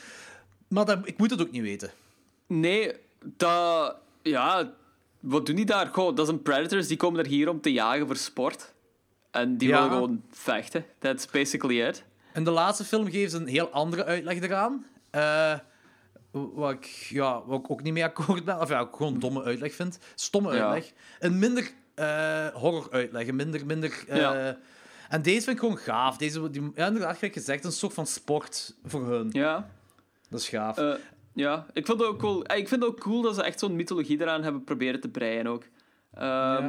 maar 0.68 0.84
dat, 0.84 0.98
ik 1.04 1.18
moet 1.18 1.30
het 1.30 1.40
ook 1.40 1.50
niet 1.50 1.62
weten. 1.62 1.90
Nee, 2.46 2.92
dat... 3.22 3.96
Ja, 4.22 4.72
wat 5.20 5.46
doen 5.46 5.56
die 5.56 5.64
daar? 5.64 5.86
Goh, 5.86 6.16
dat 6.16 6.26
zijn 6.26 6.42
predators, 6.42 6.86
die 6.86 6.96
komen 6.96 7.20
er 7.20 7.26
hier 7.26 7.48
om 7.48 7.60
te 7.60 7.72
jagen 7.72 8.06
voor 8.06 8.16
sport. 8.16 8.72
En 9.30 9.56
die 9.56 9.68
Ja. 9.68 9.74
willen 9.74 9.90
gewoon 9.92 10.22
vechten. 10.30 10.84
That's 10.98 11.26
basically 11.26 11.86
it. 11.88 12.04
In 12.34 12.44
de 12.44 12.50
laatste 12.50 12.84
film 12.84 13.10
geven 13.10 13.30
ze 13.30 13.36
een 13.36 13.46
heel 13.46 13.68
andere 13.68 14.04
uitleg 14.04 14.40
eraan. 14.40 14.86
Eh, 15.10 15.58
wat, 16.30 16.72
ik, 16.72 16.84
ja, 17.08 17.42
wat 17.46 17.58
ik 17.58 17.70
ook 17.70 17.82
niet 17.82 17.92
mee 17.92 18.04
akkoord 18.04 18.44
ben. 18.44 18.60
Of 18.60 18.68
ja, 18.68 18.80
ik 18.80 18.88
gewoon 18.96 19.12
een 19.14 19.20
domme 19.20 19.42
uitleg 19.42 19.74
vind. 19.74 19.98
Stomme 20.14 20.54
Ja. 20.54 20.62
uitleg. 20.62 20.92
Een 21.18 21.38
minder 21.38 21.70
eh, 21.98 22.46
horror 22.54 22.88
uitleg. 22.90 23.26
Een 23.26 23.36
minder... 23.36 23.66
minder 23.66 24.04
eh, 24.08 24.16
Ja. 24.16 24.58
En 25.08 25.22
deze 25.22 25.40
vind 25.40 25.56
ik 25.56 25.58
gewoon 25.58 25.78
gaaf. 25.78 26.16
Deze, 26.16 26.50
die, 26.50 26.70
ja, 26.74 26.86
inderdaad, 26.86 27.16
gelijk 27.16 27.34
gezegd, 27.34 27.64
een 27.64 27.72
soort 27.72 27.94
van 27.94 28.06
sport 28.06 28.74
voor 28.84 29.06
hun. 29.06 29.28
Ja. 29.32 29.70
Dat 30.28 30.40
is 30.40 30.48
gaaf. 30.48 30.78
Eh, 30.78 30.92
ja, 31.34 31.66
ik 31.72 31.86
vind, 31.86 31.98
het 31.98 32.08
ook 32.08 32.18
cool. 32.18 32.40
ik 32.40 32.68
vind 32.68 32.70
het 32.70 32.84
ook 32.84 33.00
cool 33.00 33.22
dat 33.22 33.34
ze 33.34 33.42
echt 33.42 33.58
zo'n 33.58 33.76
mythologie 33.76 34.20
eraan 34.20 34.42
hebben 34.42 34.64
proberen 34.64 35.00
te 35.00 35.08
breien 35.08 35.46
ook. 35.46 35.64
Ehm, 36.14 36.64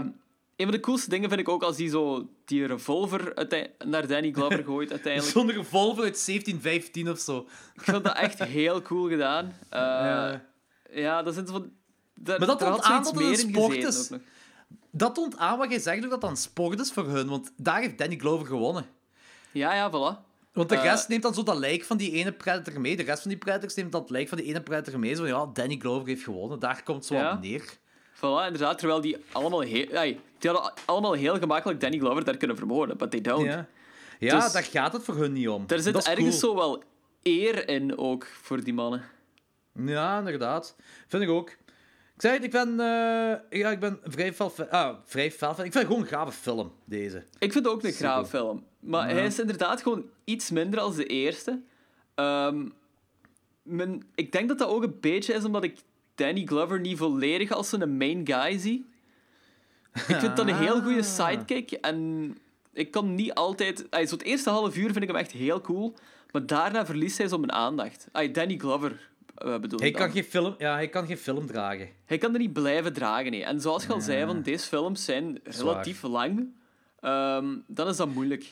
Een 0.55 0.65
van 0.65 0.71
de 0.71 0.79
coolste 0.79 1.09
dingen 1.09 1.29
vind 1.29 1.41
ik 1.41 1.49
ook 1.49 1.63
als 1.63 1.75
die 1.75 1.89
zo 1.89 2.29
die 2.45 2.65
revolver 2.65 3.47
naar 3.85 4.07
Danny 4.07 4.31
Glover 4.31 4.63
gooit 4.73 4.91
uiteindelijk. 4.91 5.33
Zo'n 5.33 5.51
revolver 5.51 6.03
uit 6.03 6.25
1715 6.25 7.09
of 7.09 7.19
zo. 7.19 7.47
Ik 7.75 7.81
vind 7.81 8.03
dat 8.03 8.15
echt 8.15 8.43
heel 8.43 8.81
cool 8.81 9.07
gedaan. 9.07 9.55
Ja. 9.69 10.41
ja, 10.91 11.23
dat 11.23 11.33
zijn 11.33 11.47
van... 11.47 11.71
Daar, 12.15 12.37
Maar 12.39 12.47
dat 12.47 12.59
toont 12.59 12.75
had 12.75 12.83
aan 12.83 13.05
zoiets 13.05 13.11
dat 13.11 13.21
het 13.21 13.23
meer 13.23 13.39
een 13.39 13.47
in 13.47 13.53
sport 13.53 13.73
gezeten 13.73 14.15
is. 14.17 14.23
Dat 14.91 15.15
toont 15.15 15.37
aan 15.37 15.57
wat 15.57 15.69
jij 15.69 15.79
zegt, 15.79 16.03
ook 16.03 16.09
dat 16.21 16.23
een 16.29 16.35
sport 16.37 16.79
is 16.79 16.91
voor 16.91 17.07
hun. 17.07 17.27
Want 17.29 17.51
daar 17.57 17.81
heeft 17.81 17.97
Danny 17.97 18.17
Glover 18.17 18.45
gewonnen. 18.47 18.85
Ja, 19.51 19.73
ja, 19.73 19.89
voilà. 19.89 20.27
Want 20.53 20.69
de 20.69 20.75
Eh, 20.75 20.83
rest 20.83 21.07
neemt 21.07 21.23
dan 21.23 21.33
zo 21.33 21.43
dat 21.43 21.57
lijk 21.57 21.83
van 21.83 21.97
die 21.97 22.11
ene 22.11 22.31
Predator 22.31 22.81
mee. 22.81 22.95
De 22.97 23.03
rest 23.03 23.21
van 23.21 23.29
die 23.31 23.39
Predators 23.39 23.75
neemt 23.75 23.91
dat 23.91 24.09
lijk 24.09 24.27
van 24.27 24.37
die 24.37 24.47
ene 24.47 24.61
Predator 24.61 24.99
mee. 24.99 25.15
Zo 25.15 25.27
ja, 25.27 25.45
Danny 25.53 25.77
Glover 25.79 26.07
heeft 26.07 26.23
gewonnen. 26.23 26.59
Daar 26.59 26.83
komt 26.83 27.05
zo 27.05 27.15
Ja. 27.15 27.29
aan 27.29 27.39
neer. 27.39 27.63
Voilà, 28.15 28.45
inderdaad. 28.45 28.77
Terwijl 28.77 29.01
die 29.01 29.17
allemaal 29.31 29.59
heel... 29.61 29.87
ey, 29.87 30.19
die 30.39 30.49
hadden 30.51 30.73
allemaal 30.85 31.13
heel 31.13 31.37
gemakkelijk 31.39 31.79
Danny 31.81 31.97
Glover 31.97 32.23
daar 32.25 32.37
kunnen 32.37 32.57
vermoorden, 32.57 32.97
but 32.97 33.11
they 33.11 33.21
don't. 33.21 33.45
Ja, 33.45 33.67
ja 34.19 34.39
Dus- 34.39 34.51
daar 34.51 34.63
gaat 34.63 34.93
het 34.93 35.03
voor 35.03 35.15
hun 35.15 35.33
niet 35.33 35.49
om. 35.49 35.63
Er 35.67 35.81
zit 35.81 35.93
dat 35.93 36.05
ergens 36.07 36.39
cool. 36.39 36.51
zo 36.53 36.55
wel 36.59 36.83
eer 37.23 37.67
in 37.69 37.97
ook 37.97 38.25
voor 38.41 38.63
die 38.63 38.73
mannen. 38.73 39.03
Ja, 39.85 40.17
inderdaad. 40.17 40.75
Vind 41.07 41.23
ik 41.23 41.29
ook. 41.29 41.55
Ik 42.19 42.25
zeg 42.25 42.33
het, 42.33 42.43
ik 42.43 42.51
ben, 42.51 42.79
eh, 42.79 43.59
ja, 43.59 43.71
ik 43.71 43.79
ben 43.79 43.99
vrij 44.03 44.33
fel 44.33 44.49
fan. 44.49 44.69
Ah, 44.69 44.95
vrij 45.03 45.31
fel 45.31 45.53
fan. 45.53 45.65
Ik 45.65 45.71
vind 45.71 45.73
het 45.73 45.93
gewoon 45.93 46.01
een 46.01 46.07
gave 46.07 46.31
film, 46.31 46.71
deze. 46.85 47.17
Ik 47.17 47.51
vind 47.51 47.65
het 47.65 47.67
ook 47.67 47.83
een 47.83 47.91
Super. 47.91 48.07
grave 48.07 48.29
film. 48.29 48.63
Maar 48.79 49.09
hij 49.09 49.25
is 49.25 49.39
inderdaad 49.39 49.81
gewoon 49.81 50.05
iets 50.23 50.49
minder 50.49 50.79
als 50.79 50.95
de 50.95 51.05
eerste. 51.05 51.61
Ehm, 52.15 52.67
mijn, 53.61 54.03
ik 54.15 54.31
denk 54.31 54.47
dat 54.47 54.57
dat 54.57 54.67
ook 54.67 54.83
een 54.83 54.97
beetje 54.99 55.33
is 55.33 55.43
omdat 55.43 55.63
ik 55.63 55.77
Danny 56.15 56.45
Glover 56.45 56.79
niet 56.79 56.97
volledig 56.97 57.51
als 57.51 57.71
een 57.71 57.97
main 57.97 58.27
guy 58.27 58.57
zie. 58.57 58.85
Ik 59.93 60.01
vind 60.15 60.37
dat 60.37 60.47
een 60.47 60.55
heel 60.55 60.81
goede 60.81 61.03
sidekick. 61.03 61.71
En 61.71 62.37
ik 62.73 62.91
kan 62.91 63.15
niet 63.15 63.33
altijd... 63.33 63.87
Ay, 63.89 64.05
zo 64.05 64.13
het 64.15 64.23
eerste 64.23 64.49
half 64.49 64.77
uur 64.77 64.91
vind 64.91 65.03
ik 65.03 65.07
hem 65.07 65.17
echt 65.17 65.31
heel 65.31 65.61
cool. 65.61 65.93
Maar 66.31 66.45
daarna 66.45 66.85
verliest 66.85 67.17
hij 67.17 67.27
zo 67.27 67.37
mijn 67.37 67.51
aandacht. 67.51 68.07
Ay, 68.11 68.31
Danny 68.31 68.57
Glover 68.57 69.09
bedoel 69.39 69.79
Hij 69.79 69.91
kan, 69.91 70.11
geen 70.11 70.23
film, 70.23 70.55
ja, 70.57 70.73
hij 70.73 70.89
kan 70.89 71.05
geen 71.05 71.17
film 71.17 71.45
dragen. 71.45 71.89
Hij 72.05 72.17
kan 72.17 72.33
er 72.33 72.39
niet 72.39 72.53
blijven 72.53 72.93
dragen. 72.93 73.31
Nee. 73.31 73.43
En 73.43 73.61
zoals 73.61 73.85
je 73.85 73.93
al 73.93 74.01
zei, 74.01 74.25
van 74.25 74.41
deze 74.41 74.65
films 74.67 75.05
zijn 75.05 75.39
relatief 75.43 76.01
lang. 76.01 76.53
Ehm, 76.99 77.57
dan 77.67 77.87
is 77.87 77.97
dat 77.97 78.13
moeilijk. 78.13 78.45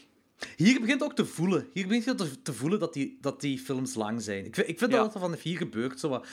Hier 0.56 0.80
begint 0.80 1.04
ook 1.04 1.16
te 1.16 1.26
voelen. 1.26 1.68
Hier 1.74 1.88
begint 1.88 2.04
je 2.04 2.16
te, 2.16 2.42
te 2.42 2.54
voelen 2.54 2.80
dat 2.80 2.94
die, 2.94 3.18
dat 3.22 3.42
die 3.42 3.60
films 3.60 3.96
lang 3.96 4.22
zijn. 4.22 4.46
Ik 4.46 4.56
vind, 4.56 4.68
ik 4.68 4.80
vind 4.80 4.92
Ja. 4.92 4.98
dat 4.98 5.14
dat 5.14 5.22
van 5.22 5.36
hier 5.42 5.58
gebeurt. 5.58 6.00
Zo 6.00 6.10
wat. 6.10 6.28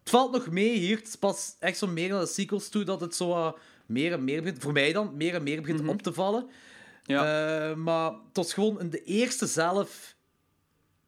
Het 0.00 0.10
valt 0.10 0.32
nog 0.32 0.50
mee 0.50 0.78
hier. 0.78 0.96
Het 0.96 1.16
pas 1.20 1.56
echt 1.58 1.78
zo 1.78 1.86
meer 1.86 2.08
naar 2.08 2.20
de 2.20 2.26
sequels 2.26 2.68
toe 2.68 2.84
dat 2.84 3.00
het 3.00 3.14
zo 3.14 3.28
wat 3.28 3.58
meer 3.86 4.12
en 4.12 4.24
meer 4.24 4.42
begint... 4.42 4.62
Voor 4.62 4.72
mij 4.72 4.92
dan, 4.92 5.16
meer 5.16 5.34
en 5.34 5.42
meer 5.42 5.60
begint 5.60 5.88
op 5.88 6.02
te 6.02 6.12
vallen. 6.12 6.46
Ja. 7.04 7.68
Eh, 7.70 7.76
maar 7.76 8.10
het 8.10 8.36
was 8.36 8.52
gewoon 8.52 8.80
in 8.80 8.90
de 8.90 9.02
eerste 9.02 9.46
zelf... 9.46 10.16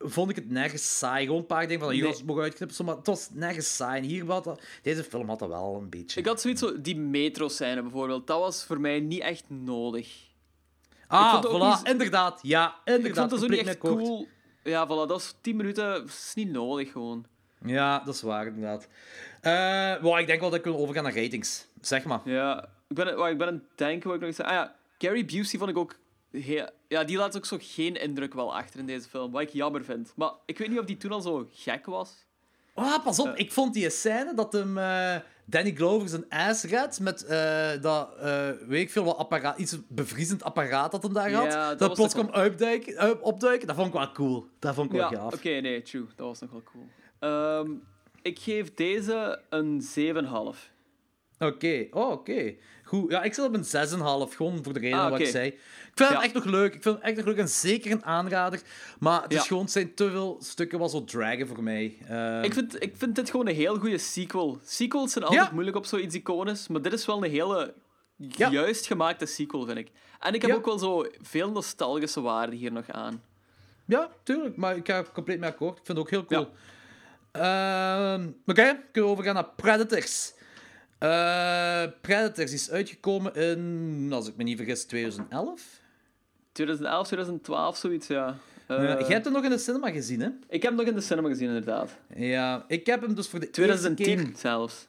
vond 0.04 0.30
ik 0.30 0.36
het 0.36 0.50
nergens 0.50 0.98
saai. 0.98 1.24
Gewoon 1.24 1.40
een 1.40 1.46
paar 1.46 1.66
dingen 1.66 1.80
van 1.84 1.88
Nee. 1.98 2.06
het 2.08 2.24
mogen 2.24 2.42
uitknippen, 2.42 2.84
maar 2.84 2.96
het 2.96 3.06
was 3.06 3.28
nergens 3.32 3.76
saai. 3.76 4.02
En 4.02 4.08
hier 4.08 4.24
wat, 4.24 4.60
deze 4.82 5.04
film 5.04 5.28
had 5.28 5.38
dat 5.38 5.48
wel 5.48 5.78
een 5.80 5.88
beetje. 5.88 6.20
Ik 6.20 6.26
had 6.26 6.40
zoiets 6.40 6.60
zo, 6.60 6.80
die 6.80 6.96
metro-scène 6.96 7.82
bijvoorbeeld, 7.82 8.26
dat 8.26 8.38
was 8.40 8.64
voor 8.64 8.80
mij 8.80 9.00
niet 9.00 9.20
echt 9.20 9.44
nodig. 9.48 10.22
ah, 11.06 11.44
voilà, 11.44 11.58
niet- 11.78 11.88
inderdaad. 11.92 12.38
Ja, 12.42 12.74
inderdaad. 12.84 13.08
ik 13.10 13.14
vond 13.16 13.30
het 13.30 13.40
zo 13.40 13.46
niet 13.46 13.66
echt 13.66 13.78
cool. 13.78 14.26
Ja, 14.62 14.84
voilà, 14.86 14.88
dat 14.88 15.08
was 15.08 15.34
10 15.40 15.56
minuten, 15.56 15.84
dat 15.92 16.04
is 16.08 16.32
niet 16.34 16.50
nodig 16.50 16.92
gewoon. 16.92 17.26
Ja, 17.64 17.98
dat 18.04 18.14
is 18.14 18.22
waar, 18.22 18.46
inderdaad. 18.46 18.88
Well, 20.02 20.20
ik 20.20 20.26
denk 20.26 20.40
wel 20.40 20.48
dat 20.50 20.52
we 20.58 20.60
kunnen 20.60 20.80
overgaan 20.80 21.02
naar 21.04 21.14
ratings. 21.14 21.66
Zeg 21.80 22.04
maar. 22.04 22.20
Ja, 22.24 22.68
ik 22.88 22.96
ben, 22.96 23.16
wacht, 23.16 23.30
ik 23.32 23.38
ben 23.38 23.46
aan 23.46 23.54
het 23.54 23.78
denken 23.78 24.08
wat 24.08 24.16
ik 24.20 24.26
nog 24.26 24.34
zei. 24.34 24.48
Ah 24.48 24.54
ja, 24.54 24.74
Gary 24.98 25.24
Busey 25.24 25.58
vond 25.58 25.70
ik 25.70 25.76
ook 25.78 25.94
heel... 26.42 26.70
Ja, 26.88 27.04
die 27.04 27.16
laat 27.16 27.36
ook 27.36 27.46
zo 27.46 27.56
geen 27.60 28.00
indruk 28.00 28.34
wel 28.34 28.54
achter 28.56 28.80
in 28.80 28.86
deze 28.86 29.08
film, 29.08 29.30
wat 29.32 29.42
ik 29.42 29.48
jammer 29.48 29.84
vind. 29.84 30.12
Maar 30.16 30.32
ik 30.46 30.58
weet 30.58 30.68
niet 30.68 30.78
of 30.78 30.84
die 30.84 30.96
toen 30.96 31.12
al 31.12 31.20
zo 31.20 31.48
gek 31.52 31.86
was. 31.86 32.24
Ah, 32.74 33.04
pas 33.04 33.18
op. 33.18 33.36
Ik 33.36 33.52
vond 33.52 33.74
die 33.74 33.90
scène 33.90 34.34
dat 34.34 34.52
hem 34.52 34.78
eh, 34.78 35.16
Danny 35.44 35.72
Glover 35.74 36.08
zijn 36.08 36.28
ass 36.28 36.64
redt 36.64 37.00
met 37.00 37.24
eh, 37.24 37.70
dat, 37.80 38.16
eh, 38.16 38.48
weet 38.66 38.80
ik 38.82 38.90
veel, 38.90 39.04
wat 39.04 39.16
apparaat, 39.16 39.58
iets 39.58 39.76
bevriezend 39.88 40.42
apparaat 40.42 40.90
dat 40.92 41.02
hem 41.02 41.12
daar 41.12 41.30
Ja, 41.30 41.66
had. 41.68 41.78
dat 41.78 41.94
plots 41.94 42.14
kwam 42.14 42.30
uitduiken, 42.30 42.96
uit- 42.98 43.20
opduiken. 43.20 43.66
Dat 43.66 43.76
vond 43.76 43.88
ik 43.88 43.94
wel 43.94 44.12
cool. 44.12 44.46
Dat 44.58 44.74
vond 44.74 44.92
ik 44.92 44.98
wel 44.98 45.10
Ja, 45.10 45.16
gaaf. 45.18 45.34
oké, 45.34 45.48
nee, 45.48 45.82
true. 45.82 46.06
Dat 46.16 46.26
was 46.26 46.40
nog 46.40 46.50
wel 46.50 46.62
cool. 46.62 46.86
Ehm, 47.18 47.70
ik 48.22 48.38
geef 48.38 48.74
deze 48.74 49.40
een 49.50 49.80
7,5. 49.82 50.72
Oké, 51.38 51.86
oh, 51.90 52.10
oké. 52.10 52.54
Goed. 53.00 53.10
Ja, 53.10 53.22
ik 53.22 53.34
zit 53.34 53.44
op 53.44 53.54
een 53.54 53.64
6,5, 54.28 54.34
gewoon 54.36 54.58
voor 54.64 54.72
de 54.72 54.78
reden 54.78 54.98
Ah, 54.98 55.10
wat 55.10 55.20
ik 55.20 55.26
zei. 55.26 55.46
Ik 55.46 55.60
vind 55.94 56.08
Ja. 56.08 56.14
hem 56.14 56.24
echt 56.24 56.34
nog 56.34 56.44
leuk. 56.44 56.74
Ik 56.74 56.82
vind 56.82 56.94
hem 56.94 57.04
echt 57.04 57.16
nog 57.16 57.24
leuk 57.26 57.36
en 57.38 57.48
zeker 57.48 57.90
een 57.90 58.04
aanrader. 58.04 58.60
Maar 58.98 59.22
het 59.22 59.32
is 59.32 59.46
gewoon, 59.46 59.62
het 59.62 59.72
zijn 59.72 59.94
te 59.94 60.10
veel 60.10 60.38
stukken 60.42 60.78
wat 60.78 60.90
zo 60.90 61.04
dragen 61.04 61.46
voor 61.46 61.62
mij. 61.62 61.96
Eh, 62.08 62.42
Ik 62.42 62.52
vind, 62.52 62.82
ik 62.82 62.94
vind 62.96 63.14
dit 63.14 63.30
gewoon 63.30 63.48
een 63.48 63.54
heel 63.54 63.76
goede 63.78 63.98
sequel. 63.98 64.58
Sequels 64.64 65.12
zijn 65.12 65.24
altijd 65.24 65.46
Ja. 65.46 65.52
moeilijk 65.52 65.76
op 65.76 65.86
zoiets 65.86 66.14
iconisch, 66.14 66.68
maar 66.68 66.82
dit 66.82 66.92
is 66.92 67.06
wel 67.06 67.24
een 67.24 67.30
hele 67.30 67.74
juist 68.16 68.86
gemaakte 68.86 69.26
sequel, 69.26 69.66
vind 69.66 69.78
ik. 69.78 69.90
En 70.20 70.34
ik 70.34 70.42
heb 70.42 70.50
ook 70.56 70.64
wel 70.64 70.78
zo 70.78 71.06
veel 71.22 71.50
nostalgische 71.50 72.20
waarde 72.20 72.56
hier 72.56 72.72
nog 72.72 72.90
aan. 72.90 73.22
Ja, 73.86 74.08
tuurlijk. 74.22 74.56
Maar 74.56 74.76
ik 74.76 74.86
ga 74.86 74.96
er 74.96 75.10
compleet 75.12 75.38
mee 75.40 75.50
akkoord. 75.50 75.78
Ik 75.78 75.84
vind 75.84 75.98
het 75.98 76.06
ook 76.06 76.10
heel 76.12 76.24
cool. 76.24 76.48
Ehm, 77.32 78.26
Oké, 78.46 78.62
kunnen 78.64 78.80
we 78.92 79.16
overgaan 79.16 79.34
naar 79.34 79.48
Predators. 79.56 80.33
Eh, 81.04 81.90
Predators 82.00 82.52
is 82.52 82.70
uitgekomen 82.70 83.34
in, 83.34 84.08
als 84.12 84.28
ik 84.28 84.36
me 84.36 84.42
niet 84.42 84.56
vergis, 84.56 84.84
2011. 84.84 85.62
2011, 86.52 87.06
2012, 87.06 87.76
zoiets, 87.76 88.06
ja. 88.06 88.36
Ja, 88.68 88.82
jij 88.82 89.06
hebt 89.08 89.24
hem 89.24 89.34
nog 89.34 89.44
in 89.44 89.50
de 89.50 89.58
cinema 89.58 89.90
gezien, 89.90 90.20
hè? 90.20 90.28
Ik 90.48 90.62
heb 90.62 90.62
hem 90.62 90.74
nog 90.74 90.86
in 90.86 90.94
de 90.94 91.00
cinema 91.00 91.28
gezien, 91.28 91.46
inderdaad. 91.48 91.90
Ja, 92.16 92.64
ik 92.68 92.86
heb 92.86 93.00
hem 93.00 93.14
dus 93.14 93.28
voor 93.28 93.40
de 93.40 93.50
2010 93.50 94.06
eerste 94.06 94.24
keer... 94.24 94.36
zelfs. 94.36 94.86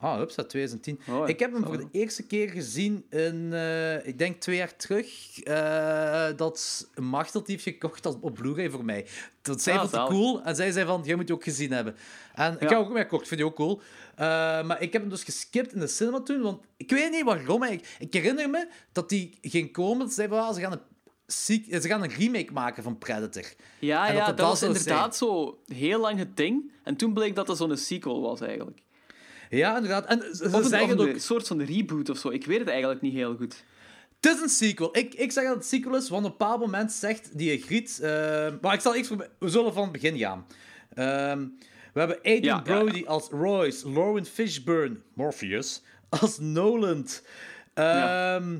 Ah, 0.00 0.20
ups, 0.20 0.34
dat 0.34 0.48
2010. 0.48 1.00
Oh, 1.10 1.28
ik 1.28 1.38
heb 1.38 1.52
hem 1.52 1.60
zo. 1.60 1.66
voor 1.66 1.76
de 1.76 1.88
eerste 1.92 2.26
keer 2.26 2.48
gezien 2.50 3.04
in, 3.10 3.52
eh, 3.52 4.06
ik 4.06 4.18
denk 4.18 4.40
twee 4.40 4.56
jaar 4.56 4.76
terug. 4.76 5.38
eh, 5.42 6.26
dat 6.36 6.88
Machtel 6.94 7.42
heeft 7.46 7.62
gekocht 7.62 8.06
als, 8.06 8.14
op 8.20 8.34
Blu-ray 8.34 8.70
voor 8.70 8.84
mij. 8.84 9.06
Dat 9.42 9.62
zij 9.62 9.72
Ah, 9.74 9.80
vond 9.80 9.92
het 9.92 10.04
cool 10.08 10.42
en 10.42 10.56
zij 10.56 10.70
zei 10.72 10.86
van, 10.86 11.02
jij 11.04 11.16
moet 11.16 11.26
die 11.26 11.34
ook 11.34 11.42
gezien 11.42 11.72
hebben. 11.72 11.96
En 12.34 12.54
ik 12.60 12.68
heb 12.68 12.78
ook 12.78 12.90
mee 12.92 13.02
gekocht, 13.02 13.28
vind 13.28 13.40
die 13.40 13.48
ook 13.50 13.56
cool. 13.56 13.80
Eh, 14.14 14.26
maar 14.64 14.82
ik 14.82 14.92
heb 14.92 15.02
hem 15.02 15.10
dus 15.10 15.24
geskipt 15.24 15.72
in 15.72 15.80
de 15.80 15.86
cinema 15.86 16.20
toen, 16.20 16.40
want 16.42 16.60
ik 16.76 16.90
weet 16.90 17.10
niet 17.10 17.24
waarom. 17.24 17.62
eigenlijk. 17.62 17.94
Ik 17.98 18.12
herinner 18.12 18.50
me 18.50 18.68
dat 18.92 19.08
die 19.08 19.38
ging 19.42 19.72
komen, 19.72 19.98
dat 20.06 20.14
van, 20.28 20.38
ah, 20.38 20.54
ze 20.54 20.60
gaan 20.60 20.72
een... 20.72 20.80
sequ- 21.26 21.80
Ze 21.82 21.88
gaan 21.88 22.02
een 22.02 22.10
remake 22.10 22.52
maken 22.52 22.82
van 22.82 22.98
Predator. 22.98 23.44
Ja, 23.78 24.06
En 24.08 24.12
ja, 24.14 24.18
dat 24.18 24.26
dat, 24.28 24.36
dat 24.36 24.46
was 24.46 24.62
inderdaad 24.62 25.16
zo 25.16 25.58
heel 25.66 26.00
lang 26.00 26.18
het 26.18 26.36
ding. 26.36 26.72
En 26.84 26.96
toen 26.96 27.12
bleek 27.12 27.34
dat 27.34 27.46
dat 27.46 27.56
zo'n 27.56 27.76
sequel 27.76 28.20
was, 28.20 28.40
eigenlijk. 28.40 28.78
Ja, 29.50 29.74
inderdaad. 29.76 30.06
En 30.06 30.22
ze, 30.36 30.44
Of 30.44 30.52
een, 30.52 30.64
zeggen 30.64 30.88
het 30.88 31.00
een 31.00 31.08
ook... 31.14 31.18
soort 31.20 31.46
van 31.46 31.60
reboot 31.62 32.08
of 32.08 32.18
zo. 32.18 32.28
Ik 32.30 32.46
weet 32.46 32.58
het 32.58 32.68
eigenlijk 32.68 33.00
niet 33.00 33.14
heel 33.14 33.36
goed. 33.36 33.64
Het 34.20 34.34
is 34.34 34.40
een 34.40 34.48
sequel. 34.48 34.96
Ik, 34.96 35.14
ik 35.14 35.32
zeg 35.32 35.44
dat 35.44 35.54
het 35.54 35.62
een 35.62 35.68
sequel 35.68 35.96
is, 35.96 36.08
want 36.08 36.24
op 36.24 36.30
een 36.32 36.36
bepaald 36.38 36.60
moment 36.60 36.92
zegt 36.92 37.38
die 37.38 37.60
Griet... 37.62 37.98
eh, 38.02 38.46
maar 38.60 38.74
ik 38.74 38.80
zal 38.80 38.94
eerst... 38.94 39.08
voor- 39.08 39.28
We 39.38 39.48
zullen 39.48 39.72
van 39.72 39.82
het 39.82 39.92
begin 39.92 40.18
gaan. 40.18 40.46
Ehm, 40.94 41.46
we 41.92 41.98
hebben 42.00 42.16
Adrian 42.18 42.42
Ja, 42.42 42.54
ja, 42.54 42.60
Brody 42.62 43.04
als 43.06 43.28
Royce, 43.30 43.90
Lauren 43.90 44.24
Fishburne, 44.24 44.96
Morpheus, 45.14 45.82
als 46.08 46.38
Noland. 46.38 47.22
Ehm, 47.74 48.56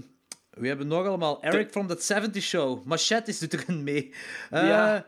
We 0.51 0.69
hebben 0.69 0.87
nog 0.87 1.07
allemaal 1.07 1.43
Eric 1.43 1.71
from 1.71 1.87
the 1.87 1.97
70 1.99 2.43
Show. 2.43 2.85
Machete 2.85 3.37
doet 3.41 3.53
erin 3.55 3.83
mee. 3.85 4.13
Eh, 4.51 4.63
Ja. 4.69 5.07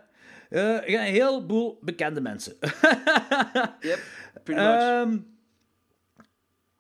ja, 0.51 0.83
een 0.87 0.99
heleboel 1.13 1.79
bekende 1.83 2.21
mensen. 2.21 2.57
Yep, 3.81 3.99
pretty 4.45 4.63
much. 4.63 4.81
Ehm 4.81 5.17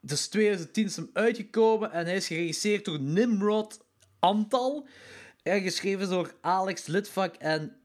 dus 0.01 0.29
2010 0.29 0.85
is 0.85 0.97
hem 0.97 1.11
uitgekomen 1.13 1.93
en 1.93 2.05
hij 2.05 2.17
is 2.17 2.27
geregisseerd 2.27 2.85
door 2.85 3.01
Nimrod 3.01 3.85
Antal. 4.19 4.87
En 5.43 5.61
geschreven 5.63 6.09
door 6.09 6.35
Alex 6.41 6.87
Litvak 6.87 7.35
en 7.35 7.77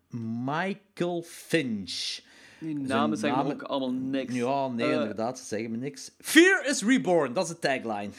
Michael 0.46 1.22
Finch. 1.26 2.20
Die 2.60 2.78
namen 2.80 3.18
zeggen 3.18 3.40
namen- 3.40 3.54
ook 3.54 3.62
allemaal 3.64 3.92
niks. 3.92 4.34
Ja, 4.34 4.68
nee, 4.68 4.88
Eh, 4.88 4.94
inderdaad, 4.94 5.40
ze 5.40 5.46
zeggen 5.46 5.72
me 5.72 5.78
niks. 5.78 6.12
Fear 6.20 6.66
is 6.66 6.82
Reborn, 6.84 7.34
dat 7.34 7.44
is 7.44 7.50
de 7.50 7.60
tagline. 7.60 8.12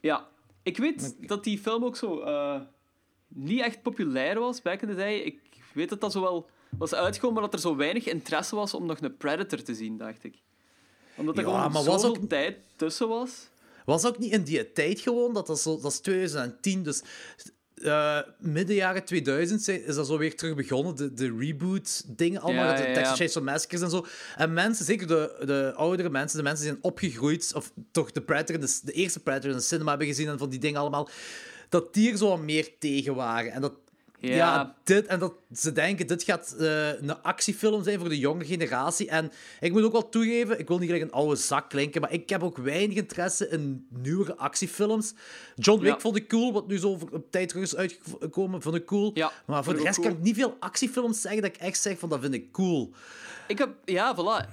Ja, 0.00 0.28
ik 0.62 0.76
weet 0.76 1.28
dat 1.28 1.44
die 1.44 1.58
film 1.58 1.84
ook 1.84 1.96
zo 1.96 2.20
eh, 2.20 2.60
niet 3.28 3.60
echt 3.60 3.82
populair 3.82 4.38
was 4.38 4.62
back 4.62 4.82
in 4.82 4.88
the 4.88 4.94
day. 4.94 5.14
Ik 5.18 5.40
weet 5.74 5.88
dat 5.88 6.00
dat 6.00 6.12
zo 6.12 6.20
wel 6.20 6.50
was 6.78 6.94
uitgekomen, 6.94 7.34
maar 7.40 7.50
dat 7.50 7.54
er 7.60 7.66
zo 7.68 7.76
weinig 7.76 8.06
interesse 8.06 8.56
was 8.56 8.74
om 8.74 8.86
nog 8.86 9.00
een 9.00 9.16
Predator 9.16 9.62
te 9.62 9.74
zien, 9.74 9.96
dacht 9.96 10.24
ik. 10.24 10.42
Omdat 11.18 11.38
er 11.38 11.46
Ja, 11.48 11.68
gewoon 11.70 11.84
zoveel 11.84 12.08
ook- 12.16 12.28
tijd 12.28 12.56
tussen 12.76 13.08
was. 13.08 13.30
Was 13.84 14.04
ook 14.06 14.18
niet 14.18 14.32
in 14.32 14.42
die 14.42 14.72
tijd 14.72 15.00
gewoon, 15.00 15.34
dat, 15.34 15.46
dat, 15.46 15.60
zo, 15.60 15.80
dat 15.80 15.92
is 15.92 15.98
2010, 15.98 16.82
dus 16.82 17.02
eh, 17.74 18.18
midden 18.38 18.74
jaren 18.76 19.04
2000 19.04 19.62
zijn- 19.62 19.84
is 19.84 19.94
dat 19.94 20.06
zo 20.06 20.18
weer 20.18 20.36
terug 20.36 20.54
begonnen, 20.54 20.96
de, 20.96 21.14
de 21.14 21.36
reboot-dingen 21.38 22.40
allemaal, 22.40 22.64
Ja, 22.64 22.76
de 22.76 22.82
ja. 22.88 22.94
Texas 22.94 23.16
Chainsaw 23.16 23.42
Massacres 23.42 23.80
en 23.80 23.90
zo. 23.90 24.06
En 24.36 24.52
mensen, 24.52 24.84
zeker 24.84 25.06
de, 25.06 25.42
de 25.46 25.72
oudere 25.76 26.10
mensen, 26.10 26.36
de 26.38 26.42
mensen 26.44 26.64
die 26.64 26.72
zijn 26.72 26.84
opgegroeid, 26.84 27.52
of 27.54 27.72
toch 27.90 28.12
de 28.12 28.20
Predator, 28.22 28.60
de, 28.60 28.78
de 28.82 28.92
eerste 28.92 29.20
Predator 29.20 29.50
in 29.50 29.56
de 29.56 29.62
cinema 29.62 29.88
hebben 29.90 30.06
gezien 30.06 30.28
en 30.28 30.38
van 30.38 30.48
die 30.50 30.58
dingen 30.58 30.80
allemaal, 30.80 31.08
dat 31.68 31.94
die 31.94 32.10
er 32.10 32.16
zo 32.16 32.28
wat 32.28 32.40
meer 32.40 32.70
tegen 32.78 33.14
waren. 33.14 33.52
En 33.52 33.60
dat, 33.60 33.72
ja. 34.20 34.36
Ja. 34.36 34.74
dit, 34.84 35.06
en 35.06 35.18
dat 35.18 35.32
ze 35.52 35.72
denken, 35.72 36.06
dit 36.06 36.22
gaat 36.22 36.54
eh, 36.58 37.00
een 37.00 37.22
actiefilm 37.22 37.82
zijn 37.82 37.98
voor 37.98 38.08
de 38.08 38.18
jonge 38.18 38.44
generatie. 38.44 39.08
En 39.08 39.32
ik 39.60 39.72
moet 39.72 39.82
ook 39.82 39.92
wel 39.92 40.08
toegeven, 40.08 40.58
ik 40.58 40.68
wil 40.68 40.78
niet 40.78 40.86
gelijk 40.90 41.04
een 41.06 41.12
oude 41.12 41.36
zak 41.36 41.68
klinken, 41.68 42.00
maar 42.00 42.12
ik 42.12 42.28
heb 42.28 42.42
ook 42.42 42.56
weinig 42.56 42.96
interesse 42.96 43.48
in 43.48 43.86
nieuwere 43.88 44.36
actiefilms. 44.36 45.14
John 45.56 45.80
Wick 45.82 45.92
Ja. 45.92 46.00
vond 46.00 46.16
ik 46.16 46.28
cool, 46.28 46.52
wat 46.52 46.66
nu 46.68 46.78
zo 46.78 46.88
op 46.90 47.30
tijd 47.30 47.48
terug 47.48 47.64
is 47.64 47.76
uitgekomen, 47.76 48.62
vond 48.62 48.74
ik 48.74 48.86
cool. 48.86 49.10
Ja, 49.14 49.32
maar 49.46 49.64
voor 49.64 49.74
de 49.76 49.82
rest 49.82 49.96
cool. 49.96 50.08
kan 50.08 50.16
ik 50.18 50.22
niet 50.24 50.34
veel 50.36 50.56
actiefilms 50.60 51.20
zeggen 51.20 51.42
dat 51.42 51.54
ik 51.54 51.60
echt 51.60 51.80
zeg 51.80 51.98
van 51.98 52.08
dat 52.08 52.20
vind 52.20 52.34
ik 52.34 52.52
cool. 52.52 52.92
Ik 53.48 53.58
heb, 53.58 53.70
ja, 53.84 54.16
voilà. 54.16 54.48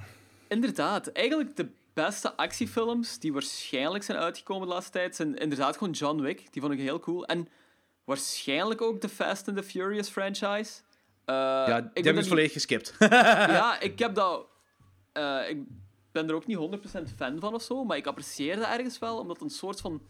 Inderdaad. 0.47 1.07
Eigenlijk 1.07 1.55
de 1.55 1.68
beste 1.93 2.36
actiefilms 2.36 3.20
die 3.20 3.34
waarschijnlijk 3.34 4.03
zijn 4.03 4.18
uitgekomen 4.18 4.68
de 4.68 4.74
laatste 4.74 4.91
tijd 4.91 5.16
zijn 5.16 5.36
inderdaad 5.36 5.78
gewoon 5.78 5.93
John 5.93 6.22
Wick. 6.22 6.43
Die 6.51 6.61
vond 6.61 6.74
ik 6.74 6.80
heel 6.80 6.99
cool. 6.99 7.26
En 7.26 7.47
waarschijnlijk 8.06 8.82
ook 8.82 9.01
de 9.01 9.10
Fast 9.10 9.47
and 9.47 9.58
the 9.58 9.64
Furious 9.64 10.10
franchise. 10.10 10.74
Eh, 11.26 11.36
ja, 11.36 11.82
die 11.82 11.89
ik 11.93 11.93
heb 11.93 11.93
ben 11.93 12.03
ik 12.03 12.06
er 12.06 12.14
dus 12.16 12.28
volledig 12.28 12.51
geskipt. 12.51 12.93
Ja, 12.99 13.80
ik 13.89 13.99
heb 13.99 14.16
dat... 14.16 14.45
eh, 15.12 15.49
ik 15.49 15.58
ben 16.12 16.28
er 16.30 16.36
ook 16.36 16.45
niet 16.45 16.58
100% 16.58 17.16
fan 17.16 17.39
van 17.39 17.53
of 17.53 17.62
zo, 17.62 17.84
maar 17.84 17.97
ik 17.97 18.08
apprecieer 18.08 18.56
dat 18.56 18.68
ergens 18.68 18.99
wel, 18.99 19.18
omdat 19.20 19.36
het 19.39 19.45
een 19.45 19.56
soort 19.56 19.82
van 19.82 20.01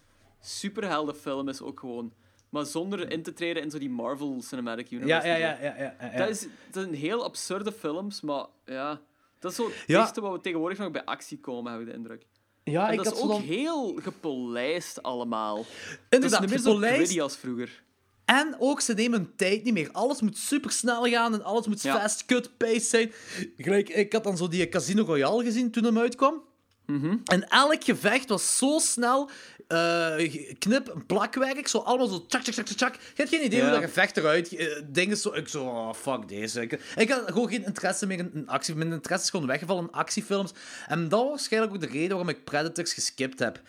superheldenfilm 0.41 1.49
is 1.49 1.61
ook 1.61 1.79
gewoon. 1.79 2.13
Maar 2.49 2.65
zonder 2.65 3.11
in 3.11 3.23
te 3.23 3.33
treden 3.33 3.63
in 3.63 3.71
zo 3.71 3.77
die 3.77 3.89
Marvel 3.89 4.41
Cinematic 4.41 4.91
Universe. 4.91 5.27
ja, 5.27 5.35
ja, 5.35 5.57
ja, 5.61 5.75
ja, 5.77 5.95
ja. 6.11 6.17
Dat, 6.17 6.29
is, 6.29 6.41
dat 6.71 6.83
zijn 6.83 6.93
heel 6.93 7.23
absurde 7.23 7.71
films, 7.71 8.21
maar 8.21 8.45
ja... 8.65 9.01
Dat 9.39 9.51
is 9.51 9.57
zo 9.57 9.65
het 9.67 9.83
Ja. 9.87 10.11
wat 10.13 10.31
we 10.31 10.39
tegenwoordig 10.41 10.77
nog 10.77 10.91
bij 10.91 11.03
actie 11.05 11.39
komen, 11.39 11.71
heb 11.71 11.81
ik 11.81 11.87
de 11.87 11.93
indruk. 11.93 12.25
Ja, 12.63 12.85
En 12.87 12.91
ik 12.91 12.97
dat 12.97 13.05
had 13.05 13.15
is 13.15 13.21
ook 13.21 13.29
dan... 13.29 13.41
heel 13.41 13.95
gepolijst 13.95 15.03
allemaal. 15.03 15.57
Het 15.57 15.67
is 15.67 15.97
Inderdaad, 16.09 16.39
niet 16.41 16.49
meer 16.49 17.05
zo 17.05 17.21
als 17.21 17.37
vroeger. 17.37 17.83
En 18.25 18.55
ook, 18.59 18.81
ze 18.81 18.93
nemen 18.93 19.19
hun 19.19 19.31
tijd 19.35 19.63
niet 19.63 19.73
meer. 19.73 19.89
Alles 19.91 20.21
moet 20.21 20.37
super 20.37 20.71
snel 20.71 21.03
gaan 21.05 21.33
en 21.33 21.43
alles 21.43 21.67
moet 21.67 21.81
Ja. 21.81 21.99
fast 21.99 22.25
cut 22.25 22.57
pace 22.57 22.79
zijn. 22.79 23.11
Gelijk, 23.57 23.89
ik 23.89 24.13
had 24.13 24.23
dan 24.23 24.37
zo 24.37 24.47
die 24.47 24.69
Casino 24.69 25.03
Royale 25.03 25.43
gezien 25.43 25.71
toen 25.71 25.83
hem 25.83 25.99
uitkwam. 25.99 26.41
Mhm. 26.85 27.15
En 27.25 27.47
elk 27.49 27.83
gevecht 27.83 28.29
was 28.29 28.57
zo 28.57 28.79
snel. 28.79 29.29
eh, 29.67 30.53
knip, 30.59 30.95
plakwerk, 31.07 31.67
zo 31.67 31.77
allemaal 31.77 32.07
zo 32.07 32.25
tjak, 32.27 32.41
tjak, 32.41 32.53
tjak, 32.53 32.65
tjak. 32.77 32.93
Je 32.95 32.99
hebt 33.15 33.29
geen 33.29 33.45
idee 33.45 33.61
hoe 33.61 33.69
dat 33.69 33.81
gevecht 33.83 34.17
eruit... 34.17 34.55
eh, 34.55 34.81
dingen 34.87 35.17
zo... 35.17 35.33
Ik 35.33 35.47
zo, 35.47 35.63
oh, 35.63 35.93
fuck 35.93 36.27
deze. 36.27 36.61
Ik, 36.61 36.79
ik 36.95 37.09
had 37.09 37.23
gewoon 37.25 37.49
geen 37.49 37.65
interesse 37.65 38.05
meer 38.07 38.17
in, 38.17 38.31
in 38.33 38.47
actie. 38.47 38.75
Mijn 38.75 38.91
interesse 38.91 39.23
is 39.25 39.29
gewoon 39.29 39.47
weggevallen 39.47 39.83
in 39.83 39.91
actiefilms. 39.91 40.51
En 40.87 41.09
dat 41.09 41.19
was 41.19 41.29
waarschijnlijk 41.29 41.73
ook 41.73 41.79
de 41.81 41.87
reden 41.87 42.09
waarom 42.09 42.29
ik 42.29 42.43
Predators 42.43 42.93
geskipt 42.93 43.39
heb. 43.39 43.61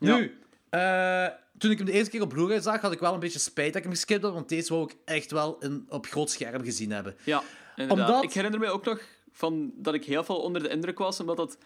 Ja. 0.00 0.16
Nu, 0.16 0.38
eh, 0.78 1.26
toen 1.58 1.70
ik 1.70 1.76
hem 1.76 1.86
de 1.86 1.92
eerste 1.92 2.10
keer 2.10 2.22
op 2.22 2.28
Blu-ray 2.28 2.60
zag, 2.60 2.80
had 2.80 2.92
ik 2.92 2.98
wel 2.98 3.14
een 3.14 3.20
beetje 3.20 3.38
spijt 3.38 3.66
dat 3.68 3.76
ik 3.76 3.82
hem 3.82 3.92
geskipt 3.92 4.22
had, 4.22 4.32
want 4.32 4.48
deze 4.48 4.72
wou 4.74 4.84
ik 4.90 4.96
echt 5.04 5.30
wel 5.30 5.58
in, 5.58 5.86
op 5.88 6.06
groot 6.06 6.30
scherm 6.30 6.64
gezien 6.64 6.90
hebben. 6.90 7.16
Ja. 7.24 7.42
Inderdaad. 7.76 8.06
Omdat- 8.08 8.22
Ik 8.24 8.32
herinner 8.32 8.60
me 8.60 8.68
ook 8.68 8.84
nog 8.84 9.00
van 9.32 9.72
dat 9.76 9.94
ik 9.94 10.04
heel 10.04 10.24
veel 10.24 10.36
onder 10.40 10.62
de 10.62 10.68
indruk 10.68 10.98
was, 10.98 11.20
omdat 11.20 11.38
het 11.38 11.58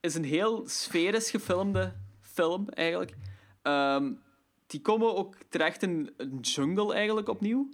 is 0.00 0.14
een 0.14 0.24
heel 0.24 0.64
sferisch 0.68 1.30
gefilmde 1.30 1.92
film 2.20 2.68
eigenlijk. 2.68 3.14
Ehm, 3.62 4.12
die 4.66 4.80
komen 4.80 5.16
ook 5.16 5.34
terecht 5.48 5.82
in 5.82 6.10
een 6.16 6.38
jungle 6.40 6.94
eigenlijk 6.94 7.28
opnieuw. 7.28 7.68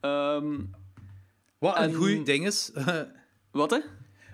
Ehm, 0.00 0.54
Wat 1.58 1.76
een 1.76 1.82
En- 1.82 1.94
goed 1.94 2.26
ding 2.26 2.46
is. 2.46 2.70
wat 3.50 3.70
hè? 3.70 3.80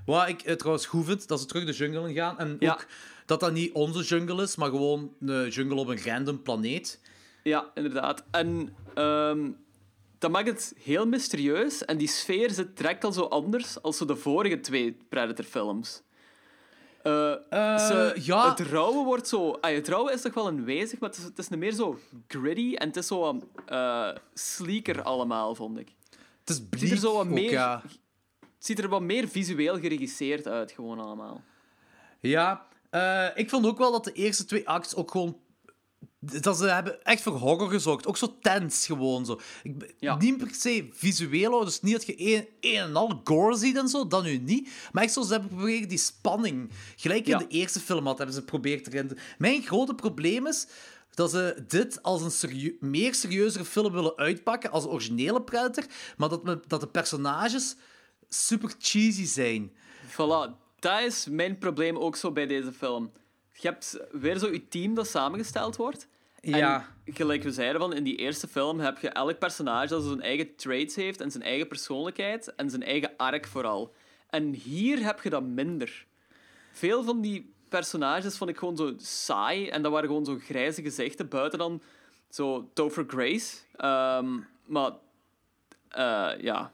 Wat 0.07 0.29
ik 0.29 0.43
eh, 0.43 0.55
trouwens 0.55 0.87
goed 0.87 1.05
vind, 1.05 1.29
dat 1.29 1.41
ze 1.41 1.47
terug 1.47 1.65
de 1.65 1.73
jungle 1.73 2.09
in 2.09 2.15
gaan. 2.15 2.39
En 2.39 2.57
Ja. 2.61 2.73
ook 2.73 2.87
dat 3.33 3.41
dat 3.41 3.53
niet 3.53 3.73
onze 3.73 4.03
jungle 4.03 4.43
is, 4.43 4.57
maar 4.57 4.71
gewoon 4.71 5.13
een 5.21 5.49
jungle 5.49 5.77
op 5.81 5.89
een 5.89 6.03
random 6.05 6.43
planeet. 6.43 7.01
Ja, 7.43 7.71
inderdaad. 7.75 8.25
En 8.31 8.75
ehm, 8.95 9.51
dat 10.19 10.31
maakt 10.31 10.47
het 10.49 10.75
heel 10.83 11.07
mysterieus. 11.07 11.85
En 11.85 11.99
die 11.99 12.09
sfeer 12.09 12.51
zit 12.51 12.77
direct 12.77 13.05
al 13.05 13.13
zo 13.13 13.23
anders 13.23 13.83
als 13.83 13.97
zo 13.97 14.05
de 14.05 14.17
vorige 14.17 14.61
twee 14.61 14.97
Predator-films. 15.09 16.03
Eh, 17.03 17.13
ze- 17.79 18.17
ja. 18.21 18.49
Het 18.51 18.61
rauwe 18.61 19.05
wordt 19.05 19.29
zo... 19.29 19.51
Ah, 19.51 19.75
het 19.75 19.89
rauwe 19.89 20.13
is 20.13 20.21
toch 20.21 20.35
wel 20.35 20.47
aanwezig, 20.47 20.99
maar 20.99 21.09
het 21.09 21.19
is, 21.19 21.25
het 21.25 21.39
is 21.39 21.49
meer 21.49 21.73
zo 21.73 21.99
gritty 22.29 22.75
en 22.75 22.87
het 22.87 22.97
is 22.97 23.07
zo 23.07 23.41
eh, 23.67 24.09
sleeker 24.35 25.03
allemaal, 25.03 25.55
vond 25.55 25.79
ik. 25.79 25.89
Het 26.41 26.51
is 26.51 26.63
Het 26.71 26.81
ziet 26.81 26.91
er 26.91 26.97
zo 26.97 27.13
wat 27.13 27.27
ook, 27.27 27.33
meer... 27.33 27.51
ja. 27.51 27.83
Het 28.41 28.67
ziet 28.71 28.79
er 28.79 28.89
wat 28.89 29.03
meer 29.03 29.29
visueel 29.29 29.79
geregisseerd 29.79 30.47
uit, 30.49 30.73
gewoon 30.73 30.99
allemaal. 31.01 31.43
Ja, 32.21 32.67
eh, 32.93 33.27
ik 33.35 33.51
vond 33.51 33.67
ook 33.67 33.79
wel 33.79 33.93
dat 33.93 34.05
de 34.05 34.13
eerste 34.13 34.45
twee 34.45 34.69
acts 34.69 34.95
ook 34.95 35.11
gewoon... 35.11 35.37
Dat 36.19 36.59
ze 36.59 36.65
hebben 36.65 37.05
echt 37.05 37.23
voor 37.23 37.33
horror 37.33 37.69
gezorgd. 37.71 38.07
Ook 38.07 38.17
zo 38.17 38.37
tens 38.41 38.87
gewoon 38.87 39.27
zo. 39.27 39.41
Ik, 39.63 39.95
Ja. 39.99 40.17
Niet 40.17 40.37
per 40.37 40.55
se 40.55 40.89
visueel, 40.93 41.65
dus 41.65 41.81
niet 41.81 41.93
dat 41.93 42.07
je 42.07 42.35
een, 42.37 42.47
een 42.61 42.77
en 42.77 42.97
al 42.97 43.21
gore 43.25 43.57
ziet 43.57 43.77
en 43.77 43.89
zo, 43.89 44.07
dat 44.07 44.23
nu 44.23 44.39
niet. 44.39 44.69
Maar 44.93 45.03
echt 45.03 45.13
zo, 45.13 45.23
ze 45.23 45.33
hebben 45.33 45.51
geprobeerd 45.51 45.89
die 45.89 45.99
spanning, 45.99 46.71
gelijk 46.97 47.25
in 47.27 47.31
Ja. 47.33 47.39
de 47.39 47.47
eerste 47.49 47.81
film 47.81 48.07
had, 48.07 48.17
hebben 48.17 48.35
ze 48.35 48.41
geprobeerd 48.41 48.85
te... 48.85 49.17
Mijn 49.39 49.63
grote 49.63 49.95
probleem 49.95 50.47
is 50.47 50.67
dat 51.15 51.31
ze 51.31 51.65
dit 51.69 52.03
als 52.03 52.23
een 52.23 52.31
serie- 52.31 52.77
meer 52.81 53.15
serieuzere 53.15 53.65
film 53.65 53.93
willen 53.93 54.17
uitpakken, 54.17 54.71
als 54.71 54.85
originele 54.87 55.43
Predator, 55.43 55.85
maar 56.17 56.29
dat, 56.29 56.45
me- 56.45 56.61
dat 56.67 56.81
de 56.81 56.89
personages 56.89 57.77
super 58.29 58.73
cheesy 58.79 59.25
zijn. 59.27 59.73
Voilà, 60.11 60.62
dat 60.83 61.01
is 61.01 61.27
mijn 61.29 61.59
probleem 61.59 61.97
ook 61.97 62.17
zo 62.17 62.33
bij 62.33 62.47
deze 62.47 62.73
film. 62.73 63.13
Je 63.53 63.69
hebt 63.69 64.01
weer 64.13 64.39
zo 64.39 64.53
je 64.53 64.69
team 64.69 64.95
dat 64.95 65.07
samengesteld 65.07 65.77
wordt. 65.77 66.09
Ja. 66.41 66.87
En 67.05 67.15
gelijk 67.15 67.43
we 67.43 67.53
zeiden, 67.53 67.81
van, 67.81 67.95
in 67.95 68.05
die 68.05 68.17
eerste 68.17 68.49
film 68.49 68.81
heb 68.81 68.99
je 68.99 69.09
elk 69.09 69.39
personage 69.39 69.89
dat 69.89 70.03
zijn 70.03 70.23
eigen 70.23 70.57
traits 70.57 70.95
heeft 70.95 71.21
en 71.21 71.31
zijn 71.31 71.43
eigen 71.43 71.69
persoonlijkheid 71.69 72.55
en 72.55 72.71
zijn 72.71 72.83
eigen 72.83 73.11
arc 73.17 73.47
vooral. 73.47 73.95
En 74.31 74.53
hier 74.53 75.05
heb 75.05 75.23
je 75.23 75.31
dat 75.31 75.43
minder. 75.43 76.07
Veel 76.73 77.05
van 77.05 77.21
die 77.21 77.55
personages 77.69 78.37
vond 78.37 78.51
ik 78.51 78.59
gewoon 78.59 78.77
zo 78.77 78.95
saai 78.97 79.69
en 79.69 79.83
dat 79.83 79.93
waren 79.93 80.09
gewoon 80.09 80.25
zo 80.25 80.39
grijze 80.41 80.83
gezichten, 80.83 81.29
buiten 81.29 81.59
dan 81.59 81.83
zo 82.29 82.71
Topher 82.73 83.05
Grace. 83.09 83.57
Ehm, 83.77 84.39
maar 84.65 84.93
eh, 85.89 86.33
ja, 86.41 86.73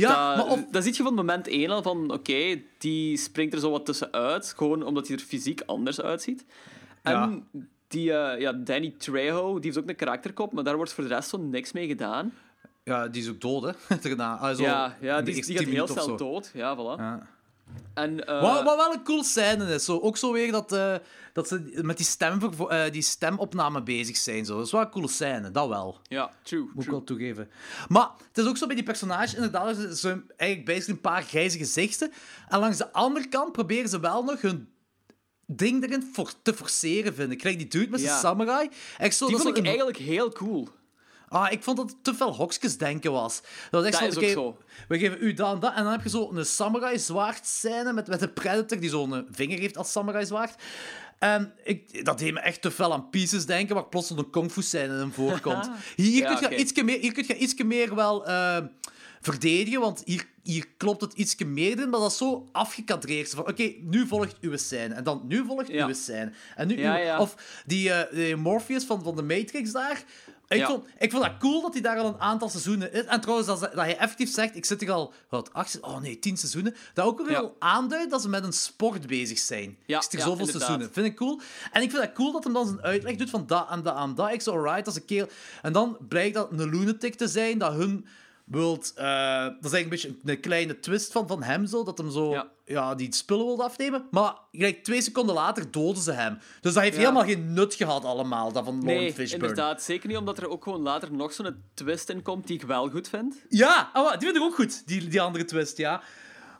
Ja, 0.00 0.36
dat, 0.36 0.46
maar 0.46 0.54
of... 0.54 0.64
dat 0.70 0.82
zie 0.82 0.94
je 0.96 1.02
van 1.02 1.14
moment 1.14 1.48
1 1.48 1.70
al 1.70 1.82
van, 1.82 2.12
oké, 2.12 2.62
die 2.78 3.16
springt 3.16 3.54
er 3.54 3.60
zo 3.60 3.70
wat 3.70 3.86
tussenuit, 3.86 4.54
gewoon 4.56 4.82
omdat 4.82 5.08
hij 5.08 5.16
er 5.16 5.22
fysiek 5.22 5.62
anders 5.66 6.00
uitziet. 6.00 6.44
En 7.02 7.48
die, 7.88 8.12
eh, 8.12 8.40
ja, 8.40 8.52
Danny 8.52 8.94
Trejo, 8.98 9.54
die 9.54 9.64
heeft 9.64 9.82
ook 9.82 9.88
een 9.88 9.96
karakterkop, 9.96 10.52
maar 10.52 10.64
daar 10.64 10.76
wordt 10.76 10.92
voor 10.92 11.04
de 11.04 11.14
rest 11.14 11.28
zo 11.28 11.38
niks 11.38 11.72
mee 11.72 11.86
gedaan. 11.86 12.32
Ja, 12.84 13.08
die 13.08 13.22
is 13.22 13.28
ook 13.28 13.40
dood, 13.40 13.62
hè? 13.62 13.96
Daarna. 14.02 14.36
Ah, 14.36 14.56
zo 14.56 14.62
ja, 14.62 14.96
ja 15.00 15.22
die, 15.22 15.34
die 15.34 15.56
gaat 15.56 15.64
10 15.64 15.68
heel 15.68 15.88
snel 15.88 16.16
dood. 16.16 16.50
Ja, 16.54 16.76
voilà. 16.76 17.00
Ja. 17.00 17.26
En, 17.94 18.26
eh, 18.26 18.40
Wat, 18.42 18.62
wat 18.62 18.76
wel 18.76 18.92
een 18.92 19.02
cool 19.04 19.24
scène 19.24 19.74
is. 19.74 19.84
Zo, 19.84 19.98
ook 19.98 20.16
zo 20.16 20.32
weer 20.32 20.52
dat, 20.52 20.72
eh, 20.72 20.94
dat 21.32 21.48
ze 21.48 21.80
met 21.82 21.96
die, 21.96 22.06
stemvervo- 22.06 22.68
eh, 22.68 22.92
die 22.92 23.02
stemopname 23.02 23.82
bezig 23.82 24.16
zijn. 24.16 24.44
Zo. 24.44 24.56
Dat 24.56 24.66
is 24.66 24.72
wel 24.72 24.80
een 24.80 24.90
coole 24.90 25.08
scène, 25.08 25.50
dat 25.50 25.68
wel. 25.68 25.98
Ja, 26.02 26.30
true. 26.42 26.70
Moet 26.74 26.84
ik 26.84 26.90
wel 26.90 27.04
toegeven. 27.04 27.50
Maar 27.88 28.10
het 28.28 28.38
is 28.38 28.46
ook 28.46 28.56
zo 28.56 28.66
bij 28.66 28.74
die 28.76 28.84
personages, 28.84 29.34
inderdaad, 29.34 29.76
ze 29.76 29.96
ze 29.96 30.08
eigenlijk 30.36 30.64
basically 30.70 30.94
een 30.96 31.00
paar 31.00 31.22
grijze 31.22 31.58
gezichten. 31.58 32.12
En 32.48 32.58
langs 32.58 32.78
de 32.78 32.92
andere 32.92 33.28
kant 33.28 33.52
proberen 33.52 33.88
ze 33.88 34.00
wel 34.00 34.24
nog 34.24 34.40
hun 34.40 34.68
ding 35.46 35.82
erin 35.84 36.02
for 36.12 36.32
te 36.42 36.54
forceren, 36.54 37.14
vind 37.14 37.32
ik. 37.32 37.40
Gelijk 37.40 37.58
die 37.58 37.68
dude 37.68 37.90
met 37.90 38.00
zijn 38.00 38.12
Ja. 38.12 38.18
samurai. 38.20 38.68
Echt 38.98 39.16
zo, 39.16 39.26
Die 39.26 39.34
dat 39.34 39.44
vond 39.44 39.56
ik 39.56 39.62
een- 39.62 39.68
eigenlijk 39.68 39.98
heel 39.98 40.32
cool. 40.32 40.68
Ah, 41.32 41.52
ik 41.52 41.62
vond 41.62 41.76
dat 41.76 41.90
het 41.90 42.04
te 42.04 42.14
veel 42.14 42.34
hokjes 42.34 42.76
denken 42.78 43.12
was. 43.12 43.40
Dat, 43.70 43.82
was 43.82 43.84
echt 43.84 44.00
Dat 44.00 44.12
zo, 44.12 44.20
is 44.20 44.34
ook 44.36 44.46
oké, 44.46 44.56
zo. 44.58 44.58
We 44.88 44.98
geven 44.98 45.18
u 45.20 45.32
dat 45.34 45.54
en 45.54 45.60
dat. 45.60 45.74
En 45.74 45.82
dan 45.82 45.92
heb 45.92 46.02
je 46.02 46.08
zo 46.08 46.30
een 46.32 46.44
samurai 46.46 46.98
zwaard 46.98 47.46
scène 47.46 47.92
met, 47.92 48.06
met 48.06 48.22
een 48.22 48.32
predator 48.32 48.80
die 48.80 48.90
zo'n 48.90 49.26
vinger 49.30 49.58
heeft 49.58 49.76
als 49.76 49.92
samurai 49.92 50.26
zwaard. 50.26 50.62
En 51.18 51.52
ik, 51.64 52.04
dat 52.04 52.18
deed 52.18 52.32
me 52.32 52.40
echt 52.40 52.62
te 52.62 52.70
veel 52.70 52.92
aan 52.92 53.10
Pieces 53.10 53.46
denken, 53.46 53.74
waar 53.74 53.86
plots 53.86 54.10
een 54.10 54.30
kung 54.30 54.50
fu 54.52 54.62
scène 54.62 55.02
in 55.02 55.12
voorkomt. 55.12 55.70
Hier, 55.96 56.22
Ja, 56.22 56.34
kun 56.34 56.50
je 56.50 56.56
ietsje 56.56 56.82
meer, 56.82 56.98
hier 57.00 57.12
kun 57.12 57.24
je 57.26 57.36
ietsje 57.36 57.64
meer 57.64 57.94
wel 57.94 58.26
eh, 58.26 58.58
verdedigen, 59.20 59.80
want 59.80 60.02
hier, 60.04 60.26
hier 60.42 60.66
klopt 60.76 61.00
het 61.00 61.12
ietsje 61.12 61.44
meer 61.44 61.80
in, 61.80 61.90
maar 61.90 62.00
dat 62.00 62.10
is 62.10 62.16
zo 62.16 62.48
afgekadreerd. 62.52 63.30
Van, 63.30 63.48
oké, 63.48 63.72
nu 63.80 64.06
volgt 64.06 64.36
uw 64.40 64.56
scène. 64.56 64.94
En 64.94 65.04
dan 65.04 65.22
nu 65.28 65.44
volgt 65.46 65.68
Ja. 65.68 65.86
uw 65.86 65.94
scène. 65.94 66.32
En 66.56 66.66
nu 66.68 66.78
Ja, 66.78 66.96
uw- 66.96 67.02
ja. 67.04 67.20
Of 67.20 67.34
die, 67.66 67.92
eh, 67.92 68.14
die 68.14 68.36
Morpheus 68.36 68.84
van, 68.84 69.02
van 69.02 69.16
de 69.16 69.22
Matrix 69.22 69.72
daar. 69.72 70.02
Ik, 70.50 70.56
Ja. 70.58 70.66
vond, 70.66 70.84
ik 70.98 71.10
vond 71.10 71.22
dat 71.22 71.36
cool 71.38 71.60
dat 71.62 71.72
hij 71.72 71.82
daar 71.82 71.98
al 71.98 72.06
een 72.06 72.20
aantal 72.20 72.48
seizoenen 72.48 72.92
is. 72.92 73.04
En 73.04 73.20
trouwens, 73.20 73.48
dat, 73.48 73.72
hij 73.74 73.96
effectief 73.96 74.32
zegt, 74.32 74.56
ik 74.56 74.64
zit 74.64 74.80
hier 74.80 74.90
al, 74.92 75.12
wat, 75.28 75.52
acht, 75.52 75.80
oh 75.80 76.00
nee, 76.00 76.18
tien 76.18 76.36
seizoenen. 76.36 76.74
Dat 76.94 77.04
ook 77.06 77.28
Ja. 77.28 77.38
al 77.38 77.56
aanduidt 77.58 78.10
dat 78.10 78.22
ze 78.22 78.28
met 78.28 78.44
een 78.44 78.52
sport 78.52 79.06
bezig 79.06 79.38
zijn. 79.38 79.76
Ja, 79.86 79.96
ik 79.96 80.02
zit 80.02 80.12
hier 80.12 80.20
ja, 80.20 80.26
zoveel 80.26 80.38
inderdaad. 80.46 80.62
seizoenen. 80.66 80.92
Vind 80.94 81.06
ik 81.06 81.16
cool. 81.16 81.40
En 81.72 81.82
ik 81.82 81.90
vind 81.90 82.02
dat 82.02 82.12
cool 82.12 82.32
dat 82.32 82.44
hem 82.44 82.52
dan 82.52 82.66
zijn 82.66 82.82
uitleg 82.82 83.16
doet 83.16 83.30
van 83.30 83.46
dat 83.46 83.66
en 83.70 83.82
dat 83.82 83.96
en 83.96 84.14
dat. 84.14 84.32
Ik 84.32 84.42
zo, 84.42 84.50
alright, 84.52 84.84
dat 84.84 84.94
is 84.94 85.00
een 85.00 85.06
kerel. 85.06 85.28
En 85.62 85.72
dan 85.72 85.96
blijkt 86.08 86.34
dat 86.34 86.50
een 86.52 86.68
lunatic 86.70 87.14
te 87.14 87.28
zijn, 87.28 87.58
dat 87.58 87.72
hun 87.72 88.06
wilt... 88.50 88.92
eh, 88.96 89.04
dat 89.44 89.64
is 89.64 89.72
eigenlijk 89.72 89.82
een 89.82 89.88
beetje 89.88 90.32
een 90.32 90.40
kleine 90.40 90.80
twist 90.80 91.12
van, 91.12 91.28
van 91.28 91.42
hem, 91.42 91.66
zo. 91.66 91.84
Dat 91.84 91.98
hem 91.98 92.10
zo, 92.10 92.30
ja. 92.30 92.48
Ja. 92.64 92.94
die 92.94 93.14
spullen 93.14 93.46
wilde 93.46 93.62
afnemen. 93.62 94.06
Maar 94.10 94.34
gelijk 94.52 94.84
twee 94.84 95.02
seconden 95.02 95.34
later 95.34 95.70
doden 95.70 96.02
ze 96.02 96.12
hem. 96.12 96.38
Dus 96.60 96.74
dat 96.74 96.82
heeft 96.82 96.94
Ja. 96.96 97.00
helemaal 97.00 97.24
geen 97.24 97.52
nut 97.52 97.74
gehad 97.74 98.04
allemaal, 98.04 98.52
dat 98.52 98.64
van 98.64 98.74
Lauren 98.74 99.00
Nee, 99.02 99.12
Fishburne. 99.12 99.48
inderdaad. 99.48 99.82
Zeker 99.82 100.08
niet 100.08 100.16
omdat 100.16 100.38
er 100.38 100.48
ook 100.48 100.62
gewoon 100.62 100.80
later 100.80 101.12
nog 101.12 101.32
zo'n 101.32 101.62
twist 101.74 102.08
in 102.08 102.22
komt 102.22 102.46
die 102.46 102.56
ik 102.56 102.62
wel 102.66 102.88
goed 102.88 103.08
vind. 103.08 103.36
Ja, 103.48 103.90
ah, 103.92 104.10
die 104.10 104.20
vind 104.28 104.36
ik 104.36 104.42
ook 104.42 104.54
goed, 104.54 104.86
die, 104.86 105.08
die 105.08 105.20
andere 105.20 105.44
twist, 105.44 105.76
ja. 105.76 106.02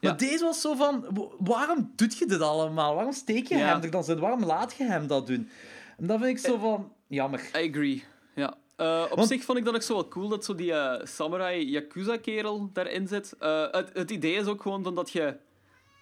Maar 0.01 0.17
deze 0.17 0.43
was 0.43 0.61
zo 0.61 0.75
van, 0.75 1.05
waarom 1.39 1.91
doet 1.95 2.17
je 2.17 2.25
dit 2.25 2.41
allemaal? 2.41 2.95
Waarom 2.95 3.13
steek 3.13 3.47
je 3.47 3.57
Ja. 3.57 3.65
hem 3.65 3.81
er 3.83 3.91
dan 3.91 4.03
zo 4.03 4.11
in? 4.11 4.19
Waarom 4.19 4.43
laat 4.45 4.75
je 4.77 4.83
hem 4.83 5.07
dat 5.07 5.27
doen? 5.27 5.49
En 5.97 6.07
dat 6.07 6.19
vind 6.19 6.29
ik 6.29 6.45
zo 6.45 6.57
van, 6.57 6.91
jammer. 7.07 7.39
I 7.55 7.69
agree. 7.69 8.03
Ja. 8.35 8.53
Eh, 8.75 9.05
op 9.09 9.15
Want- 9.15 9.27
zich 9.27 9.43
vond 9.43 9.57
ik 9.57 9.65
dat 9.65 9.75
ook 9.75 9.81
zo 9.81 9.93
wel 9.93 10.07
cool 10.07 10.27
dat 10.27 10.45
zo 10.45 10.55
die 10.55 10.73
eh, 10.73 11.05
samurai 11.05 11.69
Yakuza-kerel 11.69 12.69
daarin 12.73 13.07
zit. 13.07 13.35
Eh, 13.39 13.71
het, 13.71 13.89
het 13.93 14.11
idee 14.11 14.35
is 14.35 14.45
ook 14.45 14.61
gewoon 14.61 14.83
van 14.83 14.95
dat 14.95 15.11
je... 15.11 15.37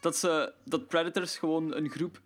Dat, 0.02 0.16
ze, 0.18 0.54
dat 0.66 0.88
Predators 0.88 1.38
gewoon 1.38 1.76
een 1.76 1.90
groep 1.90 2.22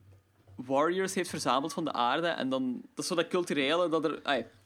warriors 0.55 1.13
heeft 1.13 1.29
verzameld 1.29 1.73
van 1.73 1.85
de 1.85 1.91
aarde. 1.91 2.27
En 2.27 2.49
dan... 2.49 2.81
Dat 2.93 3.03
is 3.03 3.07
zo 3.07 3.15
dat 3.15 3.27
culturele, 3.27 3.89
dat 3.89 4.05
er... 4.05 4.21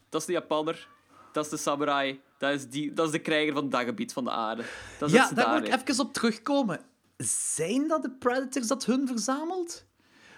dat 0.09 0.21
is 0.21 0.27
de 0.27 0.33
Japanner, 0.33 0.87
dat 1.31 1.43
is 1.45 1.51
de 1.51 1.57
samurai, 1.57 2.21
dat 2.37 2.51
is, 2.53 2.69
die, 2.69 2.93
dat 2.93 3.05
is 3.05 3.11
de 3.11 3.19
krijger 3.19 3.53
van 3.53 3.69
dat 3.69 3.81
gebied 3.83 4.13
van 4.13 4.23
de 4.23 4.31
aarde. 4.31 4.63
Dat 4.99 5.11
Ja, 5.11 5.31
daar 5.31 5.61
wil 5.61 5.69
ik 5.71 5.87
even 5.89 6.05
op 6.05 6.13
terugkomen. 6.13 6.79
Zijn 7.17 7.87
dat 7.87 8.01
de 8.01 8.11
Predators 8.11 8.67
dat 8.67 8.85
hun 8.85 9.07
verzamelt? 9.07 9.85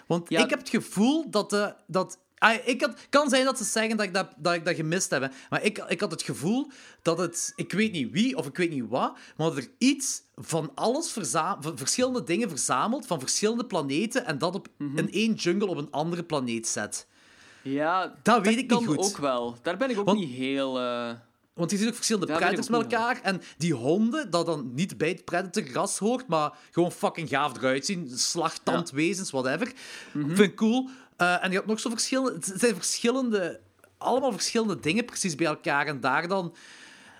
Want 0.06 0.28
Ja. 0.30 0.44
ik 0.44 0.50
heb 0.50 0.58
het 0.58 0.68
gevoel 0.68 1.30
dat... 1.30 1.50
De, 1.50 1.74
dat 1.86 2.18
ah, 2.40 2.54
ik 2.64 2.80
had, 2.80 2.94
kan 3.10 3.28
zijn 3.28 3.44
dat 3.44 3.58
ze 3.58 3.64
zeggen 3.64 3.96
dat 3.96 4.06
ik 4.06 4.14
dat, 4.14 4.28
dat, 4.36 4.54
ik 4.54 4.64
dat 4.64 4.74
gemist 4.74 5.10
heb. 5.10 5.22
hè. 5.22 5.28
Maar 5.50 5.62
ik, 5.62 5.78
ik 5.88 6.00
had 6.00 6.10
het 6.10 6.22
gevoel 6.22 6.70
dat 7.02 7.18
het... 7.18 7.52
Ik 7.56 7.72
weet 7.72 7.92
niet 7.92 8.10
wie 8.12 8.36
of 8.36 8.46
ik 8.46 8.56
weet 8.56 8.70
niet 8.70 8.84
wat, 8.88 9.12
maar 9.36 9.46
dat 9.48 9.56
er 9.56 9.68
iets 9.78 10.22
van 10.36 10.70
alles 10.74 11.10
verza- 11.12 11.56
van 11.60 11.78
verschillende 11.78 12.22
dingen 12.24 12.48
verzamelt, 12.48 13.06
van 13.06 13.20
verschillende 13.20 13.66
planeten, 13.66 14.26
en 14.26 14.38
dat 14.38 14.54
op, 14.54 14.68
Mhm. 14.78 14.98
in 14.98 15.12
één 15.12 15.32
jungle 15.34 15.66
op 15.68 15.76
een 15.76 15.90
andere 15.90 16.22
planeet 16.24 16.68
zet. 16.68 17.06
Ja, 17.62 18.14
Dat 18.22 18.44
weet 18.44 18.58
ik 18.58 18.68
kan 18.68 18.78
niet 18.78 18.86
goed. 18.86 18.98
ook 18.98 19.16
wel. 19.16 19.56
Daar 19.62 19.76
ben 19.76 19.90
ik 19.90 19.98
ook 19.98 20.06
Want- 20.06 20.18
niet 20.18 20.30
heel... 20.36 20.78
eh, 20.80 21.10
Want 21.54 21.70
je 21.70 21.76
ziet 21.76 21.88
ook 21.88 21.94
verschillende 21.94 22.32
predators 22.32 22.68
met 22.68 22.80
elkaar. 22.80 23.20
En 23.22 23.40
die 23.56 23.74
honden, 23.74 24.30
dat 24.30 24.46
dan 24.46 24.70
niet 24.74 24.96
bij 24.98 25.08
het 25.08 25.24
predator-ras 25.24 25.98
hoort, 25.98 26.26
maar 26.26 26.52
gewoon 26.70 26.92
fucking 26.92 27.28
gaaf 27.28 27.56
eruit 27.56 27.86
zien. 27.86 28.08
Slagtandwezens, 28.18 29.30
whatever. 29.30 29.72
Mhm. 30.12 30.26
Vind 30.26 30.38
ik 30.50 30.56
cool. 30.56 30.88
Eh, 31.20 31.44
en 31.44 31.50
je 31.50 31.56
hebt 31.56 31.66
nog 31.66 31.80
zo 31.80 31.90
verschillende... 31.90 32.32
Het 32.32 32.52
zijn 32.60 32.74
verschillende... 32.74 33.60
Allemaal 33.98 34.32
verschillende 34.32 34.80
dingen 34.80 35.04
precies 35.04 35.34
bij 35.34 35.46
elkaar. 35.46 35.86
En 35.86 36.00
daar 36.00 36.28
dan... 36.28 36.54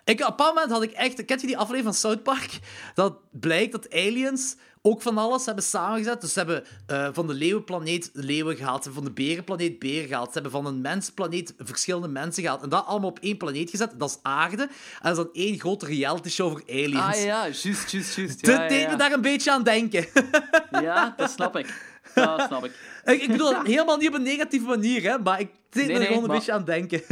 Ik, 0.05 0.21
op 0.21 0.21
een 0.21 0.27
bepaald 0.27 0.55
moment 0.55 0.73
had 0.73 0.83
ik 0.83 0.93
echt... 0.93 1.25
Kent 1.25 1.41
je 1.41 1.47
die 1.47 1.59
aflevering 1.59 1.85
van 1.85 2.11
South 2.11 2.23
Park? 2.23 2.59
Dat 2.95 3.15
blijkt 3.31 3.73
dat 3.73 3.93
aliens 3.93 4.57
ook 4.83 5.03
van 5.03 5.19
alles 5.19 5.45
hebben 5.47 5.65
samengezet. 5.65 6.21
Dus 6.21 6.33
ze 6.33 6.39
hebben 6.39 6.65
eh, 6.87 7.09
van 7.13 7.27
de 7.27 7.35
leeuwenplaneet 7.35 8.11
leeuwen 8.13 8.57
gehaald. 8.57 8.83
Ze 8.83 8.91
hebben 8.91 9.03
van 9.03 9.15
de 9.15 9.23
berenplaneet 9.23 9.79
beren 9.79 10.09
gehaald. 10.09 10.27
Ze 10.27 10.33
hebben 10.33 10.51
van 10.53 10.67
een 10.67 10.81
mensplaneet 10.81 11.55
verschillende 11.59 12.09
mensen 12.09 12.43
gehaald. 12.43 12.63
En 12.63 12.69
dat 12.69 12.87
allemaal 12.87 13.09
op 13.11 13.19
één 13.19 13.37
planeet 13.37 13.71
gezet. 13.71 13.93
Dat 13.99 14.11
is 14.11 14.19
aarde. 14.23 14.63
En 14.63 14.69
dat 15.03 15.11
is 15.11 15.17
dan 15.17 15.29
één 15.33 15.59
grote 15.61 15.87
reality 15.87 16.29
show 16.29 16.51
voor 16.51 16.63
aliens. 16.69 17.01
Ah 17.01 17.15
ja, 17.15 17.25
juist, 17.25 17.63
juist, 17.63 18.15
juist. 18.17 18.47
Ja, 18.47 18.63
ja, 18.63 18.69
deed 18.69 18.81
ja. 18.81 18.91
me 18.91 18.97
daar 18.97 19.13
een 19.13 19.21
beetje 19.21 19.53
aan 19.53 19.63
denken. 19.63 20.07
Ja, 20.71 21.15
dat 21.17 21.31
snap 21.31 21.57
ik. 21.57 21.91
Ja, 22.15 22.37
dat 22.37 22.47
snap 22.47 22.65
ik. 22.65 22.73
ik, 23.05 23.23
ik 23.23 23.29
bedoel, 23.29 23.51
dat 23.51 23.67
helemaal 23.67 23.97
niet 23.97 24.09
op 24.09 24.15
een 24.15 24.23
negatieve 24.23 24.67
manier, 24.67 25.03
hè, 25.03 25.19
maar 25.19 25.41
ik 25.41 25.49
deed 25.71 25.85
Nee, 25.87 25.93
er 25.93 25.99
nee, 25.99 26.07
gewoon 26.07 26.23
een 26.23 26.29
maar- 26.29 26.37
beetje 26.37 26.53
aan 26.53 26.65
denken. 26.65 27.03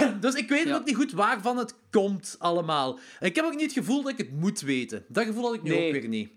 dus 0.20 0.34
ik 0.34 0.48
weet 0.48 0.66
Ja. 0.66 0.74
ook 0.74 0.84
niet 0.84 0.96
goed 0.96 1.12
waarvan 1.12 1.56
het 1.56 1.74
komt 1.90 2.36
allemaal. 2.38 2.98
En 3.20 3.26
ik 3.26 3.36
heb 3.36 3.44
ook 3.44 3.52
niet 3.54 3.62
het 3.62 3.72
gevoel 3.72 4.02
dat 4.02 4.12
ik 4.12 4.18
het 4.18 4.32
moet 4.40 4.60
weten. 4.60 5.04
Dat 5.08 5.24
gevoel 5.24 5.44
had 5.44 5.54
ik 5.54 5.62
nu 5.62 5.70
Nee. 5.70 5.86
ook 5.86 5.92
weer 6.00 6.08
niet. 6.08 6.30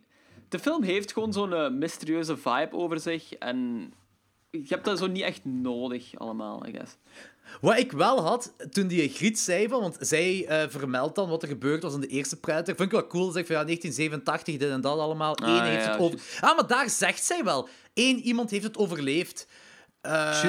De 0.49 0.59
film 0.59 0.83
heeft 0.83 1.13
gewoon 1.13 1.33
zo'n 1.33 1.53
eh, 1.53 1.69
mysterieuze 1.69 2.37
vibe 2.37 2.69
over 2.71 2.99
zich. 2.99 3.33
En 3.33 3.91
je 4.51 4.63
hebt 4.67 4.85
dat 4.85 4.97
zo 4.97 5.07
niet 5.07 5.23
echt 5.23 5.45
nodig, 5.45 6.11
allemaal, 6.19 6.65
I 6.67 6.71
guess. 6.71 6.95
Wat 7.61 7.77
ik 7.77 7.91
wel 7.91 8.21
had, 8.21 8.53
toen 8.71 8.87
die 8.87 9.09
Griet 9.09 9.39
zei, 9.39 9.67
van, 9.67 9.81
want 9.81 9.97
zij 9.99 10.45
eh, 10.47 10.69
vermeldt 10.69 11.15
dan 11.15 11.29
wat 11.29 11.41
er 11.41 11.47
gebeurd 11.47 11.83
was 11.83 11.93
in 11.93 11.99
de 12.01 12.07
eerste 12.07 12.39
Predator. 12.39 12.75
Vind 12.75 12.91
ik 12.91 12.91
wel 12.99 13.07
cool. 13.07 13.31
Zeg 13.31 13.45
van 13.45 13.55
ja, 13.55 13.63
1987, 13.63 14.57
dit 14.57 14.69
en 14.69 14.81
dat 14.81 14.99
allemaal. 14.99 15.37
Eén 15.41 15.45
Ah, 15.47 15.61
heeft 15.63 15.85
het 15.85 15.97
over... 15.97 16.19
Ah, 16.41 16.55
maar 16.55 16.67
daar 16.67 16.89
zegt 16.89 17.23
zij 17.23 17.43
wel. 17.43 17.69
Eén 17.93 18.19
iemand 18.19 18.49
heeft 18.49 18.63
het 18.63 18.77
overleefd. 18.77 19.47
Eh, 20.07 20.43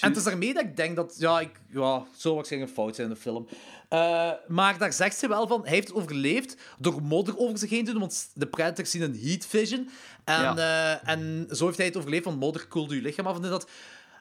En 0.00 0.08
het 0.08 0.16
is 0.16 0.24
daarmee 0.24 0.54
dat 0.54 0.62
ik 0.62 0.76
denk 0.76 0.96
dat... 0.96 1.14
Ja, 1.18 1.40
ik, 1.40 1.50
ja 1.68 2.04
zou 2.16 2.34
waarschijnlijk 2.34 2.70
een 2.70 2.76
fout 2.76 2.94
zijn 2.94 3.08
in 3.08 3.14
de 3.14 3.20
film. 3.20 3.48
Eh, 3.88 4.30
maar 4.48 4.78
daar 4.78 4.92
zegt 4.92 5.16
ze 5.18 5.28
wel 5.28 5.46
van, 5.46 5.60
hij 5.62 5.70
heeft 5.74 5.88
het 5.88 5.96
overleefd 5.96 6.56
door 6.78 7.02
modder 7.02 7.38
over 7.38 7.58
zich 7.58 7.70
heen 7.70 7.84
te 7.84 7.90
doen, 7.90 8.00
want 8.00 8.30
de 8.34 8.46
Predators 8.46 8.90
zien 8.90 9.02
een 9.02 9.18
heat 9.22 9.46
vision. 9.46 9.90
En, 10.24 10.42
Ja. 10.42 10.56
eh, 11.02 11.08
en 11.12 11.46
zo 11.50 11.64
heeft 11.66 11.76
hij 11.76 11.86
het 11.86 11.96
overleefd, 11.96 12.24
want 12.24 12.40
modder 12.40 12.66
koelde 12.66 12.94
je 12.94 13.02
lichaam 13.02 13.26
af. 13.26 13.36
En 13.36 13.42
dat... 13.42 13.68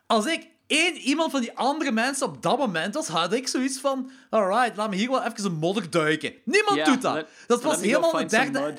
Als 0.07 0.25
ik 0.25 0.47
één 0.67 0.95
iemand 0.95 1.31
van 1.31 1.41
die 1.41 1.57
andere 1.57 1.91
mensen 1.91 2.27
op 2.27 2.41
dat 2.41 2.57
moment 2.57 2.93
was, 2.95 3.07
had 3.07 3.33
ik 3.33 3.47
zoiets 3.47 3.79
van... 3.79 4.11
Alright, 4.29 4.77
laat 4.77 4.89
me 4.89 4.95
hier 4.95 5.09
wel 5.09 5.23
even 5.23 5.45
een 5.45 5.53
modder 5.53 5.89
duiken. 5.89 6.33
Niemand 6.45 6.85
doet 6.85 7.01
dat. 7.01 7.13
let- 7.13 7.27
dat 7.47 7.63
go 7.63 7.79
helemaal 7.79 8.19
in 8.19 8.27
de 8.27 8.35
derde... 8.51 8.73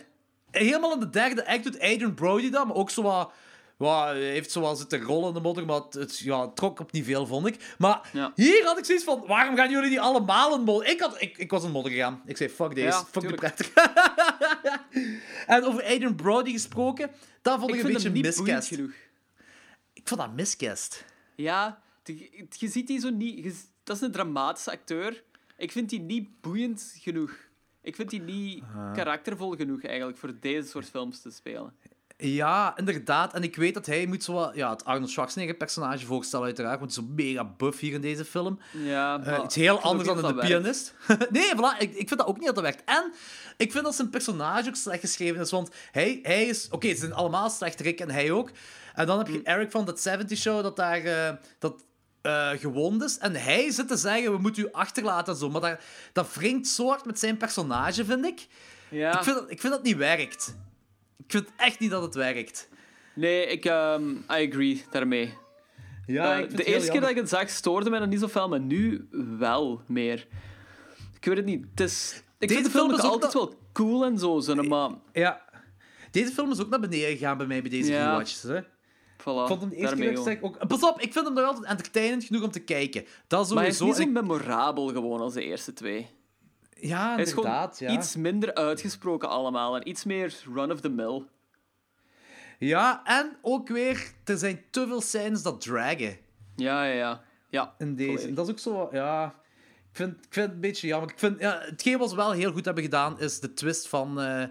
Helemaal 0.50 0.92
in 0.92 1.00
de 1.00 1.10
derde 1.10 1.46
act 1.46 1.64
doet 1.64 1.80
Adrian 1.80 2.14
Brody 2.14 2.50
dat, 2.50 2.66
maar 2.66 2.76
ook 2.76 2.90
zo 2.90 3.02
wat... 3.02 3.32
hij 3.90 4.20
heeft 4.22 4.50
zo 4.50 4.60
wel 4.60 4.76
zitten 4.76 5.00
rollen 5.02 5.28
in 5.28 5.34
de 5.34 5.40
modder, 5.40 5.64
maar 5.66 5.80
het, 5.80 5.94
het- 5.94 6.18
ja, 6.18 6.40
het 6.40 6.56
trok 6.56 6.80
op 6.80 6.92
niet 6.92 7.04
veel, 7.04 7.26
vond 7.26 7.46
ik. 7.46 7.74
Maar 7.78 8.10
Ja. 8.12 8.32
hier 8.34 8.64
had 8.64 8.78
ik 8.78 8.84
zoiets 8.84 9.04
van, 9.04 9.24
waarom 9.26 9.56
gaan 9.56 9.70
jullie 9.70 9.90
niet 9.90 9.98
allemaal 9.98 10.54
in 10.54 10.62
modder? 10.62 10.88
Ik, 10.90 11.00
had, 11.00 11.20
ik, 11.20 11.38
ik 11.38 11.50
was 11.50 11.64
in 11.64 11.70
modder 11.70 11.92
gegaan. 11.92 12.22
Ik 12.26 12.36
zei, 12.36 12.48
fuck 12.50 12.74
deze, 12.74 12.86
Ja, 12.86 13.04
fuck 13.04 13.28
de 13.28 13.34
prettig. 13.34 13.72
en 15.46 15.64
over 15.64 15.82
Adrian 15.82 16.14
Brody 16.14 16.52
gesproken, 16.52 17.10
dat 17.42 17.59
vond 17.59 17.70
ik, 17.70 17.76
Ik 17.76 17.84
een 17.86 17.92
beetje 17.92 18.10
miscast. 18.10 18.68
genoeg. 18.68 18.90
Ik 19.92 20.09
vond 20.09 20.20
dat 20.20 20.32
miscast. 20.32 21.04
Ja, 21.34 21.82
je, 22.04 22.46
je 22.50 22.68
ziet 22.68 22.86
die 22.86 23.00
zo 23.00 23.10
niet... 23.10 23.44
je- 23.44 23.70
dat 23.84 23.96
is 23.96 24.02
een 24.02 24.12
dramatische 24.12 24.70
acteur. 24.70 25.22
Ik 25.56 25.72
vind 25.72 25.90
die 25.90 26.00
niet 26.00 26.40
boeiend 26.40 26.94
genoeg. 27.00 27.32
Ik 27.82 27.96
vind 27.96 28.10
die 28.10 28.20
niet 28.20 28.62
Ah. 28.76 28.92
karaktervol 28.94 29.50
genoeg, 29.56 29.82
eigenlijk, 29.84 30.18
voor 30.18 30.34
deze 30.40 30.68
soort 30.68 30.88
films 30.90 31.20
te 31.22 31.30
spelen. 31.30 31.74
Ja, 32.24 32.73
inderdaad. 32.77 33.35
En 33.35 33.43
ik 33.43 33.57
weet 33.57 33.74
dat 33.74 33.86
hij 33.86 34.07
moet 34.07 34.24
zo 34.24 34.32
wat- 34.32 34.55
ja, 34.55 34.70
het 34.70 34.85
Arnold 34.85 35.11
Schwarzenegger-personage 35.11 36.07
voorstellen, 36.07 36.47
uiteraard. 36.47 36.78
Want 36.81 36.94
hij 36.94 37.05
is 37.05 37.09
zo 37.11 37.15
mega 37.24 37.44
buff 37.57 37.78
hier 37.81 37.93
in 37.93 38.01
deze 38.01 38.24
film. 38.24 38.59
Ja, 38.73 39.20
Eh, 39.20 39.27
maar 39.27 39.44
iets 39.44 39.55
heel 39.55 39.81
anders 39.81 40.09
dan 40.09 40.16
in 40.16 40.23
de 40.23 40.28
dat 40.28 40.36
dat 40.36 40.47
pianist. 40.47 40.94
nee, 41.31 41.51
voilà, 41.57 41.78
ik, 41.78 41.90
ik 41.94 42.09
vind 42.09 42.16
dat 42.20 42.27
ook 42.27 42.36
niet 42.36 42.47
dat 42.47 42.55
dat 42.55 42.65
werkt. 42.65 42.82
En 42.85 43.12
ik 43.57 43.73
vind 43.73 43.85
dat 43.85 43.94
zijn 43.94 44.11
personage 44.11 44.69
ook 44.69 44.77
slecht 44.77 45.01
geschreven 45.01 45.40
is. 45.40 45.51
Want 45.51 45.70
hij, 45.93 46.19
hij 46.23 46.44
is... 46.47 46.69
Oké, 46.70 46.89
ze 46.89 46.97
zijn 46.97 47.12
allemaal 47.15 47.51
slecht, 47.51 47.81
Rick 47.81 48.01
en 48.01 48.11
hij 48.11 48.31
ook. 48.31 48.51
En 48.94 49.07
dan 49.07 49.19
heb 49.19 49.27
Hm. 49.27 49.32
je 49.32 49.43
Eric 49.43 49.70
van 49.70 49.85
That 49.85 50.01
70 50.01 50.39
Show 50.39 50.62
dat 50.62 50.77
daar... 50.77 51.05
eh, 51.05 51.32
dat, 51.59 51.85
eh, 52.23 52.51
gewond 52.51 53.03
is. 53.03 53.19
En 53.19 53.35
hij 53.35 53.70
zit 53.70 53.89
te 53.89 53.97
zeggen, 53.97 54.32
we 54.32 54.39
moeten 54.39 54.62
u 54.62 54.69
achterlaten 54.73 55.32
en 55.32 55.39
zo. 55.39 55.51
Maar 55.51 55.61
dat, 55.61 55.78
dat 56.12 56.35
wringt 56.35 56.69
zo 56.69 56.86
hard 56.89 57.05
met 57.05 57.19
zijn 57.19 57.36
personage, 57.36 58.05
vind 58.05 58.24
ik. 58.24 58.47
Ja. 58.89 59.16
Ik, 59.19 59.23
vind 59.24 59.36
dat, 59.36 59.51
ik 59.51 59.61
vind 59.61 59.73
dat 59.73 59.82
niet 59.82 59.97
werkt. 59.97 60.55
Ik 61.24 61.31
vind 61.31 61.49
echt 61.57 61.78
niet 61.78 61.90
dat 61.90 62.03
het 62.03 62.15
werkt. 62.15 62.69
Nee, 63.15 63.47
ik... 63.47 63.65
ehm, 63.65 64.11
I 64.11 64.49
agree 64.49 64.85
daarmee. 64.90 65.35
Ja, 66.07 66.40
Eh, 66.40 66.49
de 66.57 66.65
eerste 66.65 66.90
keer 66.90 67.01
dat 67.01 67.11
ik 67.11 67.16
het 67.16 67.28
zag, 67.28 67.51
stoorde 67.51 67.90
mij 67.90 67.99
dat 67.99 68.09
niet 68.09 68.20
zo 68.20 68.28
fel, 68.28 68.49
maar 68.49 68.61
nu 68.61 69.09
wel 69.39 69.82
meer. 69.86 70.27
Ik 71.16 71.24
weet 71.24 71.36
het 71.36 71.47
niet. 71.47 71.66
Het 71.70 71.81
is... 71.81 72.23
Ik 72.39 72.49
Deze 72.49 72.55
vind 72.61 72.73
de 72.73 72.78
film 72.78 72.89
film 72.89 72.99
is 73.01 73.11
altijd 73.11 73.32
wel 73.32 73.55
cool 73.73 74.05
en 74.05 74.19
zo, 74.19 74.40
zo, 74.40 74.55
maar... 74.55 74.90
Ja. 75.12 75.43
Deze 76.11 76.32
film 76.32 76.51
is 76.51 76.61
ook 76.61 76.69
naar 76.69 76.81
beneden 76.81 77.11
gegaan 77.16 77.36
bij 77.39 77.47
mij 77.47 77.61
bij 77.61 77.70
deze 77.70 77.93
Ja. 77.93 78.11
rewatches. 78.11 78.43
Hè. 78.43 78.61
Voilà, 78.62 79.24
Ik 79.24 79.47
vond 79.47 79.61
hem 79.61 79.69
de 79.70 79.77
eerste 79.77 79.97
daarmee 79.97 80.15
keer 80.15 80.23
zeg 80.23 80.43
ook... 80.43 80.66
Pas 80.66 80.82
op, 80.82 81.01
ik 81.01 81.12
vind 81.12 81.24
hem 81.24 81.35
nog 81.35 81.44
altijd 81.44 81.65
entertainend 81.65 82.24
genoeg 82.24 82.43
om 82.43 82.51
te 82.51 82.61
kijken. 82.61 83.05
Dat 83.27 83.49
Maar 83.49 83.59
hij 83.59 83.66
is 83.73 83.81
niet 83.81 83.97
zo 83.97 84.07
memorabel 84.07 84.86
gewoon 84.89 85.20
als 85.20 85.35
de 85.35 85.44
eerste 85.44 85.73
twee. 85.73 86.09
Ja, 86.88 87.14
Hij 87.14 87.22
is 87.22 87.28
gewoon 87.28 87.44
inderdaad. 87.44 87.78
Ja. 87.78 87.90
iets 87.90 88.16
minder 88.16 88.54
uitgesproken 88.54 89.28
allemaal 89.28 89.76
en 89.76 89.88
iets 89.88 90.04
meer 90.04 90.34
run-of-the-mill. 90.54 91.22
ja, 92.59 93.00
en 93.04 93.36
ook 93.42 93.68
weer, 93.68 94.12
er 94.24 94.36
zijn 94.38 94.64
te 94.70 94.86
veel 94.86 95.00
scènes 95.00 95.42
dat 95.42 95.60
dragen 95.60 96.16
Ja, 96.56 96.84
ja, 96.84 96.92
ja. 96.92 97.22
Ja, 97.48 97.74
in 97.78 97.94
deze. 97.96 98.10
volledig. 98.10 98.34
Dat 98.34 98.46
is 98.46 98.52
ook 98.52 98.59
zo... 98.59 98.88
Ja... 98.92 99.40
Ik 99.90 99.98
vind, 99.98 100.12
ik 100.16 100.32
vind 100.32 100.46
het 100.46 100.54
een 100.54 100.60
beetje 100.60 100.86
jammer. 100.86 101.10
Ik 101.10 101.18
vind, 101.18 101.40
ja, 101.40 101.59
hetgeen 101.60 101.98
wat 101.98 102.10
ze 102.10 102.16
wel 102.16 102.32
heel 102.32 102.52
goed 102.52 102.64
hebben 102.64 102.82
gedaan, 102.82 103.20
is 103.20 103.40
de 103.40 103.54
twist 103.54 103.88
van, 103.88 104.20
eh, 104.20 104.44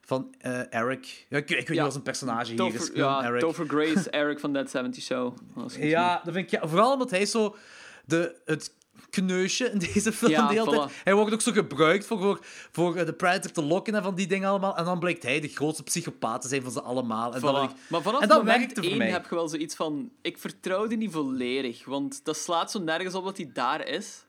van 0.00 0.34
eh, 0.38 0.74
Eric. 0.74 1.26
Ja, 1.28 1.36
ik, 1.38 1.50
ik 1.50 1.56
weet 1.56 1.68
niet 1.68 1.78
wat 1.78 1.92
zijn 1.92 2.04
personage 2.04 2.52
hier 2.62 2.74
is. 2.74 2.90
Ja, 2.94 3.24
Eric. 3.24 3.40
Topher 3.40 3.66
Grace, 3.68 4.10
Eric 4.10 4.40
van 4.40 4.52
That 4.52 4.70
70 4.70 5.02
Show. 5.02 5.36
Ja, 5.78 6.20
dat 6.24 6.34
vind 6.34 6.52
ik, 6.52 6.60
ja, 6.60 6.68
vooral 6.68 6.92
omdat 6.92 7.10
hij 7.10 7.26
zo 7.26 7.56
de, 8.04 8.36
het 8.44 8.74
kneusje 9.10 9.70
in 9.70 9.78
deze 9.78 10.12
film 10.12 10.30
Ja, 10.30 10.46
de 10.48 10.54
hele 10.54 10.70
tijd. 10.70 10.90
Hij 11.04 11.14
wordt 11.14 11.32
ook 11.32 11.40
zo 11.40 11.52
gebruikt 11.52 12.06
voor, 12.06 12.18
voor, 12.18 12.38
voor 12.72 12.96
eh, 12.96 13.06
de 13.06 13.12
Predator 13.12 13.50
te 13.50 13.62
lokken 13.62 13.94
en 13.94 14.02
van 14.02 14.14
die 14.14 14.26
dingen 14.26 14.48
allemaal. 14.48 14.76
En 14.76 14.84
dan 14.84 14.98
blijkt 14.98 15.22
hij 15.22 15.40
de 15.40 15.48
grootste 15.48 15.82
psychopaat 15.82 16.42
te 16.42 16.48
zijn 16.48 16.62
van 16.62 16.72
ze 16.72 16.82
allemaal. 16.82 17.34
En, 17.34 17.40
Voilà. 17.40 17.42
dat 17.44 17.62
ik- 17.70 17.76
Maar 17.88 18.02
vanaf 18.02 18.20
en 18.20 18.28
dat 18.28 18.38
moment 18.38 18.58
werkte 18.58 18.80
voor 18.82 18.90
1 18.90 18.98
mij. 18.98 19.10
heb 19.10 19.26
je 19.28 19.34
wel 19.34 19.48
zoiets 19.48 19.74
van... 19.74 20.10
Ik 20.22 20.38
vertrouw 20.38 20.86
die 20.86 20.98
niet 20.98 21.12
volledig, 21.12 21.84
want 21.84 22.24
dat 22.24 22.36
slaat 22.36 22.70
zo 22.70 22.78
nergens 22.78 23.14
op 23.14 23.24
dat 23.24 23.36
hij 23.36 23.50
daar 23.52 23.88
is. 23.88 24.24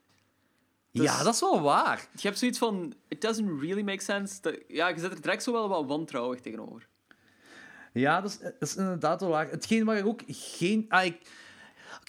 Dus- 0.92 1.04
Ja, 1.04 1.22
dat 1.22 1.34
is 1.34 1.40
wel 1.40 1.60
waar. 1.60 2.08
Je 2.12 2.26
hebt 2.26 2.38
zoiets 2.38 2.58
van... 2.58 2.94
It 3.08 3.20
doesn't 3.20 3.60
really 3.60 3.82
make 3.82 4.02
sense. 4.02 4.40
Dat, 4.40 4.58
ja, 4.68 4.88
je 4.88 4.98
zet 4.98 5.12
er 5.12 5.20
direct 5.20 5.42
zo 5.42 5.52
wel 5.52 5.68
wat 5.68 5.86
wantrouwig 5.86 6.40
tegenover. 6.40 6.86
Ja, 7.92 8.20
dat 8.20 8.30
is, 8.30 8.38
dat 8.38 8.52
is 8.58 8.76
inderdaad 8.76 9.20
wel 9.20 9.30
waar. 9.30 9.50
Hetgeen 9.50 9.84
waar 9.84 9.96
ik 9.96 10.06
ook 10.06 10.20
geen... 10.26 10.84
Ah, 10.88 11.04
ik... 11.04 11.16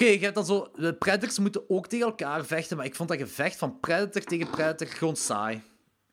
Oké, 0.01 0.11
je 0.11 0.19
hebt 0.19 0.35
dan 0.35 0.45
zo... 0.45 0.71
De 0.75 0.93
Predators 0.93 1.39
moeten 1.39 1.69
ook 1.69 1.87
tegen 1.87 2.05
elkaar 2.05 2.45
vechten, 2.45 2.77
maar 2.77 2.85
ik 2.85 2.95
vond 2.95 3.09
dat 3.09 3.17
gevecht 3.17 3.57
van 3.57 3.79
Predator 3.79 4.21
tegen 4.21 4.49
Predator 4.49 4.87
gewoon 4.87 5.15
saai. 5.15 5.61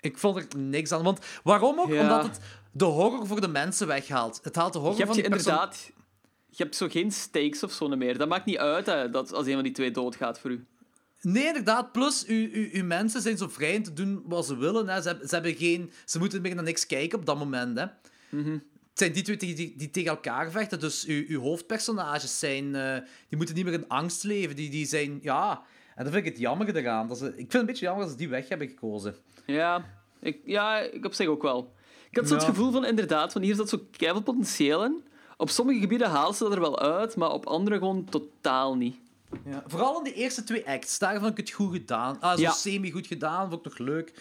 Ik 0.01 0.19
vond 0.19 0.37
er 0.37 0.59
niks 0.59 0.93
aan. 0.93 1.03
Want 1.03 1.19
waarom 1.43 1.81
ook? 1.81 1.89
Ja. 1.89 2.03
Omdat 2.03 2.23
het 2.23 2.41
de 2.73 2.85
horror 2.85 3.27
voor 3.27 3.41
de 3.41 3.49
mensen 3.49 3.87
weghaalt. 3.87 4.41
Het 4.43 4.57
haalt 4.57 4.73
de 4.73 4.79
horror 4.79 4.99
Je 4.99 5.07
van 5.07 5.15
perso- 5.15 5.31
inderdaad... 5.31 5.91
Je 6.49 6.63
hebt 6.63 6.77
zo 6.77 6.89
geen 6.89 7.13
stakes 7.13 7.63
of 7.63 7.73
zo 7.73 7.89
meer. 7.89 8.19
Dat 8.19 8.29
maakt 8.29 8.45
niet 8.45 8.59
uit 8.59 8.87
hè, 8.87 9.11
dat 9.11 9.33
als 9.33 9.47
een 9.47 9.55
van 9.55 9.63
die 9.63 9.73
twee 9.73 9.91
doodgaat 9.91 10.39
voor 10.41 10.51
u. 10.51 10.67
Nee, 11.21 11.47
inderdaad. 11.47 11.93
Plus, 11.93 12.25
uw, 12.27 12.49
uw, 12.53 12.69
uw 12.73 12.85
mensen 12.85 13.23
zijn 13.23 13.37
zo 13.37 13.49
vrij 13.49 13.75
in 13.75 13.83
te 13.83 13.93
doen 13.93 14.23
wat 14.27 14.47
ze 14.47 14.57
willen. 14.57 14.89
Hè. 14.89 15.01
Ze, 15.03 15.09
hebben, 15.09 15.29
ze, 15.29 15.35
hebben 15.35 15.55
geen, 15.55 15.93
ze 16.05 16.19
moeten 16.19 16.43
meer 16.43 16.55
naar 16.55 16.65
niks 16.65 16.87
kijken 16.87 17.19
op 17.19 17.27
dat 17.27 17.39
moment. 17.39 17.79
Hè. 17.79 17.87
Mhm. 18.29 18.59
Het 18.97 19.05
zijn 19.05 19.13
die 19.15 19.23
twee 19.23 19.37
die, 19.37 19.55
die, 19.55 19.75
die 19.77 19.91
tegen 19.91 20.11
elkaar 20.11 20.51
vechten. 20.51 20.81
Dus 20.81 21.05
uw, 21.05 21.25
uw 21.29 21.41
hoofdpersonages 21.41 22.39
zijn... 22.39 22.75
eh, 22.75 22.97
die 23.29 23.37
moeten 23.37 23.55
niet 23.55 23.65
meer 23.65 23.73
in 23.75 23.89
angst 23.89 24.23
leven. 24.25 24.57
Die, 24.57 24.71
die 24.71 24.87
zijn... 24.87 25.19
Ja... 25.23 25.63
En 25.95 26.05
dat 26.05 26.13
vind 26.13 26.27
ik 26.27 26.33
het 26.33 26.41
jammer 26.41 26.77
eraan. 26.77 27.09
Dat 27.09 27.19
ze, 27.19 27.27
ik 27.27 27.35
vind 27.35 27.53
het 27.53 27.61
een 27.61 27.67
beetje 27.67 27.85
jammer 27.85 28.03
dat 28.03 28.13
ze 28.13 28.19
die 28.19 28.29
weg 28.29 28.49
hebben 28.49 28.69
gekozen. 28.69 29.15
Ja, 29.47 29.85
ik, 30.21 30.39
ja, 30.45 30.79
ik 30.79 31.05
op 31.05 31.15
zich 31.15 31.27
ook 31.27 31.43
wel. 31.43 31.75
Ik 32.11 32.17
had 32.17 32.29
zo 32.29 32.35
het 32.35 32.43
Ja. 32.43 32.49
gevoel 32.49 32.71
van, 32.73 32.85
inderdaad, 32.85 33.33
van 33.33 33.43
hier 33.43 33.55
zat 33.55 33.69
zo 33.69 33.79
keihard 33.97 34.25
potentieel 34.25 34.85
in. 34.85 35.05
Op 35.37 35.51
sommige 35.51 35.81
gebieden 35.81 36.11
haalt 36.11 36.37
ze 36.37 36.43
dat 36.45 36.53
er 36.53 36.61
wel 36.61 36.81
uit, 36.81 37.17
maar 37.17 37.31
op 37.31 37.47
andere 37.47 37.79
gewoon 37.79 38.05
totaal 38.05 38.77
niet. 38.77 38.97
Ja. 39.45 39.63
Vooral 39.67 39.99
in 39.99 40.05
de 40.05 40.13
eerste 40.15 40.45
twee 40.45 40.67
acts. 40.67 40.99
Daar 40.99 41.19
vond 41.19 41.31
ik 41.31 41.37
het 41.37 41.51
goed 41.51 41.73
gedaan. 41.73 42.21
Ah, 42.21 42.35
zo 42.35 42.41
Ja. 42.41 42.51
semi-goed 42.51 43.07
gedaan. 43.07 43.51
Vond 43.51 43.67
ik 43.67 43.79
nog 43.79 43.89
leuk. 43.89 44.13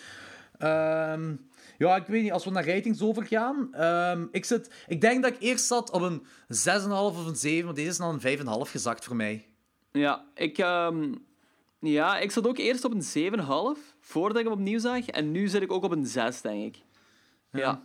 Ehm, 0.57 1.33
ja, 1.77 1.95
ik 1.95 2.05
weet 2.07 2.23
niet. 2.23 2.31
Als 2.31 2.45
we 2.45 2.51
naar 2.51 2.67
ratings 2.67 3.01
overgaan. 3.01 3.73
ehm, 3.73 4.25
ik, 4.31 4.45
zit, 4.45 4.71
ik 4.87 5.01
denk 5.01 5.23
dat 5.23 5.31
ik 5.33 5.41
eerst 5.41 5.65
zat 5.65 5.91
op 5.91 6.01
een 6.01 6.25
6,5 6.47 6.89
of 6.89 7.25
een 7.25 7.35
7. 7.35 7.65
Maar 7.65 7.73
deze 7.73 7.89
is 7.89 7.97
naar 7.97 8.09
een 8.09 8.19
5,5 8.65 8.71
gezakt 8.71 9.05
voor 9.05 9.15
mij. 9.15 9.47
Ja, 9.91 10.25
ik, 10.35 10.57
ehm, 10.57 11.13
ja, 11.79 12.17
ik 12.19 12.31
zat 12.31 12.47
ook 12.47 12.57
eerst 12.57 12.83
op 12.85 12.93
een 12.93 13.01
7,5 13.01 13.95
voordat 13.99 14.37
ik 14.37 14.43
hem 14.43 14.53
opnieuw 14.53 14.79
zag. 14.79 15.05
En 15.05 15.31
nu 15.31 15.47
zit 15.47 15.61
ik 15.61 15.71
ook 15.71 15.83
op 15.83 15.91
een 15.91 16.05
6, 16.05 16.41
denk 16.41 16.75
ik. 16.75 16.81
Ja, 17.51 17.81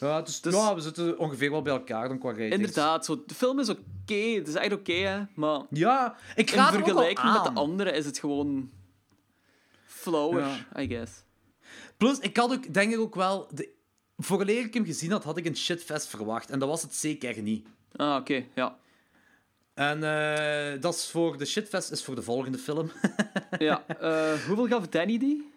Ja, 0.00 0.22
dus, 0.22 0.40
Dus- 0.40 0.54
ja, 0.54 0.74
we 0.74 0.80
zitten 0.80 1.18
ongeveer 1.18 1.50
wel 1.50 1.62
bij 1.62 1.72
elkaar 1.72 2.08
dan 2.08 2.18
qua 2.18 2.28
ratings. 2.30 2.54
inderdaad. 2.56 3.04
Zo, 3.04 3.22
de 3.26 3.34
film 3.34 3.58
is 3.58 3.68
oké, 3.68 4.14
het 4.14 4.48
is 4.48 4.54
echt 4.54 4.72
oké, 4.72 4.92
hè. 4.92 5.22
Maar 5.34 5.60
Ja, 5.70 6.16
ik 6.34 6.50
in 6.50 6.62
vergelijking 6.62 7.32
met 7.32 7.44
de 7.44 7.52
andere 7.52 7.90
is 7.92 8.04
het 8.06 8.18
gewoon... 8.18 8.70
flowish, 9.86 10.58
I 10.78 10.86
guess. 10.88 11.12
Plus, 11.96 12.18
ik 12.18 12.36
had 12.36 12.52
ook, 12.52 12.74
denk 12.74 12.92
ik 12.92 12.98
ook 12.98 13.14
wel... 13.14 13.48
De, 13.54 13.68
vooraleer 14.16 14.64
ik 14.64 14.74
hem 14.74 14.84
gezien 14.84 15.10
had, 15.10 15.24
had 15.24 15.36
ik 15.36 15.46
een 15.46 15.56
shitfest 15.56 16.06
verwacht. 16.06 16.50
En 16.50 16.58
dat 16.58 16.68
was 16.68 16.82
het 16.82 16.94
zeker 16.94 17.42
niet. 17.42 17.66
Ah, 17.96 18.16
oké, 18.16 18.44
ja. 18.54 18.76
En 19.74 20.02
eh, 20.02 20.80
dat 20.80 20.94
is 20.94 21.10
voor 21.10 21.38
de 21.38 21.44
shitfest 21.44 21.90
is 21.90 22.04
voor 22.04 22.14
de 22.14 22.22
volgende 22.22 22.58
film. 22.58 22.90
ja. 23.58 23.84
eh, 23.86 24.42
hoeveel 24.46 24.66
gaf 24.66 24.88
Danny 24.88 25.18
die? 25.18 25.52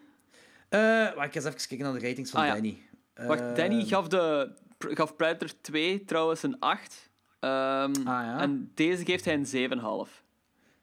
Eh, 0.70 0.80
maar 0.80 1.26
ik 1.26 1.32
ga 1.32 1.36
eens 1.40 1.46
even 1.46 1.68
kijken 1.68 1.86
naar 1.86 2.00
de 2.00 2.08
ratings 2.08 2.30
van 2.32 2.42
Ah, 2.42 2.48
ja. 2.48 2.54
Danny. 2.54 2.78
Wacht, 3.14 3.56
Danny 3.56 3.86
gaf, 3.86 4.08
de, 4.08 4.52
gaf 4.78 5.16
Predator 5.16 5.50
2 5.62 6.04
trouwens 6.06 6.44
een 6.44 6.60
8. 6.60 7.10
Ehm, 7.40 7.52
Ah, 7.98 8.06
ja. 8.06 8.40
En 8.40 8.72
deze 8.76 9.06
geeft 9.06 9.26
hij 9.26 9.34
een 9.34 9.46
7,5. 9.46 10.24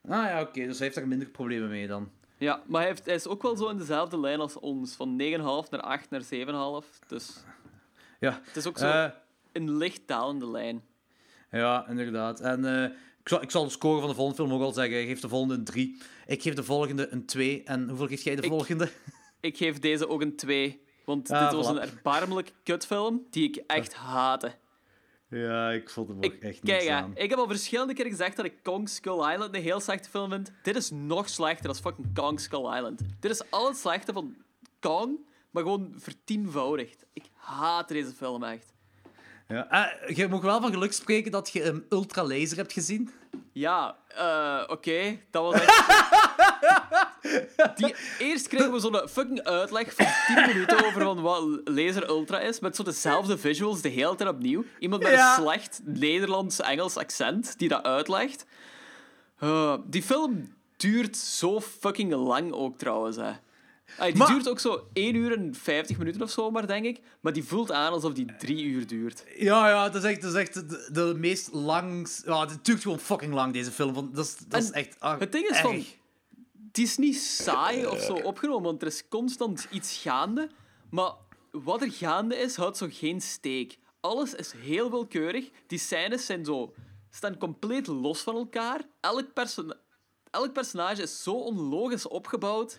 Ah 0.09 0.23
ja, 0.23 0.41
oké. 0.41 0.65
dus 0.65 0.75
hij 0.77 0.85
heeft 0.85 0.95
daar 0.95 1.07
minder 1.07 1.27
problemen 1.29 1.69
mee 1.69 1.87
dan. 1.87 2.11
Ja, 2.37 2.61
maar 2.65 2.79
hij, 2.81 2.89
heeft, 2.89 3.05
hij 3.05 3.15
is 3.15 3.27
ook 3.27 3.41
wel 3.41 3.55
zo 3.55 3.67
in 3.69 3.77
dezelfde 3.77 4.19
lijn 4.19 4.39
als 4.39 4.59
ons. 4.59 4.95
Van 4.95 5.21
9,5 5.21 5.69
naar 5.69 5.81
8 5.81 6.09
naar 6.09 6.21
7,5. 6.83 6.99
Dus 7.07 7.43
Ja. 8.19 8.41
het 8.43 8.55
is 8.55 8.67
ook 8.67 8.77
zo 8.77 8.85
Eh, 8.89 9.09
een 9.51 9.77
licht 9.77 10.01
dalende 10.07 10.49
lijn. 10.49 10.83
ja, 11.51 11.87
inderdaad. 11.87 12.39
En 12.39 12.65
eh, 12.65 12.83
ik, 13.19 13.27
zal, 13.29 13.41
ik 13.41 13.51
zal 13.51 13.63
de 13.63 13.69
score 13.69 13.99
van 13.99 14.09
de 14.09 14.15
volgende 14.15 14.41
film 14.43 14.53
ook 14.53 14.61
al 14.65 14.71
zeggen. 14.73 15.05
Geef 15.05 15.19
de 15.19 15.29
volgende 15.29 15.53
een 15.55 15.63
3. 15.63 16.01
Ik 16.25 16.41
geef 16.41 16.53
de 16.53 16.63
volgende 16.63 17.07
een 17.11 17.25
2. 17.25 17.63
En 17.63 17.87
hoeveel 17.89 18.07
geef 18.07 18.21
jij 18.23 18.35
de 18.35 18.41
Ik- 18.41 18.49
volgende? 18.49 18.89
Ik 19.39 19.57
geef 19.57 19.79
deze 19.79 20.07
ook 20.09 20.21
een 20.21 20.35
2. 20.35 20.81
Want 21.05 21.31
Ah, 21.31 21.43
dit 21.43 21.51
was 21.53 21.67
een 21.67 21.79
erbarmelijk 21.79 22.53
kutfilm 22.63 23.25
die 23.29 23.47
ik 23.47 23.55
echt 23.55 23.93
haatte. 23.93 24.51
Ja, 25.29 25.71
ik 25.71 25.89
vond 25.89 26.07
hem 26.07 26.17
ook 26.17 26.23
Ik, 26.23 26.41
echt 26.43 26.59
kijk, 26.59 26.79
niks 26.81 26.87
aan. 26.91 27.11
ik 27.15 27.29
heb 27.29 27.39
al 27.39 27.47
verschillende 27.47 27.93
keer 27.93 28.05
gezegd 28.05 28.35
dat 28.35 28.45
ik 28.45 28.53
Kong 28.63 28.89
Skull 28.89 29.31
Island 29.33 29.55
een 29.55 29.61
heel 29.61 29.79
slechte 29.79 30.09
film 30.09 30.29
vind. 30.29 30.51
Dit 30.63 30.75
is 30.75 30.89
nog 30.91 31.29
slechter 31.29 31.65
dan 31.65 31.75
fucking 31.75 32.07
Kong 32.13 32.39
Skull 32.39 32.75
Island. 32.75 33.01
Dit 33.19 33.31
is 33.31 33.51
al 33.51 33.67
het 33.67 33.77
slechte 33.77 34.13
van 34.13 34.35
Kong, 34.79 35.17
maar 35.51 35.63
gewoon 35.63 35.93
vertienvoudigd. 35.97 37.05
Ik 37.13 37.23
haat 37.33 37.87
deze 37.87 38.11
film 38.11 38.43
echt. 38.43 38.73
Ja. 39.47 39.69
Eh, 39.69 40.15
je 40.15 40.27
mag 40.27 40.41
wel 40.41 40.61
van 40.61 40.71
geluk 40.71 40.93
spreken 40.93 41.31
dat 41.31 41.49
je 41.49 41.63
een 41.63 41.85
ultra 41.89 42.23
laser 42.25 42.57
hebt 42.57 42.73
gezien. 42.73 43.09
Ja, 43.51 43.97
eh, 44.07 44.63
oké, 44.67 45.19
dat 45.31 45.43
was 45.43 45.53
echt... 45.61 45.85
Die, 47.75 47.95
eerst 48.19 48.47
kregen 48.47 48.71
we 48.71 48.79
zo'n 48.79 49.01
fucking 49.09 49.43
uitleg 49.43 49.93
van 49.95 50.05
10 50.35 50.45
minuten 50.47 50.85
over 50.85 51.01
van 51.01 51.21
wat 51.21 51.43
Laser 51.63 52.09
Ultra 52.09 52.39
is, 52.39 52.59
met 52.59 52.75
zo 52.75 52.83
dezelfde 52.83 53.37
visuals 53.37 53.81
de 53.81 53.89
hele 53.89 54.15
tijd 54.15 54.29
opnieuw. 54.29 54.63
Iemand 54.79 55.03
met 55.03 55.11
Ja. 55.11 55.35
een 55.37 55.41
slecht 55.43 55.81
Nederlands-Engels 55.83 56.97
accent 56.97 57.57
die 57.59 57.69
dat 57.69 57.83
uitlegt. 57.83 58.45
Eh, 59.39 59.73
die 59.85 60.03
film 60.03 60.53
duurt 60.77 61.17
zo 61.17 61.61
fucking 61.61 62.13
lang 62.13 62.51
ook 62.51 62.77
trouwens, 62.77 63.15
hè. 63.15 63.31
Ah, 63.97 64.05
die 64.05 64.15
Maar- 64.15 64.27
duurt 64.27 64.49
ook 64.49 64.59
zo 64.59 64.87
1 64.93 65.15
uur 65.15 65.37
en 65.37 65.55
50 65.55 65.97
minuten 65.97 66.21
of 66.21 66.29
zo, 66.29 66.51
maar 66.51 66.67
denk 66.67 66.85
ik. 66.85 66.99
Maar 67.19 67.33
die 67.33 67.43
voelt 67.43 67.71
aan 67.71 67.91
alsof 67.91 68.13
die 68.13 68.35
3 68.37 68.63
uur 68.63 68.87
duurt. 68.87 69.23
Ja, 69.37 69.69
ja, 69.69 69.89
dat 69.89 70.03
is 70.03 70.09
echt, 70.09 70.21
dat 70.21 70.33
is 70.33 70.39
echt 70.39 70.53
de, 70.53 70.89
de 70.91 71.13
meest 71.17 71.49
langs... 71.51 72.21
Ja, 72.25 72.39
het 72.47 72.65
duurt 72.65 72.81
gewoon 72.81 72.99
fucking 72.99 73.33
lang, 73.33 73.53
deze 73.53 73.71
film. 73.71 73.93
Dat 74.13 74.25
is, 74.25 74.35
dat 74.47 74.61
is 74.61 74.67
En 74.69 74.73
echt 74.73 74.95
ah, 74.99 75.19
Het 75.19 75.31
ding 75.31 75.43
is 75.45 75.49
erg. 75.49 75.61
van... 75.61 75.85
Het 76.77 76.85
is 76.85 76.97
niet 76.97 77.17
saai 77.17 77.85
of 77.85 77.99
zo 77.99 78.13
opgenomen, 78.13 78.63
want 78.63 78.81
er 78.81 78.87
is 78.87 79.07
constant 79.07 79.67
iets 79.71 79.97
gaande. 79.97 80.49
Maar 80.89 81.11
wat 81.51 81.81
er 81.81 81.91
gaande 81.91 82.35
is, 82.35 82.55
houdt 82.55 82.77
zo 82.77 82.87
geen 82.89 83.21
steek. 83.21 83.77
Alles 83.99 84.33
is 84.33 84.51
heel 84.51 84.91
willekeurig. 84.91 85.49
Die 85.67 85.79
scènes 85.79 86.25
zijn 86.25 86.45
zo, 86.45 86.73
staan 87.09 87.37
compleet 87.37 87.87
los 87.87 88.21
van 88.21 88.35
elkaar. 88.35 88.81
Elk, 88.99 89.33
perso 89.33 89.65
elk 90.31 90.53
personage 90.53 91.01
is 91.01 91.23
zo 91.23 91.31
onlogisch 91.31 92.07
opgebouwd. 92.07 92.77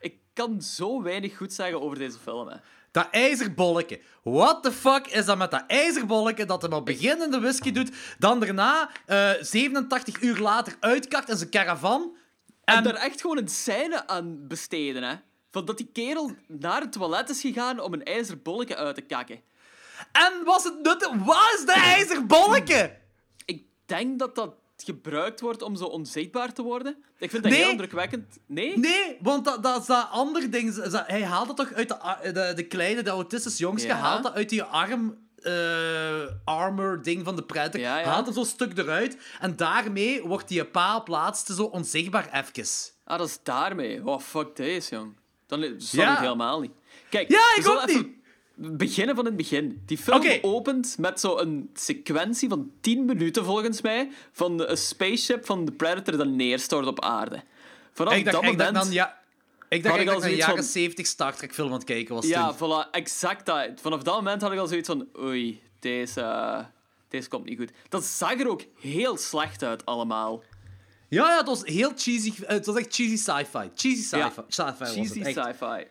Ik 0.00 0.18
kan 0.32 0.62
zo 0.62 1.02
weinig 1.02 1.36
goed 1.36 1.52
zeggen 1.52 1.82
over 1.82 1.98
deze 1.98 2.18
film. 2.18 2.48
Hè. 2.48 2.56
Dat 2.90 3.08
ijzerbolletje. 3.10 4.00
What 4.22 4.62
the 4.62 4.72
fuck 4.72 5.06
is 5.06 5.24
dat 5.24 5.38
met 5.38 5.50
dat 5.50 5.64
ijzerbolletje 5.66 6.44
dat 6.44 6.62
hem 6.62 6.72
op 6.72 6.86
begin 6.86 7.22
in 7.22 7.30
de 7.30 7.40
whisky 7.40 7.72
doet, 7.72 7.90
dan 8.18 8.40
daarna 8.40 8.90
eh 9.06 9.30
87 9.40 10.20
uur 10.20 10.38
later 10.38 10.76
uitkakt 10.80 11.28
in 11.28 11.36
zijn 11.36 11.50
caravan? 11.50 12.16
En 12.66 12.76
En, 12.76 12.82
daar 12.82 12.94
echt 12.94 13.20
gewoon 13.20 13.36
een 13.38 13.48
scène 13.48 14.06
aan 14.06 14.46
besteden. 14.46 15.02
Hè. 15.02 15.14
Van 15.50 15.64
dat 15.64 15.76
die 15.76 15.90
kerel 15.92 16.30
naar 16.48 16.80
het 16.80 16.92
toilet 16.92 17.30
is 17.30 17.40
gegaan 17.40 17.80
om 17.80 17.92
een 17.92 18.04
ijzer 18.04 18.42
bolletje 18.42 18.76
uit 18.76 18.94
te 18.94 19.00
kakken. 19.00 19.40
en 20.12 20.32
was 20.44 20.64
het 20.64 20.82
nuttig? 20.82 21.10
Wat 21.24 21.54
is 21.58 21.64
dat 21.66 21.76
ijzerbolletje? 21.76 22.96
Ik 23.44 23.64
denk 23.86 24.18
dat 24.18 24.34
dat 24.34 24.54
gebruikt 24.76 25.40
wordt 25.40 25.62
om 25.62 25.76
zo 25.76 25.84
onzichtbaar 25.84 26.52
te 26.52 26.62
worden. 26.62 26.96
Ik 27.18 27.30
vind 27.30 27.42
dat 27.42 27.52
Nee. 27.52 27.60
heel 27.60 27.70
indrukwekkend. 27.70 28.38
Nee? 28.46 28.78
Nee, 28.78 29.16
want 29.20 29.44
dat, 29.44 29.62
dat 29.62 29.80
is 29.80 29.86
dat 29.86 30.08
ander 30.10 30.50
ding. 30.50 30.92
Hij 31.06 31.22
haalt 31.24 31.46
het 31.48 31.56
toch 31.56 31.72
uit 31.72 31.88
de, 31.88 32.32
de, 32.32 32.52
de 32.54 32.66
kleine, 32.66 33.02
de 33.02 33.10
autistische 33.10 33.62
jongske, 33.62 33.88
Ja. 33.88 33.96
haalt 33.96 34.22
dat 34.22 34.34
uit 34.34 34.48
die 34.48 34.62
arm... 34.62 35.25
eh, 35.42 36.22
armor 36.44 37.02
ding 37.02 37.24
van 37.24 37.36
de 37.36 37.42
Predator, 37.42 37.80
Ja, 37.80 37.98
ja. 37.98 38.06
haalt 38.06 38.26
er 38.26 38.32
zo'n 38.32 38.44
stuk 38.44 38.78
eruit 38.78 39.16
en 39.40 39.56
daarmee 39.56 40.22
wordt 40.22 40.48
die 40.48 40.64
paal 40.64 41.02
plaatste 41.02 41.54
zo 41.54 41.62
onzichtbaar 41.62 42.28
even. 42.32 42.64
Ah, 43.04 43.18
dat 43.18 43.28
is 43.28 43.38
daarmee. 43.42 44.06
Oh, 44.06 44.20
fuck 44.20 44.56
deze, 44.56 44.94
jong. 44.94 45.16
Dan 45.46 45.74
snap 45.76 46.04
Ja. 46.04 46.12
ik 46.12 46.18
helemaal 46.18 46.60
niet. 46.60 46.72
Kijk, 47.08 47.30
Ja, 47.30 47.54
ik 47.56 47.68
ook 47.68 47.88
even 47.88 48.14
Beginnen 48.58 49.14
van 49.16 49.24
het 49.24 49.36
begin. 49.36 49.82
Die 49.86 49.98
film 49.98 50.38
opent 50.42 50.96
met 50.98 51.20
zo'n 51.20 51.70
sequentie 51.74 52.48
van 52.48 52.70
10 52.80 53.04
minuten, 53.04 53.44
volgens 53.44 53.80
mij, 53.80 54.10
van 54.32 54.68
een 54.68 54.76
spaceship 54.76 55.46
van 55.46 55.64
de 55.64 55.72
Predator 55.72 56.16
dat 56.16 56.26
neerstort 56.26 56.86
op 56.86 57.00
aarde. 57.00 57.42
Vanaf 57.92 58.14
Ik 58.14 58.24
dacht, 58.24 58.36
dat 58.36 58.44
moment... 58.44 58.74
dan, 58.74 58.92
ja... 58.92 59.24
Ik 59.68 59.82
had 59.84 59.92
dacht 59.96 60.02
ik 60.06 60.14
al 60.14 60.24
een 60.24 60.34
jaren 60.34 60.54
van- 60.54 60.64
70 60.64 61.06
Star 61.06 61.36
Trek 61.36 61.54
film 61.54 61.68
aan 61.68 61.74
het 61.74 61.84
kijken 61.84 62.14
was 62.14 62.26
Ja, 62.26 62.52
toen. 62.52 62.56
voilà, 62.86 62.90
exact 62.90 63.46
dat. 63.46 63.68
Vanaf 63.80 64.02
dat 64.02 64.14
moment 64.14 64.42
had 64.42 64.52
ik 64.52 64.58
al 64.58 64.66
zoiets 64.66 64.88
van... 64.88 65.08
Oei, 65.20 65.62
deze, 65.80 66.64
deze 67.08 67.28
komt 67.28 67.44
niet 67.44 67.58
goed. 67.58 67.70
Dat 67.88 68.04
zag 68.04 68.40
er 68.40 68.48
ook 68.48 68.62
heel 68.80 69.16
slecht 69.16 69.62
uit, 69.62 69.84
allemaal. 69.86 70.42
Ja, 71.08 71.30
ja, 71.30 71.36
het 71.36 71.46
was 71.46 71.64
heel 71.64 71.92
cheesy. 71.96 72.32
eh, 72.42 72.48
Het 72.48 72.66
was 72.66 72.76
echt 72.76 72.94
cheesy 72.94 73.16
sci-fi. 73.16 73.70
Cheesy 73.74 74.02
sci-fi. 74.02 74.16
Ja, 74.16 74.32
sci-fi 74.48 74.78
was 74.78 74.92
Cheesy 74.92 75.18
het, 75.18 75.36
echt. 75.36 75.46
sci-fi. 75.46 75.84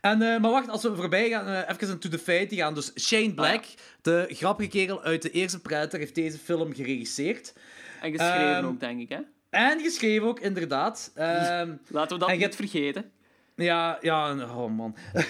En, 0.00 0.22
eh, 0.22 0.40
maar 0.40 0.50
wacht, 0.50 0.68
als 0.68 0.82
we 0.82 0.96
voorbij 0.96 1.28
gaan, 1.28 1.46
eh, 1.46 1.74
even 1.74 1.88
into 1.88 2.08
the 2.08 2.18
feiten 2.18 2.56
gaan. 2.56 2.74
Dus 2.74 2.92
Shane 3.00 3.34
Black, 3.34 3.64
Ah, 3.64 3.70
de 4.02 4.26
grappige 4.28 4.68
kerel 4.68 5.02
uit 5.02 5.22
de 5.22 5.30
eerste 5.30 5.60
Predator, 5.60 5.98
heeft 5.98 6.14
deze 6.14 6.38
film 6.38 6.74
geregisseerd. 6.74 7.52
En 8.00 8.10
geschreven 8.10 8.56
Ehm, 8.56 8.64
ook, 8.66 8.80
denk 8.80 9.00
ik, 9.00 9.08
hè? 9.08 9.18
En 9.50 9.80
geschreven 9.80 10.26
ook, 10.26 10.40
inderdaad. 10.40 11.10
Ehm, 11.14 11.72
Laten 11.88 12.12
we 12.16 12.18
dat 12.22 12.28
en 12.28 12.38
je 12.38 12.46
niet 12.46 12.56
vergeten. 12.56 13.10
Ja, 13.54 13.98
ja, 14.00 14.34
oh 14.56 14.76
man. 14.76 14.94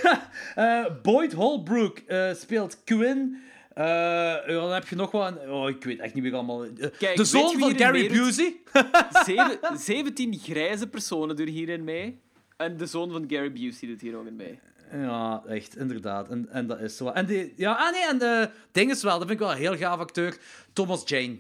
Eh, 0.55 0.85
Boyd 1.03 1.33
Holbrook 1.33 1.99
eh, 1.99 2.35
speelt 2.35 2.85
Quinn. 2.85 3.43
Eh, 3.75 4.47
dan 4.47 4.73
heb 4.73 4.89
je 4.89 4.97
nog 4.97 5.11
wel 5.11 5.27
een... 5.27 5.51
Oh, 5.51 5.69
ik 5.69 5.85
weet 5.85 6.01
echt 6.01 6.15
niet 6.15 6.23
meer 6.23 6.35
allemaal. 6.35 6.67
Kijk, 6.99 7.17
de 7.17 7.25
zoon 7.25 7.59
van 7.59 7.79
Gary? 7.79 8.09
Busey. 8.09 8.57
Zeven, 9.27 9.59
17 9.79 10.39
grijze 10.39 10.89
personen 10.89 11.37
doen 11.37 11.47
hierin 11.47 11.85
mee. 11.85 12.21
En 12.57 12.77
de 12.77 12.87
zoon 12.87 13.11
van 13.11 13.25
Gary 13.29 13.53
Busey 13.53 13.89
doet 13.89 14.01
hier 14.01 14.17
ook 14.17 14.27
in 14.27 14.37
mee. 14.37 14.59
Ja, 14.93 15.43
echt, 15.47 15.77
inderdaad. 15.77 16.29
En, 16.29 16.49
en 16.51 16.67
dat 16.67 16.81
is 16.81 16.97
zo. 16.97 17.09
En 17.09 17.27
die, 17.27 17.53
ja, 17.57 17.73
ah 17.73 17.93
nee, 17.93 18.09
en 18.09 18.19
de 18.19 18.51
ding 18.73 18.91
is 18.91 19.03
wel, 19.03 19.19
dat 19.19 19.29
vind 19.29 19.41
ik 19.41 19.47
wel 19.47 19.55
een 19.55 19.61
heel 19.61 19.77
gaaf 19.77 19.99
acteur. 19.99 20.37
Thomas 20.73 21.03
Jane. 21.05 21.39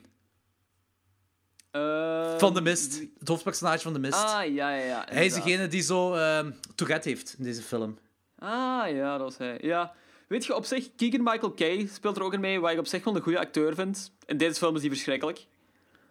Eh, 1.74 2.38
Van 2.38 2.54
The 2.54 2.60
Mist. 2.60 3.02
Het 3.18 3.28
hoofdpersonage 3.28 3.78
van 3.78 3.92
The 3.92 3.98
Mist. 3.98 4.14
Ah, 4.14 4.54
ja, 4.54 4.74
ja, 4.74 4.84
ja. 4.84 5.06
hij 5.08 5.26
is 5.26 5.34
degene 5.34 5.68
die 5.68 5.82
zo 5.82 6.14
ehm 6.14 6.50
Tourette 6.74 7.08
heeft 7.08 7.34
in 7.38 7.44
deze 7.44 7.62
film. 7.62 7.98
Ah, 8.38 8.90
ja, 8.90 9.12
dat 9.12 9.20
was 9.20 9.38
hij. 9.38 9.58
Ja. 9.60 9.94
Weet 10.28 10.44
je, 10.44 10.54
op 10.54 10.64
zich, 10.64 10.94
Keegan 10.96 11.22
Michael 11.22 11.52
Kay 11.52 11.88
speelt 11.92 12.16
er 12.16 12.22
ook 12.22 12.32
in 12.32 12.40
mee, 12.40 12.60
wat 12.60 12.70
ik 12.70 12.78
op 12.78 12.86
zich 12.86 13.04
wel 13.04 13.16
een 13.16 13.22
goede 13.22 13.38
acteur 13.38 13.74
vind. 13.74 14.12
In 14.26 14.36
deze 14.36 14.54
film 14.54 14.74
is 14.74 14.80
hij 14.80 14.90
verschrikkelijk. 14.90 15.46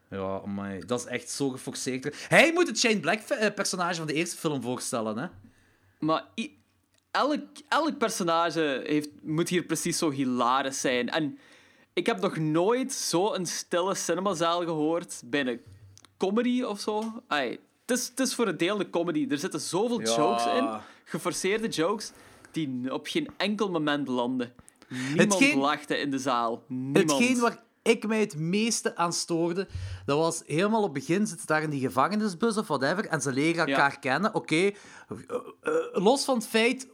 Ja, 0.09 0.45
maar 0.45 0.85
dat 0.85 0.99
is 0.99 1.05
echt 1.05 1.29
zo 1.29 1.49
geforceerd. 1.49 2.25
Hij 2.27 2.53
moet 2.53 2.67
het 2.67 2.79
Shane 2.79 2.99
Black-personage 2.99 3.95
van 3.95 4.07
de 4.07 4.13
eerste 4.13 4.37
film 4.37 4.61
voorstellen, 4.61 5.17
hè? 5.17 5.27
Maar 5.99 6.23
elk, 7.11 7.41
elk 7.69 7.97
personage 7.97 8.83
heeft, 8.85 9.09
moet 9.21 9.49
hier 9.49 9.63
precies 9.63 9.97
zo 9.97 10.11
hilarisch 10.11 10.81
zijn. 10.81 11.09
En 11.09 11.37
ik 11.93 12.05
heb 12.05 12.21
nog 12.21 12.37
nooit 12.37 12.93
zo'n 12.93 13.45
stille 13.45 13.95
cinemazaal 13.95 14.63
gehoord 14.63 15.21
bij 15.25 15.47
een 15.47 15.61
comedy 16.17 16.61
of 16.63 16.79
zo. 16.79 17.21
Ai, 17.27 17.49
het, 17.85 17.97
is, 17.97 18.07
het 18.07 18.19
is 18.19 18.35
voor 18.35 18.47
een 18.47 18.57
deel 18.57 18.79
een 18.79 18.89
comedy. 18.89 19.27
Er 19.29 19.37
zitten 19.37 19.59
zoveel 19.59 20.01
Ja. 20.01 20.15
jokes 20.15 20.45
in, 20.45 20.69
geforceerde 21.03 21.67
jokes, 21.67 22.11
die 22.51 22.93
op 22.93 23.07
geen 23.07 23.27
enkel 23.37 23.69
moment 23.69 24.07
landen. 24.07 24.53
Niemand 24.89 25.33
Hetgeen- 25.33 25.57
lachte 25.59 25.97
in 25.97 26.11
de 26.11 26.19
zaal. 26.19 26.63
Niemand. 26.67 27.11
Hetgeen 27.11 27.39
waar 27.39 27.63
ik 27.81 28.07
mij 28.07 28.19
het 28.19 28.37
meeste 28.37 28.95
aan 28.95 29.13
stoorde, 29.13 29.67
dat 30.05 30.17
was 30.17 30.43
helemaal 30.45 30.83
op 30.83 30.93
het 30.95 31.05
begin 31.05 31.27
zitten 31.27 31.47
daar 31.47 31.63
in 31.63 31.69
die 31.69 31.79
gevangenisbus 31.79 32.57
of 32.57 32.67
whatever 32.67 33.05
en 33.07 33.21
ze 33.21 33.31
leren 33.31 33.67
elkaar 33.67 33.99
kennen. 33.99 34.33
Oké, 34.35 34.55
eh, 34.55 34.71
eh, 35.61 35.73
los 35.91 36.23
van 36.25 36.35
het 36.35 36.47
feit 36.47 36.87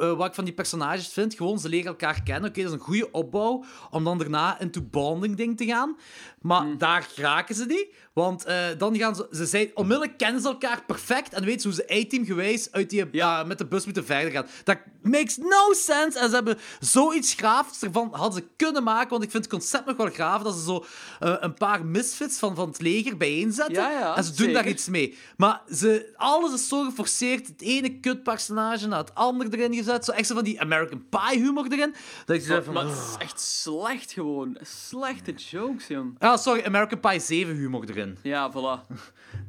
eh, 0.00 0.16
wat 0.16 0.26
ik 0.26 0.34
van 0.34 0.44
die 0.44 0.54
personages 0.54 1.08
vind. 1.08 1.34
Gewoon, 1.34 1.58
ze 1.58 1.68
leren 1.68 1.86
elkaar 1.86 2.22
kennen. 2.22 2.50
Oké, 2.50 2.62
dat 2.62 2.70
is 2.72 2.78
een 2.78 2.84
goede 2.84 3.10
opbouw 3.10 3.64
om 3.90 4.04
dan 4.04 4.18
daarna 4.18 4.60
into 4.60 4.80
bonding 4.82 5.36
ding 5.36 5.56
te 5.56 5.64
gaan. 5.66 5.96
Maar 6.40 6.78
daar 6.78 7.08
raken 7.16 7.54
ze 7.54 7.64
niet. 7.66 7.86
Want 8.12 8.44
eh, 8.44 8.56
dan 8.78 8.96
gaan 8.96 9.14
ze... 9.16 9.26
Ze 9.30 9.46
zijn... 9.46 9.70
Onmiddellijk 9.74 10.18
kennen 10.18 10.40
ze 10.42 10.48
elkaar 10.48 10.82
perfect 10.86 11.32
en 11.32 11.44
weten 11.44 11.60
ze 11.60 11.66
hoe 11.68 11.76
ze 11.76 12.04
A-team 12.06 12.24
gewijs 12.24 12.72
uit 12.72 12.90
die, 12.90 13.04
Ja. 13.12 13.40
eh, 13.40 13.46
met 13.46 13.58
de 13.58 13.66
bus 13.66 13.84
moeten 13.84 14.04
verder 14.04 14.30
gaan. 14.32 14.46
Dat 14.64 14.78
makes 15.02 15.36
no 15.36 15.72
sense. 15.72 16.18
En 16.18 16.28
ze 16.28 16.34
hebben 16.34 16.58
zoiets 16.80 17.34
graafs 17.34 17.82
ervan 17.82 18.08
hadden 18.12 18.42
ze 18.42 18.48
kunnen 18.56 18.82
maken. 18.82 19.10
Want 19.10 19.22
ik 19.22 19.30
vind 19.30 19.44
het 19.44 19.52
concept 19.52 19.86
nog 19.86 19.96
wel 19.96 20.10
graaf 20.10 20.42
dat 20.42 20.54
ze 20.54 20.62
zo 20.62 20.84
een 21.18 21.54
paar 21.54 21.84
misfits 21.86 22.38
van, 22.38 22.54
van 22.54 22.68
het 22.68 22.80
leger 22.80 23.16
bijeenzetten. 23.16 23.74
Ja, 23.74 23.90
ja, 23.90 24.16
en 24.16 24.24
ze 24.24 24.32
doen 24.34 24.52
daar 24.52 24.68
iets 24.68 24.88
mee. 24.88 25.18
Maar 25.36 25.62
ze, 25.74 26.12
alles 26.16 26.52
is 26.52 26.68
zo 26.68 26.84
geforceerd. 26.84 27.46
Het 27.46 27.60
ene 27.62 28.00
kutpersonage 28.00 28.86
na 28.86 28.98
het 28.98 29.14
andere 29.14 29.56
erin 29.56 29.72
Zo 29.84 30.12
echt 30.12 30.26
zo 30.26 30.34
van 30.34 30.44
die 30.44 30.60
American 30.60 31.08
Pie 31.08 31.40
humor 31.40 31.66
erin. 31.72 31.94
Dat 32.24 32.36
ik 32.36 32.42
zo 32.42 32.62
van... 32.62 32.74
Maar 32.74 32.84
het 32.84 32.92
is 32.92 33.16
echt 33.18 33.40
slecht 33.40 34.12
gewoon. 34.12 34.56
Slechte 34.62 35.32
jokes, 35.32 35.86
jong. 35.86 36.16
Ah, 36.18 36.38
sorry, 36.38 36.64
American 36.64 37.00
Pie 37.00 37.20
7 37.20 37.56
humor 37.56 37.88
erin. 37.88 38.18
Ja, 38.22 38.52
voilà. 38.52 38.86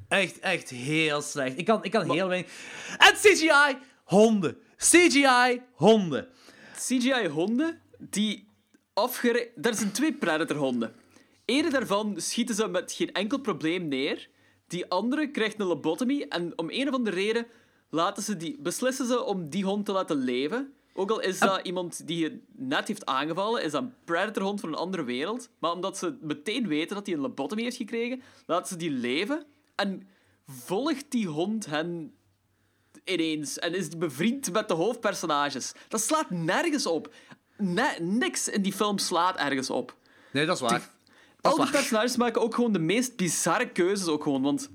Echt, 0.07 0.39
echt 0.39 0.69
heel 0.69 1.21
slecht. 1.21 1.57
Ik 1.57 1.65
kan, 1.65 1.83
ik 1.83 1.91
kan 1.91 2.11
heel 2.11 2.27
weinig... 2.27 2.51
En 2.97 3.13
CGI, 3.13 3.77
honden. 4.03 4.57
CGI, 4.77 5.61
honden. 5.71 6.27
CGI-honden 6.75 7.81
die 7.99 8.47
afgere... 8.93 9.51
Er 9.61 9.73
zijn 9.73 9.91
twee 9.91 10.13
Predator-honden. 10.13 10.93
Eén 11.45 11.69
daarvan 11.69 12.13
schieten 12.17 12.55
ze 12.55 12.67
met 12.67 12.91
geen 12.91 13.13
enkel 13.13 13.39
probleem 13.39 13.87
neer. 13.87 14.29
Die 14.67 14.89
andere 14.89 15.31
krijgt 15.31 15.59
een 15.59 15.65
lobotomy 15.65 16.25
en 16.29 16.53
om 16.55 16.69
een 16.69 16.87
of 16.87 16.93
andere 16.93 17.15
reden 17.15 17.47
laten 17.95 18.23
ze 18.23 18.37
die, 18.37 18.57
beslissen 18.59 19.07
ze 19.07 19.23
om 19.23 19.49
die 19.49 19.63
hond 19.63 19.85
te 19.85 19.91
laten 19.91 20.17
leven. 20.17 20.73
Ook 20.93 21.11
al 21.11 21.21
is 21.21 21.39
dat 21.39 21.59
iemand 21.63 22.07
die 22.07 22.17
je 22.17 22.41
net 22.55 22.87
heeft 22.87 23.05
aangevallen, 23.05 23.63
is 23.63 23.71
dat 23.71 23.81
een 23.81 23.93
Predator-hond 24.05 24.59
van 24.59 24.69
een 24.69 24.75
andere 24.75 25.03
wereld. 25.03 25.49
Maar 25.59 25.71
omdat 25.71 25.97
ze 25.97 26.17
meteen 26.21 26.67
weten 26.67 26.95
dat 26.95 27.05
hij 27.05 27.15
een 27.15 27.21
lobotomy 27.21 27.61
heeft 27.61 27.77
gekregen, 27.77 28.21
laten 28.45 28.67
ze 28.67 28.75
die 28.75 28.91
leven. 28.91 29.45
En 29.75 30.07
volgt 30.47 31.11
die 31.11 31.27
hond 31.27 31.65
hen 31.65 32.13
ineens 33.03 33.59
en 33.59 33.73
is 33.73 33.89
bevriend 33.97 34.51
met 34.51 34.67
de 34.67 34.73
hoofdpersonages. 34.73 35.73
Dat 35.87 36.01
slaat 36.01 36.29
nergens 36.29 36.85
op. 36.85 37.13
Ne- 37.57 37.97
niks 37.99 38.47
in 38.47 38.61
die 38.61 38.73
film 38.73 38.97
slaat 38.97 39.37
ergens 39.37 39.69
op. 39.69 39.97
Nee, 40.31 40.45
dat 40.45 40.55
is 40.55 40.61
waar. 40.61 40.93
Al 41.41 41.51
is 41.51 41.55
die 41.55 41.63
waar. 41.63 41.71
personages 41.71 42.17
maken 42.17 42.41
ook 42.41 42.55
gewoon 42.55 42.73
de 42.73 42.79
meest 42.79 43.15
bizarre 43.15 43.69
keuzes 43.69 44.07
ook 44.07 44.23
gewoon, 44.23 44.41
want... 44.41 44.69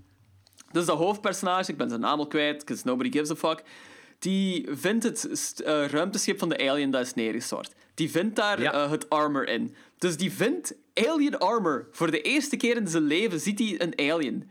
Dus 0.70 0.84
dat 0.86 0.98
hoofdpersonage, 0.98 1.70
ik 1.70 1.76
ben 1.76 1.88
zijn 1.88 2.00
naam 2.00 2.18
al 2.18 2.26
kwijt, 2.26 2.58
because 2.58 2.82
nobody 2.86 3.10
gives 3.12 3.30
a 3.30 3.34
fuck, 3.34 3.62
die 4.18 4.66
vindt 4.70 5.04
het 5.04 5.60
eh, 5.64 5.86
ruimteschip 5.86 6.38
van 6.38 6.48
de 6.48 6.68
alien 6.68 6.90
dat 6.90 7.00
is 7.06 7.14
neergestort. 7.14 7.74
Die 7.94 8.10
vindt 8.10 8.36
daar 8.36 8.60
Ja. 8.62 8.72
eh, 8.72 8.90
het 8.90 9.08
armor 9.10 9.48
in. 9.48 9.74
Dus 9.98 10.16
die 10.16 10.32
vindt 10.32 10.74
alien 10.94 11.38
armor. 11.38 11.88
Voor 11.90 12.10
de 12.10 12.20
eerste 12.22 12.56
keer 12.56 12.76
in 12.76 12.88
zijn 12.88 13.02
leven 13.02 13.40
ziet 13.40 13.58
hij 13.58 13.80
een 13.80 14.12
alien. 14.12 14.50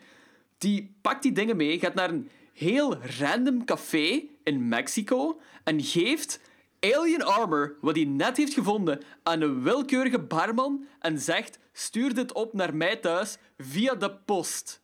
Die 0.57 0.95
pakt 1.01 1.23
die 1.23 1.31
dingen 1.31 1.57
mee, 1.57 1.79
gaat 1.79 1.93
naar 1.93 2.09
een 2.09 2.29
heel 2.53 2.95
random 3.19 3.65
café 3.65 4.21
in 4.43 4.67
Mexico 4.67 5.39
en 5.63 5.83
geeft 5.83 6.41
alien 6.79 7.23
armor, 7.23 7.75
wat 7.81 7.95
hij 7.95 8.05
net 8.05 8.37
heeft 8.37 8.53
gevonden, 8.53 9.01
aan 9.23 9.41
een 9.41 9.63
willekeurige 9.63 10.19
barman 10.19 10.85
en 10.99 11.19
zegt: 11.19 11.59
Stuur 11.73 12.13
dit 12.13 12.33
op 12.33 12.53
naar 12.53 12.75
mij 12.75 12.95
thuis 12.95 13.37
via 13.57 13.95
de 13.95 14.11
post. 14.25 14.81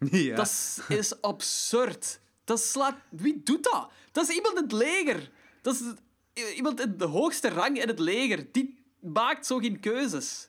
Ja. 0.10 0.36
Dat 0.36 0.82
is, 0.88 1.20
absurd. 1.20 2.20
Dat 2.44 2.60
slaat... 2.60 2.94
Wie 3.08 3.40
doet 3.44 3.62
dat? 3.62 3.90
Dat 4.12 4.28
is 4.28 4.34
iemand 4.36 4.56
in 4.56 4.62
het 4.62 4.72
leger. 4.72 5.30
Dat 5.62 5.74
is 5.74 5.80
iemand 6.56 6.80
in 6.80 6.96
de 6.96 7.04
hoogste 7.04 7.48
rang 7.48 7.82
in 7.82 7.88
het 7.88 7.98
leger. 7.98 8.46
Die 8.52 8.84
maakt 9.00 9.46
zo 9.46 9.58
geen 9.58 9.80
keuzes. 9.80 10.48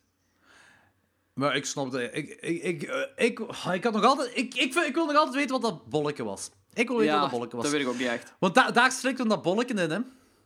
Maar 1.33 1.55
ik 1.55 1.65
snap. 1.65 1.95
Ik, 1.95 2.29
ik, 2.29 2.63
ik, 2.63 2.83
eh, 2.83 3.01
ik, 3.15 3.39
ik, 3.73 3.83
had 3.83 3.93
nog 3.93 4.03
altijd, 4.03 4.37
ik, 4.37 4.53
ik, 4.53 4.73
ik 4.73 4.93
wil 4.93 5.05
nog 5.05 5.15
altijd 5.15 5.35
weten 5.35 5.51
wat 5.51 5.61
dat 5.61 5.89
bolletje 5.89 6.23
was. 6.23 6.49
Ik 6.73 6.87
wil 6.87 6.97
weten 6.97 7.13
Ja, 7.13 7.19
wat 7.21 7.29
dat 7.29 7.39
bolletje 7.39 7.57
was. 7.57 7.65
dat 7.65 7.73
weet 7.73 7.81
ik 7.81 7.87
ook 7.87 7.99
niet 7.99 8.07
echt. 8.07 8.33
Want 8.39 8.55
da 8.55 8.71
daar 8.71 8.91
slikt 8.91 9.17
hem 9.17 9.27
dat 9.27 9.41
bolletje 9.41 9.73
in, 9.73 9.91
hè? 9.91 9.99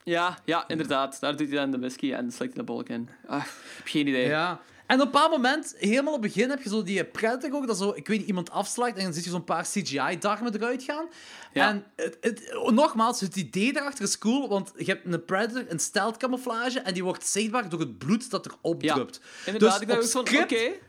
Ja, 0.04 0.38
ja, 0.46 0.68
inderdaad. 0.68 1.20
Daar 1.20 1.36
doet 1.36 1.48
hij 1.48 1.58
dan 1.58 1.72
de 1.72 1.80
whisky 1.80 2.14
en 2.14 2.32
slikt 2.32 2.54
hij 2.54 2.66
de 2.66 2.72
bolk 2.72 2.90
in. 2.90 3.10
Ah, 3.28 3.44
ik 3.44 3.52
heb 3.78 3.88
geen 3.88 4.08
idee. 4.08 4.28
Ja. 4.28 4.62
En 4.88 4.96
op 5.02 5.06
een 5.06 5.12
bepaald 5.12 5.32
moment, 5.32 5.76
helemaal 5.78 6.14
op 6.14 6.22
het 6.24 6.34
begin, 6.34 6.50
heb 6.50 6.62
je 6.62 6.70
zo 6.70 6.84
die 6.84 7.04
Predator 7.04 7.54
ook, 7.54 7.68
dat 7.68 7.78
zo, 7.78 7.92
ik 7.96 8.08
weet 8.08 8.18
niet, 8.18 8.28
iemand 8.28 8.50
afslacht 8.52 8.98
en 8.98 9.04
dan 9.04 9.14
zie 9.14 9.24
je 9.24 9.30
zo'n 9.30 9.44
paar 9.44 9.64
CGI-darmen 9.64 10.56
eruit 10.56 10.84
gaan. 10.84 11.06
Ja. 11.54 11.68
En 11.70 11.86
het, 11.96 12.18
het, 12.22 12.58
nogmaals, 12.72 13.20
het 13.20 13.36
idee 13.36 13.74
daarachter 13.74 14.04
is 14.04 14.18
cool, 14.18 14.48
want 14.50 14.72
je 14.78 14.86
hebt 14.86 15.06
een 15.14 15.26
Predator 15.26 15.70
in 15.70 15.80
stealth 15.80 16.18
camouflage 16.18 16.80
en 16.80 16.94
die 16.94 17.04
wordt 17.04 17.28
zichtbaar 17.28 17.70
door 17.70 17.80
het 17.80 17.98
bloed 17.98 18.30
dat 18.30 18.46
erop 18.46 18.82
Ja, 18.82 18.94
drupt. 18.94 19.22
Inderdaad, 19.46 19.72
Dus 19.72 19.82
ik 19.82 19.88
dacht 19.88 20.16
op 20.16 20.20
ook 20.20 20.28
van, 20.28 20.42
oké. 20.44 20.56
script- 20.56 20.80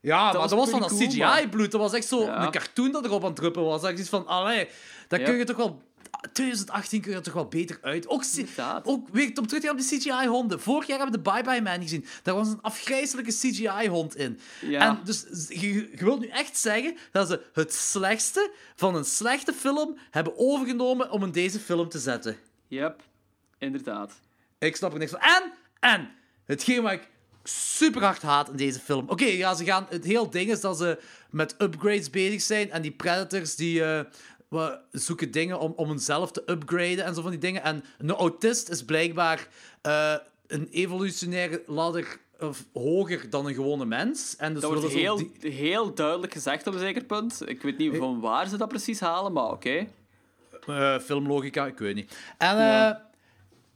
Ja, 0.00 0.22
maar 0.22 0.32
was 0.32 0.50
dat 0.50 0.58
was 0.58 0.70
van 0.70 0.80
dat 0.80 0.88
cool, 0.88 1.00
CGI-bloed. 1.08 1.70
Dat 1.70 1.80
was 1.80 1.92
echt 1.92 2.06
zo 2.06 2.22
Ja. 2.24 2.44
een 2.44 2.50
cartoon 2.50 2.92
dat 2.92 3.04
erop 3.04 3.20
aan 3.20 3.26
het 3.26 3.36
druppen 3.36 3.62
was. 3.62 3.80
Dat 3.80 3.90
zoiets 3.90 4.08
van, 4.08 4.26
allee, 4.26 4.68
dat 5.08 5.22
kun 5.22 5.36
je 5.36 5.44
toch 5.44 5.56
wel... 5.56 5.82
2018 6.32 7.00
kun 7.00 7.10
je 7.10 7.16
er 7.16 7.22
toch 7.22 7.34
wel 7.34 7.48
beter 7.48 7.78
uit. 7.82 8.08
Ook, 8.08 8.24
Inderdaad. 8.36 8.86
ook 8.86 9.08
weer 9.08 9.26
om 9.38 9.46
terug 9.46 9.62
te 9.62 9.66
gaan 9.66 9.76
op 9.76 9.82
de 9.82 9.96
CGI-honden. 9.96 10.60
Vorig 10.60 10.86
jaar 10.86 10.98
hebben 10.98 11.18
we 11.18 11.22
de 11.22 11.30
Bye 11.30 11.42
Bye 11.42 11.62
Man 11.62 11.82
gezien. 11.82 12.04
Daar 12.22 12.34
was 12.34 12.48
een 12.48 12.62
afgrijzelijke 12.62 13.32
CGI-hond 13.32 14.16
in. 14.16 14.40
Ja. 14.60 14.80
En 14.80 15.00
dus 15.04 15.24
je, 15.48 15.74
je 15.74 16.04
wilt 16.04 16.20
nu 16.20 16.26
echt 16.26 16.58
zeggen 16.58 16.96
dat 17.12 17.28
ze 17.28 17.42
het 17.52 17.74
slechtste 17.74 18.50
van 18.74 18.94
een 18.94 19.04
slechte 19.04 19.52
film 19.52 19.98
hebben 20.10 20.38
overgenomen 20.38 21.10
om 21.10 21.22
in 21.22 21.32
deze 21.32 21.58
film 21.58 21.88
te 21.88 21.98
zetten. 21.98 22.36
Yep, 22.68 23.02
inderdaad. 23.58 24.20
Ik 24.58 24.76
snap 24.76 24.92
er 24.92 24.98
niks 24.98 25.10
van. 25.10 25.20
En, 25.20 25.52
en, 25.80 26.10
hetgeen 26.44 26.82
wat 26.82 26.92
ik 26.92 27.08
super 27.44 28.02
hard 28.02 28.22
haat 28.22 28.48
in 28.48 28.56
deze 28.56 28.78
film. 28.78 29.08
Oké, 29.08 29.24
ja, 29.24 29.54
ze 29.54 29.64
gaan, 29.64 29.86
het 29.88 30.04
heel 30.04 30.30
ding 30.30 30.50
is 30.50 30.60
dat 30.60 30.78
ze 30.78 30.98
met 31.30 31.54
upgrades 31.58 32.10
bezig 32.10 32.42
zijn 32.42 32.70
en 32.70 32.82
die 32.82 32.90
predators 32.90 33.56
die 33.56 33.84
eh, 33.84 34.04
we 34.50 34.78
zoeken 34.92 35.30
dingen 35.30 35.58
om, 35.60 35.72
om 35.76 35.88
hunzelf 35.88 36.30
te 36.32 36.42
upgraden 36.46 37.04
en 37.04 37.14
zo 37.14 37.22
van 37.22 37.30
die 37.30 37.40
dingen. 37.40 37.62
En 37.62 37.84
een 37.98 38.10
autist 38.10 38.68
is 38.68 38.84
blijkbaar 38.84 39.48
eh, 39.82 40.14
een 40.46 40.68
evolutionaire 40.70 41.62
ladder 41.66 42.18
of 42.40 42.64
hoger 42.72 43.30
dan 43.30 43.46
een 43.46 43.54
gewone 43.54 43.84
mens. 43.84 44.36
En 44.36 44.52
dus 44.52 44.62
Dat 44.62 44.70
wordt 44.72 44.92
heel, 44.94 45.16
die- 45.16 45.50
heel 45.52 45.94
duidelijk 45.94 46.32
gezegd 46.32 46.66
op 46.66 46.72
een 46.74 46.78
zeker 46.80 47.04
punt. 47.04 47.42
Ik 47.48 47.62
weet 47.62 47.78
niet 47.78 47.96
van 47.96 48.20
waar 48.20 48.48
ze 48.48 48.56
dat 48.56 48.68
precies 48.68 49.00
halen, 49.00 49.32
maar 49.32 49.50
oké. 49.50 49.86
Eh, 50.66 50.98
filmlogica, 50.98 51.66
ik 51.66 51.78
weet 51.78 51.94
niet. 51.94 52.16
En, 52.38 52.56
eh, 52.58 52.90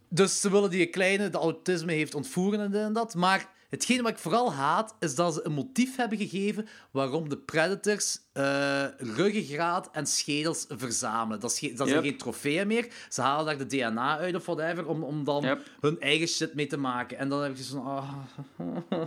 dus 0.08 0.40
ze 0.40 0.50
willen 0.50 0.70
die 0.70 0.86
kleine, 0.86 1.30
de 1.30 1.38
autisme 1.38 1.92
heeft 1.92 2.14
ontvoeren 2.14 2.74
en 2.74 2.92
dat. 2.92 3.14
Maar 3.14 3.48
hetgeen 3.74 4.02
wat 4.02 4.10
ik 4.10 4.18
vooral 4.18 4.52
haat, 4.52 4.94
is 5.00 5.14
dat 5.14 5.34
ze 5.34 5.40
een 5.46 5.52
motief 5.52 5.96
hebben 5.96 6.18
gegeven 6.18 6.66
waarom 6.90 7.28
de 7.28 7.36
predators 7.38 8.18
eh 8.32 8.84
ruggengraat 8.98 9.88
en 9.92 10.06
schedels 10.06 10.64
verzamelen. 10.68 11.40
Dat, 11.40 11.58
is 11.60 11.76
dat 11.76 11.88
Yep. 11.88 12.02
geen 12.02 12.16
trofeeën 12.18 12.66
meer. 12.66 12.88
Ze 13.08 13.20
halen 13.20 13.46
daar 13.46 13.58
de 13.68 13.76
DNA 13.76 14.18
uit 14.18 14.34
of 14.34 14.46
whatever, 14.46 14.86
om, 14.86 15.02
om 15.04 15.24
dan 15.24 15.42
Yep. 15.42 15.60
hun 15.80 16.00
eigen 16.00 16.28
shit 16.28 16.54
mee 16.54 16.66
te 16.66 16.76
maken. 16.76 17.18
En 17.18 17.28
dan 17.28 17.42
heb 17.42 17.56
je 17.56 17.62
zo 17.64 17.82
van... 17.82 17.86
ah, 17.86 18.14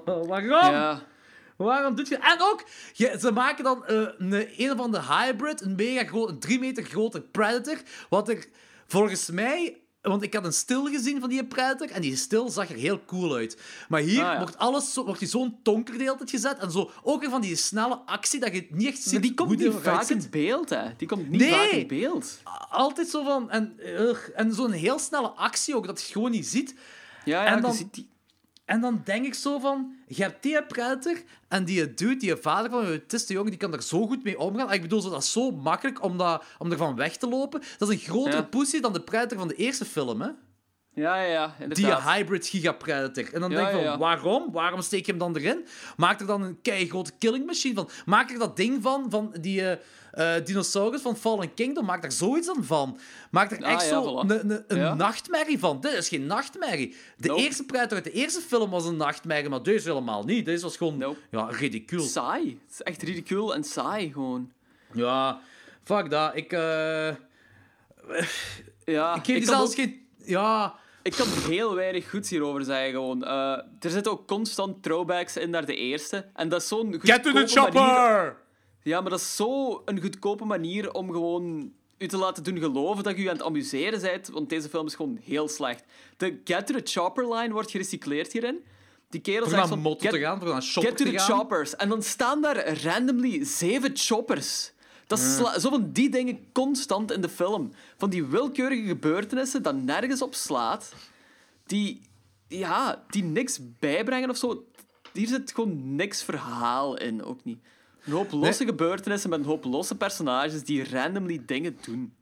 waarom? 0.30 0.72
Ja. 0.74 1.02
Waarom 1.58 1.96
doet 1.96 2.08
je... 2.08 2.18
En 2.18 2.38
ook, 2.42 2.64
je, 2.94 3.16
ze 3.20 3.32
maken 3.32 3.64
dan 3.64 3.86
eh, 3.86 3.96
een, 4.18 4.48
een 4.64 4.72
of 4.72 4.80
andere 4.80 5.04
hybrid, 5.14 5.62
een 5.62 5.76
mega 5.76 6.06
groot, 6.06 6.30
een 6.30 6.40
drie 6.40 6.60
meter 6.60 6.84
grote 6.84 7.22
Predator, 7.22 7.78
wat 8.10 8.30
er 8.30 8.46
volgens 8.88 9.30
mij... 9.30 9.78
Want 10.02 10.22
ik 10.24 10.34
had 10.34 10.46
een 10.46 10.54
stil 10.54 10.86
gezien 10.86 11.20
van 11.20 11.30
die 11.30 11.46
Predator, 11.46 11.90
en 11.92 12.02
die 12.02 12.16
stil 12.16 12.50
zag 12.50 12.70
er 12.70 12.76
heel 12.76 13.06
cool 13.06 13.36
uit. 13.36 13.62
Maar 13.90 14.02
hier 14.02 14.24
Ah, 14.24 14.32
ja. 14.34 14.38
wordt 14.40 14.58
alles 14.58 14.94
zo, 14.94 15.04
wordt 15.06 15.20
die 15.20 15.28
zo'n 15.30 15.60
donker 15.64 15.98
de 15.98 16.16
gezet, 16.26 16.58
en 16.58 16.72
zo, 16.72 16.92
ook 17.04 17.22
weer 17.22 17.30
van 17.30 17.42
die 17.42 17.56
snelle 17.56 17.96
actie, 18.06 18.40
dat 18.40 18.54
je 18.54 18.60
het 18.60 18.76
niet 18.76 18.88
echt 18.88 19.02
ziet 19.02 19.12
Maar 19.12 19.22
die 19.22 19.34
komt 19.34 19.58
niet 19.58 19.74
vaak 19.82 20.08
in 20.10 20.28
beeld, 20.32 20.70
hè. 20.70 20.96
Die 20.98 21.08
komt 21.08 21.30
niet 21.30 21.40
Nee. 21.42 21.50
vaak 21.52 21.70
in 21.70 21.88
beeld. 21.88 22.38
Altijd 22.70 23.08
zo 23.08 23.24
van... 23.24 23.50
En, 23.50 23.80
en 24.36 24.54
zo'n 24.54 24.72
heel 24.72 25.00
snelle 25.00 25.30
actie 25.30 25.76
ook, 25.76 25.88
dat 25.88 26.02
je 26.02 26.12
gewoon 26.12 26.32
niet 26.32 26.48
ziet. 26.48 26.76
Ja, 27.26 27.44
ja, 27.44 27.56
En 27.56 27.62
dan- 27.62 27.72
je 27.72 27.78
ziet 27.78 27.94
die... 27.94 28.10
En 28.68 28.82
dan 28.82 29.02
denk 29.04 29.26
ik 29.26 29.34
zo 29.34 29.60
van, 29.60 29.96
je 30.08 30.22
hebt 30.22 30.44
die 30.44 30.64
Predator 30.64 31.16
en 31.48 31.66
die 31.66 31.94
dude, 31.94 32.18
die 32.18 32.36
vader 32.36 32.72
van 32.72 32.82
je 32.82 32.88
autiste 32.90 33.34
jongen, 33.34 33.50
die 33.50 33.60
kan 33.60 33.74
er 33.74 33.82
zo 33.84 34.08
goed 34.08 34.24
mee 34.24 34.40
omgaan. 34.40 34.74
Ik 34.74 34.82
bedoel, 34.82 35.02
dat 35.10 35.22
is 35.24 35.32
zo 35.32 35.52
makkelijk 35.52 36.04
om, 36.04 36.18
dat, 36.18 36.44
om 36.58 36.72
ervan 36.72 36.96
weg 36.96 37.16
te 37.18 37.28
lopen. 37.30 37.62
Dat 37.78 37.90
is 37.90 37.96
een 37.96 38.02
grotere 38.10 38.36
Ja. 38.36 38.44
pussy 38.44 38.80
dan 38.80 38.94
de 38.94 39.02
Predator 39.02 39.38
van 39.38 39.48
de 39.48 39.56
eerste 39.56 39.86
film, 39.86 40.22
hè? 40.22 40.30
Ja, 40.94 41.22
ja, 41.22 41.56
ja, 41.60 41.68
Die 41.68 41.96
hybrid 41.96 42.48
giga-predator. 42.48 43.34
En 43.34 43.40
dan 43.42 43.50
Ja, 43.52 43.56
denk 43.56 43.68
ik 43.68 43.74
van, 43.74 43.84
ja, 43.84 43.98
waarom? 43.98 44.52
Waarom 44.52 44.82
steek 44.82 45.06
je 45.06 45.12
hem 45.12 45.20
dan 45.20 45.36
erin? 45.38 45.66
Maak 45.98 46.20
er 46.20 46.26
dan 46.28 46.42
een 46.42 46.62
keigrote 46.62 47.12
killing 47.20 47.46
machine 47.46 47.76
van. 47.76 47.90
Maak 48.06 48.32
er 48.32 48.40
dat 48.40 48.56
ding 48.56 48.82
van, 48.84 49.06
van 49.10 49.36
die 49.42 49.70
eh, 49.70 49.78
eh, 50.18 50.46
dinosaurus 50.46 51.02
van 51.02 51.18
Fallen 51.18 51.54
Kingdom. 51.54 51.86
Maak 51.86 52.02
daar 52.02 52.12
zoiets 52.12 52.48
dan 52.48 52.64
van. 52.64 53.00
Maak 53.32 53.52
er 53.52 53.64
Ah, 53.64 53.72
echt 53.72 53.82
ja, 53.82 53.88
zo 53.90 54.04
voilà. 54.04 54.30
een, 54.30 54.50
een, 54.52 54.64
een 54.68 54.78
Ja. 54.78 54.94
nachtmerrie 54.94 55.60
van. 55.60 55.82
Dit 55.82 55.92
is 55.92 56.08
geen 56.08 56.26
nachtmerrie. 56.26 56.96
De 57.18 57.28
Nope. 57.28 57.42
eerste 57.42 57.66
predator 57.66 57.94
uit 57.96 58.04
de 58.04 58.12
eerste 58.12 58.42
film 58.42 58.70
was 58.70 58.86
een 58.86 58.98
nachtmerrie, 58.98 59.50
maar 59.50 59.64
deze 59.64 59.88
helemaal 59.90 60.24
niet. 60.24 60.46
Deze 60.46 60.64
was 60.64 60.78
gewoon 60.78 60.98
Nope. 60.98 61.18
ja, 61.32 61.48
ridicuul. 61.52 62.04
Saai. 62.04 62.60
Het 62.66 62.74
is 62.74 62.82
echt 62.82 63.02
ridicule 63.02 63.54
en 63.54 63.64
saai, 63.64 64.12
gewoon. 64.12 64.52
Ja, 64.94 65.40
fuck 65.84 66.10
dat. 66.10 66.36
Ik, 66.36 66.52
eh, 66.54 67.10
Ja, 68.86 69.16
Ik 69.16 69.26
geef 69.26 69.38
die 69.38 69.46
kan 69.46 69.56
zelfs 69.56 69.70
ook- 69.70 69.76
geen... 69.76 70.06
Ja... 70.24 70.76
Ik 71.04 71.14
kan 71.14 71.28
heel 71.50 71.76
weinig 71.76 72.10
goeds 72.10 72.30
hierover 72.30 72.64
zeggen. 72.64 72.92
Gewoon. 72.92 73.24
Eh, 73.24 73.52
er 73.80 73.90
zitten 73.90 74.12
ook 74.12 74.28
constant 74.28 74.84
throwbacks 74.84 75.38
in 75.38 75.50
naar 75.50 75.66
de 75.66 75.76
eerste. 75.76 76.26
En 76.34 76.50
dat 76.50 76.62
is 76.62 76.68
zo'n 76.68 76.96
Get 77.02 77.24
to 77.24 77.32
the 77.32 77.38
goedkope 77.40 77.72
manier- 77.72 77.90
chopper! 77.96 78.38
Ja, 78.88 79.02
maar 79.02 79.10
dat 79.10 79.20
is 79.20 79.36
zo 79.36 79.82
een 79.86 80.02
goedkope 80.02 80.46
manier 80.46 80.94
om 80.94 81.12
gewoon 81.12 81.72
u 81.98 82.08
te 82.08 82.18
laten 82.18 82.44
doen 82.44 82.60
geloven 82.60 83.04
dat 83.04 83.18
je 83.18 83.24
u 83.24 83.28
aan 83.28 83.36
het 83.36 83.46
amuseren 83.46 84.02
bent, 84.02 84.28
want 84.28 84.50
deze 84.50 84.70
film 84.70 84.86
is 84.86 84.96
gewoon 84.96 85.20
heel 85.24 85.48
slecht. 85.48 85.84
De 86.18 86.42
Get 86.44 86.68
to 86.68 86.74
the 86.74 86.82
Chopper 86.84 87.34
line 87.34 87.54
wordt 87.54 87.72
gerecycleerd 87.72 88.32
hierin. 88.32 88.60
Die 89.10 89.22
kerel 89.22 89.48
zegt 89.50 89.68
van... 89.68 89.96
get, 90.00 90.12
te 90.12 90.20
gaan, 90.20 90.62
shopper 90.62 90.92
get 90.92 90.98
to 90.98 91.12
the 91.12 91.18
gaan. 91.18 91.38
choppers. 91.38 91.76
En 91.76 91.90
dan 91.90 92.04
staan 92.04 92.42
daar 92.42 92.82
randomly 92.84 93.46
zeven 93.46 93.92
choppers. 93.94 94.72
Dat 95.08 95.20
is 95.20 95.36
sla- 95.36 95.60
zo 95.60 95.70
van 95.70 95.92
die 95.92 96.10
dingen 96.10 96.48
constant 96.52 97.12
in 97.12 97.22
de 97.22 97.30
film. 97.30 97.72
Van 97.98 98.10
die 98.10 98.26
willekeurige 98.26 98.88
gebeurtenissen 98.88 99.64
dat 99.64 99.76
nergens 99.76 100.22
op 100.22 100.36
slaat. 100.36 100.94
Die, 101.66 102.02
ja, 102.48 103.04
die 103.10 103.24
niks 103.24 103.60
bijbrengen 103.80 104.30
of 104.30 104.38
zo. 104.38 104.66
Hier 105.14 105.28
zit 105.28 105.52
gewoon 105.54 105.96
niks 105.96 106.24
verhaal 106.24 106.98
in, 106.98 107.24
ook 107.24 107.44
niet. 107.44 107.60
Een 108.08 108.14
hoop 108.14 108.32
losse 108.32 108.66
gebeurtenissen 108.66 109.30
met 109.30 109.40
een 109.40 109.46
hoop 109.46 109.64
losse 109.64 109.96
personages 109.98 110.64
die 110.64 110.90
randomly 110.90 111.42
dingen 111.46 111.78
doen. 111.86 112.14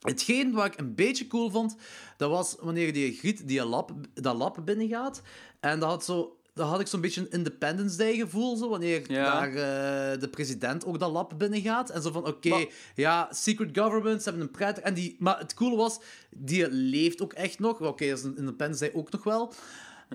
Hetgeen 0.00 0.52
wat 0.52 0.66
ik 0.66 0.78
een 0.78 0.94
beetje 0.94 1.26
cool 1.26 1.50
vond, 1.50 1.76
dat 2.16 2.30
was 2.30 2.56
wanneer 2.60 2.92
die 2.92 3.12
Griet 3.12 3.48
die 3.48 3.64
lab, 3.64 3.90
dat 4.14 4.36
lab 4.36 4.58
binnengaat. 4.64 5.22
En 5.60 5.80
dat 5.80 5.88
had, 5.88 6.04
zo, 6.04 6.36
dat 6.54 6.68
had 6.68 6.80
ik 6.80 6.86
zo'n 6.86 7.00
beetje 7.00 7.20
een 7.20 7.30
Independence 7.30 7.96
Day 7.96 8.14
gevoel, 8.16 8.56
zo, 8.56 8.68
wanneer 8.68 9.12
Ja. 9.12 9.24
daar 9.40 9.48
eh, 9.48 10.20
de 10.20 10.28
president 10.28 10.84
ook 10.84 10.98
dat 10.98 11.10
lab 11.10 11.34
binnengaat. 11.38 11.90
En 11.90 12.02
zo 12.02 12.10
van, 12.10 12.26
oké, 12.26 12.66
ja, 12.94 13.28
secret 13.32 13.78
government, 13.78 14.22
ze 14.22 14.28
hebben 14.28 14.46
een 14.46 14.52
pret. 14.52 14.80
En 14.80 14.94
die, 14.94 15.16
maar 15.18 15.38
het 15.38 15.54
coole 15.54 15.76
was, 15.76 15.98
die 16.30 16.70
leeft 16.70 17.22
ook 17.22 17.32
echt 17.32 17.58
nog. 17.58 17.80
Oké, 17.80 18.08
dat 18.08 18.18
is 18.18 18.24
in 18.24 18.36
Independence 18.36 18.84
Day 18.84 18.94
ook 18.94 19.10
nog 19.10 19.24
wel. 19.24 19.52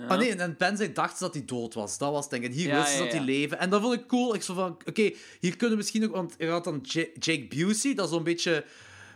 Ah 0.07 0.17
nee, 0.17 0.35
Day 0.35 0.95
dachten 0.95 1.17
ze 1.17 1.23
dat 1.23 1.33
hij 1.33 1.45
dood 1.45 1.73
was. 1.73 1.97
Dat 1.97 2.11
was 2.11 2.29
ding. 2.29 2.43
En 2.45 2.51
hier 2.51 2.67
Ja, 2.67 2.75
wisten 2.75 2.91
ze 2.97 2.97
ja, 2.97 3.03
dat 3.03 3.13
hij 3.17 3.23
leven. 3.25 3.59
En 3.59 3.69
dat 3.69 3.81
vond 3.81 3.93
ik 3.93 4.07
cool. 4.07 4.35
Ik 4.35 4.41
zo 4.41 4.53
van, 4.53 4.77
oké, 4.85 5.11
hier 5.39 5.51
kunnen 5.57 5.69
we 5.69 5.75
misschien 5.75 6.01
nog... 6.01 6.11
Want 6.11 6.35
je 6.37 6.47
had 6.47 6.63
dan 6.63 6.79
Ja- 6.81 7.09
Jake 7.19 7.47
Busey, 7.49 7.93
dat 7.93 8.05
is 8.05 8.11
zo'n 8.11 8.23
beetje... 8.23 8.65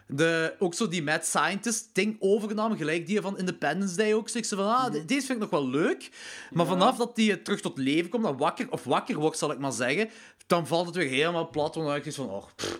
De, 0.09 0.55
ook 0.59 0.73
zo 0.73 0.87
die 0.87 1.03
mad 1.03 1.25
scientist 1.25 1.89
ding 1.95 2.15
overgenomen, 2.19 2.77
gelijk 2.77 3.07
die 3.07 3.21
van 3.21 3.37
Independence 3.37 3.95
Day 3.95 4.13
ook. 4.13 4.25
Dus 4.25 4.35
ik 4.35 4.45
zei 4.45 4.61
van, 4.61 4.69
ah, 4.75 4.91
de- 4.91 5.05
deze 5.05 5.25
vind 5.25 5.43
ik 5.43 5.49
nog 5.51 5.59
wel 5.61 5.69
leuk. 5.69 6.09
Maar 6.51 6.65
vanaf 6.65 6.97
dat 6.97 7.15
die 7.15 7.41
terug 7.41 7.61
tot 7.61 7.77
leven 7.77 8.09
komt, 8.09 8.23
dan 8.23 8.37
wakker, 8.37 8.71
of 8.71 8.83
wakker 8.83 9.15
wordt, 9.15 9.37
zal 9.37 9.51
ik 9.51 9.59
maar 9.59 9.71
zeggen, 9.71 10.09
dan 10.47 10.67
valt 10.67 10.85
het 10.85 10.95
weer 10.95 11.09
helemaal 11.09 11.49
plat. 11.49 11.75
Want 11.75 11.85
dan 11.87 11.95
denk 11.95 12.05
ik 12.05 12.13
van, 12.13 12.29
oh, 12.29 12.43
pff. 12.55 12.79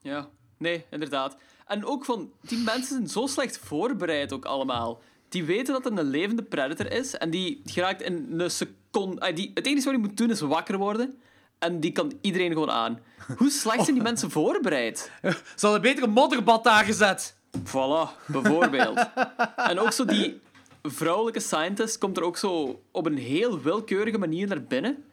Ja, 0.00 0.28
nee, 0.58 0.84
inderdaad. 0.90 1.36
En 1.66 1.84
ook 1.84 2.04
van, 2.04 2.32
die 2.40 2.58
mensen 2.58 2.88
zijn 2.96 3.08
zo 3.08 3.26
slecht 3.26 3.58
voorbereid 3.58 4.32
ook 4.32 4.44
allemaal. 4.44 5.00
Die 5.28 5.44
weten 5.44 5.72
dat 5.72 5.86
er 5.86 5.98
een 5.98 6.10
levende 6.10 6.42
predator 6.42 6.92
is 6.92 7.14
en 7.14 7.30
die 7.30 7.60
geraakt 7.64 8.02
in 8.02 8.40
een 8.40 8.50
seconde... 8.50 9.20
ah, 9.20 9.34
Die, 9.36 9.50
het 9.54 9.66
enige 9.66 9.84
wat 9.84 9.94
hij 9.94 10.02
moet 10.02 10.16
doen 10.16 10.30
is 10.30 10.40
wakker 10.40 10.78
worden 10.78 11.18
en 11.58 11.80
die 11.80 11.92
kan 11.92 12.12
iedereen 12.20 12.52
gewoon 12.52 12.70
aan. 12.70 12.98
Hoe 13.36 13.50
slecht 13.50 13.82
zijn 13.84 13.94
die 13.94 14.02
mensen 14.02 14.30
voorbereid? 14.30 15.10
ze 15.56 15.66
hadden 15.66 15.80
beter 15.80 16.02
een 16.02 16.10
modderbad 16.10 16.64
daar 16.64 16.84
gezet. 16.84 17.36
Voilà, 17.58 18.26
bijvoorbeeld. 18.26 19.08
en 19.56 19.78
ook 19.78 19.92
zo 19.92 20.04
die 20.04 20.40
vrouwelijke 20.82 21.40
scientist 21.40 21.98
komt 21.98 22.16
er 22.16 22.22
ook 22.22 22.36
zo 22.36 22.82
op 22.90 23.06
een 23.06 23.18
heel 23.18 23.60
willekeurige 23.60 24.18
manier 24.18 24.46
naar 24.48 24.62
binnen. 24.62 25.04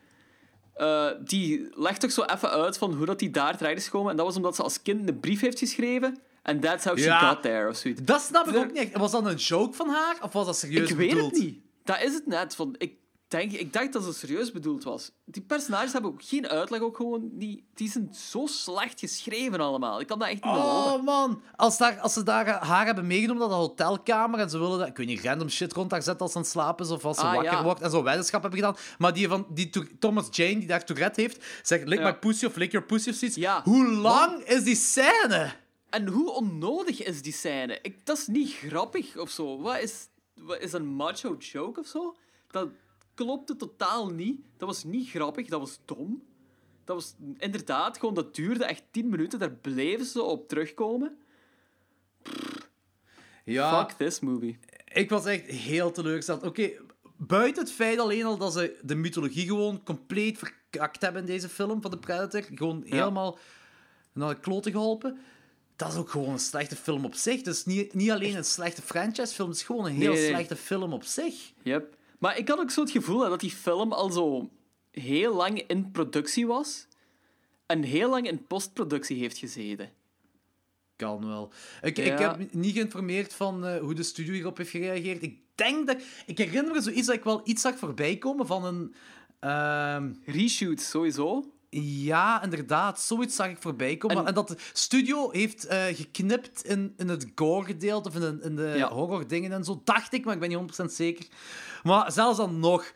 Eh, 0.73 1.07
die 1.19 1.69
legt 1.75 2.01
toch 2.01 2.11
zo 2.11 2.23
even 2.23 2.49
uit 2.49 2.77
van 2.77 2.93
hoe 2.93 3.05
dat 3.05 3.19
die 3.19 3.31
daar 3.31 3.57
terecht 3.57 3.77
is 3.77 3.85
gekomen. 3.85 4.11
En 4.11 4.17
dat 4.17 4.25
was 4.25 4.35
omdat 4.35 4.55
ze 4.55 4.63
als 4.63 4.81
kind 4.81 5.09
een 5.09 5.19
brief 5.19 5.41
heeft 5.41 5.59
geschreven. 5.59 6.17
And 6.43 6.61
that's 6.61 6.85
how 6.85 6.97
she 6.97 7.03
Ja. 7.03 7.29
got 7.29 7.41
there, 7.41 7.69
of 7.69 7.75
zoiets. 7.75 8.01
Dat 8.03 8.21
snap 8.21 8.47
ik 8.47 8.55
ook 8.55 8.67
niet 8.71 8.77
echt. 8.77 8.97
Was 8.97 9.11
dat 9.11 9.25
een 9.25 9.35
joke 9.35 9.75
van 9.75 9.89
haar, 9.89 10.15
of 10.21 10.33
was 10.33 10.45
dat 10.45 10.57
serieus 10.57 10.89
Ik 10.89 10.95
weet 10.95 11.09
bedoeld? 11.09 11.31
het 11.31 11.41
niet. 11.43 11.59
Dat 11.83 12.01
is 12.01 12.13
het 12.13 12.27
net. 12.27 12.55
Van, 12.55 12.75
ik, 12.77 12.93
denk, 13.27 13.51
ik 13.51 13.73
dacht 13.73 13.93
dat 13.93 14.05
het 14.05 14.15
serieus 14.15 14.51
bedoeld 14.51 14.83
was. 14.83 15.11
Die 15.25 15.41
personages 15.41 15.93
hebben 15.93 16.11
ook 16.11 16.23
geen 16.23 16.47
uitleg. 16.47 16.81
Ook 16.81 16.95
gewoon, 16.95 17.29
die, 17.31 17.67
die 17.73 17.89
zijn 17.91 18.09
zo 18.13 18.45
slecht 18.45 18.99
geschreven 18.99 19.59
allemaal. 19.59 19.99
Ik 20.01 20.07
kan 20.07 20.19
dat 20.19 20.27
echt 20.27 20.43
niet. 20.43 20.53
Oh 20.53 21.03
man, 21.03 21.41
als, 21.55 21.77
daar, 21.77 21.99
als 21.99 22.13
ze 22.13 22.23
daar 22.23 22.47
haar 22.65 22.85
hebben 22.85 23.07
meegenomen 23.07 23.41
naar 23.41 23.57
de 23.57 23.63
hotelkamer 23.63 24.39
en 24.39 24.49
ze 24.49 24.57
willen 24.59 24.79
dat, 24.79 24.87
ik 24.87 24.97
weet 24.97 25.07
niet, 25.07 25.21
random 25.23 25.49
shit 25.49 25.73
rond 25.73 25.91
haar 25.91 26.03
zetten 26.03 26.21
als 26.21 26.31
ze 26.31 26.37
aan 26.37 26.43
het 26.43 26.51
slapen 26.51 26.85
is 26.85 26.91
of 26.91 27.05
als 27.05 27.17
ze 27.17 27.23
Ah, 27.23 27.33
wakker 27.33 27.51
ja. 27.51 27.63
wordt 27.63 27.81
en 27.81 27.89
zo 27.91 28.03
weddenschap 28.03 28.41
hebben 28.41 28.59
gedaan. 28.59 28.75
Maar 28.97 29.13
die 29.13 29.27
van 29.27 29.45
die 29.49 29.69
Thomas 29.99 30.27
Jane, 30.31 30.57
die 30.57 30.67
daar 30.67 30.85
Tourette 30.85 31.21
heeft, 31.21 31.43
zegt 31.61 31.87
lick 31.87 31.99
Ja. 31.99 32.05
my 32.05 32.15
pussy 32.15 32.45
of 32.45 32.55
lick 32.55 32.71
your 32.71 32.85
pussy 32.87 33.09
of 33.09 33.15
zoiets. 33.15 33.37
Ja. 33.37 33.61
Hoe 33.63 33.87
lang 33.91 34.39
is 34.43 34.63
die 34.63 34.75
scène? 34.75 35.51
En 35.93 36.07
hoe 36.07 36.31
onnodig 36.31 37.03
is 37.03 37.21
die 37.21 37.33
scène? 37.33 37.79
Ik, 37.81 38.05
dat 38.05 38.17
is 38.17 38.27
niet 38.27 38.51
grappig 38.51 39.17
of 39.17 39.29
zo. 39.29 39.61
Wat 39.61 39.79
is, 39.79 40.07
wat 40.33 40.59
is 40.59 40.73
een 40.73 40.85
macho 40.85 41.35
joke 41.39 41.79
of 41.79 41.87
zo? 41.87 42.15
Dat 42.47 42.69
klopte 43.13 43.55
totaal 43.55 44.09
niet. 44.09 44.41
Dat 44.57 44.67
was 44.67 44.83
niet 44.83 45.09
grappig, 45.09 45.47
dat 45.47 45.59
was 45.59 45.79
dom. 45.85 46.23
Dat 46.83 46.95
was 46.95 47.15
inderdaad 47.37 47.97
gewoon, 47.97 48.13
dat 48.13 48.35
duurde 48.35 48.65
echt 48.65 48.83
10 48.91 49.09
minuten. 49.09 49.39
Daar 49.39 49.51
bleven 49.51 50.05
ze 50.05 50.21
op 50.21 50.47
terugkomen. 50.47 51.17
Ja, 53.45 53.85
Fuck 53.85 53.97
this 53.97 54.19
movie. 54.19 54.59
ik 54.93 55.09
was 55.09 55.25
echt 55.25 55.45
heel 55.45 55.91
teleurgesteld. 55.91 56.43
Oké, 56.43 56.71
buiten 57.17 57.63
het 57.63 57.71
feit 57.71 57.99
alleen 57.99 58.25
al 58.25 58.37
dat 58.37 58.53
ze 58.53 58.79
de 58.83 58.95
mythologie 58.95 59.47
gewoon 59.47 59.83
compleet 59.83 60.37
verkakt 60.37 61.01
hebben 61.01 61.21
in 61.21 61.27
deze 61.27 61.49
film 61.49 61.81
van 61.81 61.91
de 61.91 61.97
Predator, 61.99 62.41
gewoon 62.53 62.83
helemaal 62.85 63.37
naar 64.13 64.29
de 64.29 64.39
kloten 64.39 64.71
geholpen. 64.71 65.17
Dat 65.75 65.91
is 65.91 65.97
ook 65.97 66.09
gewoon 66.09 66.29
een 66.29 66.39
slechte 66.39 66.75
film 66.75 67.05
op 67.05 67.15
zich. 67.15 67.41
Dus 67.41 67.65
niet, 67.65 67.93
niet 67.93 68.11
alleen 68.11 68.35
een 68.35 68.45
slechte 68.45 68.81
franchise-film, 68.81 69.49
het 69.49 69.57
is 69.57 69.63
gewoon 69.63 69.85
een 69.85 69.91
heel 69.91 70.11
Nee, 70.13 70.21
nee. 70.21 70.29
slechte 70.29 70.55
film 70.55 70.93
op 70.93 71.03
zich. 71.03 71.51
Yep. 71.63 71.97
Maar 72.19 72.37
ik 72.37 72.47
had 72.47 72.59
ook 72.59 72.71
zo 72.71 72.81
het 72.81 72.91
gevoel 72.91 73.23
hè, 73.23 73.29
dat 73.29 73.39
die 73.39 73.51
film 73.51 73.91
al 73.93 74.11
zo 74.11 74.49
heel 74.91 75.35
lang 75.35 75.63
in 75.67 75.91
productie 75.91 76.47
was. 76.47 76.87
En 77.65 77.83
heel 77.83 78.09
lang 78.09 78.27
in 78.27 78.47
postproductie 78.47 79.17
heeft 79.17 79.37
gezeten. 79.37 79.89
Kan 80.95 81.27
wel. 81.27 81.51
Ik, 81.81 81.97
ik 81.97 82.19
heb 82.19 82.53
niet 82.53 82.73
geïnformeerd 82.75 83.33
van 83.33 83.65
eh, 83.65 83.79
hoe 83.79 83.93
de 83.93 84.03
studio 84.03 84.33
hierop 84.33 84.57
heeft 84.57 84.69
gereageerd. 84.69 85.23
Ik 85.23 85.39
denk 85.55 85.87
dat... 85.87 85.97
Ik 86.25 86.37
herinner 86.37 86.73
me 86.73 86.81
zoiets 86.81 87.07
dat 87.07 87.15
ik 87.15 87.23
wel 87.23 87.41
iets 87.43 87.61
zag 87.61 87.77
voorbij 87.77 88.17
komen 88.17 88.45
van 88.47 88.65
een... 88.65 88.93
ehm, 89.39 90.13
Reshoot, 90.25 90.81
sowieso. 90.81 91.51
Ja, 91.81 92.43
inderdaad. 92.43 92.99
Zoiets 93.01 93.35
zag 93.35 93.47
ik 93.49 93.57
voorbij 93.59 93.97
komen. 93.97 94.17
En- 94.17 94.25
En, 94.25 94.33
dat 94.33 94.47
de 94.47 94.55
studio 94.73 95.31
heeft 95.31 95.65
eh, 95.65 95.83
geknipt 95.85 96.65
in, 96.65 96.93
in 96.97 97.07
het 97.07 97.27
gore-gedeelte 97.35 98.09
of 98.09 98.15
in, 98.15 98.21
de- 98.21 98.39
in 98.43 98.55
de 98.55 98.73
Ja. 98.77 98.89
horror-dingen 98.91 99.51
en 99.51 99.63
zo. 99.63 99.81
Dacht 99.83 100.13
ik, 100.13 100.25
maar 100.25 100.33
ik 100.33 100.39
ben 100.39 100.49
niet 100.49 100.81
100% 100.81 100.85
zeker. 100.85 101.25
Maar 101.83 102.11
zelfs 102.11 102.37
dan 102.37 102.59
nog... 102.59 102.93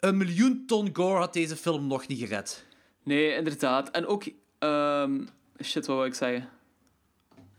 Een 0.00 0.16
miljoen 0.16 0.62
ton 0.66 0.88
gore 0.92 1.18
had 1.18 1.32
deze 1.32 1.56
film 1.56 1.86
nog 1.86 2.06
niet 2.06 2.18
gered. 2.18 2.64
Nee, 3.02 3.34
inderdaad. 3.34 3.90
En 3.90 4.06
ook... 4.06 4.24
ehm, 4.58 5.24
shit, 5.62 5.86
wat 5.86 5.96
wil 5.96 6.04
ik 6.04 6.14
zeggen? 6.14 6.48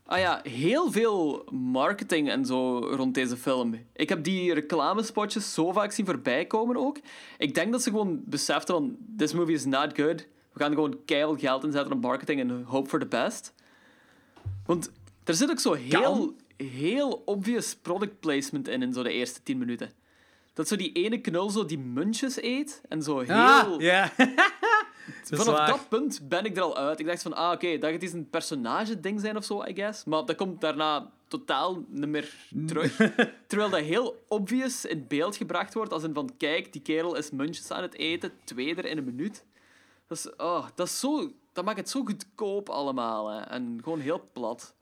Ah 0.05 0.19
ja, 0.19 0.39
heel 0.43 0.91
veel 0.91 1.43
marketing 1.51 2.29
en 2.29 2.45
zo 2.45 2.77
rond 2.79 3.13
deze 3.13 3.37
film. 3.37 3.85
Ik 3.93 4.09
heb 4.09 4.23
die 4.23 4.53
reclamespotjes 4.53 5.53
zo 5.53 5.71
vaak 5.71 5.91
zien 5.91 6.05
voorbij 6.05 6.45
komen 6.45 6.77
ook. 6.77 6.99
Ik 7.37 7.53
denk 7.53 7.71
dat 7.71 7.81
ze 7.83 7.89
gewoon 7.89 8.21
beseften 8.25 8.75
van... 8.75 8.97
This 9.17 9.33
movie 9.33 9.55
is 9.55 9.65
not 9.65 9.91
good. 9.95 10.27
We 10.59 10.65
gaan 10.65 10.73
gewoon 10.73 10.99
keihard 11.05 11.39
geld 11.39 11.63
inzetten 11.63 11.93
op 11.93 12.01
marketing 12.01 12.39
en 12.39 12.63
hope 12.63 12.89
for 12.89 12.99
the 12.99 13.05
best. 13.05 13.53
Want 14.65 14.91
er 15.23 15.33
zit 15.33 15.49
ook 15.49 15.59
zo 15.59 15.73
heel, 15.73 16.35
heel 16.57 17.21
obvious 17.25 17.75
product 17.75 18.19
placement 18.19 18.67
in, 18.67 18.81
in 18.81 18.93
zo 18.93 19.03
de 19.03 19.11
eerste 19.11 19.43
tien 19.43 19.57
minuten. 19.57 19.91
Dat 20.53 20.67
zo 20.67 20.75
die 20.75 20.91
ene 20.91 21.21
knul 21.21 21.49
zo 21.49 21.65
die 21.65 21.79
muntjes 21.79 22.41
eet 22.41 22.81
en 22.89 23.03
zo 23.03 23.19
heel... 23.19 23.35
Ah, 23.35 23.81
ja. 23.81 24.11
Dat 25.29 25.39
is 25.39 25.45
Vanaf 25.45 25.59
waar. 25.59 25.67
dat 25.67 25.89
punt 25.89 26.21
ben 26.29 26.45
ik 26.45 26.57
er 26.57 26.63
al 26.63 26.77
uit. 26.77 26.99
Ik 26.99 27.05
dacht 27.05 27.21
van, 27.21 27.33
ah, 27.33 27.51
oké, 27.51 27.77
dat 27.77 27.91
gaat 27.91 28.01
eens 28.01 28.13
een 28.13 28.29
personage-ding 28.29 29.19
zijn 29.19 29.37
of 29.37 29.43
zo, 29.43 29.63
I 29.63 29.73
guess. 29.73 30.03
Maar 30.03 30.25
dat 30.25 30.35
komt 30.35 30.61
daarna 30.61 31.11
totaal 31.27 31.83
niet 31.87 32.09
meer 32.09 32.33
terug. 32.65 32.95
Terwijl 33.47 33.69
dat 33.69 33.79
heel 33.79 34.23
obvious 34.27 34.85
in 34.85 35.05
beeld 35.07 35.35
gebracht 35.35 35.73
wordt, 35.73 35.93
als 35.93 36.03
in 36.03 36.13
van, 36.13 36.31
kijk, 36.37 36.73
die 36.73 36.81
kerel 36.81 37.15
is 37.15 37.31
muntjes 37.31 37.71
aan 37.71 37.81
het 37.81 37.95
eten, 37.95 38.31
twee 38.43 38.75
er 38.75 38.85
in 38.85 38.97
een 38.97 39.03
minuut. 39.03 39.43
Dat 40.09 40.17
is, 40.17 40.35
oh, 40.37 40.67
dat 40.75 40.87
is 40.87 40.99
zo... 40.99 41.31
Dat 41.53 41.65
maakt 41.65 41.77
het 41.79 41.89
zo 41.89 42.03
goedkoop 42.05 42.69
allemaal, 42.69 43.27
hè. 43.29 43.39
En 43.41 43.79
gewoon 43.83 43.99
heel 43.99 44.29
plat. 44.33 44.73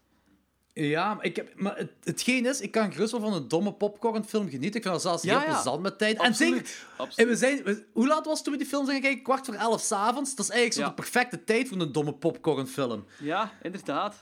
Ja, 0.73 1.13
maar, 1.13 1.25
ik 1.25 1.35
heb, 1.35 1.53
maar 1.55 1.77
het, 1.77 1.91
hetgeen 2.03 2.45
is, 2.45 2.61
ik 2.61 2.71
kan 2.71 2.91
gerust 2.93 3.11
wel 3.11 3.21
van 3.21 3.33
een 3.33 3.47
domme 3.47 3.73
popcornfilm 3.73 4.43
genieten. 4.49 4.75
Ik 4.75 4.81
vind 4.81 4.93
dat 4.93 5.01
zelfs 5.01 5.23
Ja, 5.23 5.37
heel 5.39 5.47
ja. 5.47 5.53
plezant 5.53 5.81
met 5.81 5.97
tijd. 5.97 6.19
Absoluut, 6.19 6.57
En 6.59 6.65
zeker, 6.67 6.85
absoluut. 6.97 7.17
en 7.17 7.27
we 7.27 7.35
zijn, 7.35 7.63
we- 7.63 7.85
hoe 7.93 8.07
laat 8.07 8.25
was 8.25 8.33
het 8.35 8.43
toen 8.43 8.53
we 8.53 8.59
die 8.59 8.67
film 8.67 8.83
zijn 8.85 8.95
gaan 8.95 9.05
kijken? 9.05 9.23
Kwart 9.23 9.45
voor 9.45 9.53
elf 9.53 9.81
s'avonds. 9.81 10.35
Dat 10.35 10.45
is 10.45 10.51
eigenlijk 10.51 10.73
zo 10.81 10.81
Ja. 10.81 10.95
de 10.95 11.01
perfecte 11.01 11.43
tijd 11.43 11.67
voor 11.67 11.77
een 11.79 11.91
domme 11.91 12.13
popcornfilm. 12.13 13.05
Ja, 13.19 13.51
inderdaad. 13.61 14.15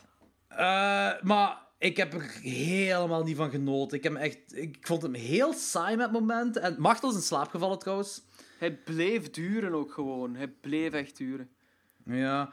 Eh, 0.48 0.58
maar 1.22 1.62
ik 1.78 1.98
heb 1.98 2.14
er 2.14 2.32
helemaal 2.42 3.24
niet 3.24 3.38
van 3.38 3.50
genoten. 3.50 3.98
Ik, 3.98 4.04
heb 4.04 4.16
echt, 4.16 4.38
ik 4.58 4.78
vond 4.82 5.02
hem 5.02 5.14
heel 5.14 5.54
saai 5.54 5.96
met 5.96 6.12
momenten. 6.12 6.62
En 6.62 6.76
Machtel 6.80 7.10
is 7.10 7.16
in 7.16 7.22
slaap 7.22 7.50
gevallen 7.50 7.80
trouwens. 7.80 8.22
Hij 8.58 8.72
bleef 8.76 9.30
duren 9.30 9.74
ook 9.74 9.94
gewoon. 9.94 10.36
Hij 10.36 10.48
bleef 10.48 10.92
echt 10.94 11.18
duren. 11.18 11.50
Ja. 12.06 12.52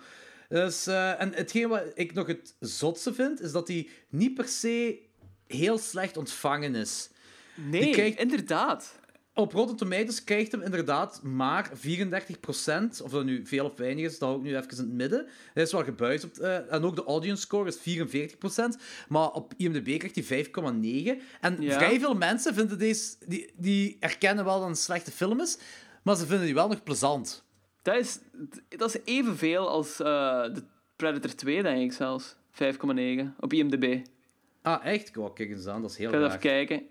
Dus, 0.48 0.86
eh, 0.86 1.20
en 1.20 1.32
hetgeen 1.34 1.68
wat 1.68 1.82
ik 1.94 2.12
nog 2.14 2.26
het 2.26 2.54
zotste 2.60 3.14
vind, 3.14 3.40
is 3.40 3.52
dat 3.52 3.68
hij 3.68 3.88
niet 4.08 4.34
per 4.34 4.48
se 4.48 4.98
heel 5.46 5.78
slecht 5.78 6.16
ontvangen 6.16 6.74
is. 6.74 7.10
Nee, 7.54 7.90
krijgt- 7.92 8.18
inderdaad. 8.20 9.00
Op 9.34 9.52
Rotten 9.52 9.76
Tomatoes 9.76 10.24
krijgt 10.24 10.52
hem 10.52 10.62
inderdaad 10.62 11.22
maar 11.22 11.70
34%. 11.74 13.00
Of 13.02 13.10
dat 13.10 13.24
nu 13.24 13.46
veel 13.46 13.64
of 13.64 13.76
weinig 13.76 14.04
is, 14.04 14.18
dat 14.18 14.28
hou 14.28 14.36
ik 14.40 14.44
nu 14.46 14.56
even 14.56 14.70
in 14.70 14.76
het 14.76 14.92
midden. 14.92 15.26
Hij 15.54 15.62
is 15.62 15.72
wel 15.72 15.84
gebuist. 15.84 16.24
Op, 16.24 16.38
eh, 16.38 16.72
en 16.72 16.82
ook 16.82 16.96
de 16.96 17.04
audience 17.04 17.42
score 17.42 17.68
is 17.68 17.76
44%. 17.80 18.76
Maar 19.08 19.30
op 19.30 19.52
IMDb 19.56 19.98
krijgt 19.98 20.14
hij 20.14 20.24
5,9. 20.24 21.20
En 21.40 21.56
Ja. 21.62 21.76
vrij 21.78 22.00
veel 22.00 22.14
mensen 22.14 22.54
vinden 22.54 22.78
deze... 22.78 23.14
Die, 23.26 23.52
die 23.56 23.96
erkennen 24.00 24.44
wel 24.44 24.54
dat 24.58 24.68
het 24.68 24.70
een 24.76 24.82
slechte 24.82 25.10
film 25.10 25.40
is, 25.40 25.58
maar 26.02 26.16
ze 26.16 26.26
vinden 26.26 26.46
die 26.46 26.54
wel 26.54 26.68
nog 26.68 26.82
plezant. 26.82 27.44
Dat 27.82 27.96
is, 27.96 28.18
dat 28.68 28.94
is 28.94 29.00
evenveel 29.04 29.68
als 29.68 30.00
eh, 30.00 30.06
de 30.54 30.62
Predator 30.96 31.34
2, 31.34 31.62
denk 31.62 31.80
ik 31.82 31.92
zelfs. 31.92 32.34
5,9 32.52 32.58
op 33.40 33.52
IMDb. 33.52 34.00
Ah, 34.62 34.84
echt? 34.86 35.16
Oh, 35.16 35.34
kijk 35.34 35.50
eens 35.50 35.66
aan, 35.66 35.82
dat 35.82 35.90
is 35.90 35.96
heel 35.96 36.08
Ik 36.08 36.14
ga 36.14 36.18
raar. 36.20 36.28
even 36.28 36.40
kijken. 36.40 36.82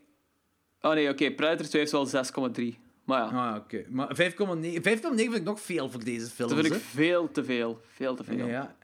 Oh 0.82 0.94
nee, 0.94 1.10
oké. 1.10 1.32
Predator 1.32 1.66
2 1.68 1.82
heeft 1.82 1.92
wel 2.12 2.50
6,3. 2.74 2.80
Maar 3.04 3.34
ja, 3.34 3.50
Ah, 3.50 3.56
oké. 3.56 3.84
Maar 3.90 4.08
5,9 4.16 4.16
5,9 4.16 4.82
vind 4.82 5.36
ik 5.36 5.44
nog 5.44 5.62
veel 5.62 5.90
voor 5.90 6.04
deze 6.04 6.26
film. 6.26 6.50
dat 6.50 6.60
vind 6.60 6.74
ik 6.74 6.82
veel 6.82 7.32
te 7.32 7.44
veel. 7.44 7.82
Veel 7.94 8.16
te 8.16 8.24
veel. 8.24 8.48
Ja. 8.48 8.76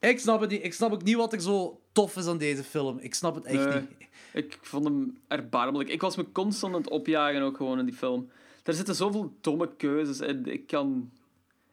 Ik 0.00 0.18
snap 0.20 0.40
het 0.40 0.50
niet. 0.50 0.64
Ik 0.64 0.74
snap 0.74 0.92
ook 0.92 1.02
niet 1.02 1.16
wat 1.16 1.32
er 1.32 1.40
zo 1.40 1.80
tof 1.92 2.16
is 2.16 2.26
aan 2.26 2.38
deze 2.38 2.64
film. 2.64 2.98
Ik 3.00 3.14
snap 3.14 3.34
het 3.34 3.44
echt 3.44 3.64
Nee. 3.68 3.80
niet. 3.80 4.08
Ik 4.32 4.58
vond 4.62 4.84
hem 4.84 5.18
erbarmelijk. 5.28 5.90
Ik 5.90 6.00
was 6.00 6.16
me 6.16 6.32
constant 6.32 6.74
aan 6.74 6.80
het 6.80 6.90
opjagen 6.90 7.42
ook 7.42 7.56
gewoon 7.56 7.78
in 7.78 7.84
die 7.84 7.94
film. 7.94 8.30
Er 8.68 8.74
zitten 8.74 8.94
zoveel 8.94 9.36
domme 9.40 9.76
keuzes 9.76 10.20
in. 10.20 10.46
Ik 10.46 10.66
kan, 10.66 11.10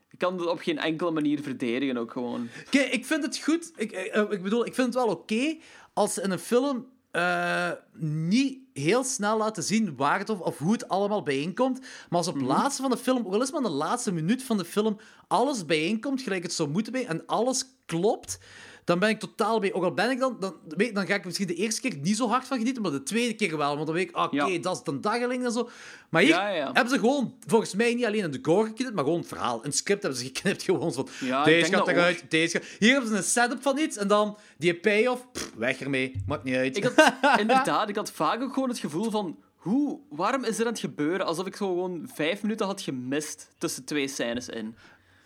ik 0.09 0.19
kan 0.19 0.39
het 0.39 0.47
op 0.47 0.59
geen 0.59 0.77
enkele 0.77 1.11
manier 1.11 1.41
verdedigen 1.41 1.97
ook 1.97 2.11
gewoon. 2.11 2.47
Kijk, 2.69 2.93
ik 2.93 3.05
vind 3.05 3.23
het 3.23 3.37
goed. 3.37 3.71
Ik, 3.75 3.91
eh, 3.91 4.31
ik 4.31 4.43
bedoel, 4.43 4.65
ik 4.65 4.73
vind 4.73 4.87
het 4.87 5.03
wel 5.03 5.13
oké 5.13 5.57
als 5.93 6.13
ze 6.13 6.21
in 6.21 6.31
een 6.31 6.39
film 6.39 6.87
eh, 7.11 7.71
niet 7.99 8.57
heel 8.73 9.03
snel 9.03 9.37
laten 9.37 9.63
zien 9.63 9.95
waar 9.95 10.19
het 10.19 10.29
of, 10.29 10.39
of 10.39 10.57
hoe 10.57 10.71
het 10.71 10.87
allemaal 10.87 11.23
bijeenkomt. 11.23 11.79
Maar 11.79 12.19
als 12.19 12.27
op 12.27 12.33
het 12.33 12.43
laatste 12.43 12.81
van 12.81 12.91
de 12.91 12.97
film, 12.97 13.25
al 13.25 13.41
is 13.41 13.51
maar 13.51 13.61
de 13.61 13.69
laatste 13.69 14.11
minuut 14.11 14.43
van 14.43 14.57
de 14.57 14.65
film, 14.65 14.97
alles 15.27 15.65
bijeenkomt, 15.65 16.21
gelijk 16.21 16.43
het 16.43 16.53
zou 16.53 16.69
moeten 16.69 16.91
bij, 16.91 17.05
en 17.05 17.25
alles 17.25 17.65
klopt, 17.85 18.39
dan 18.85 18.99
ben 18.99 19.09
ik 19.09 19.19
totaal 19.19 19.59
bij. 19.59 19.73
Ook 19.73 19.83
al 19.83 19.93
ben 19.93 20.09
ik 20.09 20.19
dan, 20.19 20.37
dan, 20.39 20.55
weet, 20.67 20.95
dan 20.95 21.05
ga 21.05 21.15
ik 21.15 21.25
misschien 21.25 21.47
de 21.47 21.53
eerste 21.53 21.81
keer 21.81 21.97
niet 22.01 22.17
zo 22.17 22.27
hard 22.27 22.45
van 22.45 22.57
genieten, 22.57 22.81
maar 22.81 22.91
de 22.91 23.03
tweede 23.03 23.33
keer 23.33 23.57
wel. 23.57 23.73
Want 23.75 23.85
dan 23.85 23.95
weet 23.95 24.09
ik, 24.09 24.17
oké, 24.17 24.45
Ja. 24.45 24.57
dat 24.59 24.81
is 24.85 24.93
een 24.93 25.01
dageling 25.01 25.45
en 25.45 25.51
zo. 25.51 25.69
Maar 26.09 26.21
hier 26.21 26.31
Ja, 26.31 26.47
ja. 26.47 26.65
hebben 26.65 26.89
ze 26.89 26.99
gewoon, 26.99 27.35
volgens 27.47 27.73
mij, 27.73 27.93
niet 27.93 28.05
alleen 28.05 28.23
een 28.23 28.31
decor 28.31 28.65
geknipt, 28.65 28.93
maar 28.93 29.03
gewoon 29.03 29.19
een 29.19 29.25
verhaal. 29.25 29.65
Een 29.65 29.71
script 29.73 30.01
hebben 30.01 30.19
ze 30.19 30.25
geknipt, 30.25 30.63
gewoon 30.69 30.93
van, 30.93 31.07
deze 31.43 31.71
gaat 31.71 31.87
eruit, 31.87 32.25
deze 32.29 32.59
gaat... 32.59 32.67
Hier 32.79 32.91
hebben 32.91 33.09
ze 33.09 33.15
een 33.17 33.23
setup 33.23 33.61
van 33.61 33.77
iets, 33.77 33.97
en 33.97 34.07
dan 34.07 34.37
die 34.57 34.75
payoff, 34.75 35.31
pff, 35.31 35.51
weg 35.57 35.79
ermee, 35.79 36.23
maakt 36.25 36.43
niet 36.43 36.55
uit. 36.55 36.77
Ik 36.77 36.83
had, 36.83 37.13
inderdaad, 37.39 37.89
ik 37.89 37.95
had 37.95 38.11
vaak 38.11 38.41
ook 38.41 38.53
gewoon 38.53 38.69
het 38.69 38.79
gevoel 38.79 39.09
van... 39.09 39.37
Hoe, 39.55 39.99
waarom 40.09 40.43
is 40.43 40.55
dit 40.55 40.65
aan 40.65 40.71
het 40.71 40.81
gebeuren? 40.81 41.25
Alsof 41.25 41.45
ik 41.45 41.55
zo 41.55 41.67
gewoon 41.67 42.09
vijf 42.13 42.41
minuten 42.41 42.65
had 42.65 42.81
gemist 42.81 43.49
tussen 43.57 43.85
twee 43.85 44.07
scènes 44.07 44.49
in. 44.49 44.75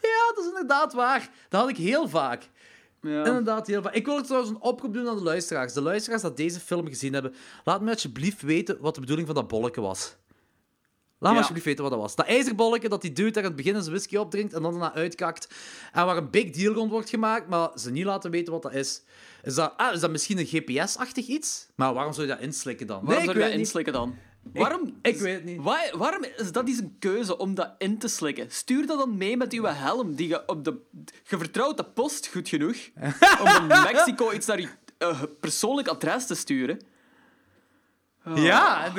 Ja, 0.01 0.33
dat 0.33 0.43
is 0.43 0.49
inderdaad 0.49 0.93
waar. 0.93 1.29
Dat 1.49 1.61
had 1.61 1.69
ik 1.69 1.77
heel 1.77 2.07
vaak. 2.09 2.49
Ja. 3.01 3.25
Inderdaad, 3.25 3.67
heel 3.67 3.81
vaak. 3.81 3.93
Ik 3.93 4.05
wil 4.05 4.17
ook 4.17 4.23
trouwens 4.25 4.51
een 4.51 4.61
oproep 4.61 4.93
doen 4.93 5.07
aan 5.07 5.15
de 5.17 5.23
luisteraars. 5.23 5.73
De 5.73 5.81
luisteraars 5.81 6.21
die 6.21 6.33
deze 6.33 6.59
film 6.59 6.87
gezien 6.87 7.13
hebben, 7.13 7.33
laat 7.63 7.81
me 7.81 7.91
alsjeblieft 7.91 8.41
weten 8.41 8.77
wat 8.81 8.93
de 8.93 8.99
bedoeling 8.99 9.27
van 9.27 9.35
dat 9.35 9.47
bolletje 9.47 9.81
was. 9.81 10.15
Laat 11.21 11.31
me 11.31 11.37
Ja. 11.37 11.37
alsjeblieft 11.37 11.65
weten 11.65 11.83
wat 11.83 11.91
dat 11.91 12.01
was. 12.01 12.15
Dat 12.15 12.25
ijzerbolletje 12.25 12.89
dat 12.89 13.01
die 13.01 13.13
dude 13.13 13.31
daar 13.31 13.43
aan 13.43 13.49
het 13.49 13.57
begin 13.57 13.73
zijn 13.81 13.85
whisky 13.95 14.15
opdrinkt 14.15 14.53
en 14.53 14.61
dan 14.61 14.71
daarna 14.71 14.93
uitkakt. 14.93 15.47
En 15.93 16.05
waar 16.05 16.17
een 16.17 16.29
big 16.29 16.49
deal 16.51 16.73
rond 16.73 16.91
wordt 16.91 17.09
gemaakt, 17.09 17.47
maar 17.49 17.69
ze 17.75 17.91
niet 17.91 18.05
laten 18.05 18.31
weten 18.31 18.53
wat 18.53 18.61
dat 18.61 18.73
is. 18.73 19.03
Is 19.43 19.55
dat, 19.55 19.73
ah, 19.77 19.93
is 19.93 19.99
dat 19.99 20.11
misschien 20.11 20.37
een 20.37 20.45
GPS-achtig 20.45 21.27
iets? 21.27 21.67
Maar 21.75 21.93
waarom 21.93 22.13
zou 22.13 22.27
je 22.27 22.33
dat 22.33 22.41
inslikken 22.41 22.87
dan? 22.87 22.95
Waarom 23.05 23.15
nee, 23.15 23.23
zou 23.25 23.37
je 23.37 23.43
dat 23.43 23.51
het 23.51 23.59
inslikken 23.59 23.93
dan? 23.93 24.15
Waarom, 24.53 24.97
ik 25.01 25.17
weet 25.17 25.43
niet. 25.43 25.61
Waar- 25.61 25.91
waarom 25.97 26.23
is 26.37 26.51
dat 26.51 26.67
eens 26.67 26.77
een 26.79 26.95
keuze 26.99 27.37
om 27.37 27.55
dat 27.55 27.73
in 27.77 27.97
te 27.97 28.07
slikken? 28.07 28.51
Stuur 28.51 28.85
dat 28.87 28.97
dan 28.99 29.17
mee 29.17 29.37
met 29.37 29.53
uw 29.53 29.63
helm, 29.63 30.15
die 30.15 30.27
je 30.27 30.47
op 30.47 30.63
de... 30.63 30.77
Je 31.27 31.37
vertrouwt 31.37 31.77
de 31.77 31.83
post 31.85 32.27
goed 32.27 32.49
genoeg 32.49 32.75
om 33.41 33.47
van 33.47 33.67
Mexico 33.67 34.31
iets 34.31 34.45
naar 34.45 34.59
je 34.61 34.69
eh, 34.97 35.21
persoonlijk 35.39 35.87
adres 35.87 36.25
te 36.27 36.35
sturen. 36.35 36.79
Ja, 38.35 38.93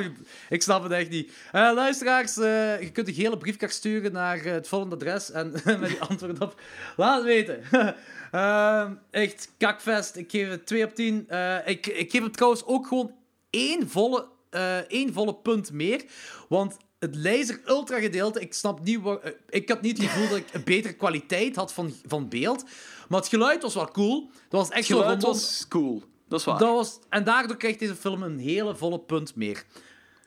ik 0.49 0.61
snap 0.61 0.83
het 0.83 0.91
echt 0.91 1.09
niet. 1.09 1.31
Eh, 1.51 1.71
luisteraars, 1.73 2.37
eh, 2.37 2.81
je 2.81 2.91
kunt 2.91 3.07
een 3.07 3.13
gele 3.13 3.37
briefkaart 3.37 3.73
sturen 3.73 4.11
naar 4.11 4.43
het 4.43 4.67
volgende 4.67 4.95
adres 4.95 5.31
en 5.31 5.51
met 5.79 5.87
die 5.87 6.01
antwoord 6.01 6.39
op. 6.39 6.61
Laat 6.97 7.15
het 7.15 7.23
weten. 7.25 7.63
Ehm, 8.31 8.93
echt, 9.09 9.51
kakvest. 9.57 10.15
Ik 10.15 10.31
geef 10.31 10.49
het 10.49 10.65
2 10.65 10.83
op 10.85 10.95
10. 10.95 11.25
Eh, 11.27 11.55
ik, 11.67 11.87
ik 11.87 12.11
geef 12.11 12.23
het 12.23 12.33
trouwens 12.33 12.65
ook 12.65 12.87
gewoon 12.87 13.11
één 13.49 13.89
volle, 13.89 14.27
eh, 14.51 14.77
één 14.77 15.13
volle 15.13 15.35
punt 15.35 15.71
meer. 15.71 16.05
Want 16.49 16.77
het 16.99 17.15
laser 17.15 17.61
ultra 17.65 17.99
gedeelte, 17.99 18.39
ik 18.41 18.53
snap 18.53 18.83
niet 18.83 19.01
waar... 19.01 19.17
eh, 19.17 19.31
ik 19.49 19.69
had 19.69 19.81
niet 19.81 19.97
het 19.97 20.07
gevoel 20.07 20.29
dat 20.29 20.37
ik 20.37 20.53
een 20.53 20.63
betere 20.63 20.93
kwaliteit 20.93 21.55
had 21.55 21.73
van, 21.73 21.93
van 22.05 22.29
beeld. 22.29 22.63
Maar 23.07 23.19
het 23.19 23.29
geluid 23.29 23.61
was 23.61 23.73
wel 23.73 23.91
cool. 23.91 24.29
Dat 24.49 24.59
was 24.59 24.69
echt 24.69 24.77
Het 24.77 24.85
zo 24.85 24.97
geluid 24.97 25.21
was 25.21 25.65
cool. 25.69 26.03
Dat 26.27 26.39
is 26.39 26.45
waar. 26.45 26.57
Dat 26.57 26.75
was, 26.75 26.99
en 27.09 27.23
daardoor 27.23 27.57
krijgt 27.57 27.79
deze 27.79 27.95
film 27.95 28.23
een 28.23 28.39
hele 28.39 28.75
volle 28.75 28.99
punt 28.99 29.35
meer. 29.35 29.63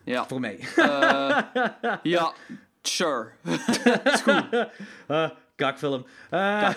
Ja. 0.04 0.26
Voor 0.28 0.40
mij. 0.40 0.58
ja, 2.02 2.32
sure. 2.82 3.30
Eh, 5.06 5.30
kakfilm. 5.54 6.06
Eh, 6.30 6.70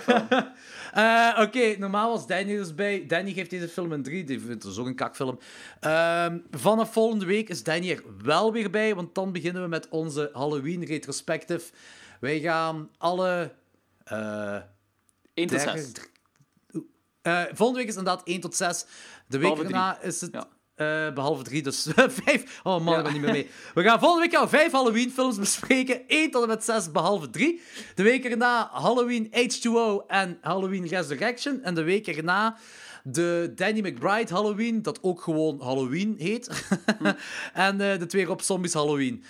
eh, 0.94 1.40
Oké, 1.46 1.76
normaal 1.78 2.10
was 2.12 2.28
Danny 2.28 2.56
dus 2.56 2.76
bij. 2.76 3.06
Danny 3.06 3.34
geeft 3.34 3.50
deze 3.50 3.68
film 3.68 3.92
een 3.92 4.04
3. 4.04 4.24
Die 4.24 4.40
vindt 4.40 4.64
dus 4.64 4.78
ook 4.78 4.86
een 4.88 4.96
kakfilm. 4.96 5.40
Ehm, 5.80 6.38
vanaf 6.52 6.94
volgende 6.94 7.26
week 7.26 7.50
is 7.50 7.64
Danny 7.64 7.92
er 7.92 8.04
wel 8.24 8.52
weer 8.52 8.70
bij, 8.70 8.96
want 8.96 9.16
dan 9.16 9.32
beginnen 9.32 9.62
we 9.62 9.68
met 9.68 9.90
onze 9.90 10.30
Halloween 10.34 10.84
retrospective. 10.86 11.72
Wij 12.20 12.40
gaan 12.40 12.90
alle. 12.98 13.54
eh, 14.04 14.56
1 15.34 15.48
tot 15.48 15.58
derde- 15.64 15.80
6. 15.82 15.92
eh, 17.22 17.44
volgende 17.54 17.80
week 17.82 17.90
is 17.90 17.96
inderdaad 17.96 18.22
1 18.28 18.40
tot 18.40 18.56
6. 18.56 18.86
De 19.28 19.38
week 19.38 19.56
daarna 19.72 20.02
is 20.02 20.22
het. 20.22 20.34
Ja. 20.34 20.48
Eh, 20.78 21.14
behalve 21.14 21.44
3, 21.44 21.62
dus 21.64 21.88
5. 21.96 22.60
Oh 22.64 22.84
man, 22.84 22.94
Ja. 22.94 22.98
ik 22.98 23.04
ben 23.04 23.14
niet 23.14 23.22
meer 23.22 23.32
mee. 23.32 23.50
We 23.74 23.84
gaan 23.84 24.00
volgende 24.00 24.30
week 24.30 24.40
we 24.42 24.48
5 24.48 24.72
Halloween-films 24.72 25.38
bespreken. 25.38 26.02
1 26.08 26.32
tot 26.32 26.42
en 26.42 26.48
met 26.48 26.64
6, 26.64 26.92
behalve 26.92 27.30
3. 27.30 27.62
De 27.96 28.04
week 28.04 28.26
erna 28.26 28.70
Halloween 28.72 29.28
H2O 29.32 30.06
en 30.08 30.38
Halloween 30.42 30.88
Resurrection. 30.88 31.64
En 31.64 31.76
de 31.76 31.84
week 31.84 32.08
erna 32.08 32.58
de 33.04 33.52
Danny 33.56 33.80
McBride 33.80 34.34
Halloween, 34.34 34.82
dat 34.82 35.04
ook 35.04 35.22
gewoon 35.22 35.62
Halloween 35.62 36.16
heet. 36.18 36.50
en 37.54 37.82
eh, 37.82 38.00
de 38.00 38.06
twee 38.08 38.26
Rob 38.26 38.40
Zombies 38.40 38.74
Halloween. 38.74 39.24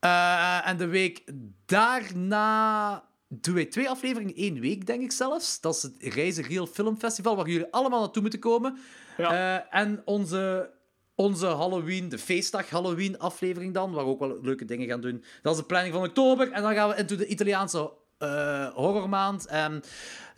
Eh, 0.00 0.68
en 0.68 0.76
de 0.76 0.86
week 0.86 1.22
daarna 1.66 3.04
doen 3.28 3.54
wij 3.54 3.64
twee 3.64 3.88
afleveringen 3.88 4.34
in 4.36 4.42
één 4.54 4.60
week, 4.60 4.86
denk 4.86 5.02
ik 5.02 5.12
zelfs. 5.12 5.60
Dat 5.60 5.74
is 5.74 5.82
het 5.82 5.94
Reizen 5.98 6.44
Real 6.44 6.66
Film 6.66 6.98
Festival, 6.98 7.36
waar 7.36 7.48
jullie 7.48 7.66
allemaal 7.70 8.00
naartoe 8.00 8.22
moeten 8.22 8.40
komen. 8.40 8.78
Ja. 9.16 9.66
En 9.70 10.02
onze, 10.04 10.70
onze 11.14 11.46
Halloween, 11.46 12.08
de 12.08 12.18
feestdag 12.18 12.70
Halloween 12.70 13.18
aflevering 13.18 13.74
dan, 13.74 13.92
waar 13.92 14.04
we 14.04 14.10
ook 14.10 14.18
wel 14.18 14.38
leuke 14.42 14.64
dingen 14.64 14.88
gaan 14.88 15.00
doen. 15.00 15.24
Dat 15.42 15.52
is 15.52 15.58
de 15.60 15.66
planning 15.66 15.94
van 15.94 16.04
oktober. 16.04 16.52
En 16.52 16.62
dan 16.62 16.74
gaan 16.74 16.88
we 16.88 16.96
into 16.96 17.16
de 17.16 17.26
Italiaanse 17.26 17.92
eh, 18.18 18.66
horrormaand. 18.68 19.46
En 19.46 19.82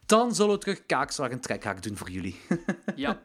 dan 0.06 0.34
zullen 0.34 0.52
we 0.54 0.58
terug 0.60 0.86
Kaakslag 0.86 1.30
en 1.30 1.40
Trekhaak 1.40 1.82
doen 1.82 1.96
voor 1.96 2.10
jullie. 2.10 2.36
Ja. 2.96 3.20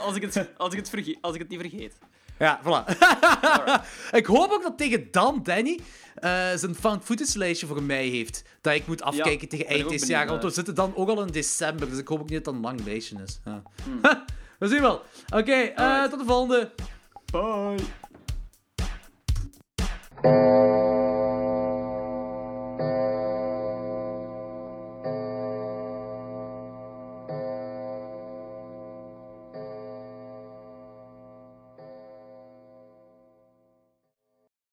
Als 0.00 0.16
ik, 0.16 0.22
het, 0.22 0.48
als, 0.56 0.72
ik 0.72 0.78
het 0.78 0.88
verge- 0.88 1.18
als 1.20 1.34
ik 1.34 1.40
het 1.40 1.48
niet 1.48 1.60
vergeet. 1.60 1.98
Ja, 2.38 2.60
voilà. 2.64 2.98
ik 4.20 4.26
hoop 4.26 4.50
ook 4.50 4.62
dat 4.62 4.78
tegen 4.78 5.08
dan 5.10 5.40
Danny 5.42 5.80
eh, 6.14 6.30
zijn 6.54 6.74
found 6.74 7.04
footage 7.04 7.38
lijstje 7.38 7.66
voor 7.66 7.82
mij 7.82 8.06
heeft. 8.06 8.44
Dat 8.60 8.74
ik 8.74 8.86
moet 8.86 9.02
afkijken 9.02 9.48
tegen 9.48 9.66
eind 9.66 9.88
dit 9.88 10.06
jaar. 10.06 10.26
Want 10.26 10.42
we 10.42 10.50
zitten 10.50 10.74
dan 10.74 10.96
ook 10.96 11.08
al 11.08 11.22
in 11.22 11.32
december. 11.32 11.88
Dus 11.90 11.98
ik 11.98 12.08
hoop 12.08 12.20
ook 12.20 12.28
niet 12.28 12.44
dat 12.44 12.54
het 12.54 12.64
een 12.64 12.68
lang 12.70 12.84
lijstje 12.84 13.16
is. 13.24 13.40
Ja. 13.44 13.62
Hmm. 13.84 14.00
we 14.58 14.68
zien 14.68 14.80
wel. 14.80 15.02
Oké, 15.34 15.52
eh, 15.52 16.04
tot 16.04 16.18
de 16.18 16.24
volgende. 16.26 16.70
Bye. 17.32 17.78